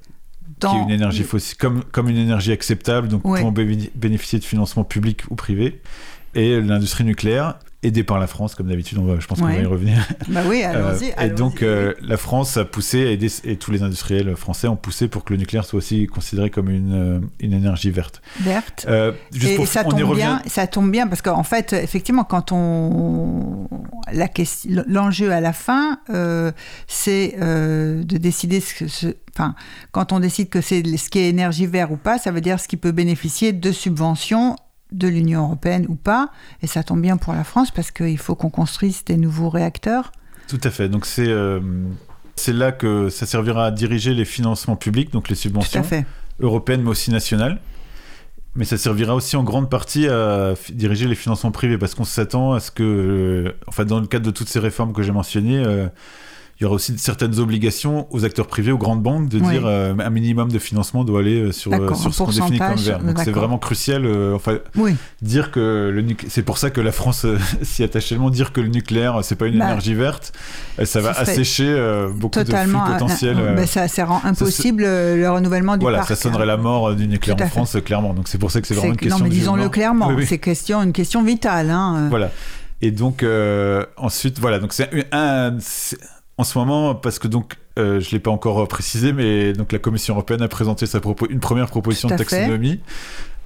qui 0.59 0.75
est 0.75 0.83
une 0.83 0.89
énergie 0.91 1.23
fossile 1.23 1.57
comme 1.57 1.83
comme 1.91 2.09
une 2.09 2.17
énergie 2.17 2.51
acceptable, 2.51 3.07
donc 3.07 3.25
Ouais. 3.27 3.41
pour 3.41 3.51
béni- 3.51 3.89
bénéficier 3.95 4.39
de 4.39 4.43
financement 4.45 4.83
public 4.83 5.23
ou 5.29 5.35
privé, 5.35 5.81
et 6.35 6.59
l'industrie 6.61 7.03
nucléaire 7.05 7.55
aidée 7.81 8.03
par 8.03 8.19
la 8.19 8.27
France 8.27 8.55
comme 8.55 8.67
d'habitude, 8.67 8.97
on 8.97 9.05
va, 9.05 9.19
je 9.21 9.25
pense 9.27 9.39
qu'on 9.39 9.45
Ouais. 9.45 9.55
va 9.55 9.61
y 9.61 9.65
revenir. 9.65 10.05
Bah 10.27 10.41
oui, 10.45 10.63
Euh, 10.65 10.89
allons-y. 10.89 11.13
et 11.25 11.29
donc, 11.29 11.61
euh, 11.63 11.93
la 12.01 12.17
France 12.17 12.57
a 12.57 12.65
poussé, 12.65 13.07
a 13.07 13.11
aidé, 13.11 13.27
et 13.45 13.55
tous 13.55 13.71
les 13.71 13.83
industriels 13.83 14.35
français 14.35 14.67
ont 14.67 14.75
poussé 14.75 15.07
pour 15.07 15.23
que 15.23 15.31
le 15.33 15.39
nucléaire 15.39 15.63
soit 15.63 15.77
aussi 15.77 16.05
considéré 16.07 16.49
comme 16.49 16.69
une, 16.69 16.93
euh, 16.93 17.19
une 17.39 17.53
énergie 17.53 17.89
verte. 17.89 18.21
Verte. 18.41 18.85
Euh, 18.89 19.13
juste 19.31 19.53
Et, 19.53 19.55
pour, 19.55 19.63
et 19.63 19.67
ça 19.67 19.83
on 19.85 19.89
tombe 19.91 20.01
revient. 20.03 20.21
bien, 20.21 20.41
ça 20.47 20.67
tombe 20.67 20.91
bien 20.91 21.07
parce 21.07 21.21
qu'en 21.21 21.43
fait, 21.43 21.71
effectivement, 21.73 22.25
quand 22.25 22.51
on 22.51 23.69
l'enjeu 24.87 25.31
à 25.31 25.39
la 25.39 25.53
fin, 25.53 25.99
euh, 26.09 26.51
c'est 26.87 27.35
de 27.39 28.17
décider 28.17 28.59
ce- 28.59 29.13
enfin, 29.33 29.55
quand 29.91 30.11
on 30.11 30.19
décide 30.19 30.49
que 30.49 30.59
c'est 30.61 30.83
ce 30.97 31.09
qui 31.09 31.19
est 31.19 31.29
énergie 31.29 31.65
verte 31.65 31.91
ou 31.91 31.97
pas, 31.97 32.17
ça 32.17 32.31
veut 32.31 32.41
dire 32.41 32.59
ce 32.59 32.67
qui 32.67 32.75
peut 32.77 32.91
bénéficier 32.91 33.53
de 33.53 33.71
subventions 33.71 34.55
de 34.91 35.07
l'Union 35.07 35.43
européenne 35.43 35.85
ou 35.89 35.95
pas. 35.95 36.29
Et 36.61 36.67
ça 36.67 36.83
tombe 36.83 37.01
bien 37.01 37.17
pour 37.17 37.33
la 37.33 37.43
France 37.43 37.71
parce 37.71 37.91
qu'il 37.91 38.17
faut 38.17 38.35
qu'on 38.35 38.49
construise 38.49 39.03
des 39.05 39.17
nouveaux 39.17 39.49
réacteurs. 39.49 40.11
Tout 40.47 40.61
à 40.63 40.71
fait. 40.71 40.89
Donc, 40.89 41.05
c'est 41.05 41.27
euh, 41.27 41.59
c'est 42.35 42.53
là 42.53 42.71
que 42.71 43.09
ça 43.09 43.25
servira 43.25 43.65
à 43.65 43.71
diriger 43.71 44.13
les 44.13 44.25
financements 44.25 44.77
publics, 44.77 45.11
donc 45.11 45.29
les 45.29 45.35
subventions 45.35 45.83
européennes, 46.39 46.81
mais 46.81 46.89
aussi 46.89 47.11
nationales. 47.11 47.59
Mais 48.55 48.65
ça 48.65 48.77
servira 48.77 49.13
aussi 49.13 49.35
en 49.35 49.43
grande 49.43 49.69
partie 49.69 50.07
à 50.07 50.53
diriger 50.69 51.07
les 51.07 51.15
financements 51.15 51.51
privés, 51.51 51.77
parce 51.77 51.95
qu'on 51.95 52.05
s'attend 52.05 52.53
à 52.53 52.59
ce 52.59 52.71
que, 52.71 52.83
euh, 52.83 53.57
enfin, 53.67 53.85
dans 53.85 53.99
le 53.99 54.07
cadre 54.07 54.25
de 54.25 54.31
toutes 54.31 54.47
ces 54.47 54.59
réformes 54.59 54.93
que 54.93 55.03
j'ai 55.03 55.11
mentionnées, 55.11 55.59
euh, 55.63 55.87
il 56.59 56.63
y 56.63 56.65
aura 56.65 56.75
aussi 56.75 56.97
certaines 56.97 57.39
obligations 57.39 58.05
aux 58.11 58.25
acteurs 58.25 58.45
privés, 58.47 58.73
aux 58.73 58.77
grandes 58.77 59.01
banques, 59.01 59.29
de 59.29 59.39
Oui. 59.39 59.49
dire 59.51 59.61
euh, 59.65 59.93
un 59.97 60.09
minimum 60.09 60.51
de 60.51 60.59
financement 60.59 61.05
doit 61.05 61.21
aller 61.21 61.39
euh, 61.39 61.51
sur, 61.53 61.71
euh, 61.71 61.93
sur 61.93 62.13
ce 62.13 62.21
qu'on 62.21 62.31
définit 62.31 62.59
comme 62.59 62.75
vert. 62.75 62.99
Donc 62.99 63.17
c'est 63.23 63.31
vraiment 63.31 63.57
crucial. 63.57 64.05
euh, 64.05 64.35
enfin, 64.35 64.57
Oui. 64.75 64.93
dire 65.21 65.51
que 65.51 65.89
le 65.93 66.03
c'est 66.27 66.43
pour 66.43 66.57
ça 66.57 66.69
que 66.69 66.81
la 66.81 66.91
France 66.91 67.25
s'y 67.61 67.81
attache 67.81 68.09
tellement. 68.09 68.29
Dire 68.29 68.51
que 68.51 68.59
le 68.59 68.67
nucléaire, 68.67 69.19
c'est 69.23 69.37
pas 69.37 69.47
une 69.47 69.57
Bah, 69.57 69.65
énergie 69.67 69.93
verte, 69.93 70.33
ça 70.83 70.99
va 70.99 71.11
assécher 71.11 71.65
euh, 71.69 72.09
beaucoup 72.13 72.39
de 72.39 72.43
flux 72.53 72.73
potentiels. 72.91 73.37
ben, 73.55 73.65
ça, 73.65 73.87
ça 73.87 74.03
rend 74.03 74.19
impossible 74.25 74.83
le 74.83 75.29
renouvellement 75.29 75.77
du 75.77 75.81
voilà, 75.83 75.99
parc. 75.99 76.09
ça 76.09 76.15
sonnerait 76.17 76.45
la 76.45 76.57
mort 76.57 76.93
du 76.93 77.07
nucléaire 77.07 77.37
en. 77.41 77.47
France, 77.47 77.77
clairement. 77.85 78.13
Donc 78.13 78.27
c'est 78.27 78.37
pour 78.37 78.51
ça 78.51 78.59
que 78.59 78.67
c'est 78.67 78.73
vraiment 78.73 78.91
une 78.91 78.97
question 78.97 79.19
Non, 79.19 79.23
mais 79.23 79.29
disons-le 79.29 79.69
clairement, 79.69 80.09
Oui, 80.09 80.15
oui. 80.17 80.25
c'est 80.27 80.39
question, 80.39 80.83
une 80.83 80.91
question 80.91 81.23
vitale. 81.23 81.69
Hein. 81.69 82.07
Voilà. 82.09 82.31
Et 82.81 82.91
donc 82.91 83.25
ensuite, 83.95 84.39
voilà. 84.39 84.59
Donc 84.59 84.73
c'est 84.73 84.89
un, 85.13 85.55
en 86.39 86.43
ce 86.45 86.57
moment 86.57 86.95
parce 86.95 87.19
que 87.19 87.27
donc 87.27 87.55
euh, 87.77 87.99
je 87.99 88.11
l'ai 88.11 88.19
pas 88.19 88.31
encore 88.31 88.65
précisé, 88.67 89.11
mais 89.13 89.51
donc 89.53 89.71
la 89.73 89.79
Commission 89.79 90.13
européenne 90.13 90.41
a 90.41 90.47
présenté 90.47 90.85
sa 90.85 90.99
une 91.29 91.39
première 91.39 91.67
proposition 91.67 92.07
de 92.07 92.13
fait. 92.13 92.19
taxonomie. 92.25 92.79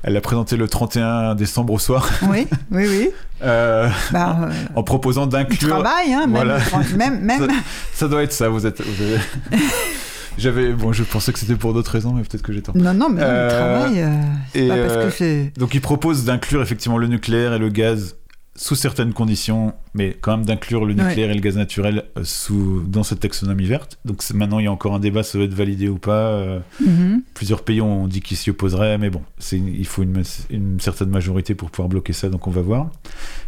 Elle 0.03 0.13
l'a 0.13 0.21
présentée 0.21 0.57
le 0.57 0.67
31 0.67 1.33
décembre 1.33 1.73
au 1.73 1.79
soir, 1.79 2.09
Oui, 2.29 2.45
oui, 2.71 2.85
oui. 2.87 3.09
euh, 3.43 3.87
Bah, 4.11 4.37
euh, 4.43 4.51
en 4.75 4.83
proposant 4.83 5.25
d'inclure. 5.27 5.69
travaille, 5.69 6.13
hein, 6.13 6.27
même, 6.27 6.31
Voilà. 6.31 6.57
même, 6.95 7.19
même, 7.23 7.47
Ça 7.93 8.07
doit 8.09 8.21
être 8.21 8.33
ça. 8.33 8.49
Vous 8.49 8.65
êtes. 8.67 8.81
vous 8.81 9.03
avez- 9.03 9.19
J'avais 10.37 10.73
bon, 10.73 10.91
je 10.93 11.03
pensais 11.03 11.31
que 11.31 11.39
c'était 11.39 11.55
pour 11.55 11.73
d'autres 11.73 11.91
raisons, 11.91 12.11
mais 12.13 12.23
peut-être 12.23 12.41
que 12.41 12.51
j'ai 12.53 12.61
tort. 12.61 12.75
Non, 12.75 12.93
non, 12.93 13.09
mais 13.09 13.21
non, 13.21 13.27
il 13.27 13.49
travaille. 13.49 14.01
euh, 14.01 14.21
c'est 14.53 14.59
et, 14.65 14.67
pas 14.67 14.75
parce 14.77 15.05
que 15.05 15.09
c'est. 15.11 15.53
Donc 15.57 15.73
il 15.75 15.81
propose 15.81 16.25
d'inclure 16.25 16.61
effectivement 16.61 16.97
le 16.97 17.07
nucléaire 17.07 17.53
et 17.53 17.59
le 17.59 17.69
gaz 17.69 18.15
sous 18.55 18.75
certaines 18.75 19.13
conditions, 19.13 19.73
mais 19.95 20.15
quand 20.21 20.37
même 20.37 20.45
d'inclure 20.45 20.85
le 20.85 20.93
Ouais. 20.93 21.03
nucléaire 21.03 21.31
et 21.31 21.33
le 21.33 21.39
gaz 21.39 21.57
naturel 21.57 22.03
euh, 22.19 22.23
sous, 22.23 22.83
dans 22.87 23.01
cette 23.01 23.19
taxonomie 23.21 23.65
verte. 23.65 23.97
Donc 24.05 24.21
maintenant 24.35 24.59
il 24.59 24.65
y 24.65 24.67
a 24.67 24.71
encore 24.71 24.93
un 24.93 24.99
débat, 24.99 25.23
ça 25.23 25.39
va 25.39 25.45
être 25.45 25.53
validé 25.55 25.89
ou 25.89 25.97
pas. 25.97 26.27
euh, 26.27 26.59
Mhm. 26.79 27.23
plusieurs 27.33 27.63
pays 27.63 27.81
ont 27.81 28.07
dit 28.07 28.21
qu'ils 28.21 28.37
s'y 28.37 28.51
opposeraient, 28.51 28.99
mais 28.99 29.09
bon, 29.09 29.23
il 29.51 29.87
faut 29.87 30.03
une, 30.03 30.21
une 30.51 30.79
certaine 30.79 31.09
majorité 31.09 31.55
pour 31.55 31.71
pouvoir 31.71 31.89
bloquer 31.89 32.13
ça, 32.13 32.29
donc 32.29 32.45
on 32.47 32.51
va 32.51 32.61
voir. 32.61 32.91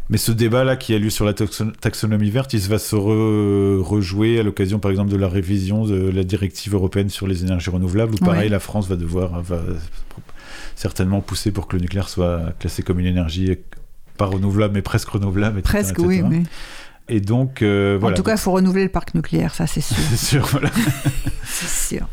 Mais 0.10 0.18
ce 0.18 0.32
débat-là 0.32 0.76
qui 0.76 0.96
a 0.96 1.00
lieu 1.00 1.10
sur 1.12 1.26
la 1.26 1.34
taxonomie 1.34 2.30
verte, 2.32 2.54
il 2.54 2.60
va 2.62 2.80
se 2.80 2.96
rejouer 2.96 4.40
à 4.40 4.44
l'occasion, 4.44 4.80
par 4.80 4.90
exemple, 4.92 5.12
de 5.12 5.18
la 5.18 5.28
révision 5.28 5.86
de 5.86 5.96
la 6.10 6.24
directive 6.24 6.74
européenne 6.74 7.10
sur 7.10 7.28
les 7.28 7.44
énergies 7.44 7.70
renouvelables, 7.70 8.16
où 8.16 8.18
pareil, 8.18 8.50
la 8.50 8.60
France 8.60 8.88
va 8.88 8.96
devoir 8.96 9.42
va 9.44 9.62
certainement 10.76 11.22
pousser 11.22 11.52
pour 11.52 11.68
que 11.68 11.76
le 11.76 11.82
nucléaire 11.84 12.10
soit 12.10 12.54
classé 12.60 12.84
comme 12.84 13.00
une 13.00 13.06
énergie 13.06 13.56
pas 14.16 14.26
renouvelable, 14.26 14.74
mais 14.74 14.82
presque 14.82 15.10
renouvelable. 15.10 15.60
Etc., 15.60 15.72
presque, 15.72 16.00
oui, 16.00 16.22
mais... 16.22 16.44
Et 17.08 17.20
donc, 17.20 17.62
euh, 17.62 18.02
En 18.02 18.14
tout 18.14 18.24
cas, 18.24 18.34
il 18.34 18.38
faut 18.38 18.52
renouveler 18.52 18.84
le 18.84 18.90
parc 18.90 19.14
nucléaire, 19.14 19.54
ça 19.54 19.68
c'est 19.68 19.82
sûr. 19.82 19.96
c'est 20.10 20.18
sûr, 20.18 20.46
voilà. 20.48 20.70
c'est 21.46 21.68
sûr. 21.68 22.08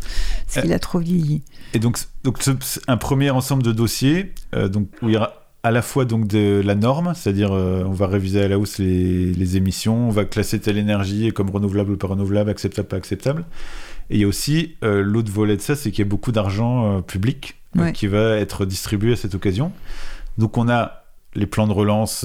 Parce 0.46 0.64
qu'il 0.64 0.72
a 0.72 0.78
trop 0.78 0.98
vieilli. 0.98 1.42
Et 1.72 1.78
donc, 1.78 1.98
donc 2.24 2.38
un 2.86 2.96
premier 2.98 3.30
ensemble 3.30 3.62
de 3.62 3.72
dossiers 3.72 4.34
euh, 4.54 4.68
donc, 4.68 4.88
où 5.00 5.08
il 5.08 5.14
y 5.14 5.16
aura 5.16 5.34
à 5.62 5.70
la 5.70 5.80
fois 5.80 6.04
donc 6.04 6.26
de 6.26 6.60
la 6.62 6.74
norme, 6.74 7.12
c'est-à-dire 7.14 7.52
euh, 7.52 7.84
on 7.86 7.92
va 7.92 8.08
réviser 8.08 8.42
à 8.42 8.48
la 8.48 8.58
hausse 8.58 8.78
les, 8.78 9.56
émissions, 9.56 10.08
on 10.08 10.10
va 10.10 10.24
classer 10.24 10.58
telle 10.60 10.76
énergie 10.76 11.32
comme 11.32 11.48
renouvelable 11.50 11.92
ou 11.92 11.96
pas 11.96 12.08
renouvelable, 12.08 12.50
acceptable, 12.50 12.88
pas 12.88 12.96
acceptable. 12.96 13.44
Et 14.10 14.16
il 14.16 14.20
y 14.20 14.24
a 14.24 14.26
aussi 14.26 14.76
l'autre 14.82 15.30
volet 15.30 15.56
de 15.56 15.62
ça, 15.62 15.76
c'est 15.76 15.90
qu'il 15.90 16.04
y 16.04 16.06
a 16.06 16.10
beaucoup 16.10 16.32
d'argent 16.32 17.00
public 17.02 17.62
qui 17.94 18.08
va 18.08 18.36
être 18.36 18.66
distribué 18.66 19.12
à 19.12 19.16
cette 19.16 19.34
occasion. 19.34 19.72
Donc 20.36 20.58
on 20.58 20.68
a 20.68 21.01
les 21.34 21.46
plans 21.46 21.66
de 21.66 21.72
relance 21.72 22.24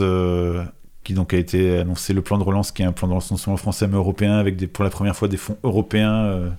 qui 1.07 1.13
donc 1.13 1.33
a 1.33 1.37
été 1.37 1.77
annoncé 1.77 2.11
le 2.11 2.21
plan 2.21 2.37
de 2.37 2.43
relance, 2.43 2.73
qui 2.73 2.81
est 2.81 2.85
un 2.85 2.91
plan 2.91 3.07
de 3.07 3.13
relance 3.13 3.31
non 3.31 3.37
seulement 3.37 3.55
français 3.55 3.87
mais 3.87 3.95
européen, 3.95 4.39
avec 4.39 4.57
des, 4.57 4.67
pour 4.67 4.83
la 4.83 4.89
première 4.89 5.15
fois 5.15 5.29
des 5.29 5.37
fonds 5.37 5.57
européens 5.63 6.25
euh, 6.25 6.49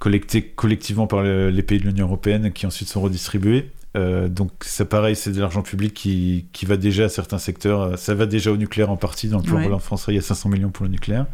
collectés 0.00 0.42
collectivement 0.42 1.06
par 1.06 1.22
les 1.22 1.62
pays 1.62 1.78
de 1.78 1.84
l'Union 1.84 2.06
européenne, 2.06 2.52
qui 2.52 2.66
ensuite 2.66 2.88
sont 2.88 3.00
redistribués. 3.00 3.70
Euh, 3.96 4.26
donc 4.26 4.50
ça 4.62 4.84
pareil, 4.86 5.14
c'est 5.14 5.30
de 5.30 5.40
l'argent 5.40 5.62
public 5.62 5.94
qui, 5.94 6.46
qui, 6.52 6.66
va 6.66 6.76
déjà 6.76 7.04
à 7.04 7.08
certains 7.08 7.38
secteurs. 7.38 7.96
Ça 7.96 8.16
va 8.16 8.26
déjà 8.26 8.50
au 8.50 8.56
nucléaire 8.56 8.90
en 8.90 8.96
partie. 8.96 9.28
Dans 9.28 9.38
le 9.38 9.44
plan 9.44 9.60
de 9.60 9.66
relance 9.66 9.84
français, 9.84 10.10
il 10.10 10.16
y 10.16 10.18
a 10.18 10.22
500 10.22 10.48
millions 10.48 10.70
pour 10.70 10.84
le 10.84 10.90
nucléaire. 10.90 11.26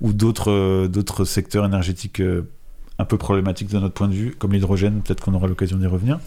Ou 0.00 0.12
d'autres 0.12 0.52
euh, 0.52 0.86
d'autres 0.86 1.24
secteurs 1.24 1.64
énergétiques 1.64 2.22
un 3.00 3.04
peu 3.04 3.18
problématiques 3.18 3.70
de 3.70 3.80
notre 3.80 3.94
point 3.94 4.06
de 4.06 4.14
vue, 4.14 4.36
comme 4.38 4.52
l'hydrogène, 4.52 5.02
peut-être 5.02 5.24
qu'on 5.24 5.34
aura 5.34 5.48
l'occasion 5.48 5.76
d'y 5.76 5.86
revenir. 5.86 6.20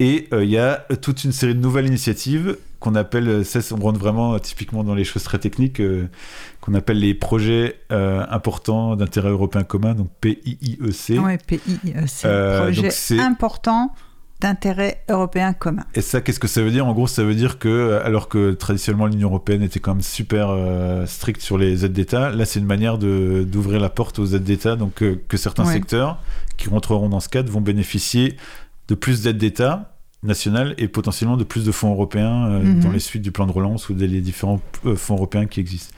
Et 0.00 0.28
il 0.32 0.48
y 0.48 0.56
a 0.56 0.86
toute 1.02 1.24
une 1.24 1.32
série 1.32 1.54
de 1.54 1.60
nouvelles 1.60 1.86
initiatives 1.86 2.56
qu'on 2.84 2.94
appelle, 2.96 3.28
euh, 3.28 3.44
ça 3.44 3.60
on 3.74 3.80
rentre 3.80 3.98
vraiment 3.98 4.34
euh, 4.34 4.38
typiquement 4.38 4.84
dans 4.84 4.94
les 4.94 5.04
choses 5.04 5.22
très 5.24 5.38
techniques, 5.38 5.80
euh, 5.80 6.06
qu'on 6.60 6.74
appelle 6.74 6.98
les 6.98 7.14
projets 7.14 7.80
importants 7.90 8.94
d'intérêt 8.96 9.30
européen 9.30 9.64
commun, 9.64 9.94
donc 9.94 10.10
PIIEC. 10.20 11.18
Oui, 11.22 11.38
PIIEC, 11.46 12.20
projet 12.20 13.20
important 13.20 13.92
d'intérêt 14.40 15.02
européen 15.08 15.54
commun. 15.54 15.84
Et 15.94 16.02
ça, 16.02 16.20
qu'est-ce 16.20 16.40
que 16.40 16.48
ça 16.48 16.60
veut 16.60 16.70
dire? 16.70 16.86
En 16.86 16.92
gros, 16.92 17.06
ça 17.06 17.22
veut 17.22 17.34
dire 17.34 17.58
que, 17.58 18.00
alors 18.04 18.28
que 18.28 18.52
traditionnellement 18.52 19.06
l'Union 19.06 19.28
européenne 19.28 19.62
était 19.62 19.80
quand 19.80 19.94
même 19.94 20.02
super 20.02 20.54
stricte 21.06 21.40
sur 21.40 21.56
les 21.56 21.84
aides 21.84 21.92
d'État, 21.92 22.30
là 22.30 22.44
c'est 22.44 22.60
une 22.60 22.66
manière 22.66 22.98
d'ouvrir 22.98 23.80
la 23.80 23.88
porte 23.88 24.18
aux 24.18 24.26
aides 24.26 24.44
d'État, 24.44 24.76
donc 24.76 24.94
que 24.94 25.36
certains 25.36 25.64
secteurs 25.64 26.18
qui 26.56 26.68
rentreront 26.68 27.08
dans 27.08 27.20
ce 27.20 27.30
cadre 27.30 27.50
vont 27.50 27.62
bénéficier 27.62 28.36
de 28.88 28.94
plus 28.94 29.22
d'aides 29.22 29.38
d'État 29.38 29.93
nationale 30.24 30.74
et 30.78 30.88
potentiellement 30.88 31.36
de 31.36 31.44
plus 31.44 31.64
de 31.64 31.72
fonds 31.72 31.90
européens 31.92 32.46
euh, 32.46 32.60
mhm. 32.60 32.80
dans 32.80 32.90
les 32.90 33.00
suites 33.00 33.22
du 33.22 33.32
plan 33.32 33.46
de 33.46 33.52
relance 33.52 33.88
ou 33.88 33.94
des 33.94 34.08
différents 34.20 34.60
euh, 34.86 34.96
fonds 34.96 35.14
européens 35.14 35.46
qui 35.46 35.60
existent. 35.60 35.94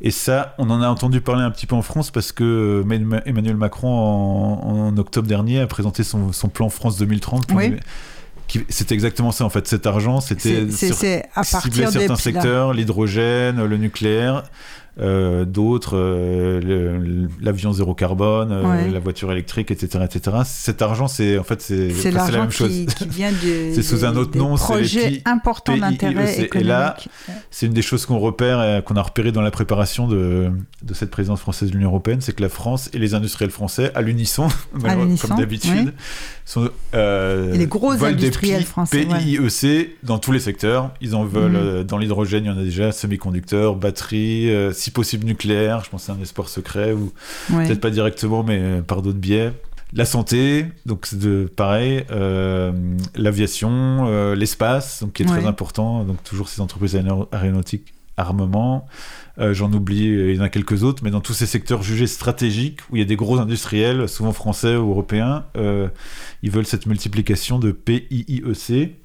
Et 0.00 0.10
ça, 0.10 0.54
on 0.58 0.68
en 0.70 0.82
a 0.82 0.88
entendu 0.88 1.20
parler 1.20 1.42
un 1.42 1.50
petit 1.50 1.66
peu 1.66 1.76
en 1.76 1.82
France 1.82 2.10
parce 2.10 2.32
que 2.32 2.82
euh, 2.84 3.22
Emmanuel 3.24 3.56
Macron, 3.56 3.88
en, 3.88 4.96
octobre 4.96 5.28
dernier, 5.28 5.60
a 5.60 5.66
présenté 5.66 6.02
son, 6.02 6.30
plan 6.52 6.68
France 6.68 6.98
2030. 6.98 7.46
C'est 8.68 8.92
exactement 8.92 9.32
ça 9.32 9.44
en 9.44 9.48
fait. 9.48 9.66
Cet 9.66 9.86
argent, 9.86 10.20
c'était 10.20 10.68
ciblé 10.70 11.86
certains 11.86 12.16
secteurs, 12.16 12.74
l'hydrogène, 12.74 13.64
le 13.64 13.76
nucléaire, 13.78 14.42
euh, 15.00 15.46
d'autres, 15.46 15.96
euh, 15.96 17.26
l'avion 17.40 17.72
zéro 17.72 17.94
carbone, 17.94 18.52
euh, 18.52 18.90
la 18.90 18.98
voiture 18.98 19.32
électrique, 19.32 19.70
etc., 19.70 20.04
etc. 20.04 20.36
Cet 20.44 20.82
argent, 20.82 21.08
c'est 21.08 21.38
en 21.38 21.44
fait 21.44 21.62
c'est 21.62 22.10
la 22.10 22.30
même 22.30 22.50
chose. 22.50 22.84
Qui, 22.96 23.08
vient 23.08 23.30
c'est 23.72 23.82
sous 23.82 24.04
un 24.04 24.14
autre 24.16 24.36
nom, 24.36 24.58
c'est 24.58 24.82
les 24.82 25.22
important 25.24 25.78
d'intérêt 25.78 26.42
économique. 26.42 26.56
Et 26.56 26.64
là, 26.64 26.98
c'est 27.50 27.64
une 27.64 27.72
des 27.72 27.80
choses 27.80 28.04
qu'on 28.04 28.18
repère, 28.18 28.84
qu'on 28.84 28.96
a 28.96 29.02
repéré 29.02 29.32
dans 29.32 29.40
la 29.40 29.50
préparation 29.50 30.06
de, 30.08 30.50
de 30.82 30.94
cette 30.94 31.10
présidence 31.10 31.40
française 31.40 31.70
de 31.70 31.74
l'Union 31.74 31.88
européenne, 31.88 32.20
c'est 32.20 32.34
que 32.34 32.42
la 32.42 32.50
France 32.50 32.90
et 32.92 32.98
les 32.98 33.14
industriels 33.14 33.50
français, 33.50 33.92
à 33.94 34.02
l'unisson, 34.02 34.48
comme 34.82 35.38
d'habitude, 35.38 35.94
sont 36.44 36.68
les 36.92 37.66
gros 37.66 37.92
industriels 38.04 38.64
français, 38.64 39.06
PIEC 39.06 39.96
dans 40.02 40.18
tous 40.18 40.32
les 40.32 40.40
secteurs. 40.40 40.90
Ils 41.00 41.14
en 41.14 41.24
veulent 41.24 41.78
mhm. 41.78 41.84
dans 41.84 41.96
l'hydrogène, 41.96 42.44
il 42.44 42.48
y 42.48 42.50
en 42.50 42.58
a 42.58 42.62
déjà, 42.62 42.92
semi-conducteurs, 42.92 43.74
batteries 43.76 44.50
si 44.82 44.90
possible 44.90 45.24
nucléaire, 45.24 45.84
je 45.84 45.90
pense 45.90 46.02
que 46.02 46.06
c'est 46.06 46.18
un 46.18 46.20
espoir 46.20 46.48
secret, 46.48 46.92
ou 46.92 47.12
peut-être 47.48 47.80
pas 47.80 47.90
directement, 47.90 48.42
mais 48.42 48.58
euh, 48.58 48.82
par 48.82 49.00
d'autres 49.00 49.18
biais. 49.18 49.52
La 49.92 50.04
santé, 50.04 50.66
donc 50.86 51.06
c'est 51.06 51.18
de 51.18 51.50
pareil, 51.54 52.04
euh, 52.10 52.72
l'aviation, 53.14 54.06
euh, 54.08 54.34
l'espace, 54.34 55.02
donc 55.02 55.12
qui 55.12 55.22
est 55.22 55.26
très 55.26 55.46
important, 55.46 56.02
donc 56.04 56.22
toujours 56.24 56.48
ces 56.48 56.60
entreprises 56.62 56.96
aéronautiques, 57.30 57.94
armement. 58.16 58.86
J'en 59.38 59.72
oublie, 59.72 60.04
il 60.04 60.34
y 60.34 60.38
en 60.38 60.42
a 60.42 60.48
quelques 60.50 60.82
autres, 60.82 61.02
mais 61.04 61.10
dans 61.10 61.20
tous 61.20 61.32
ces 61.32 61.46
secteurs 61.46 61.82
jugés 61.82 62.06
stratégiques, 62.06 62.80
où 62.90 62.96
il 62.96 62.98
y 62.98 63.02
a 63.02 63.06
des 63.06 63.16
gros 63.16 63.38
industriels, 63.38 64.08
souvent 64.08 64.32
français 64.32 64.76
ou 64.76 64.90
européens, 64.90 65.44
ils 66.42 66.50
veulent 66.50 66.66
cette 66.66 66.86
multiplication 66.86 67.58
de 67.58 67.72
PIIEC, 67.72 68.96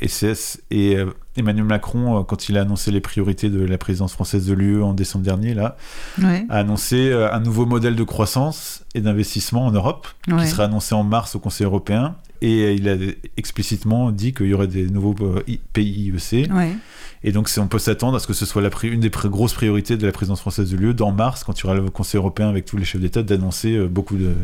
et 0.00 0.08
et 0.70 0.96
Emmanuel 1.38 1.64
Macron, 1.64 2.18
euh, 2.18 2.22
quand 2.24 2.48
il 2.48 2.58
a 2.58 2.62
annoncé 2.62 2.90
les 2.90 3.00
priorités 3.00 3.48
de 3.48 3.64
la 3.64 3.78
présidence 3.78 4.12
française 4.12 4.46
de 4.46 4.54
l'UE 4.54 4.82
en 4.82 4.92
décembre 4.92 5.24
dernier, 5.24 5.54
là, 5.54 5.76
a 6.48 6.58
annoncé 6.58 7.10
euh, 7.10 7.32
un 7.32 7.40
nouveau 7.40 7.64
modèle 7.64 7.94
de 7.94 8.02
croissance 8.02 8.84
et 8.94 9.00
d'investissement 9.00 9.66
en 9.66 9.70
Europe, 9.70 10.08
qui 10.26 10.46
sera 10.48 10.64
annoncé 10.64 10.94
en 10.94 11.04
mars 11.04 11.34
au 11.36 11.38
Conseil 11.38 11.64
européen. 11.64 12.16
Et 12.40 12.74
il 12.74 12.88
a 12.88 12.94
explicitement 13.36 14.12
dit 14.12 14.32
qu'il 14.32 14.46
y 14.46 14.54
aurait 14.54 14.68
des 14.68 14.88
nouveaux 14.88 15.14
euh, 15.22 15.42
pays 15.72 16.12
IEC. 16.12 16.48
Et 17.24 17.32
donc, 17.32 17.50
on 17.58 17.66
peut 17.66 17.78
s'attendre 17.78 18.16
à 18.16 18.20
ce 18.20 18.26
que 18.26 18.32
ce 18.32 18.46
soit 18.46 18.62
la 18.62 18.70
une 18.82 19.00
des 19.00 19.10
grosses 19.10 19.54
priorités 19.54 19.96
de 19.96 20.06
la 20.06 20.12
présidence 20.12 20.40
française 20.40 20.70
de 20.70 20.76
l'UE, 20.76 20.94
dans 20.94 21.12
mars, 21.12 21.42
quand 21.44 21.58
il 21.58 21.64
y 21.64 21.66
aura 21.66 21.74
le 21.74 21.90
Conseil 21.90 22.18
européen 22.18 22.48
avec 22.48 22.64
tous 22.64 22.76
les 22.76 22.84
chefs 22.84 23.00
d'État, 23.00 23.22
d'annoncer 23.22 23.78
beaucoup 23.88 24.16
de, 24.16 24.34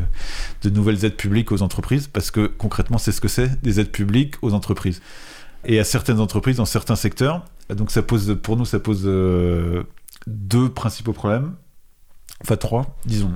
de 0.62 0.70
nouvelles 0.70 1.04
aides 1.04 1.16
publiques 1.16 1.52
aux 1.52 1.62
entreprises, 1.62 2.08
parce 2.08 2.30
que 2.30 2.46
concrètement, 2.46 2.98
c'est 2.98 3.12
ce 3.12 3.20
que 3.20 3.28
c'est, 3.28 3.62
des 3.62 3.80
aides 3.80 3.92
publiques 3.92 4.34
aux 4.42 4.54
entreprises 4.54 5.00
et 5.66 5.78
à 5.78 5.84
certaines 5.84 6.20
entreprises 6.20 6.56
dans 6.56 6.64
certains 6.64 6.96
secteurs. 6.96 7.44
Donc 7.70 7.90
ça 7.90 8.02
pose, 8.02 8.38
pour 8.42 8.56
nous, 8.56 8.64
ça 8.64 8.78
pose 8.78 9.04
euh, 9.06 9.84
deux 10.26 10.68
principaux 10.68 11.12
problèmes, 11.12 11.54
enfin 12.42 12.56
trois, 12.56 12.96
disons. 13.06 13.32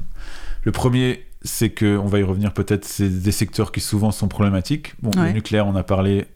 Le 0.64 0.72
premier, 0.72 1.24
c'est 1.43 1.70
que, 1.70 1.97
on 1.97 2.07
va 2.07 2.18
y 2.18 2.22
revenir 2.22 2.53
peut-être, 2.53 2.84
c'est 2.84 3.09
des 3.09 3.32
secteurs 3.32 3.72
qui 3.72 3.80
souvent 3.80 4.11
sont 4.11 4.28
problématiques. 4.28 4.95
Bon, 5.03 5.11
le 5.16 5.32
nucléaire, 5.32 5.66
on 5.66 5.76
a 5.76 5.82
parlé, 5.82 6.26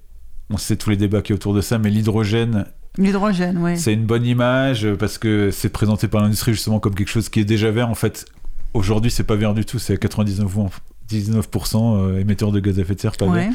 on 0.48 0.56
sait 0.56 0.76
tous 0.76 0.90
les 0.90 0.96
débats 0.96 1.22
qui 1.22 1.32
y 1.32 1.34
autour 1.34 1.54
de 1.54 1.60
ça, 1.60 1.78
mais 1.78 1.90
l'hydrogène. 1.90 2.66
L'hydrogène, 2.98 3.58
oui. 3.58 3.78
C'est 3.78 3.94
une 3.94 4.04
bonne 4.04 4.26
image 4.26 4.86
parce 4.98 5.18
que 5.18 5.50
c'est 5.50 5.70
présenté 5.70 6.08
par 6.08 6.22
l'industrie 6.22 6.52
justement 6.52 6.78
comme 6.78 6.94
quelque 6.94 7.08
chose 7.08 7.28
qui 7.28 7.40
est 7.40 7.44
déjà 7.44 7.70
vert. 7.70 7.88
En 7.88 7.94
fait, 7.94 8.26
aujourd'hui, 8.74 9.10
c'est 9.10 9.24
pas 9.24 9.36
vert 9.36 9.54
du 9.54 9.64
tout, 9.64 9.78
c'est 9.78 9.94
à 9.94 9.96
99%, 9.96 10.68
19% 11.10 11.96
euh, 11.96 12.20
émetteur 12.20 12.52
de 12.52 12.60
gaz 12.60 12.78
à 12.78 12.82
effet 12.82 12.94
de 12.94 13.00
serre, 13.00 13.16
pas 13.16 13.26
vert 13.26 13.50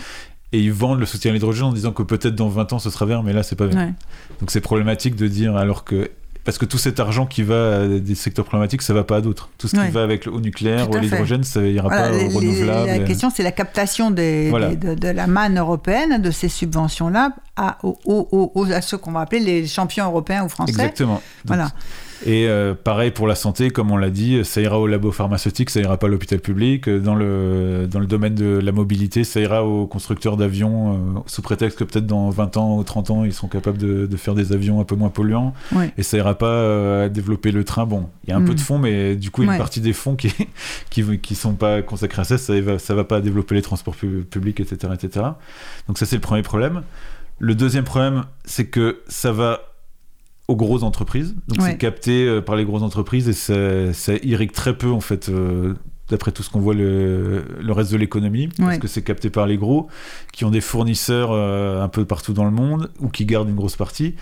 et 0.54 0.62
ils 0.62 0.72
vendent 0.72 1.00
le 1.00 1.06
soutien 1.06 1.32
à 1.32 1.34
l'hydrogène 1.34 1.66
en 1.66 1.74
disant 1.74 1.92
que 1.92 2.04
peut-être 2.04 2.36
dans 2.36 2.48
20 2.48 2.74
ans 2.74 2.80
ce 2.80 2.90
sera 2.90 3.06
vert, 3.06 3.24
mais 3.24 3.34
là 3.34 3.44
c'est 3.44 3.56
pas 3.56 3.66
vert. 3.66 3.92
Donc 4.40 4.52
c'est 4.52 4.62
problématique 4.62 5.16
de 5.16 5.28
dire 5.28 5.56
alors 5.56 5.84
que 5.84 6.10
parce 6.48 6.58
que 6.58 6.64
tout 6.64 6.78
cet 6.78 7.02
argent 7.02 7.26
qui 7.26 7.44
va 7.44 7.82
à 7.82 7.88
des 7.88 8.16
secteurs 8.16 8.46
problématiques, 8.46 8.82
ça 8.82 8.94
va 8.94 9.04
pas 9.04 9.18
à 9.18 9.22
d'autres. 9.22 9.50
Tout 9.58 9.68
ce 9.68 9.76
qui 9.76 9.92
va 9.92 10.02
avec 10.02 10.28
au 10.28 10.40
nucléaire 10.40 10.90
ou 10.90 10.96
à 10.96 11.00
l'hydrogène, 11.02 11.44
ça 11.44 11.62
ira 11.62 11.90
pas 11.90 12.10
au 12.10 12.30
renouvelable. 12.30 12.88
La 12.88 13.00
question, 13.00 13.30
c'est 13.30 13.44
la 13.44 13.52
captation 13.52 14.12
des, 14.12 14.50
de, 14.50 15.10
la 15.10 15.28
manne 15.28 15.60
européenne, 15.60 16.22
de 16.22 16.32
ces 16.32 16.48
subventions-là, 16.48 17.34
à, 17.58 17.80
à 17.80 18.82
ceux 18.82 18.98
qu'on 18.98 19.12
va 19.12 19.20
appeler 19.20 19.42
les 19.42 19.68
champions 19.68 20.06
européens 20.06 20.46
ou 20.46 20.48
français. 20.48 20.72
Exactement. 20.72 21.22
voilà. 21.44 21.68
Et 22.26 22.48
euh, 22.48 22.74
pareil 22.74 23.12
pour 23.12 23.28
la 23.28 23.36
santé, 23.36 23.70
comme 23.70 23.92
on 23.92 23.98
l'a 23.98 24.10
dit, 24.10 24.44
ça 24.44 24.62
ira 24.62 24.80
au 24.80 24.88
labo 24.88 25.12
pharmaceutique, 25.12 25.70
ça 25.70 25.80
ira 25.80 25.98
pas 25.98 26.08
à 26.08 26.10
l'hôpital 26.10 26.40
public. 26.40 26.90
Dans 26.90 27.16
le, 27.16 27.88
dans 27.90 28.00
le 28.00 28.08
domaine 28.08 28.36
de 28.36 28.60
la 28.60 28.72
mobilité, 28.72 29.24
ça 29.24 29.40
ira 29.40 29.64
aux 29.64 29.86
constructeurs 29.86 30.38
d'avions, 30.38 30.94
euh, 30.94 31.20
sous 31.28 31.42
prétexte 31.42 31.78
que 31.78 31.84
peut-être 31.84 32.08
dans 32.08 32.30
20 32.30 32.58
ans 32.58 32.78
ou 32.78 32.84
30 32.84 33.12
ans, 33.12 33.24
ils 33.24 33.34
sont 33.34 33.48
capables 33.48 33.78
de, 33.78 34.08
de 34.08 34.18
faire 34.18 34.34
des 34.34 34.52
avions 34.52 34.80
un 34.80 34.84
peu 34.84 34.96
moins 34.96 35.10
polluants. 35.10 35.54
Et 35.98 36.04
ça 36.04 36.18
ira 36.18 36.36
pas 36.38 36.48
euh, 36.48 37.06
à 37.06 37.10
développer 37.10 37.52
le 37.52 37.64
train. 37.64 37.86
Bon, 37.86 38.10
il 38.26 38.32
y 38.32 38.34
a 38.34 38.38
un 38.38 38.42
peu 38.42 38.54
de 38.54 38.60
mm. 38.60 38.64
fonds, 38.64 38.80
mais 38.80 39.16
du 39.16 39.32
coup, 39.32 39.44
une 39.44 39.58
partie 39.58 39.82
des 39.82 39.94
fonds 39.94 40.16
qui, 40.16 40.34
qui, 40.90 41.20
qui 41.20 41.36
sont 41.36 41.54
pas 41.54 41.82
consacrés 41.82 42.22
à 42.22 42.26
ça, 42.26 42.38
ça 42.38 42.60
va, 42.62 42.80
ça 42.80 42.96
va 42.96 43.04
pas 43.04 43.22
développer 43.22 43.56
les 43.56 43.62
transports 43.62 43.96
publics, 43.96 44.60
etc., 44.60 44.94
etc. 44.94 45.26
Donc 45.88 45.98
ça, 45.98 46.06
c'est 46.06 46.16
le 46.16 46.22
premier 46.22 46.42
problème. 46.42 46.82
Le 47.40 47.54
deuxième 47.54 47.84
problème, 47.84 48.24
c'est 48.46 48.66
que 48.66 49.02
ça 49.08 49.32
va 49.32 49.62
aux 50.48 50.56
grosses 50.56 50.84
entreprises. 50.84 51.36
Donc 51.48 51.62
c'est 51.62 51.78
capté 51.78 52.26
euh, 52.26 52.42
par 52.42 52.56
les 52.56 52.66
grosses 52.66 52.84
entreprises 52.84 53.28
et 53.28 53.34
ça, 53.34 53.94
ça, 53.94 54.14
irrigue 54.24 54.52
très 54.52 54.78
peu 54.78 54.92
en 54.92 55.02
fait. 55.02 55.30
Euh, 55.30 55.74
d'après 56.10 56.32
tout 56.32 56.42
ce 56.42 56.50
qu'on 56.50 56.62
voit 56.62 56.74
le, 56.74 57.44
le, 57.60 57.74
reste 57.74 57.92
de 57.92 57.98
l'économie, 57.98 58.48
parce 58.58 58.78
que 58.78 58.88
c'est 58.88 59.02
capté 59.02 59.30
par 59.30 59.46
les 59.46 59.58
gros, 59.58 59.88
qui 60.32 60.46
ont 60.46 60.50
des 60.50 60.62
fournisseurs 60.62 61.32
euh, 61.34 61.84
un 61.84 61.90
peu 61.90 62.06
partout 62.06 62.32
dans 62.32 62.46
le 62.46 62.52
monde, 62.52 62.90
ou 63.00 63.10
qui 63.10 63.26
gardent 63.26 63.50
une 63.50 63.56
grosse 63.56 63.76
partie. 63.76 64.16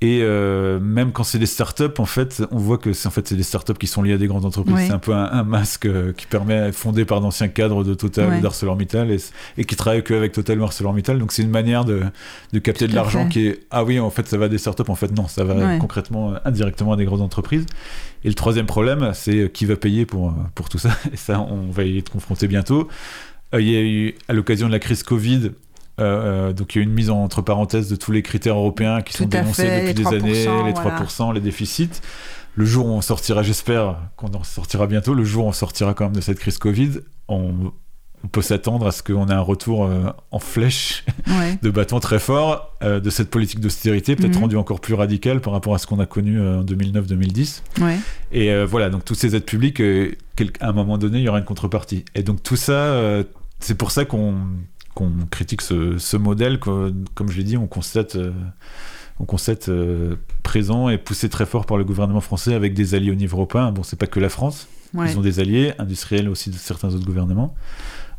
Et 0.00 0.20
euh, 0.22 0.78
même 0.78 1.10
quand 1.10 1.24
c'est 1.24 1.40
des 1.40 1.46
startups, 1.46 1.98
en 1.98 2.04
fait, 2.04 2.40
on 2.52 2.58
voit 2.58 2.78
que 2.78 2.92
c'est 2.92 3.08
en 3.08 3.10
fait 3.10 3.26
c'est 3.26 3.34
des 3.34 3.42
startups 3.42 3.74
qui 3.74 3.88
sont 3.88 4.00
liées 4.02 4.12
à 4.12 4.16
des 4.16 4.28
grandes 4.28 4.44
entreprises. 4.44 4.76
Oui. 4.76 4.84
C'est 4.86 4.92
un 4.92 5.00
peu 5.00 5.12
un, 5.12 5.24
un 5.32 5.42
masque 5.42 5.86
euh, 5.86 6.12
qui 6.12 6.26
permet 6.26 6.70
fondé 6.70 7.04
par 7.04 7.20
d'anciens 7.20 7.48
cadres 7.48 7.82
de 7.82 7.94
Total 7.94 8.28
Ouais. 8.30 8.38
ou 8.38 8.40
d'ArcelorMittal 8.40 9.10
et, 9.10 9.18
et 9.56 9.64
qui 9.64 9.74
travaillent 9.74 10.04
que 10.04 10.14
avec 10.14 10.30
Total 10.30 10.60
ou 10.60 10.62
ArcelorMittal. 10.62 11.18
Donc 11.18 11.32
c'est 11.32 11.42
une 11.42 11.50
manière 11.50 11.84
de, 11.84 12.02
de 12.52 12.58
capter 12.60 12.84
Tout 12.84 12.92
de 12.92 12.96
l'argent 12.96 13.26
qui 13.28 13.48
est 13.48 13.60
ah 13.72 13.82
oui 13.82 13.98
en 13.98 14.10
fait 14.10 14.28
ça 14.28 14.38
va 14.38 14.44
à 14.44 14.48
des 14.48 14.58
startups. 14.58 14.84
En 14.88 14.94
fait 14.94 15.10
non, 15.10 15.26
ça 15.26 15.42
va 15.42 15.54
Ouais. 15.56 15.78
concrètement 15.80 16.32
euh, 16.32 16.36
indirectement 16.44 16.92
à 16.92 16.96
des 16.96 17.04
grandes 17.04 17.22
entreprises. 17.22 17.66
Et 18.24 18.28
le 18.28 18.34
troisième 18.34 18.66
problème, 18.66 19.10
c'est 19.14 19.50
qui 19.52 19.64
va 19.64 19.74
payer 19.74 20.06
pour 20.06 20.32
pour 20.54 20.68
tout 20.68 20.78
ça. 20.78 20.90
Et 21.12 21.16
ça, 21.16 21.40
on 21.40 21.70
va 21.72 21.82
y 21.82 21.98
être 21.98 22.10
confronté 22.12 22.46
bientôt. 22.46 22.86
Euh, 23.54 23.60
Il 23.60 23.68
y 23.68 23.76
a 23.76 23.80
eu 23.80 24.14
à 24.28 24.32
l'occasion 24.32 24.68
de 24.68 24.72
la 24.72 24.78
crise 24.78 25.02
Covid. 25.02 25.50
Euh, 25.98 26.48
euh, 26.48 26.52
donc 26.52 26.74
il 26.74 26.78
y 26.78 26.80
a 26.80 26.82
eu 26.82 26.86
une 26.86 26.92
mise 26.94 27.10
entre 27.10 27.42
parenthèses 27.42 27.88
de 27.88 27.96
tous 27.96 28.12
les 28.12 28.22
critères 28.22 28.56
européens 28.56 29.02
qui 29.02 29.12
Tout 29.14 29.24
sont 29.24 29.28
dénoncés 29.28 29.62
fait, 29.66 29.92
depuis 29.92 30.04
des 30.04 30.06
années, 30.14 30.44
3%, 30.46 30.66
les 30.66 30.72
voilà. 30.72 31.00
3%, 31.04 31.34
les 31.34 31.40
déficits. 31.40 31.90
Le 32.54 32.64
jour 32.64 32.86
où 32.86 32.90
on 32.90 33.00
sortira, 33.00 33.42
j'espère 33.42 33.96
qu'on 34.16 34.28
en 34.34 34.42
sortira 34.44 34.86
bientôt, 34.86 35.14
le 35.14 35.24
jour 35.24 35.44
où 35.46 35.48
on 35.48 35.52
sortira 35.52 35.94
quand 35.94 36.04
même 36.06 36.16
de 36.16 36.20
cette 36.20 36.38
crise 36.40 36.58
Covid, 36.58 36.90
on, 37.28 37.72
on 38.24 38.26
peut 38.28 38.42
s'attendre 38.42 38.86
à 38.88 38.90
ce 38.90 39.02
qu'on 39.04 39.28
ait 39.28 39.32
un 39.32 39.40
retour 39.40 39.84
euh, 39.84 40.10
en 40.32 40.40
flèche 40.40 41.04
Ouais. 41.28 41.56
de 41.62 41.70
bâton 41.70 42.00
très 42.00 42.18
fort 42.18 42.74
euh, 42.82 42.98
de 42.98 43.10
cette 43.10 43.30
politique 43.30 43.60
d'austérité, 43.60 44.16
peut-être 44.16 44.34
Mhm. 44.34 44.40
rendue 44.42 44.56
encore 44.56 44.80
plus 44.80 44.94
radicale 44.94 45.40
par 45.40 45.52
rapport 45.52 45.72
à 45.74 45.78
ce 45.78 45.86
qu'on 45.86 46.00
a 46.00 46.06
connu 46.06 46.40
euh, 46.40 46.58
en 46.60 46.64
2009-2010. 46.64 47.62
Ouais. 47.80 47.98
Et 48.32 48.64
voilà, 48.64 48.90
donc 48.90 49.04
toutes 49.04 49.18
ces 49.18 49.36
aides 49.36 49.44
publiques, 49.44 49.80
à 50.60 50.68
un 50.68 50.72
moment 50.72 50.98
donné, 50.98 51.18
il 51.18 51.24
y 51.24 51.28
aura 51.28 51.38
une 51.38 51.44
contrepartie. 51.44 52.04
Et 52.16 52.22
donc 52.24 52.42
tout 52.42 52.56
ça, 52.56 53.00
c'est 53.60 53.76
pour 53.76 53.90
ça 53.92 54.04
qu'on 54.04 54.34
qu'on 54.98 55.12
critique 55.30 55.62
ce, 55.62 55.96
ce 55.98 56.16
modèle, 56.16 56.58
que, 56.58 56.92
comme 57.14 57.30
je 57.30 57.38
l'ai 57.38 57.44
dit, 57.44 57.56
on 57.56 57.68
constate, 57.68 58.16
euh, 58.16 58.32
on 59.20 59.24
constate 59.24 59.68
euh, 59.68 60.16
présent 60.42 60.88
et 60.88 60.98
poussé 60.98 61.28
très 61.28 61.46
fort 61.46 61.66
par 61.66 61.76
le 61.76 61.84
gouvernement 61.84 62.20
français 62.20 62.52
avec 62.54 62.74
des 62.74 62.96
alliés 62.96 63.12
au 63.12 63.14
niveau 63.14 63.36
européen. 63.36 63.70
Bon, 63.70 63.84
c'est 63.84 63.98
pas 63.98 64.08
que 64.08 64.18
la 64.18 64.28
France, 64.28 64.66
Ouais. 64.94 65.12
ils 65.12 65.18
ont 65.18 65.22
des 65.22 65.38
alliés 65.38 65.72
industriels 65.78 66.28
aussi 66.28 66.50
de 66.50 66.56
certains 66.56 66.88
autres 66.94 67.04
gouvernements, 67.06 67.54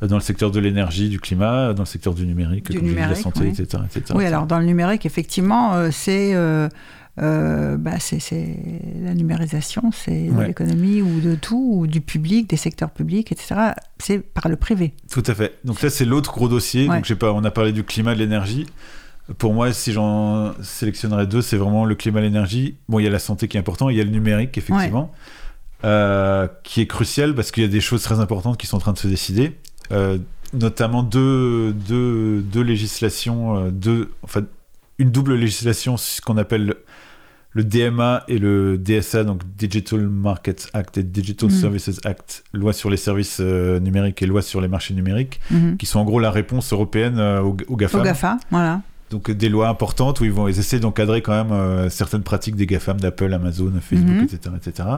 euh, 0.04 0.08
dans 0.08 0.16
le 0.16 0.22
secteur 0.22 0.52
de 0.52 0.60
l'énergie, 0.62 1.10
du 1.10 1.20
climat, 1.20 1.74
dans 1.74 1.82
le 1.84 1.88
secteur 1.88 2.14
du 2.14 2.26
numérique, 2.26 2.72
Du 2.72 2.78
comme 2.78 2.88
j'ai 2.88 2.96
dit, 2.96 3.02
de 3.02 3.10
la 3.10 3.16
santé, 3.16 3.42
oui. 3.42 3.50
etc., 3.50 3.84
etc. 3.86 4.14
Oui, 4.16 4.26
alors 4.26 4.46
dans 4.48 4.60
le 4.60 4.66
numérique, 4.66 5.06
effectivement, 5.06 5.92
c'est 5.92 6.34
euh, 7.22 7.78
bah, 7.78 8.00
c'est 8.00 8.20
la 9.02 9.14
numérisation, 9.14 9.92
c'est 9.92 10.28
de 10.28 10.32
Ouais. 10.32 10.48
l'économie 10.48 11.02
ou 11.02 11.20
de 11.20 11.36
tout, 11.36 11.72
ou 11.76 11.88
du 11.88 12.02
public, 12.02 12.50
des 12.50 12.56
secteurs 12.58 12.92
publics, 12.92 13.32
etc. 13.32 13.74
C'est 14.00 14.20
par 14.20 14.48
le 14.48 14.56
privé. 14.56 14.94
Tout 15.12 15.24
à 15.26 15.36
fait. 15.36 15.56
Donc 15.66 15.82
là, 15.82 15.90
c'est 15.90 16.06
l'autre 16.06 16.32
gros 16.34 16.48
dossier. 16.48 16.88
Ouais. 16.88 17.02
Donc, 17.02 17.14
pas, 17.16 17.34
on 17.34 17.44
a 17.44 17.52
parlé 17.52 17.72
du 17.74 17.84
climat, 17.84 18.14
de 18.14 18.20
l'énergie. 18.20 18.66
Pour 19.38 19.54
moi, 19.54 19.74
si 19.74 19.92
j'en 19.92 20.54
sélectionnerais 20.64 21.28
deux, 21.28 21.42
c'est 21.42 21.58
vraiment 21.58 21.86
le 21.86 21.94
climat, 21.96 22.22
l'énergie. 22.22 22.78
Bon, 22.88 23.00
il 23.00 23.04
y 23.04 23.08
a 23.08 23.12
la 23.12 23.20
santé 23.20 23.48
qui 23.48 23.58
est 23.58 23.60
important, 23.60 23.90
il 23.90 23.98
y 23.98 24.02
a 24.02 24.04
le 24.04 24.10
numérique, 24.10 24.58
effectivement, 24.58 25.12
euh, 25.84 26.48
qui 26.64 26.82
est 26.82 26.88
crucial 26.88 27.36
parce 27.36 27.52
qu'il 27.52 27.64
y 27.64 27.66
a 27.66 27.70
des 27.70 27.82
choses 27.82 28.02
très 28.02 28.20
importantes 28.20 28.58
qui 28.58 28.66
sont 28.66 28.78
en 28.78 28.80
train 28.82 28.94
de 28.94 28.98
se 28.98 29.08
décider. 29.08 29.56
Euh, 29.92 30.18
notamment 30.54 31.04
deux, 31.04 31.74
deux, 31.74 32.42
deux 32.42 32.62
législations, 32.62 33.70
deux, 33.70 34.10
enfin, 34.24 34.42
une 34.98 35.12
double 35.12 35.36
législation, 35.36 35.96
ce 35.96 36.22
qu'on 36.22 36.38
appelle 36.38 36.74
le 37.52 37.64
DMA 37.64 38.24
et 38.28 38.38
le 38.38 38.78
DSA, 38.78 39.24
donc 39.24 39.42
Digital 39.58 40.02
Markets 40.08 40.68
Act 40.74 40.98
et 41.00 41.04
Digital 41.04 41.50
Mhm. 41.50 41.56
Services 41.56 42.00
Act, 42.06 42.44
loi 42.54 42.74
sur 42.74 42.90
les 42.92 42.98
services 42.98 43.38
euh, 43.42 43.80
numériques 43.80 44.22
et 44.22 44.28
loi 44.28 44.42
sur 44.42 44.62
les 44.62 44.68
marchés 44.68 44.94
numériques, 44.94 45.40
Mhm. 45.50 45.78
qui 45.78 45.86
sont 45.88 46.00
en 46.00 46.06
gros 46.06 46.20
la 46.20 46.30
réponse 46.32 46.72
européenne 46.74 47.18
euh, 47.18 47.42
aux, 47.42 47.58
aux 47.68 47.76
GAFAM. 47.76 48.02
Au 48.02 48.04
GAFA, 48.04 48.38
voilà. 48.52 48.82
Donc 49.10 49.30
euh, 49.32 49.34
des 49.34 49.50
lois 49.50 49.68
importantes 49.70 50.22
où 50.22 50.26
ils 50.26 50.32
vont 50.32 50.48
ils 50.48 50.60
essaient 50.60 50.80
d'encadrer 50.80 51.22
quand 51.24 51.32
même 51.44 51.52
euh, 51.52 51.90
certaines 51.90 52.22
pratiques 52.22 52.56
des 52.56 52.68
GAFAM 52.68 53.00
d'Apple, 53.00 53.34
Amazon, 53.34 53.72
Facebook, 53.82 54.16
Mhm. 54.16 54.24
etc. 54.26 54.56
etc. 54.56 54.90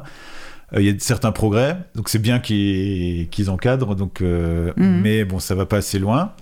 Euh, 0.74 0.82
Il 0.82 0.86
y 0.86 0.90
a 0.90 0.94
certains 1.00 1.32
progrès, 1.32 1.78
donc 1.96 2.10
c'est 2.10 2.20
bien 2.20 2.40
qu'ils 2.40 3.50
encadrent, 3.50 3.96
donc, 3.96 4.22
euh, 4.22 4.72
Mhm. 4.78 5.02
mais 5.02 5.24
bon, 5.26 5.40
ça 5.40 5.56
va 5.56 5.66
pas 5.66 5.78
assez 5.78 6.00
loin. 6.00 6.34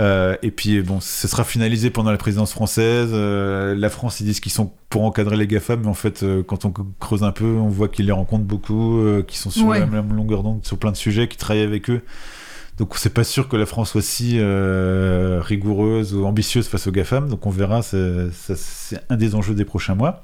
Euh, 0.00 0.36
et 0.42 0.50
puis 0.50 0.80
bon, 0.80 0.98
ce 1.00 1.28
sera 1.28 1.44
finalisé 1.44 1.90
pendant 1.90 2.10
la 2.10 2.16
présidence 2.16 2.52
française. 2.52 3.10
Euh, 3.12 3.74
la 3.74 3.90
France, 3.90 4.20
ils 4.20 4.24
disent 4.24 4.40
qu'ils 4.40 4.50
sont 4.52 4.72
pour 4.88 5.04
encadrer 5.04 5.36
les 5.36 5.46
GAFAM, 5.46 5.80
mais 5.82 5.88
en 5.88 5.94
fait, 5.94 6.22
euh, 6.22 6.42
quand 6.42 6.64
on 6.64 6.72
creuse 6.98 7.22
un 7.22 7.32
peu, 7.32 7.44
on 7.44 7.68
voit 7.68 7.88
qu'ils 7.88 8.06
les 8.06 8.12
rencontrent 8.12 8.44
beaucoup, 8.44 9.00
qu'ils 9.26 9.38
sont 9.38 9.50
sur 9.50 9.66
Ouais. 9.66 9.80
la 9.80 9.86
même 9.86 10.12
longueur 10.14 10.42
d'onde 10.42 10.64
sur 10.64 10.78
plein 10.78 10.90
de 10.90 10.96
sujets, 10.96 11.28
qu'ils 11.28 11.38
travaillent 11.38 11.64
avec 11.64 11.90
eux. 11.90 12.00
Donc 12.78 12.94
c'est 12.96 13.12
pas 13.12 13.24
sûr 13.24 13.46
que 13.48 13.56
la 13.56 13.66
France 13.66 13.90
soit 13.90 14.00
si 14.02 14.40
rigoureuse 14.40 16.14
ou 16.14 16.24
ambitieuse 16.24 16.66
face 16.66 16.86
aux 16.86 16.92
GAFAM, 16.92 17.28
donc 17.28 17.44
on 17.46 17.50
verra, 17.50 17.82
c'est 17.82 19.00
un 19.10 19.16
des 19.16 19.34
enjeux 19.34 19.54
des 19.54 19.64
prochains 19.66 19.94
mois. 19.94 20.22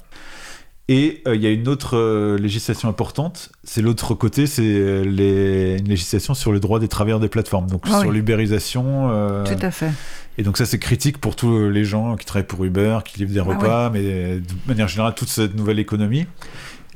Et 0.89 1.23
euh, 1.27 1.35
il 1.35 1.43
y 1.43 1.47
a 1.47 1.51
une 1.51 1.67
autre 1.67 1.97
euh, 1.97 2.39
législation 2.39 2.89
importante, 2.89 3.51
c'est 3.65 3.83
l'autre 3.83 4.15
côté, 4.15 4.47
c'est 4.47 4.63
euh, 4.65 5.03
les- 5.03 5.79
une 5.81 5.89
législation 5.89 6.33
sur 6.33 6.53
le 6.53 6.61
droit 6.61 6.79
des 6.79 6.87
travailleurs 6.87 7.19
des 7.19 7.29
plateformes, 7.29 7.67
donc 7.67 7.83
Ah 7.87 8.01
sur 8.01 8.11
oui. 8.11 8.15
l'ubérisation. 8.15 9.09
Tout 9.45 9.59
à 9.67 9.71
fait. 9.73 9.91
et 10.39 10.43
donc 10.45 10.57
ça 10.59 10.65
c'est 10.65 10.79
critique 10.79 11.19
pour 11.19 11.35
tous 11.35 11.69
les 11.71 11.85
gens 11.85 12.15
qui 12.15 12.25
travaillent 12.25 12.47
pour 12.47 12.65
Uber, 12.65 12.99
qui 13.05 13.19
livrent 13.19 13.33
des 13.33 13.41
Ah 13.41 13.43
repas, 13.43 13.91
mais 13.91 14.03
de 14.39 14.43
manière 14.69 14.87
générale 14.87 15.15
toute 15.17 15.29
cette 15.29 15.57
nouvelle 15.57 15.81
économie. 15.81 16.27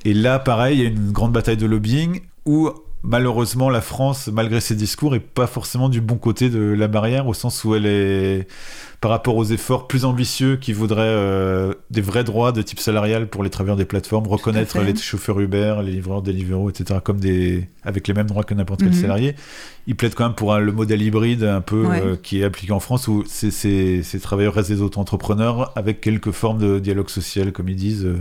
Et 0.05 0.15
là 0.15 0.39
pareil, 0.39 0.79
il 0.79 0.83
y 0.85 0.87
a 0.87 0.89
une 0.91 1.11
grande 1.11 1.33
bataille 1.33 1.57
de 1.57 1.67
lobbying 1.67 2.21
où 2.47 2.71
malheureusement 3.03 3.71
la 3.71 3.81
France, 3.81 4.29
malgré 4.33 4.61
ses 4.61 4.75
discours, 4.75 5.15
est 5.15 5.21
pas 5.21 5.47
forcément 5.47 5.89
du 5.89 6.01
bon 6.01 6.17
côté 6.17 6.51
de 6.51 6.61
la 6.61 6.89
barrière 6.89 7.27
au 7.27 7.35
sens 7.35 7.65
où 7.65 7.75
elle 7.75 7.87
est 7.87 8.47
par 9.01 9.11
rapport 9.11 9.37
aux 9.37 9.45
efforts 9.45 9.87
plus 9.89 10.05
ambitieux 10.05 10.57
qui 10.57 10.75
voudraient 10.75 11.01
euh, 11.03 11.73
des 11.91 12.03
vrais 12.03 12.23
droits 12.25 12.53
de 12.53 12.61
type 12.61 12.79
salarial 12.81 13.29
pour 13.29 13.43
les 13.43 13.49
travailleurs 13.49 13.79
des 13.79 13.87
plateformes, 13.87 14.27
reconnaître 14.27 14.79
les 14.83 14.95
chauffeurs 14.95 15.41
Uber, 15.41 15.77
les 15.83 15.93
livreurs 15.93 16.21
Deliveroo, 16.21 16.69
etc. 16.69 17.01
comme 17.03 17.19
des 17.19 17.69
avec 17.83 18.07
les 18.09 18.13
mêmes 18.13 18.27
droits 18.27 18.45
que 18.45 18.53
n'importe 18.53 18.81
quel 18.81 18.91
Mhm. 18.91 19.01
salarié. 19.01 19.35
Ils 19.87 19.97
plaident 19.97 20.15
quand 20.15 20.25
même 20.27 20.35
pour 20.35 20.53
un- 20.53 20.59
le 20.61 20.73
modèle 20.73 21.01
hybride 21.01 21.45
un 21.45 21.63
peu 21.63 21.87
Ouais. 21.87 22.03
euh, 22.05 22.17
qui 22.23 22.43
est 22.43 22.45
appliqué 22.45 22.73
en 22.73 22.81
France 22.81 23.09
où 23.09 23.25
ces, 23.27 23.51
ces- 23.51 24.03
ces 24.03 24.21
travailleurs 24.21 24.53
restent 24.55 24.71
des 24.71 24.83
auto-entrepreneurs 24.83 25.73
avec 25.77 26.03
quelques 26.03 26.33
formes 26.33 26.59
de 26.59 26.79
dialogue 26.79 27.09
social, 27.09 27.53
comme 27.53 27.71
ils 27.71 27.77
disent. 27.77 28.05
euh, 28.05 28.19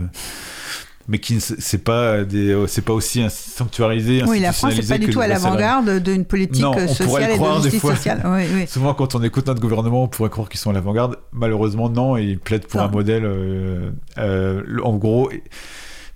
mais 1.10 1.18
qui 1.18 1.34
ne- 1.34 1.40
c'est 1.40 1.82
pas 1.84 2.22
des 2.24 2.50
euh, 2.52 2.66
c'est 2.68 2.82
pas 2.84 2.92
aussi 2.92 3.22
sanctuarisé 3.28 4.22
Oui, 4.26 4.38
la 4.40 4.52
France 4.52 4.76
n'est 4.76 4.82
pas 4.86 4.96
du 4.98 5.10
tout 5.10 5.20
à 5.20 5.26
l'avant-garde 5.26 5.98
d'une 5.98 6.24
politique 6.24 6.62
Non, 6.62 6.72
sociale 6.88 7.30
le 7.30 7.34
et 7.34 7.38
de 7.58 7.62
justice 7.64 7.80
fois. 7.80 7.96
sociale. 7.96 8.22
Oui, 8.24 8.42
oui. 8.54 8.66
Souvent, 8.68 8.94
quand 8.94 9.14
on 9.14 9.22
écoute 9.22 9.46
notre 9.48 9.60
gouvernement, 9.60 10.04
on 10.04 10.08
pourrait 10.08 10.30
croire 10.30 10.48
qu'ils 10.48 10.60
sont 10.60 10.70
à 10.70 10.72
l'avant-garde. 10.72 11.16
Malheureusement, 11.32 11.90
non, 11.90 12.16
ils 12.16 12.38
plaident 12.38 12.66
pour 12.66 12.80
Non. 12.80 12.86
un 12.86 12.90
modèle. 12.90 13.24
euh, 13.24 13.90
euh, 14.18 14.62
en 14.84 14.96
gros, 14.96 15.30
et, 15.32 15.42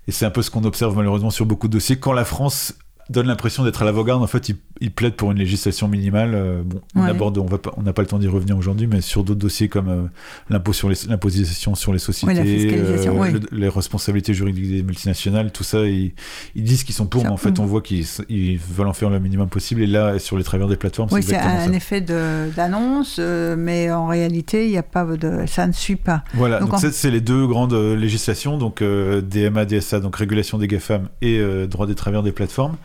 et 0.07 0.13
c'est 0.13 0.25
un 0.27 0.31
peu 0.31 0.43
ce 0.43 0.51
qu'on 0.51 0.65
observe 0.65 0.97
malheureusement 0.97 1.31
sur 1.31 1.45
beaucoup 1.45 1.67
de 1.69 1.73
dossiers. 1.73 1.97
Quand 1.97 2.13
la 2.13 2.25
France 2.25 2.75
donne 3.11 3.27
l'impression 3.27 3.65
d'être 3.65 3.83
à 3.83 3.85
l'avant-garde, 3.85 4.23
en 4.23 4.27
fait, 4.27 4.49
ils, 4.49 4.57
ils 4.81 4.91
plaident 4.91 5.15
pour 5.15 5.31
une 5.31 5.39
législation 5.39 5.87
minimale. 5.89 6.33
euh, 6.35 6.63
bon, 6.65 6.81
on 6.97 7.03
Ouais. 7.05 7.11
aborde, 7.11 7.39
on 7.39 7.45
va 7.47 7.59
pas, 7.59 7.73
on 7.77 7.83
n'a 7.83 7.93
pas 7.93 8.03
le 8.03 8.09
temps 8.09 8.19
d'y 8.19 8.29
revenir 8.29 8.57
aujourd'hui, 8.59 8.87
mais 8.87 9.01
sur 9.01 9.23
d'autres 9.25 9.39
dossiers 9.41 9.69
comme 9.69 9.89
euh, 9.89 10.03
l'impôt 10.51 10.73
sur 10.73 10.89
les, 10.89 10.97
l'imposition 11.09 11.75
sur 11.75 11.93
les 11.93 11.99
sociétés, 11.99 12.35
Oui, 12.35 13.09
oui. 13.19 13.33
le- 13.33 13.41
les 13.59 13.69
responsabilités 13.69 14.35
juridiques 14.35 14.69
des 14.71 14.83
multinationales, 14.83 15.53
tout 15.53 15.65
ça, 15.65 15.81
ils, 15.87 16.13
ils 16.55 16.63
disent 16.65 16.85
qu'ils 16.85 16.95
sont 16.95 17.07
pour, 17.07 17.23
Ça, 17.23 17.29
mais 17.29 17.35
en 17.35 17.37
fait, 17.37 17.59
mm. 17.59 17.63
on 17.63 17.67
voit 17.67 17.83
qu'ils 17.83 18.05
ils 18.29 18.59
veulent 18.59 18.89
en 18.89 18.93
faire 18.93 19.11
le 19.11 19.21
minimum 19.21 19.49
possible. 19.49 19.83
Et 19.83 19.87
là, 19.87 20.19
sur 20.19 20.37
les 20.37 20.45
travailleurs 20.45 20.69
des 20.69 20.77
plateformes, 20.77 21.09
Oui, 21.13 21.23
c'est 21.23 21.37
un 21.37 21.67
ça. 21.67 21.73
effet 21.73 22.01
de- 22.01 22.51
d'annonce, 22.55 23.17
euh, 23.21 23.55
mais 23.57 23.91
en 23.93 24.07
réalité, 24.07 24.67
il 24.67 24.73
y 24.73 24.79
a 24.79 24.83
pas 24.83 25.05
de, 25.05 25.45
ça 25.47 25.67
ne 25.67 25.73
suit 25.73 25.97
pas. 25.97 26.25
Voilà, 26.35 26.59
Donc, 26.59 26.71
donc, 26.71 26.79
en- 26.79 26.81
ça, 26.81 26.91
c'est 26.93 27.11
les 27.11 27.21
deux 27.21 27.47
grandes 27.47 27.73
euh, 27.75 27.95
législations, 27.97 28.59
donc 28.59 28.83
euh, 28.83 29.21
DMA, 29.21 29.65
DSA, 29.65 30.01
donc 30.01 30.17
régulation 30.17 30.59
des 30.59 30.67
GAFAM 30.67 31.09
et 31.23 31.39
euh, 31.39 31.67
droit 31.67 31.87
des 31.87 31.95
travailleurs 31.95 32.23
des 32.23 32.33
plateformes. 32.33 32.77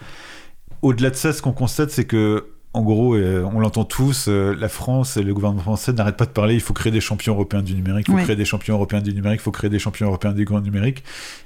Au-delà 0.82 1.10
de 1.10 1.16
ça, 1.16 1.34
ce 1.34 1.42
qu'on 1.42 1.52
constate, 1.52 1.90
c'est 1.92 2.06
que, 2.06 2.46
en 2.74 2.84
gros, 2.84 3.16
euh, 3.16 3.44
on 3.54 3.60
l'entend 3.60 3.84
tous, 3.84 4.28
euh, 4.28 4.56
la 4.58 4.70
France 4.70 5.18
et 5.18 5.24
le 5.24 5.34
gouvernement 5.34 5.62
français 5.64 5.92
n'arrêtent 5.92 6.18
pas 6.18 6.26
de 6.26 6.32
parler, 6.32 6.54
il 6.54 6.62
faut 6.62 6.74
créer 6.74 6.92
des 6.92 7.02
champions 7.02 7.34
européens 7.34 7.62
du 7.64 7.74
numérique, 7.74 8.08
il 8.08 8.14
faut 8.18 8.24
créer 8.24 8.36
des 8.36 8.46
champions 8.46 8.76
européens 8.76 9.02
du 9.02 9.14
numérique, 9.14 9.40
il 9.42 9.44
faut 9.44 9.52
créer 9.52 9.70
des 9.70 9.80
champions 9.80 10.08
européens 10.08 10.34
du 10.34 10.46
grand 10.46 10.62
numérique. 10.62 11.04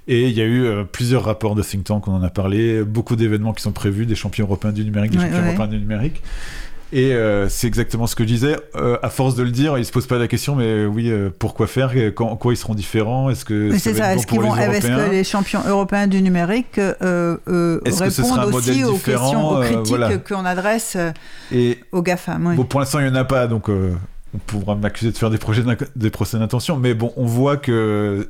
Et 0.08 0.28
il 0.28 0.34
y 0.38 0.42
a 0.42 0.46
eu 0.46 0.66
euh, 0.66 0.84
plusieurs 0.84 1.24
rapports 1.24 1.56
de 1.56 1.64
think 1.64 1.86
tank, 1.86 2.08
on 2.08 2.14
en 2.16 2.24
a 2.24 2.30
parlé, 2.30 2.84
beaucoup 2.84 3.16
d'événements 3.16 3.54
qui 3.54 3.64
sont 3.64 3.72
prévus, 3.72 4.06
des 4.06 4.16
champions 4.16 4.46
européens 4.46 4.72
du 4.74 4.84
numérique, 4.84 5.12
des 5.12 5.18
Ouais, 5.18 5.24
champions 5.26 5.40
ouais. 5.42 5.48
européens 5.48 5.68
du 5.68 5.80
numérique. 5.80 6.22
Et 6.96 7.12
euh, 7.12 7.50
c'est 7.50 7.66
exactement 7.66 8.06
ce 8.06 8.16
que 8.16 8.24
je 8.24 8.28
disais. 8.28 8.56
Euh, 8.76 9.00
à 9.02 9.10
force 9.10 9.34
de 9.34 9.42
le 9.42 9.50
dire, 9.50 9.80
ils 9.80 9.86
se 9.86 9.92
posent 9.92 10.06
pas 10.06 10.20
la 10.20 10.28
question, 10.28 10.56
mais 10.56 10.86
oui, 10.86 11.10
euh, 11.10 11.32
pourquoi 11.38 11.66
faire? 11.66 11.92
Quand, 12.14 12.28
en 12.28 12.36
quoi 12.36 12.54
ils 12.54 12.58
seront 12.58 12.76
différents? 12.76 13.32
Est-ce 13.32 13.46
que 13.46 13.72
ça 13.72 13.80
c'est 13.80 14.00
Est-ce 14.00 14.28
qu'ils 14.28 14.40
vont, 14.40 14.54
les 14.54 14.62
est-ce 14.62 14.88
que 14.88 15.10
les 15.10 15.24
champions 15.24 15.62
européens 15.68 16.06
du 16.06 16.22
numérique 16.22 16.78
euh, 16.78 17.38
euh, 17.48 17.82
répondent 17.84 18.54
aussi 18.54 18.84
aux 18.84 18.98
questions, 18.98 19.50
aux 19.50 19.62
euh, 19.64 19.66
critiques 19.66 19.88
voilà. 19.88 20.18
qu'on 20.20 20.46
adresse 20.46 20.94
euh, 20.96 21.12
Et 21.52 21.80
aux 21.92 22.04
GAFAM 22.04 22.46
oui. 22.46 22.56
bon, 22.58 22.64
pour 22.64 22.80
l'instant, 22.80 23.00
il 23.00 23.08
y 23.08 23.10
en 23.10 23.16
a 23.16 23.24
pas, 23.24 23.48
donc 23.48 23.72
euh, 23.72 23.96
on 24.36 24.38
pourra 24.38 24.76
m'accuser 24.76 25.12
de 25.12 25.18
faire 25.18 25.32
des 25.32 25.40
projets 25.40 25.64
des 25.96 26.10
procès 26.12 26.38
d'intention. 26.38 26.78
Mais 26.78 26.94
bon, 26.94 27.12
on 27.18 27.26
voit 27.26 27.58
que 27.58 28.30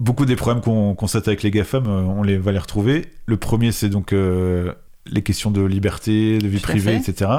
beaucoup 0.00 0.26
des 0.26 0.36
problèmes 0.36 0.62
qu'on 0.62 0.94
constate 0.94 1.28
avec 1.28 1.42
les 1.42 1.50
GAFAM, 1.50 1.86
euh, 1.86 2.02
on 2.02 2.22
les 2.22 2.36
va 2.36 2.52
les 2.52 2.58
retrouver. 2.58 3.06
Le 3.24 3.38
premier, 3.38 3.72
c'est 3.72 3.88
donc 3.88 4.12
euh, 4.12 4.72
les 5.10 5.22
questions 5.22 5.50
de 5.50 5.62
liberté, 5.62 6.38
de 6.38 6.48
vie 6.48 6.58
Tout 6.60 6.62
privée, 6.68 6.96
etc. 6.96 7.30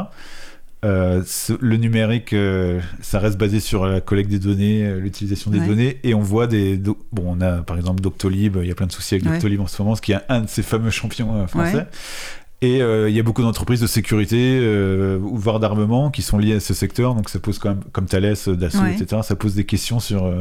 euh, 0.83 1.23
ce- 1.25 1.53
le 1.59 1.77
numérique, 1.77 2.33
euh, 2.33 2.79
ça 3.01 3.17
reste 3.19 3.37
basé 3.39 3.59
sur 3.59 3.85
la 3.87 4.01
collecte 4.01 4.29
des 4.29 4.37
données, 4.39 4.83
euh, 4.85 4.99
l'utilisation 4.99 5.49
des 5.49 5.59
Ouais. 5.59 5.67
données, 5.67 5.97
et 6.03 6.13
on 6.13 6.19
voit 6.19 6.45
des. 6.45 6.77
do- 6.77 6.97
Bon, 7.11 7.23
on 7.37 7.41
a 7.41 7.63
par 7.63 7.75
exemple 7.77 8.01
Doctolib, 8.01 8.57
il 8.61 8.67
y 8.67 8.71
a 8.71 8.75
plein 8.75 8.85
de 8.85 8.91
soucis 8.91 9.15
avec 9.15 9.25
Ouais. 9.25 9.31
Doctolib 9.31 9.61
en 9.61 9.67
ce 9.67 9.81
moment, 9.81 9.95
ce 9.95 10.01
qui 10.01 10.11
est 10.11 10.19
un 10.29 10.41
de 10.41 10.47
ces 10.49 10.61
fameux 10.61 10.91
champions 10.91 11.47
français. 11.47 11.75
Ouais. 11.77 11.87
Et 12.61 12.77
il 12.79 13.13
y 13.15 13.19
a 13.19 13.23
beaucoup 13.23 13.41
d'entreprises 13.43 13.81
de 13.81 13.85
sécurité, 13.87 14.59
voire 15.21 15.59
d'armement, 15.59 16.09
qui 16.09 16.21
sont 16.23 16.37
liées 16.39 16.53
à 16.55 16.59
ce 16.59 16.73
secteur. 16.73 17.13
Donc 17.13 17.29
ça 17.29 17.37
pose 17.39 17.59
quand 17.59 17.69
même, 17.69 17.83
comme 17.91 18.05
Thales, 18.05 18.35
Dassault, 18.47 18.85
etc., 18.85 19.21
ça 19.23 19.35
pose 19.35 19.53
des 19.55 19.65
questions 19.65 19.99
sur 19.99 20.33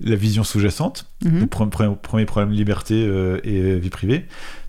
la 0.00 0.16
vision 0.16 0.44
sous-jacente. 0.44 1.06
Mhm. 1.24 1.40
Le 1.40 1.46
pre- 1.46 1.68
pre- 1.70 1.96
premier 1.96 2.24
problème, 2.26 2.52
liberté 2.54 3.02
et 3.44 3.78
vie 3.78 3.90
privée. 3.90 4.26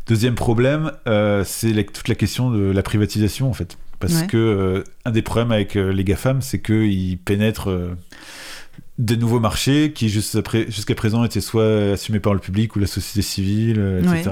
Deuxième 0.09 0.35
problème, 0.35 0.91
euh, 1.07 1.43
c'est 1.45 1.71
la- 1.71 1.83
toute 1.83 2.07
la 2.07 2.15
question 2.15 2.49
de 2.49 2.71
la 2.71 2.81
privatisation, 2.83 3.49
en 3.49 3.53
fait. 3.53 3.77
Parce 3.99 4.21
Ouais. 4.21 4.27
que 4.27 4.37
euh, 4.37 4.83
un 5.05 5.11
des 5.11 5.21
problèmes 5.21 5.51
avec 5.51 5.75
euh, 5.75 5.91
les 5.93 6.03
GAFAM, 6.03 6.41
c'est 6.41 6.59
qu'ils 6.61 7.17
pénètrent 7.19 7.69
des 8.97 9.15
nouveaux 9.17 9.39
marchés 9.39 9.93
qui, 9.93 10.09
jusqu'à 10.09 10.95
présent, 10.95 11.23
étaient 11.23 11.41
soit 11.41 11.91
assumés 11.93 12.19
par 12.19 12.33
le 12.33 12.39
public 12.39 12.75
ou 12.75 12.79
la 12.79 12.87
société 12.87 13.21
civile, 13.21 14.01
etc. 14.01 14.31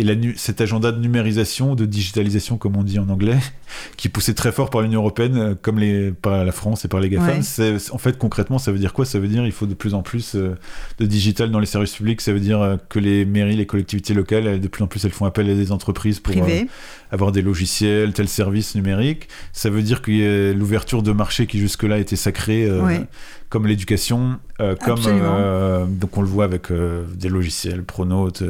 Et 0.00 0.02
la 0.02 0.14
cet 0.36 0.62
agenda 0.62 0.92
de 0.92 0.98
numérisation, 0.98 1.74
de 1.74 1.84
digitalisation, 1.84 2.56
comme 2.56 2.74
on 2.76 2.82
dit 2.82 2.98
en 2.98 3.08
anglais, 3.10 3.36
qui 3.98 4.08
est 4.08 4.10
poussé 4.10 4.34
très 4.34 4.50
fort 4.50 4.70
par 4.70 4.80
l'Union 4.80 5.00
européenne, 5.00 5.36
euh, 5.36 5.54
comme 5.60 5.78
les, 5.78 6.10
par 6.10 6.42
la 6.42 6.52
France 6.52 6.86
et 6.86 6.88
par 6.88 7.00
les 7.00 7.10
GAFAM, 7.10 7.40
Ouais. 7.58 7.76
en 7.90 7.98
fait, 7.98 8.16
concrètement, 8.16 8.58
ça 8.58 8.72
veut 8.72 8.78
dire 8.78 8.94
quoi? 8.94 9.04
Ça 9.04 9.18
veut 9.18 9.28
dire 9.28 9.44
il 9.44 9.52
faut 9.52 9.66
de 9.66 9.74
plus 9.74 9.92
en 9.92 10.00
plus 10.02 10.36
euh, 10.36 10.56
de 10.98 11.04
digital 11.04 11.50
dans 11.50 11.58
les 11.60 11.66
services 11.66 11.94
publics. 11.96 12.22
Ça 12.22 12.32
veut 12.32 12.40
dire 12.40 12.62
euh, 12.62 12.76
que 12.88 12.98
les 12.98 13.26
mairies, 13.26 13.56
les 13.56 13.66
collectivités 13.66 14.14
locales, 14.14 14.46
elles, 14.46 14.60
de 14.60 14.68
plus 14.68 14.82
en 14.82 14.86
plus, 14.86 15.04
elles 15.04 15.10
font 15.10 15.26
appel 15.26 15.50
à 15.50 15.54
des 15.54 15.70
entreprises 15.70 16.18
pour 16.18 16.34
euh, 16.34 16.62
avoir 17.10 17.30
des 17.30 17.42
logiciels, 17.42 18.14
tel 18.14 18.26
service 18.26 18.74
numérique. 18.76 19.28
Ça 19.52 19.68
veut 19.68 19.82
dire 19.82 20.00
qu'il 20.00 20.16
y 20.16 20.24
a 20.26 20.54
l'ouverture 20.54 21.02
de 21.02 21.12
marchés 21.12 21.46
qui 21.46 21.58
jusque-là 21.58 21.98
était 21.98 22.16
sacrée, 22.16 22.70
Ouais. 22.70 23.02
Comme 23.50 23.66
l'éducation, 23.66 24.38
euh, 24.60 24.76
comme 24.76 25.00
euh, 25.06 25.84
donc 25.84 26.16
on 26.16 26.22
le 26.22 26.28
voit 26.28 26.44
avec 26.44 26.70
euh, 26.70 27.02
des 27.16 27.28
logiciels, 27.28 27.82
Pronote, 27.82 28.42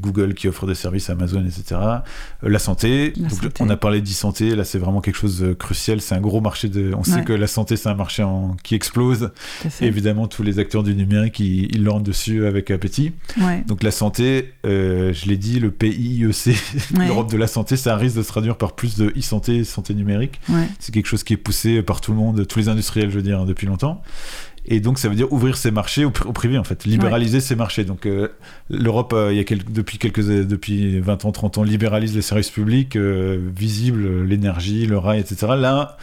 Google 0.00 0.34
qui 0.34 0.46
offre 0.48 0.66
des 0.66 0.76
services, 0.76 1.10
Amazon, 1.10 1.44
etc. 1.44 1.80
La 2.42 2.58
santé, 2.60 3.12
La 3.16 3.28
donc, 3.28 3.42
santé. 3.42 3.48
on 3.60 3.68
a 3.68 3.76
parlé 3.76 4.00
d'e-santé, 4.00 4.54
là 4.54 4.62
c'est 4.64 4.78
vraiment 4.78 5.00
quelque 5.00 5.16
chose 5.16 5.40
de 5.40 5.52
crucial, 5.54 6.00
c'est 6.00 6.14
un 6.14 6.20
gros 6.20 6.40
marché 6.40 6.68
de. 6.68 6.92
On 6.96 7.02
sait 7.02 7.24
que 7.24 7.32
la 7.32 7.48
santé 7.48 7.76
c'est 7.76 7.88
un 7.88 7.94
marché 7.96 8.22
en- 8.22 8.56
qui 8.62 8.74
explose. 8.76 9.30
Et 9.80 9.86
évidemment, 9.86 10.28
tous 10.28 10.42
les 10.44 10.58
acteurs 10.60 10.84
du 10.84 10.94
numérique, 10.94 11.40
ils, 11.40 11.74
ils 11.74 11.82
l'ont 11.82 12.00
dessus 12.00 12.46
avec 12.46 12.70
appétit. 12.70 13.12
Ouais. 13.40 13.64
Donc 13.66 13.82
la 13.82 13.90
santé, 13.90 14.52
je 14.64 15.26
l'ai 15.28 15.36
dit, 15.36 15.58
le 15.60 15.70
PIEC, 15.72 16.56
Ouais. 16.96 17.06
l'Europe 17.08 17.30
de 17.30 17.36
la 17.36 17.48
santé, 17.48 17.76
ça 17.76 17.96
risque 17.96 18.16
de 18.16 18.22
se 18.22 18.28
traduire 18.28 18.56
par 18.56 18.72
plus 18.74 18.96
de 18.96 19.12
e-santé, 19.18 19.64
santé 19.64 19.94
numérique. 19.94 20.40
C'est 20.78 20.92
quelque 20.94 21.06
chose 21.06 21.24
qui 21.24 21.32
est 21.32 21.38
poussé 21.38 21.82
par 21.82 22.00
tout 22.00 22.12
le 22.12 22.18
monde, 22.18 22.46
tous 22.46 22.58
les 22.60 22.68
industriels, 22.68 23.10
je 23.10 23.16
veux 23.16 23.22
dire, 23.22 23.44
depuis 23.46 23.66
longtemps. 23.66 24.00
Et 24.66 24.80
donc, 24.80 24.98
ça 24.98 25.08
veut 25.10 25.14
dire 25.14 25.30
ouvrir 25.32 25.56
ses 25.56 25.70
marchés 25.70 26.04
au, 26.06 26.10
pri- 26.10 26.26
au 26.26 26.32
privé, 26.32 26.56
en 26.56 26.64
fait, 26.64 26.84
libéraliser 26.84 27.40
ses 27.40 27.54
marchés. 27.54 27.84
Donc, 27.84 28.06
euh, 28.06 28.28
l'Europe, 28.70 29.12
euh, 29.12 29.30
il 29.32 29.36
y 29.36 29.40
a 29.40 29.44
quelques- 29.44 29.70
depuis 29.70 29.98
quelques 29.98 30.24
depuis 30.24 31.00
20 31.00 31.24
ans, 31.26 31.32
30 31.32 31.58
ans, 31.58 31.62
libéralise 31.62 32.14
les 32.14 32.22
services 32.22 32.50
publics, 32.50 32.96
euh, 32.96 33.38
visibles, 33.54 34.22
l'énergie, 34.24 34.86
le 34.86 34.96
rail, 34.96 35.20
etc. 35.20 35.52
Là, 35.58 35.96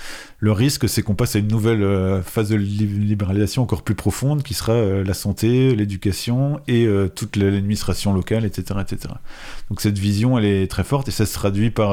le 0.44 0.52
risque, 0.52 0.90
c'est 0.90 1.04
qu'on 1.04 1.14
passe 1.14 1.36
à 1.36 1.40
une 1.40 1.48
nouvelle 1.48 1.84
euh, 1.84 2.24
phase 2.24 2.50
de 2.50 2.56
li- 2.56 2.88
libéralisation 2.88 3.62
encore 3.62 3.84
plus 3.84 3.94
profonde, 3.94 4.42
qui 4.42 4.56
sera 4.56 4.74
euh, 4.74 5.04
la 5.04 5.14
santé, 5.14 5.76
l'éducation 5.76 6.60
et 6.68 6.88
euh, 6.88 7.08
toute 7.08 7.36
l'administration 7.36 8.12
locale, 8.12 8.44
etc., 8.44 8.80
etc. 8.82 9.14
Donc, 9.70 9.82
cette 9.82 10.00
vision, 10.00 10.40
elle 10.40 10.46
est 10.46 10.66
très 10.70 10.84
forte 10.84 11.08
et 11.08 11.12
ça 11.12 11.28
se 11.28 11.34
traduit 11.36 11.70
par 11.70 11.92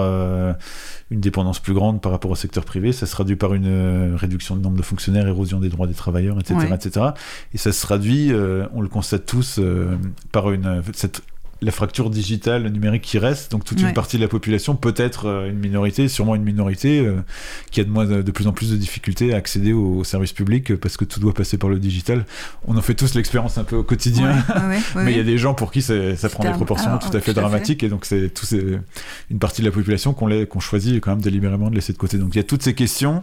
une 1.11 1.21
dépendance 1.21 1.59
plus 1.61 1.75
grande 1.75 2.01
par 2.01 2.11
rapport 2.11 2.31
au 2.31 2.37
secteur 2.37 2.65
privé, 2.65 2.93
ça 2.93 3.05
se 3.05 3.13
traduit 3.13 3.37
par 3.37 3.53
une 3.53 4.15
réduction 4.17 4.57
du 4.57 4.63
nombre 4.63 4.79
de 4.79 4.83
fonctionnaires, 4.83 5.29
érosion 5.29 5.61
des 5.61 5.69
droits 5.69 5.87
des 5.87 5.95
travailleurs, 5.95 6.41
etc. 6.41 6.57
Ouais. 6.57 6.75
etc. 6.75 7.07
Et 7.53 7.59
ça 7.59 7.71
se 7.73 7.83
traduit, 7.83 8.33
on 8.73 8.81
le 8.81 8.89
constate 8.89 9.27
tous, 9.27 9.61
par 10.33 10.51
une, 10.51 10.83
cette, 10.95 11.23
la 11.61 11.73
fracture 11.73 12.09
digitale 12.11 12.69
numérique 12.69 13.03
qui 13.03 13.19
reste. 13.19 13.51
Donc 13.51 13.65
toute 13.65 13.81
Ouais. 13.81 13.89
une 13.89 13.95
partie 13.95 14.17
de 14.17 14.23
la 14.23 14.29
population, 14.29 14.77
peut-être 14.77 15.27
euh, 15.27 15.49
une 15.51 15.59
minorité, 15.59 16.07
sûrement 16.09 16.35
une 16.37 16.43
minorité, 16.45 17.01
euh, 17.01 17.17
qui 17.73 17.81
a 17.81 17.85
de, 17.85 17.91
moins, 17.91 18.07
de 18.07 18.31
plus 18.31 18.47
en 18.47 18.53
plus 18.53 18.71
de 18.71 18.77
difficultés 18.77 19.35
à 19.35 19.37
accéder 19.39 19.73
aux, 19.73 19.97
aux 19.99 20.05
services 20.05 20.33
publics 20.33 20.71
euh, 20.71 20.77
parce 20.77 20.97
que 20.97 21.05
tout 21.05 21.19
doit 21.19 21.35
passer 21.35 21.59
par 21.59 21.69
le 21.69 21.79
digital. 21.81 22.25
On 22.67 22.77
en 22.77 22.81
fait 22.83 22.95
tous 22.95 23.15
l'expérience 23.15 23.59
un 23.59 23.65
peu 23.65 23.77
au 23.77 23.83
quotidien. 23.83 24.31
Ouais, 24.31 24.55
ouais, 24.69 24.77
ouais, 24.77 24.81
Mais 25.05 25.13
il 25.13 25.17
y 25.17 25.21
a 25.21 25.25
des 25.25 25.39
gens 25.39 25.55
pour 25.55 25.73
qui 25.73 25.83
ça 25.83 25.95
prend 26.31 26.45
des 26.45 26.51
proportions 26.51 26.89
alors, 26.89 27.01
tout 27.01 27.09
à 27.09 27.11
fait 27.11 27.19
tout 27.19 27.31
à 27.31 27.35
fait. 27.35 27.41
dramatiques 27.41 27.83
et 27.83 27.89
donc 27.89 28.05
c'est 28.05 28.31
une 29.31 29.39
partie 29.41 29.63
de 29.63 29.67
la 29.67 29.73
population 29.73 30.13
qu'on 30.13 30.29
qu'on 30.47 30.61
choisit 30.61 31.01
quand 31.01 31.11
même 31.11 31.21
délibérément 31.21 31.71
de 31.71 31.75
laisser 31.75 31.93
de 31.93 31.99
côté. 31.99 32.19
Donc 32.19 32.35
il 32.35 32.37
y 32.37 32.41
a 32.41 32.45
toutes 32.45 32.63
ces 32.63 32.75
questions 32.75 33.23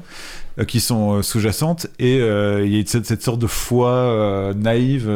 euh, 0.60 0.66
qui 0.66 0.80
sont 0.82 1.14
euh, 1.16 1.22
sous-jacentes 1.22 1.88
et 1.99 2.18
il 2.18 2.76
y 2.76 2.80
a 2.80 2.84
cette, 2.86 3.06
cette 3.06 3.24
sorte 3.24 3.40
de 3.40 3.48
foi 3.48 4.52
naïve. 4.57 5.10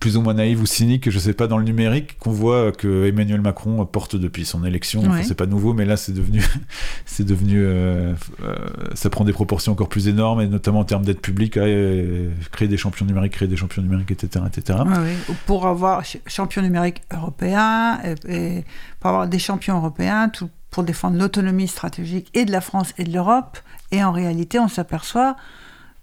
Plus 0.00 0.16
ou 0.16 0.22
moins 0.22 0.34
naïve 0.34 0.60
ou 0.60 0.66
cynique, 0.66 1.08
je 1.10 1.18
sais 1.18 1.32
pas, 1.34 1.46
dans 1.46 1.58
le 1.58 1.64
numérique, 1.64 2.18
qu'on 2.18 2.30
voit 2.32 2.72
que 2.72 3.06
Emmanuel 3.06 3.40
Macron 3.40 3.84
porte 3.86 4.16
depuis 4.16 4.44
son 4.44 4.64
élection. 4.64 5.00
Enfin, 5.00 5.10
Ouais. 5.18 5.22
c'est 5.22 5.34
pas 5.34 5.46
nouveau, 5.46 5.72
mais 5.74 5.84
là, 5.84 5.96
c'est 5.96 6.12
devenu, 6.12 6.42
c'est 7.06 7.24
devenu, 7.24 7.62
euh, 7.62 8.12
euh, 8.42 8.54
ça 8.94 9.10
prend 9.10 9.24
des 9.24 9.32
proportions 9.32 9.72
encore 9.72 9.88
plus 9.88 10.08
énormes, 10.08 10.40
et 10.40 10.48
notamment 10.48 10.80
en 10.80 10.84
termes 10.84 11.04
d'aide 11.04 11.20
publique, 11.20 11.56
euh, 11.56 12.30
créer 12.52 12.68
des 12.68 12.76
champions 12.76 13.06
numériques, 13.06 13.32
créer 13.32 13.48
des 13.48 13.56
champions 13.56 13.82
numériques, 13.82 14.10
etc., 14.10 14.44
etc. 14.46 14.80
Ouais. 14.86 15.14
Pour 15.46 15.66
avoir 15.66 16.04
ch- 16.04 16.22
champion 16.26 16.62
numérique 16.62 17.02
européen, 17.12 18.00
et, 18.04 18.34
et 18.58 18.64
pour 19.00 19.10
avoir 19.10 19.28
des 19.28 19.38
champions 19.38 19.76
européens, 19.76 20.28
tout, 20.28 20.48
pour 20.70 20.82
défendre 20.82 21.18
l'autonomie 21.18 21.68
stratégique 21.68 22.28
et 22.34 22.44
de 22.44 22.52
la 22.52 22.60
France 22.60 22.92
et 22.98 23.04
de 23.04 23.12
l'Europe. 23.12 23.58
Et 23.92 24.02
en 24.02 24.10
réalité, 24.10 24.58
on 24.58 24.66
s'aperçoit 24.68 25.36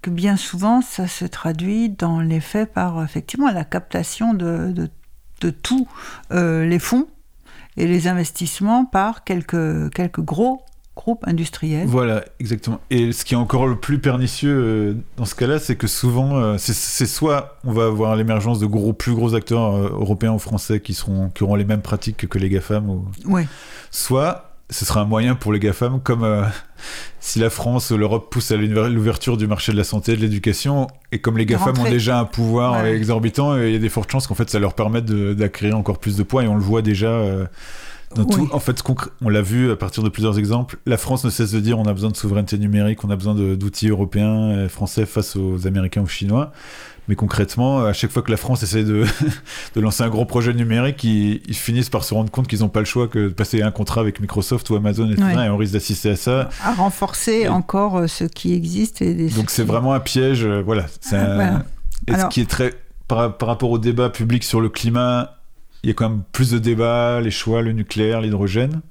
que 0.02 0.10
bien 0.10 0.38
souvent, 0.38 0.82
ça 0.82 1.08
se 1.08 1.26
traduit 1.26 1.90
dans 1.90 2.20
les 2.22 2.40
faits 2.40 2.74
par 2.74 3.04
effectivement 3.04 3.52
la 3.52 3.64
captation 3.64 4.34
de, 4.34 4.72
de, 4.72 4.90
de 5.42 5.50
tous 5.50 5.88
euh, 6.32 6.66
les 6.66 6.80
fonds 6.80 7.08
et 7.78 7.88
les 7.88 8.08
investissements 8.08 8.86
par 8.86 9.24
quelques, 9.24 9.94
quelques 9.94 10.22
gros 10.22 10.64
groupes 10.96 11.26
industriels. 11.26 11.88
Voilà, 11.88 12.26
exactement. 12.40 12.82
Et 12.90 13.14
ce 13.14 13.24
qui 13.24 13.34
est 13.34 13.38
encore 13.38 13.66
le 13.66 13.80
plus 13.80 14.00
pernicieux 14.00 14.54
euh, 14.54 14.98
dans 15.16 15.26
ce 15.26 15.36
cas-là, 15.36 15.58
c'est 15.58 15.78
que 15.78 15.88
souvent, 15.88 16.36
euh, 16.36 16.58
c'est- 16.58 17.06
soit 17.06 17.58
on 17.64 17.72
va 17.72 17.86
avoir 17.86 18.16
l'émergence 18.18 18.60
de 18.60 18.66
gros, 18.66 18.92
plus 18.94 19.14
gros 19.14 19.34
acteurs 19.34 19.78
européens 19.78 20.34
ou 20.34 20.40
français 20.40 20.82
qui, 20.82 20.94
seront, 20.94 21.30
qui 21.30 21.44
auront 21.44 21.56
les 21.56 21.64
mêmes 21.64 21.82
pratiques 21.82 22.28
que 22.28 22.38
les 22.38 22.50
GAFAM, 22.50 22.90
ou... 22.90 23.06
Oui, 23.26 23.44
soit 23.90 24.51
ce 24.72 24.86
sera 24.86 25.02
un 25.02 25.06
moyen 25.06 25.36
pour 25.36 25.54
les 25.54 25.60
GAFAM, 25.60 26.00
comme 26.02 26.24
euh, 26.24 26.44
si 27.20 27.38
la 27.40 27.50
France 27.52 27.92
ou 27.92 27.98
l'Europe 27.98 28.32
pousse 28.32 28.50
à 28.52 28.58
l'ouver- 28.58 28.90
l'ouverture 28.90 29.38
du 29.38 29.46
marché 29.46 29.72
de 29.72 29.78
la 29.78 29.84
santé 29.84 30.14
et 30.14 30.16
de 30.16 30.22
l'éducation, 30.22 30.88
et 31.12 31.20
comme 31.20 31.38
les 31.38 31.46
GAFAM 31.46 31.78
ont 31.78 31.84
déjà 31.90 32.20
un 32.20 32.26
pouvoir 32.26 32.74
Ouais. 32.84 32.90
euh, 32.92 32.96
exorbitant, 32.96 33.52
euh, 33.54 33.68
il 33.68 33.74
y 33.74 33.76
a 33.76 33.80
des 33.80 33.90
fortes 33.90 34.10
chances 34.12 34.26
qu'en 34.28 34.34
fait 34.36 34.50
ça 34.50 34.58
leur 34.60 34.74
permette 34.74 35.06
d'acquérir 35.06 35.78
encore 35.78 36.00
plus 36.00 36.16
de 36.18 36.24
poids, 36.24 36.44
et 36.44 36.48
on 36.48 36.56
le 36.56 36.62
voit 36.62 36.82
déjà. 36.82 37.10
euh, 37.10 37.46
dans 38.16 38.24
Oui. 38.24 38.36
tout, 38.36 38.50
en 38.52 38.60
fait, 38.60 38.82
on 39.22 39.30
l'a 39.30 39.42
vu 39.42 39.72
à 39.72 39.76
partir 39.76 40.04
de 40.04 40.10
plusieurs 40.10 40.38
exemples. 40.40 40.78
La 40.86 40.98
France 40.98 41.24
ne 41.24 41.30
cesse 41.30 41.52
de 41.52 41.60
dire 41.60 41.80
on 41.80 41.86
a 41.86 41.94
besoin 41.94 42.10
de 42.10 42.16
souveraineté 42.18 42.58
numérique, 42.58 43.04
on 43.04 43.10
a 43.10 43.16
besoin 43.16 43.36
d'outils 43.36 43.90
européens, 43.90 44.52
euh, 44.52 44.70
français 44.70 45.06
face 45.06 45.36
aux 45.36 45.68
Américains 45.68 46.02
ou 46.02 46.08
Chinois. 46.08 46.52
Mais 47.08 47.16
concrètement, 47.16 47.84
à 47.84 47.94
chaque 47.94 48.12
fois 48.12 48.22
que 48.22 48.30
la 48.32 48.38
France 48.38 48.62
essaie 48.64 48.84
de, 48.84 49.06
de 49.76 49.82
lancer 49.82 50.04
un 50.04 50.10
gros 50.10 50.26
projet 50.26 50.54
numérique, 50.54 51.04
ils, 51.04 51.42
ils 51.48 51.56
finissent 51.56 51.90
par 51.90 52.04
se 52.04 52.14
rendre 52.14 52.30
compte 52.30 52.48
qu'ils 52.48 52.60
n'ont 52.60 52.70
pas 52.70 52.80
le 52.80 52.86
choix 52.86 53.08
que 53.08 53.20
de 53.28 53.34
passer 53.34 53.62
un 53.64 53.72
contrat 53.72 54.02
avec 54.02 54.20
Microsoft 54.22 54.70
ou 54.70 54.76
Amazon, 54.76 55.10
etc. 55.10 55.24
Ouais. 55.36 55.46
Et 55.48 55.50
on 55.50 55.58
risque 55.58 55.74
d'assister 55.74 56.12
à 56.12 56.16
ça. 56.16 56.50
à 56.64 56.74
renforcer 56.74 57.42
Et- 57.44 57.48
encore 57.50 57.98
euh, 57.98 58.08
ce 58.08 58.26
qui 58.26 58.54
existe. 58.54 59.02
Et 59.02 59.30
Donc 59.30 59.50
ce 59.50 59.56
c'est 59.58 59.62
qui- 59.64 59.68
vraiment 59.68 59.94
un 59.94 60.00
piège. 60.00 60.46
euh, 60.46 60.62
Voilà. 60.64 60.86
C'est 61.02 61.16
Ah, 61.18 61.32
un- 61.32 61.36
voilà. 61.36 61.66
Et 62.08 62.12
Alors- 62.14 62.30
ce 62.30 62.34
qui 62.34 62.42
est 62.42 62.50
très. 62.50 62.74
Par, 63.08 63.36
par 63.36 63.50
rapport 63.50 63.72
au 63.72 63.78
débat 63.80 64.10
public 64.10 64.44
sur 64.46 64.62
le 64.62 64.70
climat, 64.70 65.41
il 65.84 65.88
y 65.88 65.92
a 65.92 65.94
quand 65.94 66.10
même 66.10 66.24
plus 66.32 66.52
de 66.52 66.60
débats, 66.60 67.22
les 67.22 67.32
choix, 67.32 67.62
le 67.62 67.72
nucléaire, 67.72 68.22
l'hydrogène, 68.22 68.82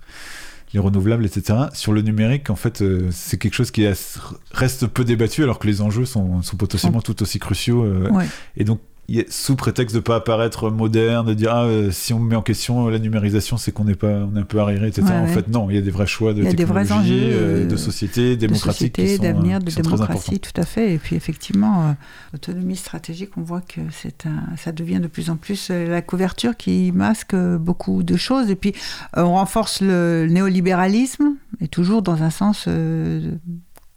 les 0.72 0.80
renouvelables, 0.80 1.24
etc. 1.26 1.58
Sur 1.72 1.92
le 1.92 2.02
numérique, 2.02 2.48
en 2.50 2.56
fait, 2.56 2.82
euh, 2.82 3.08
c'est 3.10 3.38
quelque 3.38 3.54
chose 3.54 3.70
qui 3.70 3.82
est- 3.82 4.18
reste 4.52 4.86
peu 4.86 5.04
débattu 5.04 5.42
alors 5.42 5.58
que 5.58 5.66
les 5.66 5.80
enjeux 5.82 6.04
sont, 6.04 6.42
sont 6.42 6.56
potentiellement 6.56 7.00
tout 7.02 7.20
aussi 7.22 7.38
cruciaux. 7.38 7.84
euh, 7.84 8.08
Ouais. 8.10 8.26
Et 8.56 8.64
donc, 8.64 8.80
sous 9.28 9.56
prétexte 9.56 9.94
de 9.94 10.00
pas 10.00 10.16
apparaître 10.16 10.70
moderne, 10.70 11.26
de 11.26 11.34
dire 11.34 11.52
ah, 11.52 11.64
euh, 11.64 11.90
si 11.90 12.12
on 12.12 12.20
met 12.20 12.36
en 12.36 12.42
question 12.42 12.88
la 12.88 12.98
numérisation, 12.98 13.56
c'est 13.56 13.72
qu'on 13.72 13.84
n'est 13.84 13.94
pas, 13.94 14.06
on 14.06 14.36
est 14.36 14.40
un 14.40 14.44
peu 14.44 14.60
arriéré, 14.60 14.88
etc. 14.88 15.06
Ouais, 15.06 15.14
en 15.14 15.24
ouais. 15.24 15.32
fait, 15.32 15.48
non, 15.48 15.68
il 15.68 15.76
y 15.76 15.78
a 15.78 15.82
des 15.82 15.90
vrais 15.90 16.06
choix 16.06 16.32
de 16.32 16.38
Il 16.38 16.44
y 16.44 16.48
a 16.48 16.52
des 16.52 16.64
vrais 16.64 16.82
technologie, 16.82 17.14
enjeux, 17.14 17.32
euh, 17.32 17.64
euh, 17.64 17.66
de 17.66 17.76
société, 17.76 18.36
de 18.36 18.46
démocratiques, 18.46 18.94
qui 18.94 19.02
société, 19.02 19.26
euh, 19.26 19.32
d'avenir, 19.32 19.58
de 19.58 19.70
démocratie, 19.70 20.38
tout 20.38 20.58
à 20.60 20.64
fait. 20.64 20.94
Et 20.94 20.98
puis 20.98 21.16
effectivement, 21.16 21.88
euh, 21.88 21.92
l'autonomie 22.32 22.76
stratégique, 22.76 23.30
on 23.36 23.42
voit 23.42 23.62
que 23.62 23.80
c'est 23.90 24.26
un, 24.26 24.56
ça 24.56 24.72
devient 24.72 25.00
de 25.00 25.08
plus 25.08 25.30
en 25.30 25.36
plus 25.36 25.68
euh, 25.70 25.88
la 25.88 26.02
couverture 26.02 26.56
qui 26.56 26.92
masque 26.92 27.34
euh, 27.34 27.58
beaucoup 27.58 28.02
de 28.02 28.16
choses. 28.16 28.50
Et 28.50 28.56
puis 28.56 28.74
euh, 29.16 29.22
on 29.22 29.34
renforce 29.34 29.80
le 29.80 30.26
néolibéralisme, 30.30 31.34
et 31.60 31.68
toujours 31.68 32.02
dans 32.02 32.22
un 32.22 32.30
sens 32.30 32.66
euh, 32.68 33.32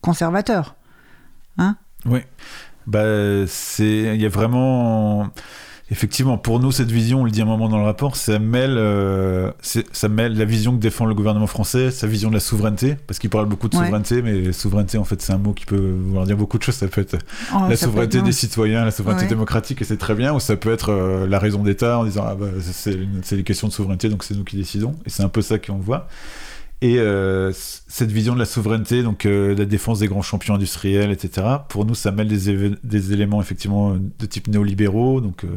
conservateur. 0.02 0.76
Oui. 2.06 2.20
Bah, 2.88 3.46
c'est, 3.48 4.14
il 4.16 4.22
y 4.22 4.26
a 4.26 4.30
vraiment, 4.30 5.30
Effectivement, 5.92 6.38
pour 6.40 6.60
nous, 6.60 6.72
cette 6.72 6.90
vision, 6.90 7.22
on 7.22 7.24
le 7.26 7.30
dit 7.30 7.42
un 7.42 7.46
moment 7.46 7.68
dans 7.70 7.78
le 7.78 7.84
rapport, 7.84 8.16
ça 8.16 8.40
mêle, 8.40 8.78
euh, 8.78 9.52
ça 9.62 10.08
mêle 10.10 10.36
la 10.36 10.46
vision 10.46 10.72
que 10.76 10.80
défend 10.82 11.06
le 11.06 11.14
gouvernement 11.14 11.46
français, 11.46 11.92
sa 11.92 12.08
vision 12.08 12.30
de 12.30 12.34
la 12.34 12.40
souveraineté, 12.40 12.96
parce 13.06 13.20
qu'il 13.20 13.30
parle 13.30 13.48
beaucoup 13.48 13.68
de 13.68 13.76
souveraineté, 13.76 14.22
mais 14.24 14.54
souveraineté, 14.54 14.98
en 14.98 15.04
fait, 15.04 15.22
c'est 15.22 15.34
un 15.34 15.38
mot 15.38 15.52
qui 15.52 15.66
peut 15.66 15.94
vouloir 16.06 16.26
dire 16.26 16.38
beaucoup 16.38 16.58
de 16.58 16.64
choses. 16.64 16.76
Ça 16.76 16.88
peut 16.88 17.02
être 17.02 17.18
Oh, 17.54 17.68
la 17.70 17.76
souveraineté 17.76 18.20
être- 18.20 18.24
des 18.24 18.32
citoyens, 18.32 18.86
la 18.86 18.92
souveraineté 18.92 19.26
Ouais. 19.26 19.30
démocratique, 19.30 19.82
et 19.82 19.86
c'est 19.86 19.98
très 19.98 20.16
bien, 20.16 20.34
ou 20.34 20.40
ça 20.40 20.56
peut 20.56 20.72
être 20.74 20.90
euh, 20.92 21.28
la 21.28 21.38
raison 21.38 21.62
d'État 21.62 22.00
en 22.00 22.06
disant, 22.06 22.26
ah 22.28 22.36
bah, 22.36 22.48
c'est 22.72 23.36
des 23.36 23.44
questions 23.44 23.68
de 23.68 23.74
souveraineté, 23.74 24.10
donc 24.10 24.24
c'est 24.24 24.36
nous 24.36 24.46
qui 24.46 24.56
décidons, 24.56 24.96
et 25.06 25.10
c'est 25.12 25.22
un 25.24 25.30
peu 25.30 25.42
ça 25.42 25.60
qu'on 25.60 25.78
voit. 25.78 26.08
Et 26.84 27.00
euh, 27.00 27.54
cette 27.54 28.12
vision 28.12 28.34
de 28.34 28.40
la 28.40 28.46
souveraineté, 28.46 29.04
donc 29.04 29.26
euh, 29.26 29.56
la 29.56 29.64
défense 29.64 30.00
des 30.00 30.08
grands 30.08 30.22
champions 30.22 30.56
industriels, 30.56 31.12
etc., 31.12 31.48
pour 31.70 31.86
nous, 31.86 31.96
ça 31.96 32.12
mêle 32.12 32.28
des, 32.28 32.72
des 32.84 33.14
éléments 33.14 33.42
effectivement 33.42 33.96
de 33.96 34.26
type 34.26 34.50
néolibéraux. 34.50 35.22
Donc, 35.22 35.46
euh, 35.46 35.48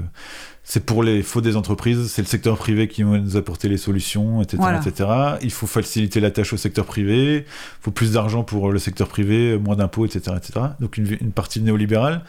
c'est 0.62 0.86
pour 0.86 1.02
les 1.02 1.24
faux 1.24 1.40
des 1.40 1.56
entreprises, 1.56 2.06
c'est 2.12 2.22
le 2.22 2.28
secteur 2.28 2.56
privé 2.56 2.86
qui 2.86 3.02
va 3.02 3.18
nous 3.18 3.36
apporter 3.36 3.68
les 3.68 3.76
solutions, 3.76 4.40
etc., 4.40 4.58
Voilà. 4.60 4.80
etc. 4.80 5.10
Il 5.42 5.50
faut 5.50 5.66
faciliter 5.66 6.20
la 6.20 6.30
tâche 6.30 6.52
au 6.52 6.56
secteur 6.56 6.84
privé, 6.84 7.38
il 7.38 7.44
faut 7.82 7.90
plus 7.90 8.12
d'argent 8.12 8.44
pour 8.44 8.70
le 8.70 8.78
secteur 8.78 9.08
privé, 9.08 9.58
moins 9.58 9.74
d'impôts, 9.74 10.06
etc., 10.06 10.36
etc. 10.36 10.66
Donc, 10.78 10.96
une, 10.96 11.08
une 11.20 11.32
partie 11.32 11.60
néolibérale. 11.60 12.22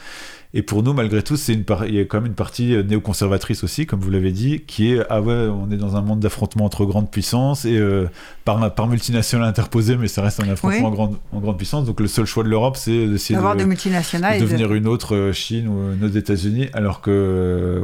Et 0.58 0.64
pour 0.64 0.82
nous, 0.82 0.92
malgré 0.92 1.22
tout, 1.22 1.38
c'est 1.38 1.54
une 1.54 1.64
il 1.88 1.94
y 1.94 2.00
a 2.00 2.06
quand 2.06 2.18
même 2.18 2.26
une 2.26 2.34
partie 2.34 2.74
euh, 2.74 2.82
néoconservatrice 2.82 3.64
aussi, 3.64 3.86
comme 3.86 4.00
vous 4.00 4.10
l'avez 4.10 4.32
dit, 4.32 4.62
qui 4.66 4.92
est 4.92 5.06
ah 5.08 5.22
ouais, 5.22 5.36
on 5.36 5.70
est 5.70 5.78
dans 5.78 5.96
un 5.96 6.02
monde 6.02 6.20
d'affrontement 6.20 6.66
entre 6.66 6.84
grandes 6.84 7.12
puissances 7.12 7.64
et 7.66 7.78
euh, 7.78 8.08
par, 8.44 8.74
par 8.74 8.88
multinationales 8.88 9.48
interposées, 9.48 9.98
mais 9.98 10.08
ça 10.08 10.24
reste 10.24 10.40
un 10.40 10.50
affrontement 10.50 10.80
Oui. 10.80 10.84
en, 10.84 10.90
grande, 10.90 11.18
en 11.32 11.40
grande 11.42 11.58
puissance. 11.58 11.86
Donc 11.86 12.00
le 12.00 12.08
seul 12.08 12.26
choix 12.26 12.44
de 12.44 12.50
l'Europe, 12.50 12.76
c'est 12.76 13.06
d'essayer 13.08 13.40
de, 13.40 13.64
multinationales. 13.66 14.40
de 14.40 14.46
devenir 14.46 14.74
une 14.74 14.88
autre 14.88 15.16
euh, 15.16 15.32
Chine 15.32 15.68
ou 15.68 15.94
une 15.94 16.04
autre 16.04 16.18
États-Unis, 16.18 16.70
alors 16.74 17.02
que 17.02 17.84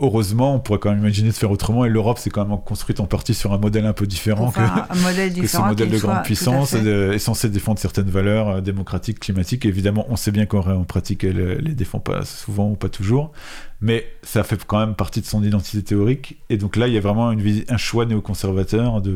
heureusement, 0.00 0.54
on 0.54 0.58
pourrait 0.60 0.78
quand 0.78 0.90
même 0.90 0.98
imaginer 1.00 1.28
de 1.28 1.34
faire 1.34 1.50
autrement. 1.50 1.84
Et 1.84 1.88
l'Europe, 1.88 2.18
c'est 2.18 2.30
quand 2.30 2.46
même 2.46 2.58
construite 2.64 3.00
en 3.00 3.06
partie 3.06 3.34
sur 3.34 3.52
un 3.52 3.58
modèle 3.58 3.86
un 3.86 3.92
peu 3.92 4.06
différent 4.06 4.50
que, 4.50 4.60
modèle 5.02 5.32
que 5.40 5.46
ce 5.46 5.58
modèle 5.58 5.90
de 5.90 5.98
soit- 5.98 6.12
grande 6.12 6.24
puissance 6.24 6.70
fait. 6.70 6.78
est, 6.78 6.82
de- 6.82 7.12
est 7.14 7.18
censé 7.18 7.48
défendre 7.48 7.78
certaines 7.78 8.10
valeurs 8.10 8.48
euh, 8.48 8.60
démocratiques, 8.60 9.20
climatiques. 9.20 9.64
Évidemment, 9.64 10.06
on 10.08 10.16
sait 10.16 10.30
bien 10.32 10.46
qu'en 10.46 10.60
en 10.66 10.84
pratique, 10.84 11.24
elle 11.24 11.58
les 11.60 11.74
défend 11.74 11.98
pas 12.00 12.24
souvent 12.24 12.70
ou 12.70 12.74
pas 12.74 12.88
toujours, 12.88 13.32
mais 13.80 14.06
ça 14.22 14.42
fait 14.44 14.62
quand 14.66 14.78
même 14.78 14.94
partie 14.94 15.20
de 15.20 15.26
son 15.26 15.42
identité 15.42 15.82
théorique. 15.82 16.38
Et 16.50 16.56
donc 16.56 16.76
là, 16.76 16.88
il 16.88 16.94
y 16.94 16.98
a 16.98 17.00
vraiment 17.00 17.32
une, 17.32 17.64
un 17.68 17.76
choix 17.76 18.04
néoconservateur 18.06 19.00
de 19.00 19.14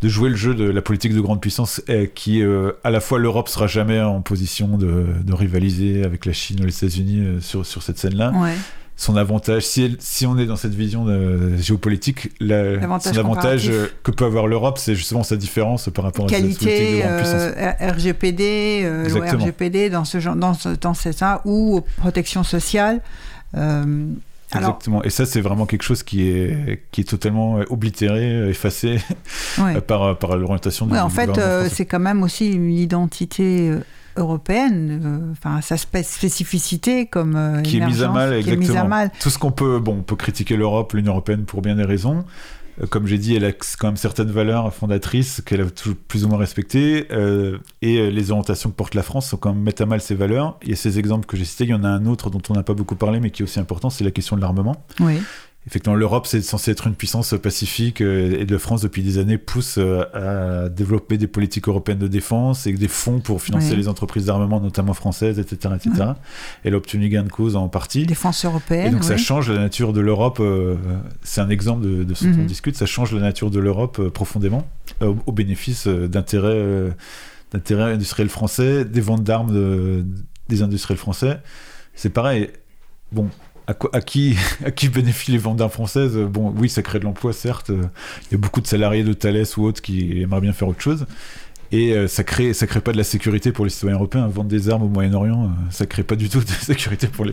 de 0.00 0.08
jouer 0.08 0.30
le 0.30 0.34
jeu 0.34 0.52
de 0.52 0.64
la 0.64 0.82
politique 0.82 1.14
de 1.14 1.20
grande 1.20 1.40
puissance 1.40 1.80
qui 2.16 2.42
euh, 2.42 2.72
à 2.82 2.90
la 2.90 2.98
fois 2.98 3.20
l'Europe 3.20 3.48
sera 3.48 3.68
jamais 3.68 4.00
en 4.00 4.20
position 4.20 4.76
de, 4.76 5.06
de 5.24 5.32
rivaliser 5.32 6.02
avec 6.02 6.26
la 6.26 6.32
Chine 6.32 6.58
ou 6.60 6.64
les 6.64 6.76
États-Unis 6.76 7.20
euh, 7.20 7.40
sur, 7.40 7.64
sur 7.64 7.84
cette 7.84 7.98
scène-là 7.98 8.32
Ouais. 8.34 8.50
Son 8.96 9.16
avantage, 9.16 9.62
si, 9.64 9.82
elle- 9.82 9.96
si 9.98 10.26
on 10.26 10.38
est 10.38 10.46
dans 10.46 10.56
cette 10.56 10.74
vision 10.74 11.04
de, 11.04 11.56
géopolitique, 11.56 12.30
la- 12.40 12.76
L'avantage 12.76 13.14
son 13.14 13.20
avantage 13.20 13.68
euh, 13.68 13.86
que 14.02 14.10
peut 14.10 14.24
avoir 14.24 14.46
l'Europe, 14.46 14.78
c'est 14.78 14.94
justement 14.94 15.22
sa 15.22 15.36
différence 15.36 15.88
par 15.92 16.04
rapport 16.04 16.26
à 16.26 16.28
cette 16.28 16.38
Qualité, 16.40 17.02
euh, 17.04 17.72
RGPD, 17.80 18.82
euh. 18.84 19.08
RGPD 19.08 19.90
dans 19.90 20.04
ce 20.04 20.20
genre, 20.20 20.36
dans 20.36 20.54
ce, 20.54 20.68
dans 20.70 20.94
ce 20.94 21.10
ça, 21.12 21.40
ou 21.44 21.80
protection 21.96 22.44
sociale. 22.44 23.00
Euh, 23.56 24.06
alors, 24.54 24.70
Exactement. 24.70 25.02
Et 25.02 25.10
ça, 25.10 25.24
c'est 25.24 25.40
vraiment 25.40 25.64
quelque 25.66 25.82
chose 25.82 26.02
qui 26.02 26.28
est, 26.28 26.82
qui 26.92 27.00
est 27.00 27.04
totalement 27.04 27.58
euh, 27.58 27.64
oblitéré, 27.70 28.34
euh, 28.34 28.50
effacé 28.50 28.98
ouais. 29.58 29.76
euh, 29.76 29.80
par, 29.86 30.18
par 30.18 30.36
l'orientation 30.36 30.86
du 30.86 30.92
Ouais, 30.92 31.00
en 31.00 31.08
fait, 31.08 31.38
euh, 31.38 31.68
c'est 31.72 31.86
quand 31.86 31.98
même 31.98 32.22
aussi 32.22 32.52
une 32.52 32.70
identité 32.70 33.70
euh, 33.70 33.78
européenne, 34.16 35.00
euh, 35.04 35.32
enfin 35.32 35.60
sa 35.60 35.76
spé- 35.76 36.02
spécificité 36.02 37.06
comme 37.06 37.36
euh, 37.36 37.62
qui 37.62 37.78
est 37.78 37.86
mise 37.86 38.02
à 38.02 38.08
mal, 38.08 38.32
exactement. 38.34 38.60
mise 38.68 38.76
à 38.76 38.84
mal. 38.84 39.10
Tout 39.20 39.30
ce 39.30 39.38
qu'on 39.38 39.52
peut, 39.52 39.78
bon, 39.78 39.98
on 39.98 40.02
peut 40.02 40.16
critiquer 40.16 40.56
l'Europe, 40.56 40.92
l'Union 40.92 41.12
européenne 41.12 41.44
pour 41.44 41.62
bien 41.62 41.76
des 41.76 41.84
raisons. 41.84 42.24
Euh, 42.80 42.86
Comme 42.86 43.06
j'ai 43.06 43.18
dit, 43.18 43.34
elle 43.36 43.44
a 43.44 43.52
quand 43.52 43.88
même 43.88 43.96
certaines 43.96 44.30
valeurs 44.30 44.72
fondatrices 44.72 45.42
qu'elle 45.44 45.60
a 45.60 45.70
toujours 45.70 45.96
plus 46.08 46.24
ou 46.24 46.28
moins 46.28 46.38
respectées, 46.38 47.06
euh, 47.10 47.58
et 47.82 48.10
les 48.10 48.30
orientations 48.30 48.70
que 48.70 48.74
porte 48.76 48.94
la 48.94 49.02
France 49.02 49.28
sont 49.28 49.36
quand 49.36 49.52
même 49.52 49.62
mettent 49.62 49.82
à 49.82 49.86
mal 49.86 50.00
ces 50.00 50.14
valeurs. 50.14 50.58
Il 50.62 50.70
y 50.70 50.72
a 50.72 50.76
ces 50.76 50.98
exemples 50.98 51.26
que 51.26 51.36
j'ai 51.36 51.44
cités, 51.44 51.64
il 51.64 51.70
y 51.70 51.74
en 51.74 51.84
a 51.84 51.88
un 51.88 52.06
autre 52.06 52.30
dont 52.30 52.40
on 52.48 52.54
n'a 52.54 52.62
pas 52.62 52.74
beaucoup 52.74 52.96
parlé, 52.96 53.20
mais 53.20 53.30
qui 53.30 53.42
est 53.42 53.44
aussi 53.44 53.60
important, 53.60 53.90
c'est 53.90 54.04
la 54.04 54.10
question 54.10 54.36
de 54.36 54.40
l'armement. 54.40 54.86
Oui. 55.00 55.20
Effectivement, 55.68 55.94
l'Europe, 55.94 56.26
c'est 56.26 56.42
censé 56.42 56.72
être 56.72 56.88
une 56.88 56.96
puissance 56.96 57.34
pacifique, 57.40 58.00
euh, 58.00 58.40
et 58.40 58.46
la 58.46 58.58
France, 58.58 58.82
depuis 58.82 59.02
des 59.04 59.18
années, 59.18 59.38
pousse 59.38 59.76
euh, 59.78 60.02
à 60.12 60.68
développer 60.68 61.18
des 61.18 61.28
politiques 61.28 61.68
européennes 61.68 62.00
de 62.00 62.08
défense 62.08 62.66
et 62.66 62.72
des 62.72 62.88
fonds 62.88 63.20
pour 63.20 63.40
financer 63.40 63.70
Oui. 63.70 63.76
les 63.76 63.86
entreprises 63.88 64.24
d'armement, 64.26 64.60
notamment 64.60 64.92
françaises, 64.92 65.38
etc. 65.38 65.74
etc. 65.76 66.10
Elle 66.64 66.74
a 66.74 66.76
obtenu 66.78 67.08
gain 67.08 67.22
de 67.22 67.28
cause 67.28 67.54
en 67.54 67.68
partie. 67.68 68.06
Défense 68.06 68.42
Et 68.42 68.48
européenne. 68.48 68.92
donc 68.92 69.04
ça 69.04 69.16
change 69.16 69.52
la 69.52 69.60
nature 69.60 69.92
de 69.92 70.00
l'Europe. 70.00 70.38
euh, 70.40 70.74
c'est 71.22 71.40
un 71.40 71.48
exemple 71.48 71.82
de, 71.86 72.02
de 72.02 72.14
ce 72.14 72.24
dont 72.24 72.32
on 72.32 72.36
Mhm. 72.38 72.46
discute. 72.46 72.74
Ça 72.76 72.86
change 72.86 73.12
la 73.14 73.20
nature 73.20 73.50
de 73.52 73.60
l'Europe 73.60 74.08
profondément, 74.08 74.66
au, 75.00 75.16
au 75.26 75.32
bénéfice 75.32 75.86
d'intérêts 75.86 76.92
d'intérêts 77.52 77.92
industriels 77.92 78.30
français, 78.30 78.84
des 78.84 79.00
ventes 79.00 79.22
d'armes 79.22 79.52
de- 79.52 80.04
des 80.48 80.62
industriels 80.62 80.98
français. 80.98 81.38
C'est 81.94 82.10
pareil. 82.10 82.50
Bon. 83.12 83.28
À, 83.92 84.00
qui, 84.00 84.36
bénéficient 84.88 85.32
les 85.32 85.38
ventes 85.38 85.56
d'armes 85.56 85.70
françaises? 85.70 86.16
Bon, 86.16 86.52
oui, 86.56 86.68
ça 86.68 86.82
crée 86.82 86.98
de 86.98 87.04
l'emploi, 87.04 87.32
certes. 87.32 87.70
Il 87.70 88.32
y 88.32 88.34
a 88.34 88.38
beaucoup 88.38 88.60
de 88.60 88.66
salariés 88.66 89.04
de 89.04 89.12
Thales 89.12 89.46
ou 89.56 89.64
autres 89.64 89.80
qui 89.80 90.20
aimeraient 90.20 90.40
bien 90.40 90.52
faire 90.52 90.68
autre 90.68 90.80
chose. 90.80 91.06
Et 91.72 91.94
euh, 91.94 92.06
ça 92.06 92.22
crée, 92.22 92.52
ça 92.52 92.66
crée 92.66 92.82
pas 92.82 92.92
de 92.92 92.98
la 92.98 93.04
sécurité 93.04 93.50
pour 93.50 93.64
les 93.64 93.70
citoyens 93.70 93.96
européens. 93.96 94.28
Vendre 94.28 94.50
des 94.50 94.68
armes 94.68 94.82
au 94.82 94.88
Moyen-Orient, 94.88 95.44
euh, 95.44 95.48
ça 95.70 95.86
crée 95.86 96.02
pas 96.02 96.16
du 96.16 96.28
tout 96.28 96.40
de 96.40 96.48
sécurité 96.60 97.08
pour 97.08 97.24
les. 97.24 97.32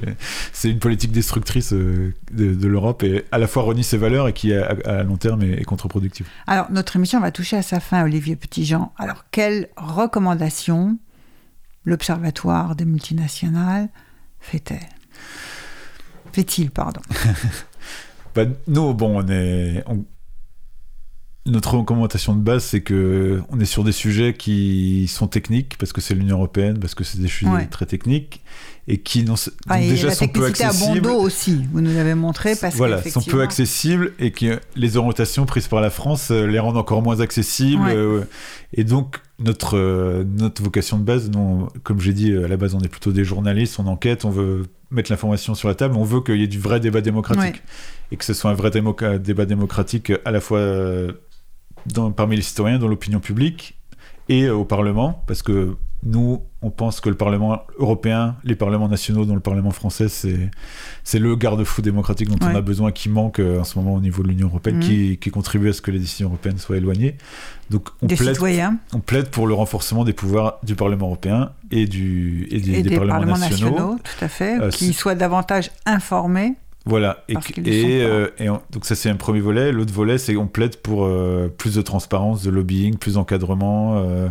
C'est 0.54 0.70
une 0.70 0.80
politique 0.80 1.12
destructrice 1.12 1.74
euh, 1.74 2.14
de, 2.32 2.68
l'Europe 2.68 3.04
et 3.04 3.26
à 3.34 3.38
la 3.38 3.48
fois 3.48 3.64
renie 3.64 3.84
ses 3.84 3.98
valeurs 3.98 4.30
et 4.30 4.34
qui 4.34 4.54
à, 4.54 5.04
long 5.04 5.18
terme 5.18 5.44
est, 5.44 5.62
est 5.62 5.66
contre-productive. 5.66 6.26
Alors, 6.48 6.72
notre 6.72 6.96
émission 6.96 7.20
va 7.20 7.32
toucher 7.32 7.58
à 7.58 7.62
sa 7.62 7.82
fin, 7.82 8.04
Olivier 8.04 8.38
Petitjean. 8.38 8.94
Alors, 8.98 9.26
quelles 9.30 9.68
recommandations 9.76 10.98
l'Observatoire 11.84 12.78
des 12.78 12.86
multinationales 12.86 13.90
fait-elle? 14.40 14.88
Fait-il, 16.34 16.72
pardon. 16.72 17.02
Bah, 18.36 18.44
nous, 18.68 18.94
bon, 18.94 19.24
on 19.24 19.28
est. 19.28 19.84
on- 19.88 20.06
Notre 21.48 21.74
recommandation 21.80 22.36
de 22.36 22.42
base, 22.42 22.64
c'est 22.64 22.82
que 22.82 23.42
on 23.50 23.60
est 23.60 23.66
sur 23.66 23.84
des 23.84 23.92
sujets 23.92 24.36
qui 24.36 25.08
sont 25.08 25.26
techniques 25.28 25.78
parce 25.80 25.94
que 25.94 26.00
c'est 26.02 26.14
l'Union 26.14 26.36
européenne, 26.38 26.78
parce 26.80 26.94
que 26.94 27.04
c'est 27.04 27.20
des 27.20 27.28
sujets 27.28 27.50
Ouais. 27.52 27.66
très 27.66 27.88
techniques 27.88 28.42
et 28.88 29.00
qui 29.00 29.24
non, 29.24 29.34
Ah, 29.68 29.82
et 29.82 29.90
déjà 29.90 30.12
sont 30.12 30.28
peu 30.28 30.42
à 30.42 30.50
bon 30.50 30.50
accessibles. 30.50 31.02
dos 31.02 31.16
aussi, 31.20 31.66
vous 31.72 31.82
nous 31.82 31.92
l'avez 31.94 32.14
montré, 32.14 32.56
parce 32.56 32.76
voilà, 32.76 33.02
sont 33.02 33.22
peu 33.22 33.42
accessibles 33.42 34.14
et 34.20 34.30
que 34.32 34.60
les 34.76 34.96
orientations 34.98 35.48
prises 35.48 35.68
par 35.68 35.82
la 35.82 35.90
France 35.90 36.30
euh, 36.30 36.46
les 36.46 36.60
rendent 36.60 36.78
encore 36.78 37.02
moins 37.02 37.20
accessibles. 37.22 37.82
Ouais. 37.82 37.96
euh, 37.96 38.24
et 38.74 38.84
donc, 38.84 39.20
notre, 39.40 39.76
euh, 39.78 40.24
notre 40.24 40.62
vocation 40.62 41.00
de 41.00 41.04
base, 41.04 41.32
nous, 41.32 41.68
comme 41.84 42.00
j'ai 42.00 42.14
dit, 42.14 42.32
à 42.36 42.48
la 42.48 42.58
base, 42.58 42.76
on 42.76 42.82
est 42.82 42.90
plutôt 42.90 43.12
des 43.12 43.24
journalistes, 43.24 43.80
on 43.80 43.88
enquête, 43.88 44.24
on 44.26 44.30
veut 44.30 44.68
mettre 44.92 45.12
l'information 45.12 45.56
sur 45.56 45.68
la 45.68 45.76
table, 45.76 45.96
on 45.96 46.04
veut 46.04 46.22
qu'il 46.22 46.38
y 46.38 46.44
ait 46.44 46.48
du 46.48 46.60
vrai 46.60 46.80
débat 46.80 47.02
démocratique. 47.02 47.44
Ouais. 47.56 47.62
Et 48.12 48.18
que 48.18 48.26
ce 48.26 48.34
soit 48.34 48.50
un 48.52 48.56
vrai 48.56 48.70
démo- 48.70 49.18
débat 49.20 49.46
démocratique 49.46 50.12
à 50.26 50.32
la 50.32 50.40
fois 50.42 50.60
euh, 50.60 51.12
dans, 51.86 52.12
parmi 52.12 52.36
les 52.36 52.42
citoyens, 52.42 52.80
dans 52.80 52.88
l'opinion 52.88 53.20
publique 53.20 53.78
et 54.30 54.44
euh, 54.44 54.56
au 54.56 54.66
Parlement, 54.66 55.24
parce 55.28 55.44
que 55.44 55.76
nous, 56.04 56.42
on 56.62 56.72
pense 56.72 57.00
que 57.00 57.08
le 57.08 57.16
Parlement 57.16 57.64
européen, 57.78 58.36
les 58.44 58.56
parlements 58.56 58.90
nationaux, 58.90 59.24
dont 59.24 59.34
le 59.34 59.40
Parlement 59.40 59.72
français, 59.72 60.08
c'est 60.10 61.20
le 61.20 61.36
garde-fou 61.38 61.82
démocratique 61.82 62.28
dont 62.30 62.38
on 62.42 62.54
a 62.54 62.62
besoin, 62.62 62.92
qui 62.92 63.08
manque 63.10 63.40
euh, 63.40 63.62
en 63.62 63.64
ce 63.64 63.78
moment 63.80 63.94
au 63.96 64.02
niveau 64.02 64.24
de 64.24 64.28
l'Union 64.28 64.48
européenne, 64.48 64.76
Mhm. 64.78 64.82
qui, 64.82 65.18
qui 65.20 65.30
contribue 65.32 65.70
à 65.70 65.74
ce 65.74 65.82
que 65.82 65.92
les 65.92 66.00
décisions 66.00 66.28
européennes 66.28 66.58
soient 66.58 66.76
éloignées. 66.78 67.16
Donc 67.70 67.88
on 68.02 68.08
des 68.08 68.16
plaide, 68.16 68.34
citoyens 68.34 68.78
on 68.94 69.00
plaide 69.00 69.30
pour 69.30 69.48
le 69.48 69.54
renforcement 69.54 70.04
des 70.04 70.12
pouvoirs 70.14 70.60
du 70.64 70.76
Parlement 70.76 71.06
européen 71.08 71.52
et, 71.72 71.86
du, 71.88 72.48
et 72.52 72.60
des, 72.60 72.82
des 72.84 72.96
parlements, 72.98 73.38
nationaux. 73.38 73.96
tout 74.04 74.26
à 74.26 74.28
fait, 74.28 74.60
Euh, 74.60 74.70
qui 74.70 74.92
soient 74.94 75.16
davantage 75.16 75.72
informés. 75.86 76.56
Voilà, 76.86 77.24
et, 77.28 77.36
euh, 78.04 78.30
et 78.40 78.50
on- 78.50 78.62
donc 78.72 78.86
ça 78.86 78.96
c'est 78.96 79.10
un 79.10 79.16
premier 79.16 79.42
volet. 79.42 79.72
L'autre 79.72 79.94
volet, 79.94 80.18
c'est 80.18 80.34
qu'on 80.34 80.48
plaide 80.48 80.78
pour 80.78 81.06
euh, 81.06 81.48
plus 81.56 81.76
de 81.76 81.82
transparence, 81.82 82.42
de 82.42 82.50
lobbying, 82.50 82.98
plus 82.98 83.14
d'encadrement, 83.16 83.98
euh, 83.98 84.30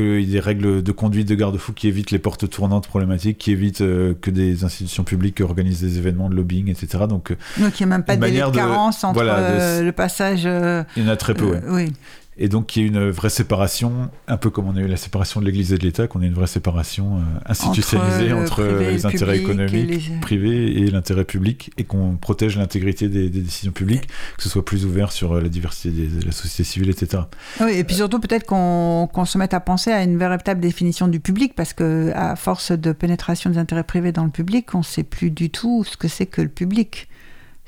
qu'il 0.00 0.20
y 0.20 0.28
ait 0.30 0.32
des 0.32 0.40
règles 0.40 0.82
de 0.82 0.92
conduite 0.92 1.28
de 1.28 1.34
garde-fou 1.34 1.72
qui 1.72 1.88
évitent 1.88 2.10
les 2.10 2.18
portes 2.18 2.48
tournantes 2.50 2.86
problématiques, 2.86 3.38
qui 3.38 3.50
évitent 3.52 3.80
euh, 3.80 4.14
que 4.20 4.30
des 4.30 4.64
institutions 4.64 5.04
publiques 5.04 5.40
organisent 5.40 5.80
des 5.80 5.98
événements 5.98 6.28
de 6.28 6.34
lobbying, 6.34 6.68
etc. 6.70 7.04
Donc 7.08 7.34
Donc, 7.58 7.80
il 7.80 7.86
n'y 7.86 7.92
a 7.92 7.96
même 7.96 8.04
pas 8.04 8.16
de 8.16 8.50
carence 8.52 9.02
entre 9.04 9.14
voilà, 9.14 9.40
de- 9.40 9.58
euh, 9.60 9.82
le 9.82 9.92
passage. 9.92 10.42
euh, 10.44 10.82
il 10.96 11.04
y 11.04 11.06
en 11.06 11.10
a 11.12 11.16
très 11.16 11.34
peu. 11.34 11.46
ouais. 11.46 11.60
oui. 11.68 11.92
Et 12.38 12.48
donc 12.48 12.66
qu'il 12.66 12.82
y 12.82 12.84
ait 12.84 12.88
une 12.88 13.10
vraie 13.10 13.30
séparation, 13.30 14.10
un 14.28 14.36
peu 14.36 14.50
comme 14.50 14.68
on 14.68 14.76
a 14.76 14.80
eu 14.80 14.88
la 14.88 14.98
séparation 14.98 15.40
de 15.40 15.46
l'Église 15.46 15.72
et 15.72 15.78
de 15.78 15.84
l'État, 15.84 16.06
qu'on 16.06 16.20
ait 16.22 16.26
une 16.26 16.34
vraie 16.34 16.46
séparation 16.46 17.16
euh, 17.16 17.20
institutionnalisée 17.46 18.32
entre, 18.32 18.62
les 18.62 19.06
intérêts 19.06 19.38
économiques 19.38 20.20
privés 20.20 20.82
et 20.82 20.90
l'intérêt 20.90 21.24
public, 21.24 21.70
et 21.78 21.84
qu'on 21.84 22.16
protège 22.16 22.58
l'intégrité 22.58 23.08
des, 23.08 23.30
décisions 23.30 23.72
publiques, 23.72 24.06
que 24.36 24.42
ce 24.42 24.48
soit 24.48 24.64
plus 24.64 24.84
ouvert 24.84 25.12
sur 25.12 25.32
euh, 25.32 25.40
la 25.40 25.48
diversité 25.48 25.90
de 25.90 26.26
la 26.26 26.32
société 26.32 26.64
civile, 26.64 26.90
etc. 26.90 27.22
Oui, 27.60 27.72
et 27.72 27.84
puis 27.84 27.96
surtout 27.96 28.20
peut-être 28.20 28.44
qu'on 28.44 29.24
se 29.24 29.38
mette 29.38 29.54
à 29.54 29.60
penser 29.60 29.90
à 29.92 30.02
une 30.02 30.18
véritable 30.18 30.60
définition 30.60 31.08
du 31.08 31.20
public, 31.20 31.54
parce 31.54 31.72
que 31.72 32.12
à 32.14 32.36
force 32.36 32.72
de 32.72 32.92
pénétration 32.92 33.48
des 33.48 33.58
intérêts 33.58 33.84
privés 33.84 34.12
dans 34.12 34.24
le 34.24 34.30
public, 34.30 34.74
on 34.74 34.78
ne 34.78 34.84
sait 34.84 35.04
plus 35.04 35.30
du 35.30 35.48
tout 35.48 35.84
ce 35.84 35.96
que 35.96 36.08
c'est 36.08 36.26
que 36.26 36.42
le 36.42 36.48
public. 36.48 37.08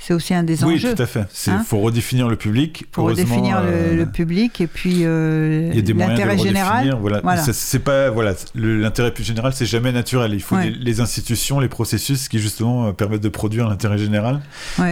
C'est 0.00 0.14
aussi 0.14 0.32
un 0.32 0.44
des 0.44 0.62
enjeux. 0.62 0.88
Oui, 0.88 0.94
tout 0.94 1.02
à 1.02 1.06
fait. 1.06 1.24
Il 1.48 1.50
hein 1.50 1.64
faut 1.66 1.80
redéfinir 1.80 2.28
le 2.28 2.36
public. 2.36 2.86
Faut 2.92 3.02
redéfinir 3.02 3.60
le, 3.60 4.02
euh, 4.02 4.06
public 4.06 4.60
et 4.60 4.68
puis 4.68 5.00
euh, 5.02 5.72
l'intérêt 5.74 6.38
général. 6.38 6.96
Voilà. 7.00 7.20
voilà. 7.20 7.42
C'est 7.42 7.80
pas 7.80 8.08
voilà 8.08 8.34
l'intérêt 8.54 9.12
plus 9.12 9.24
général, 9.24 9.52
c'est 9.52 9.66
jamais 9.66 9.90
naturel. 9.90 10.34
Il 10.34 10.40
faut 10.40 10.56
les, 10.56 11.00
institutions, 11.00 11.58
les 11.58 11.68
processus 11.68 12.28
qui 12.28 12.38
justement 12.38 12.86
euh, 12.86 12.92
permettent 12.92 13.22
de 13.22 13.28
produire 13.28 13.68
l'intérêt 13.68 13.98
général. 13.98 14.40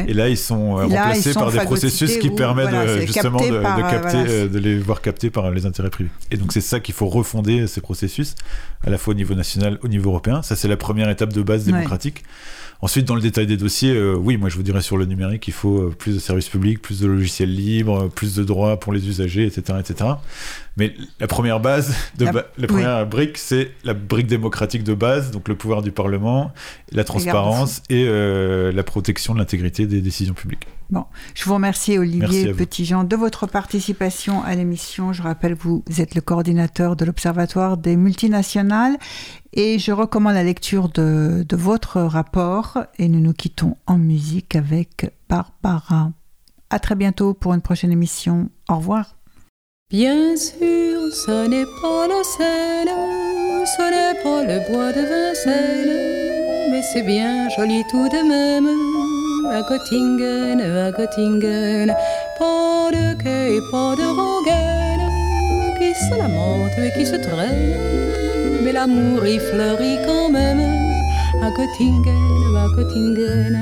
Et 0.09 0.13
là, 0.13 0.29
ils 0.29 0.37
sont 0.37 0.75
remplacés 0.75 1.35
par 1.35 1.53
des 1.53 1.61
processus 1.61 2.19
qui 2.19 2.31
permettent 2.31 3.07
justement 3.07 3.39
de, 3.39 3.91
capter, 3.91 4.49
de 4.49 4.59
les 4.59 4.77
voir 4.79 5.01
captés 5.01 5.31
par 5.31 5.53
les 5.53 5.67
intérêts 5.67 5.91
privés. 5.91 6.11
Et 6.33 6.37
donc 6.37 6.53
c'est 6.53 6.61
ça 6.61 6.81
qu'il 6.81 6.95
faut 6.95 7.07
refonder 7.07 7.69
ces 7.69 7.81
processus, 7.81 8.35
à 8.85 8.91
la 8.91 8.99
fois 8.99 9.15
au 9.15 9.17
niveau 9.17 9.35
national, 9.35 9.79
au 9.85 9.89
niveau 9.89 10.11
européen. 10.11 10.43
Ça 10.43 10.57
c'est 10.57 10.69
la 10.69 10.77
première 10.77 11.09
étape 11.11 11.33
de 11.33 11.43
base 11.43 11.65
démocratique. 11.65 12.25
Ensuite, 12.83 13.07
dans 13.07 13.15
le 13.15 13.21
détail 13.21 13.47
des 13.47 13.57
dossiers, 13.57 13.95
euh, 13.95 14.15
oui, 14.15 14.37
moi 14.37 14.49
je 14.49 14.57
vous 14.57 14.63
dirais 14.63 14.83
sur 14.83 14.97
le 14.97 15.07
numérique, 15.07 15.49
il 15.49 15.55
faut 15.55 15.79
euh, 15.79 15.95
plus 15.97 16.15
de 16.15 16.19
services 16.19 16.49
publics, 16.49 16.81
plus 16.83 17.01
de 17.01 17.07
logiciels 17.07 17.55
libres, 17.55 18.09
plus 18.09 18.35
de 18.37 18.45
droits 18.45 18.79
pour 18.79 18.93
les 18.93 19.09
usagers, 19.09 19.47
etc. 19.47 19.79
etc. 19.81 20.11
Mais 20.77 20.95
la 21.21 21.27
première 21.27 21.59
base, 21.59 21.95
de 22.19 22.27
la, 22.27 22.67
première 22.67 23.07
brique, 23.07 23.39
c'est 23.39 23.73
la 23.83 23.95
brique 23.95 24.27
démocratique 24.27 24.85
de 24.85 24.93
base, 24.93 25.31
donc 25.31 25.49
le 25.49 25.57
pouvoir 25.57 25.81
du 25.81 25.91
Parlement, 25.91 26.53
la 26.93 27.03
transparence 27.03 27.83
et 27.89 28.05
euh, 28.07 28.73
la 28.73 28.83
protection 28.83 29.33
de 29.33 29.39
l'intégrité 29.39 29.87
des 29.87 30.03
décisions 30.03 30.35
publiques. 30.35 30.67
Bon, 30.91 31.05
je 31.35 31.45
vous 31.45 31.55
remercie 31.55 31.99
Olivier 31.99 32.53
Petitjean 32.53 33.05
de 33.05 33.17
votre 33.17 33.47
participation 33.47 34.45
à 34.45 34.55
l'émission. 34.55 35.13
Je 35.15 35.23
rappelle, 35.23 35.55
vous 35.55 35.83
êtes 35.99 36.15
le 36.15 36.21
coordinateur 36.21 36.95
de 36.95 37.05
l'Observatoire 37.07 37.79
des 37.79 37.97
multinationales 37.97 38.97
et 39.55 39.79
je 39.79 39.93
recommande 39.93 40.35
la 40.35 40.45
lecture 40.45 40.91
de, 40.91 41.45
de 41.49 41.57
votre 41.57 42.03
rapport 42.03 42.79
et 42.99 43.09
nous 43.09 43.21
nous 43.21 43.33
quittons 43.33 43.77
en 43.87 43.97
musique 43.97 44.55
avec 44.55 45.11
Barbara. 45.29 46.13
À 46.69 46.79
très 46.79 46.95
bientôt 46.95 47.33
pour 47.33 47.55
une 47.55 47.63
prochaine 47.63 47.91
émission. 47.91 48.51
Au 48.69 48.77
revoir. 48.77 49.16
Bien 49.89 50.35
sûr, 50.37 51.13
ce 51.13 51.47
n'est 51.47 51.65
pas 51.81 52.09
la 52.09 52.25
Seine, 52.25 52.91
ce 53.65 53.83
n'est 53.83 54.21
pas 54.21 54.43
le 54.43 54.59
bois 54.69 54.91
de 54.91 55.01
Vincennes, 55.01 56.73
mais 56.73 56.83
c'est 56.93 57.03
bien 57.03 57.49
joli 57.51 57.85
tout 57.89 58.09
de 58.09 58.21
même. 58.29 58.69
À 59.49 59.63
Göttingen, 59.63 60.61
à 60.61 60.91
Göttingen, 60.91 61.95
pas 62.37 62.91
de 62.91 63.15
quai, 63.23 63.61
pas 63.71 63.95
de 63.95 64.07
rengaine, 64.19 65.09
qui 65.79 65.95
se 65.95 66.19
lamente 66.19 66.77
et 66.79 66.99
qui 66.99 67.07
se 67.07 67.15
traîne, 67.15 68.65
mais 68.65 68.73
l'amour 68.73 69.25
y 69.25 69.39
fleurit 69.39 69.99
quand 70.05 70.31
même 70.31 70.86
à 71.43 71.51
Göttingen, 71.51 72.57
à 72.57 72.67
Göttingen. 72.77 73.57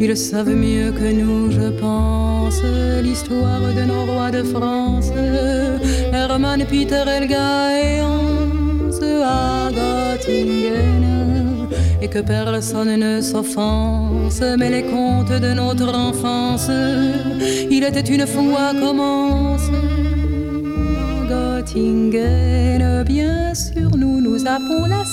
Ils 0.00 0.16
savent 0.16 0.54
mieux 0.54 0.92
que 0.92 1.12
nous, 1.12 1.50
je 1.50 1.68
pense, 1.80 2.62
l'histoire 3.02 3.72
de 3.78 3.84
nos 3.84 4.04
rois 4.12 4.30
de 4.30 4.42
France. 4.42 5.10
Hermann, 6.12 6.64
Peter, 6.66 7.04
Elga 7.06 7.70
et 7.82 8.00
Hans 8.02 8.36
à 9.22 9.70
Göttingen. 9.70 11.06
Et 12.02 12.08
que 12.08 12.20
personne 12.20 12.96
ne 12.96 13.20
s'offense, 13.20 14.40
mais 14.58 14.70
les 14.70 14.84
contes 14.84 15.32
de 15.32 15.54
notre 15.54 15.92
enfance, 15.94 16.70
il 17.70 17.82
était 17.84 18.00
une 18.00 18.26
fois 18.26 18.72
commence. 18.78 19.70
Göttingen, 21.28 23.02
bien 23.04 23.54
sûr, 23.54 23.90
nous, 23.96 24.20
nous 24.20 24.46
avons 24.46 24.86
la 24.86 25.04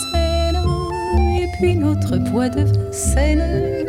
puis 1.63 1.75
notre 1.75 2.17
poids 2.29 2.49
de 2.49 2.63
Vincennes. 2.63 3.85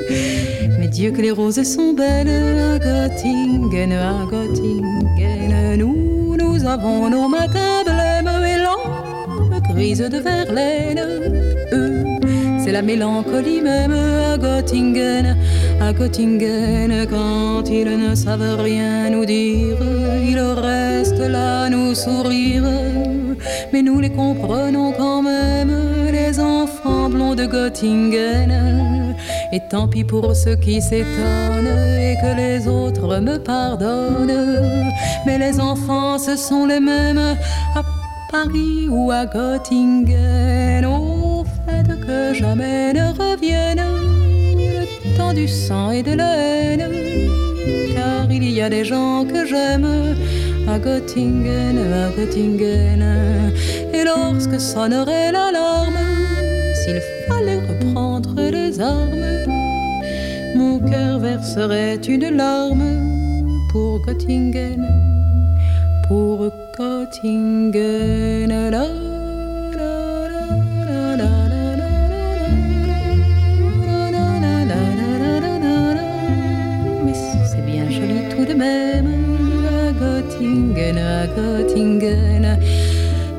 Mais 0.78 0.86
Dieu 0.86 1.10
que 1.10 1.20
les 1.20 1.32
roses 1.32 1.64
sont 1.64 1.92
belles 1.92 2.28
à 2.28 2.78
Göttingen, 2.78 3.92
à 3.92 4.24
Göttingen. 4.30 5.76
Nous, 5.76 6.36
nous 6.36 6.64
avons 6.64 7.10
nos 7.10 7.28
matins 7.28 7.82
blêmes 7.84 8.30
et 8.52 8.58
l'ombre 8.64 9.60
grise 9.70 9.98
de 10.14 10.18
Verlaine. 10.18 11.02
Eux, 11.72 12.04
c'est 12.62 12.70
la 12.70 12.82
mélancolie 12.82 13.60
même 13.60 13.92
à 13.92 14.38
Göttingen, 14.38 15.36
à 15.80 15.92
Göttingen. 15.92 17.06
Quand 17.08 17.68
ils 17.68 17.96
ne 17.96 18.14
savent 18.14 18.60
rien 18.60 19.10
nous 19.10 19.24
dire, 19.24 19.76
ils 20.22 20.38
restent 20.38 21.28
là 21.28 21.68
nous 21.68 21.94
sourire. 21.94 22.64
Mais 23.72 23.82
nous 23.82 24.00
les 24.00 24.10
comprenons 24.10 24.92
quand 24.92 25.22
même, 25.22 25.72
les 26.12 26.38
enfants 26.40 27.08
blonds 27.10 27.34
de 27.34 27.46
Göttingen. 27.46 29.14
Et 29.52 29.60
tant 29.70 29.88
pis 29.88 30.04
pour 30.04 30.34
ceux 30.34 30.56
qui 30.56 30.80
s'étonnent 30.80 31.78
et 32.00 32.16
que 32.22 32.36
les 32.36 32.66
autres 32.66 33.20
me 33.20 33.38
pardonnent. 33.38 34.90
Mais 35.26 35.38
les 35.38 35.60
enfants, 35.60 36.18
ce 36.18 36.36
sont 36.36 36.66
les 36.66 36.80
mêmes 36.80 37.36
à 37.76 37.82
Paris 38.30 38.88
ou 38.88 39.10
à 39.10 39.26
Göttingen 39.26 40.84
que 42.06 42.34
jamais 42.34 42.92
ne 42.92 43.12
du 45.34 45.48
sang 45.48 45.90
et 45.90 46.02
de 46.02 46.14
la 46.14 46.36
haine. 46.36 46.88
Car 47.94 48.30
il 48.30 48.48
y 48.50 48.60
a 48.60 48.70
des 48.70 48.84
gens 48.84 49.24
que 49.24 49.46
j'aime 49.46 49.88
à 50.68 50.78
Göttingen, 50.78 51.78
à 51.78 52.10
Göttingen. 52.16 53.02
Et 53.92 54.04
lorsque 54.04 54.60
sonnerait 54.60 55.32
l'alarme, 55.32 55.98
s'il 56.80 57.00
fallait 57.28 57.60
reprendre 57.70 58.34
les 58.56 58.80
armes, 58.80 59.46
mon 60.56 60.78
cœur 60.78 61.18
verserait 61.18 62.00
une 62.06 62.36
larme 62.36 62.86
pour 63.70 64.00
Göttingen, 64.06 64.86
pour 66.08 66.50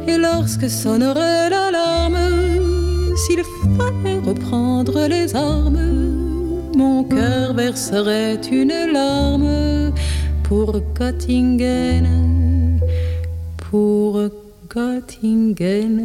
Et 0.07 0.17
lorsque 0.17 0.69
sonnerait 0.69 1.49
l'alarme, 1.49 2.17
s'il 3.15 3.41
fallait 3.77 4.19
reprendre 4.19 5.07
les 5.07 5.35
armes, 5.35 6.71
mon 6.75 7.03
cœur 7.03 7.53
verserait 7.53 8.39
une 8.51 8.91
larme 8.91 9.91
pour 10.43 10.81
Göttingen, 10.97 12.79
pour 13.57 14.19
Göttingen. 14.69 16.01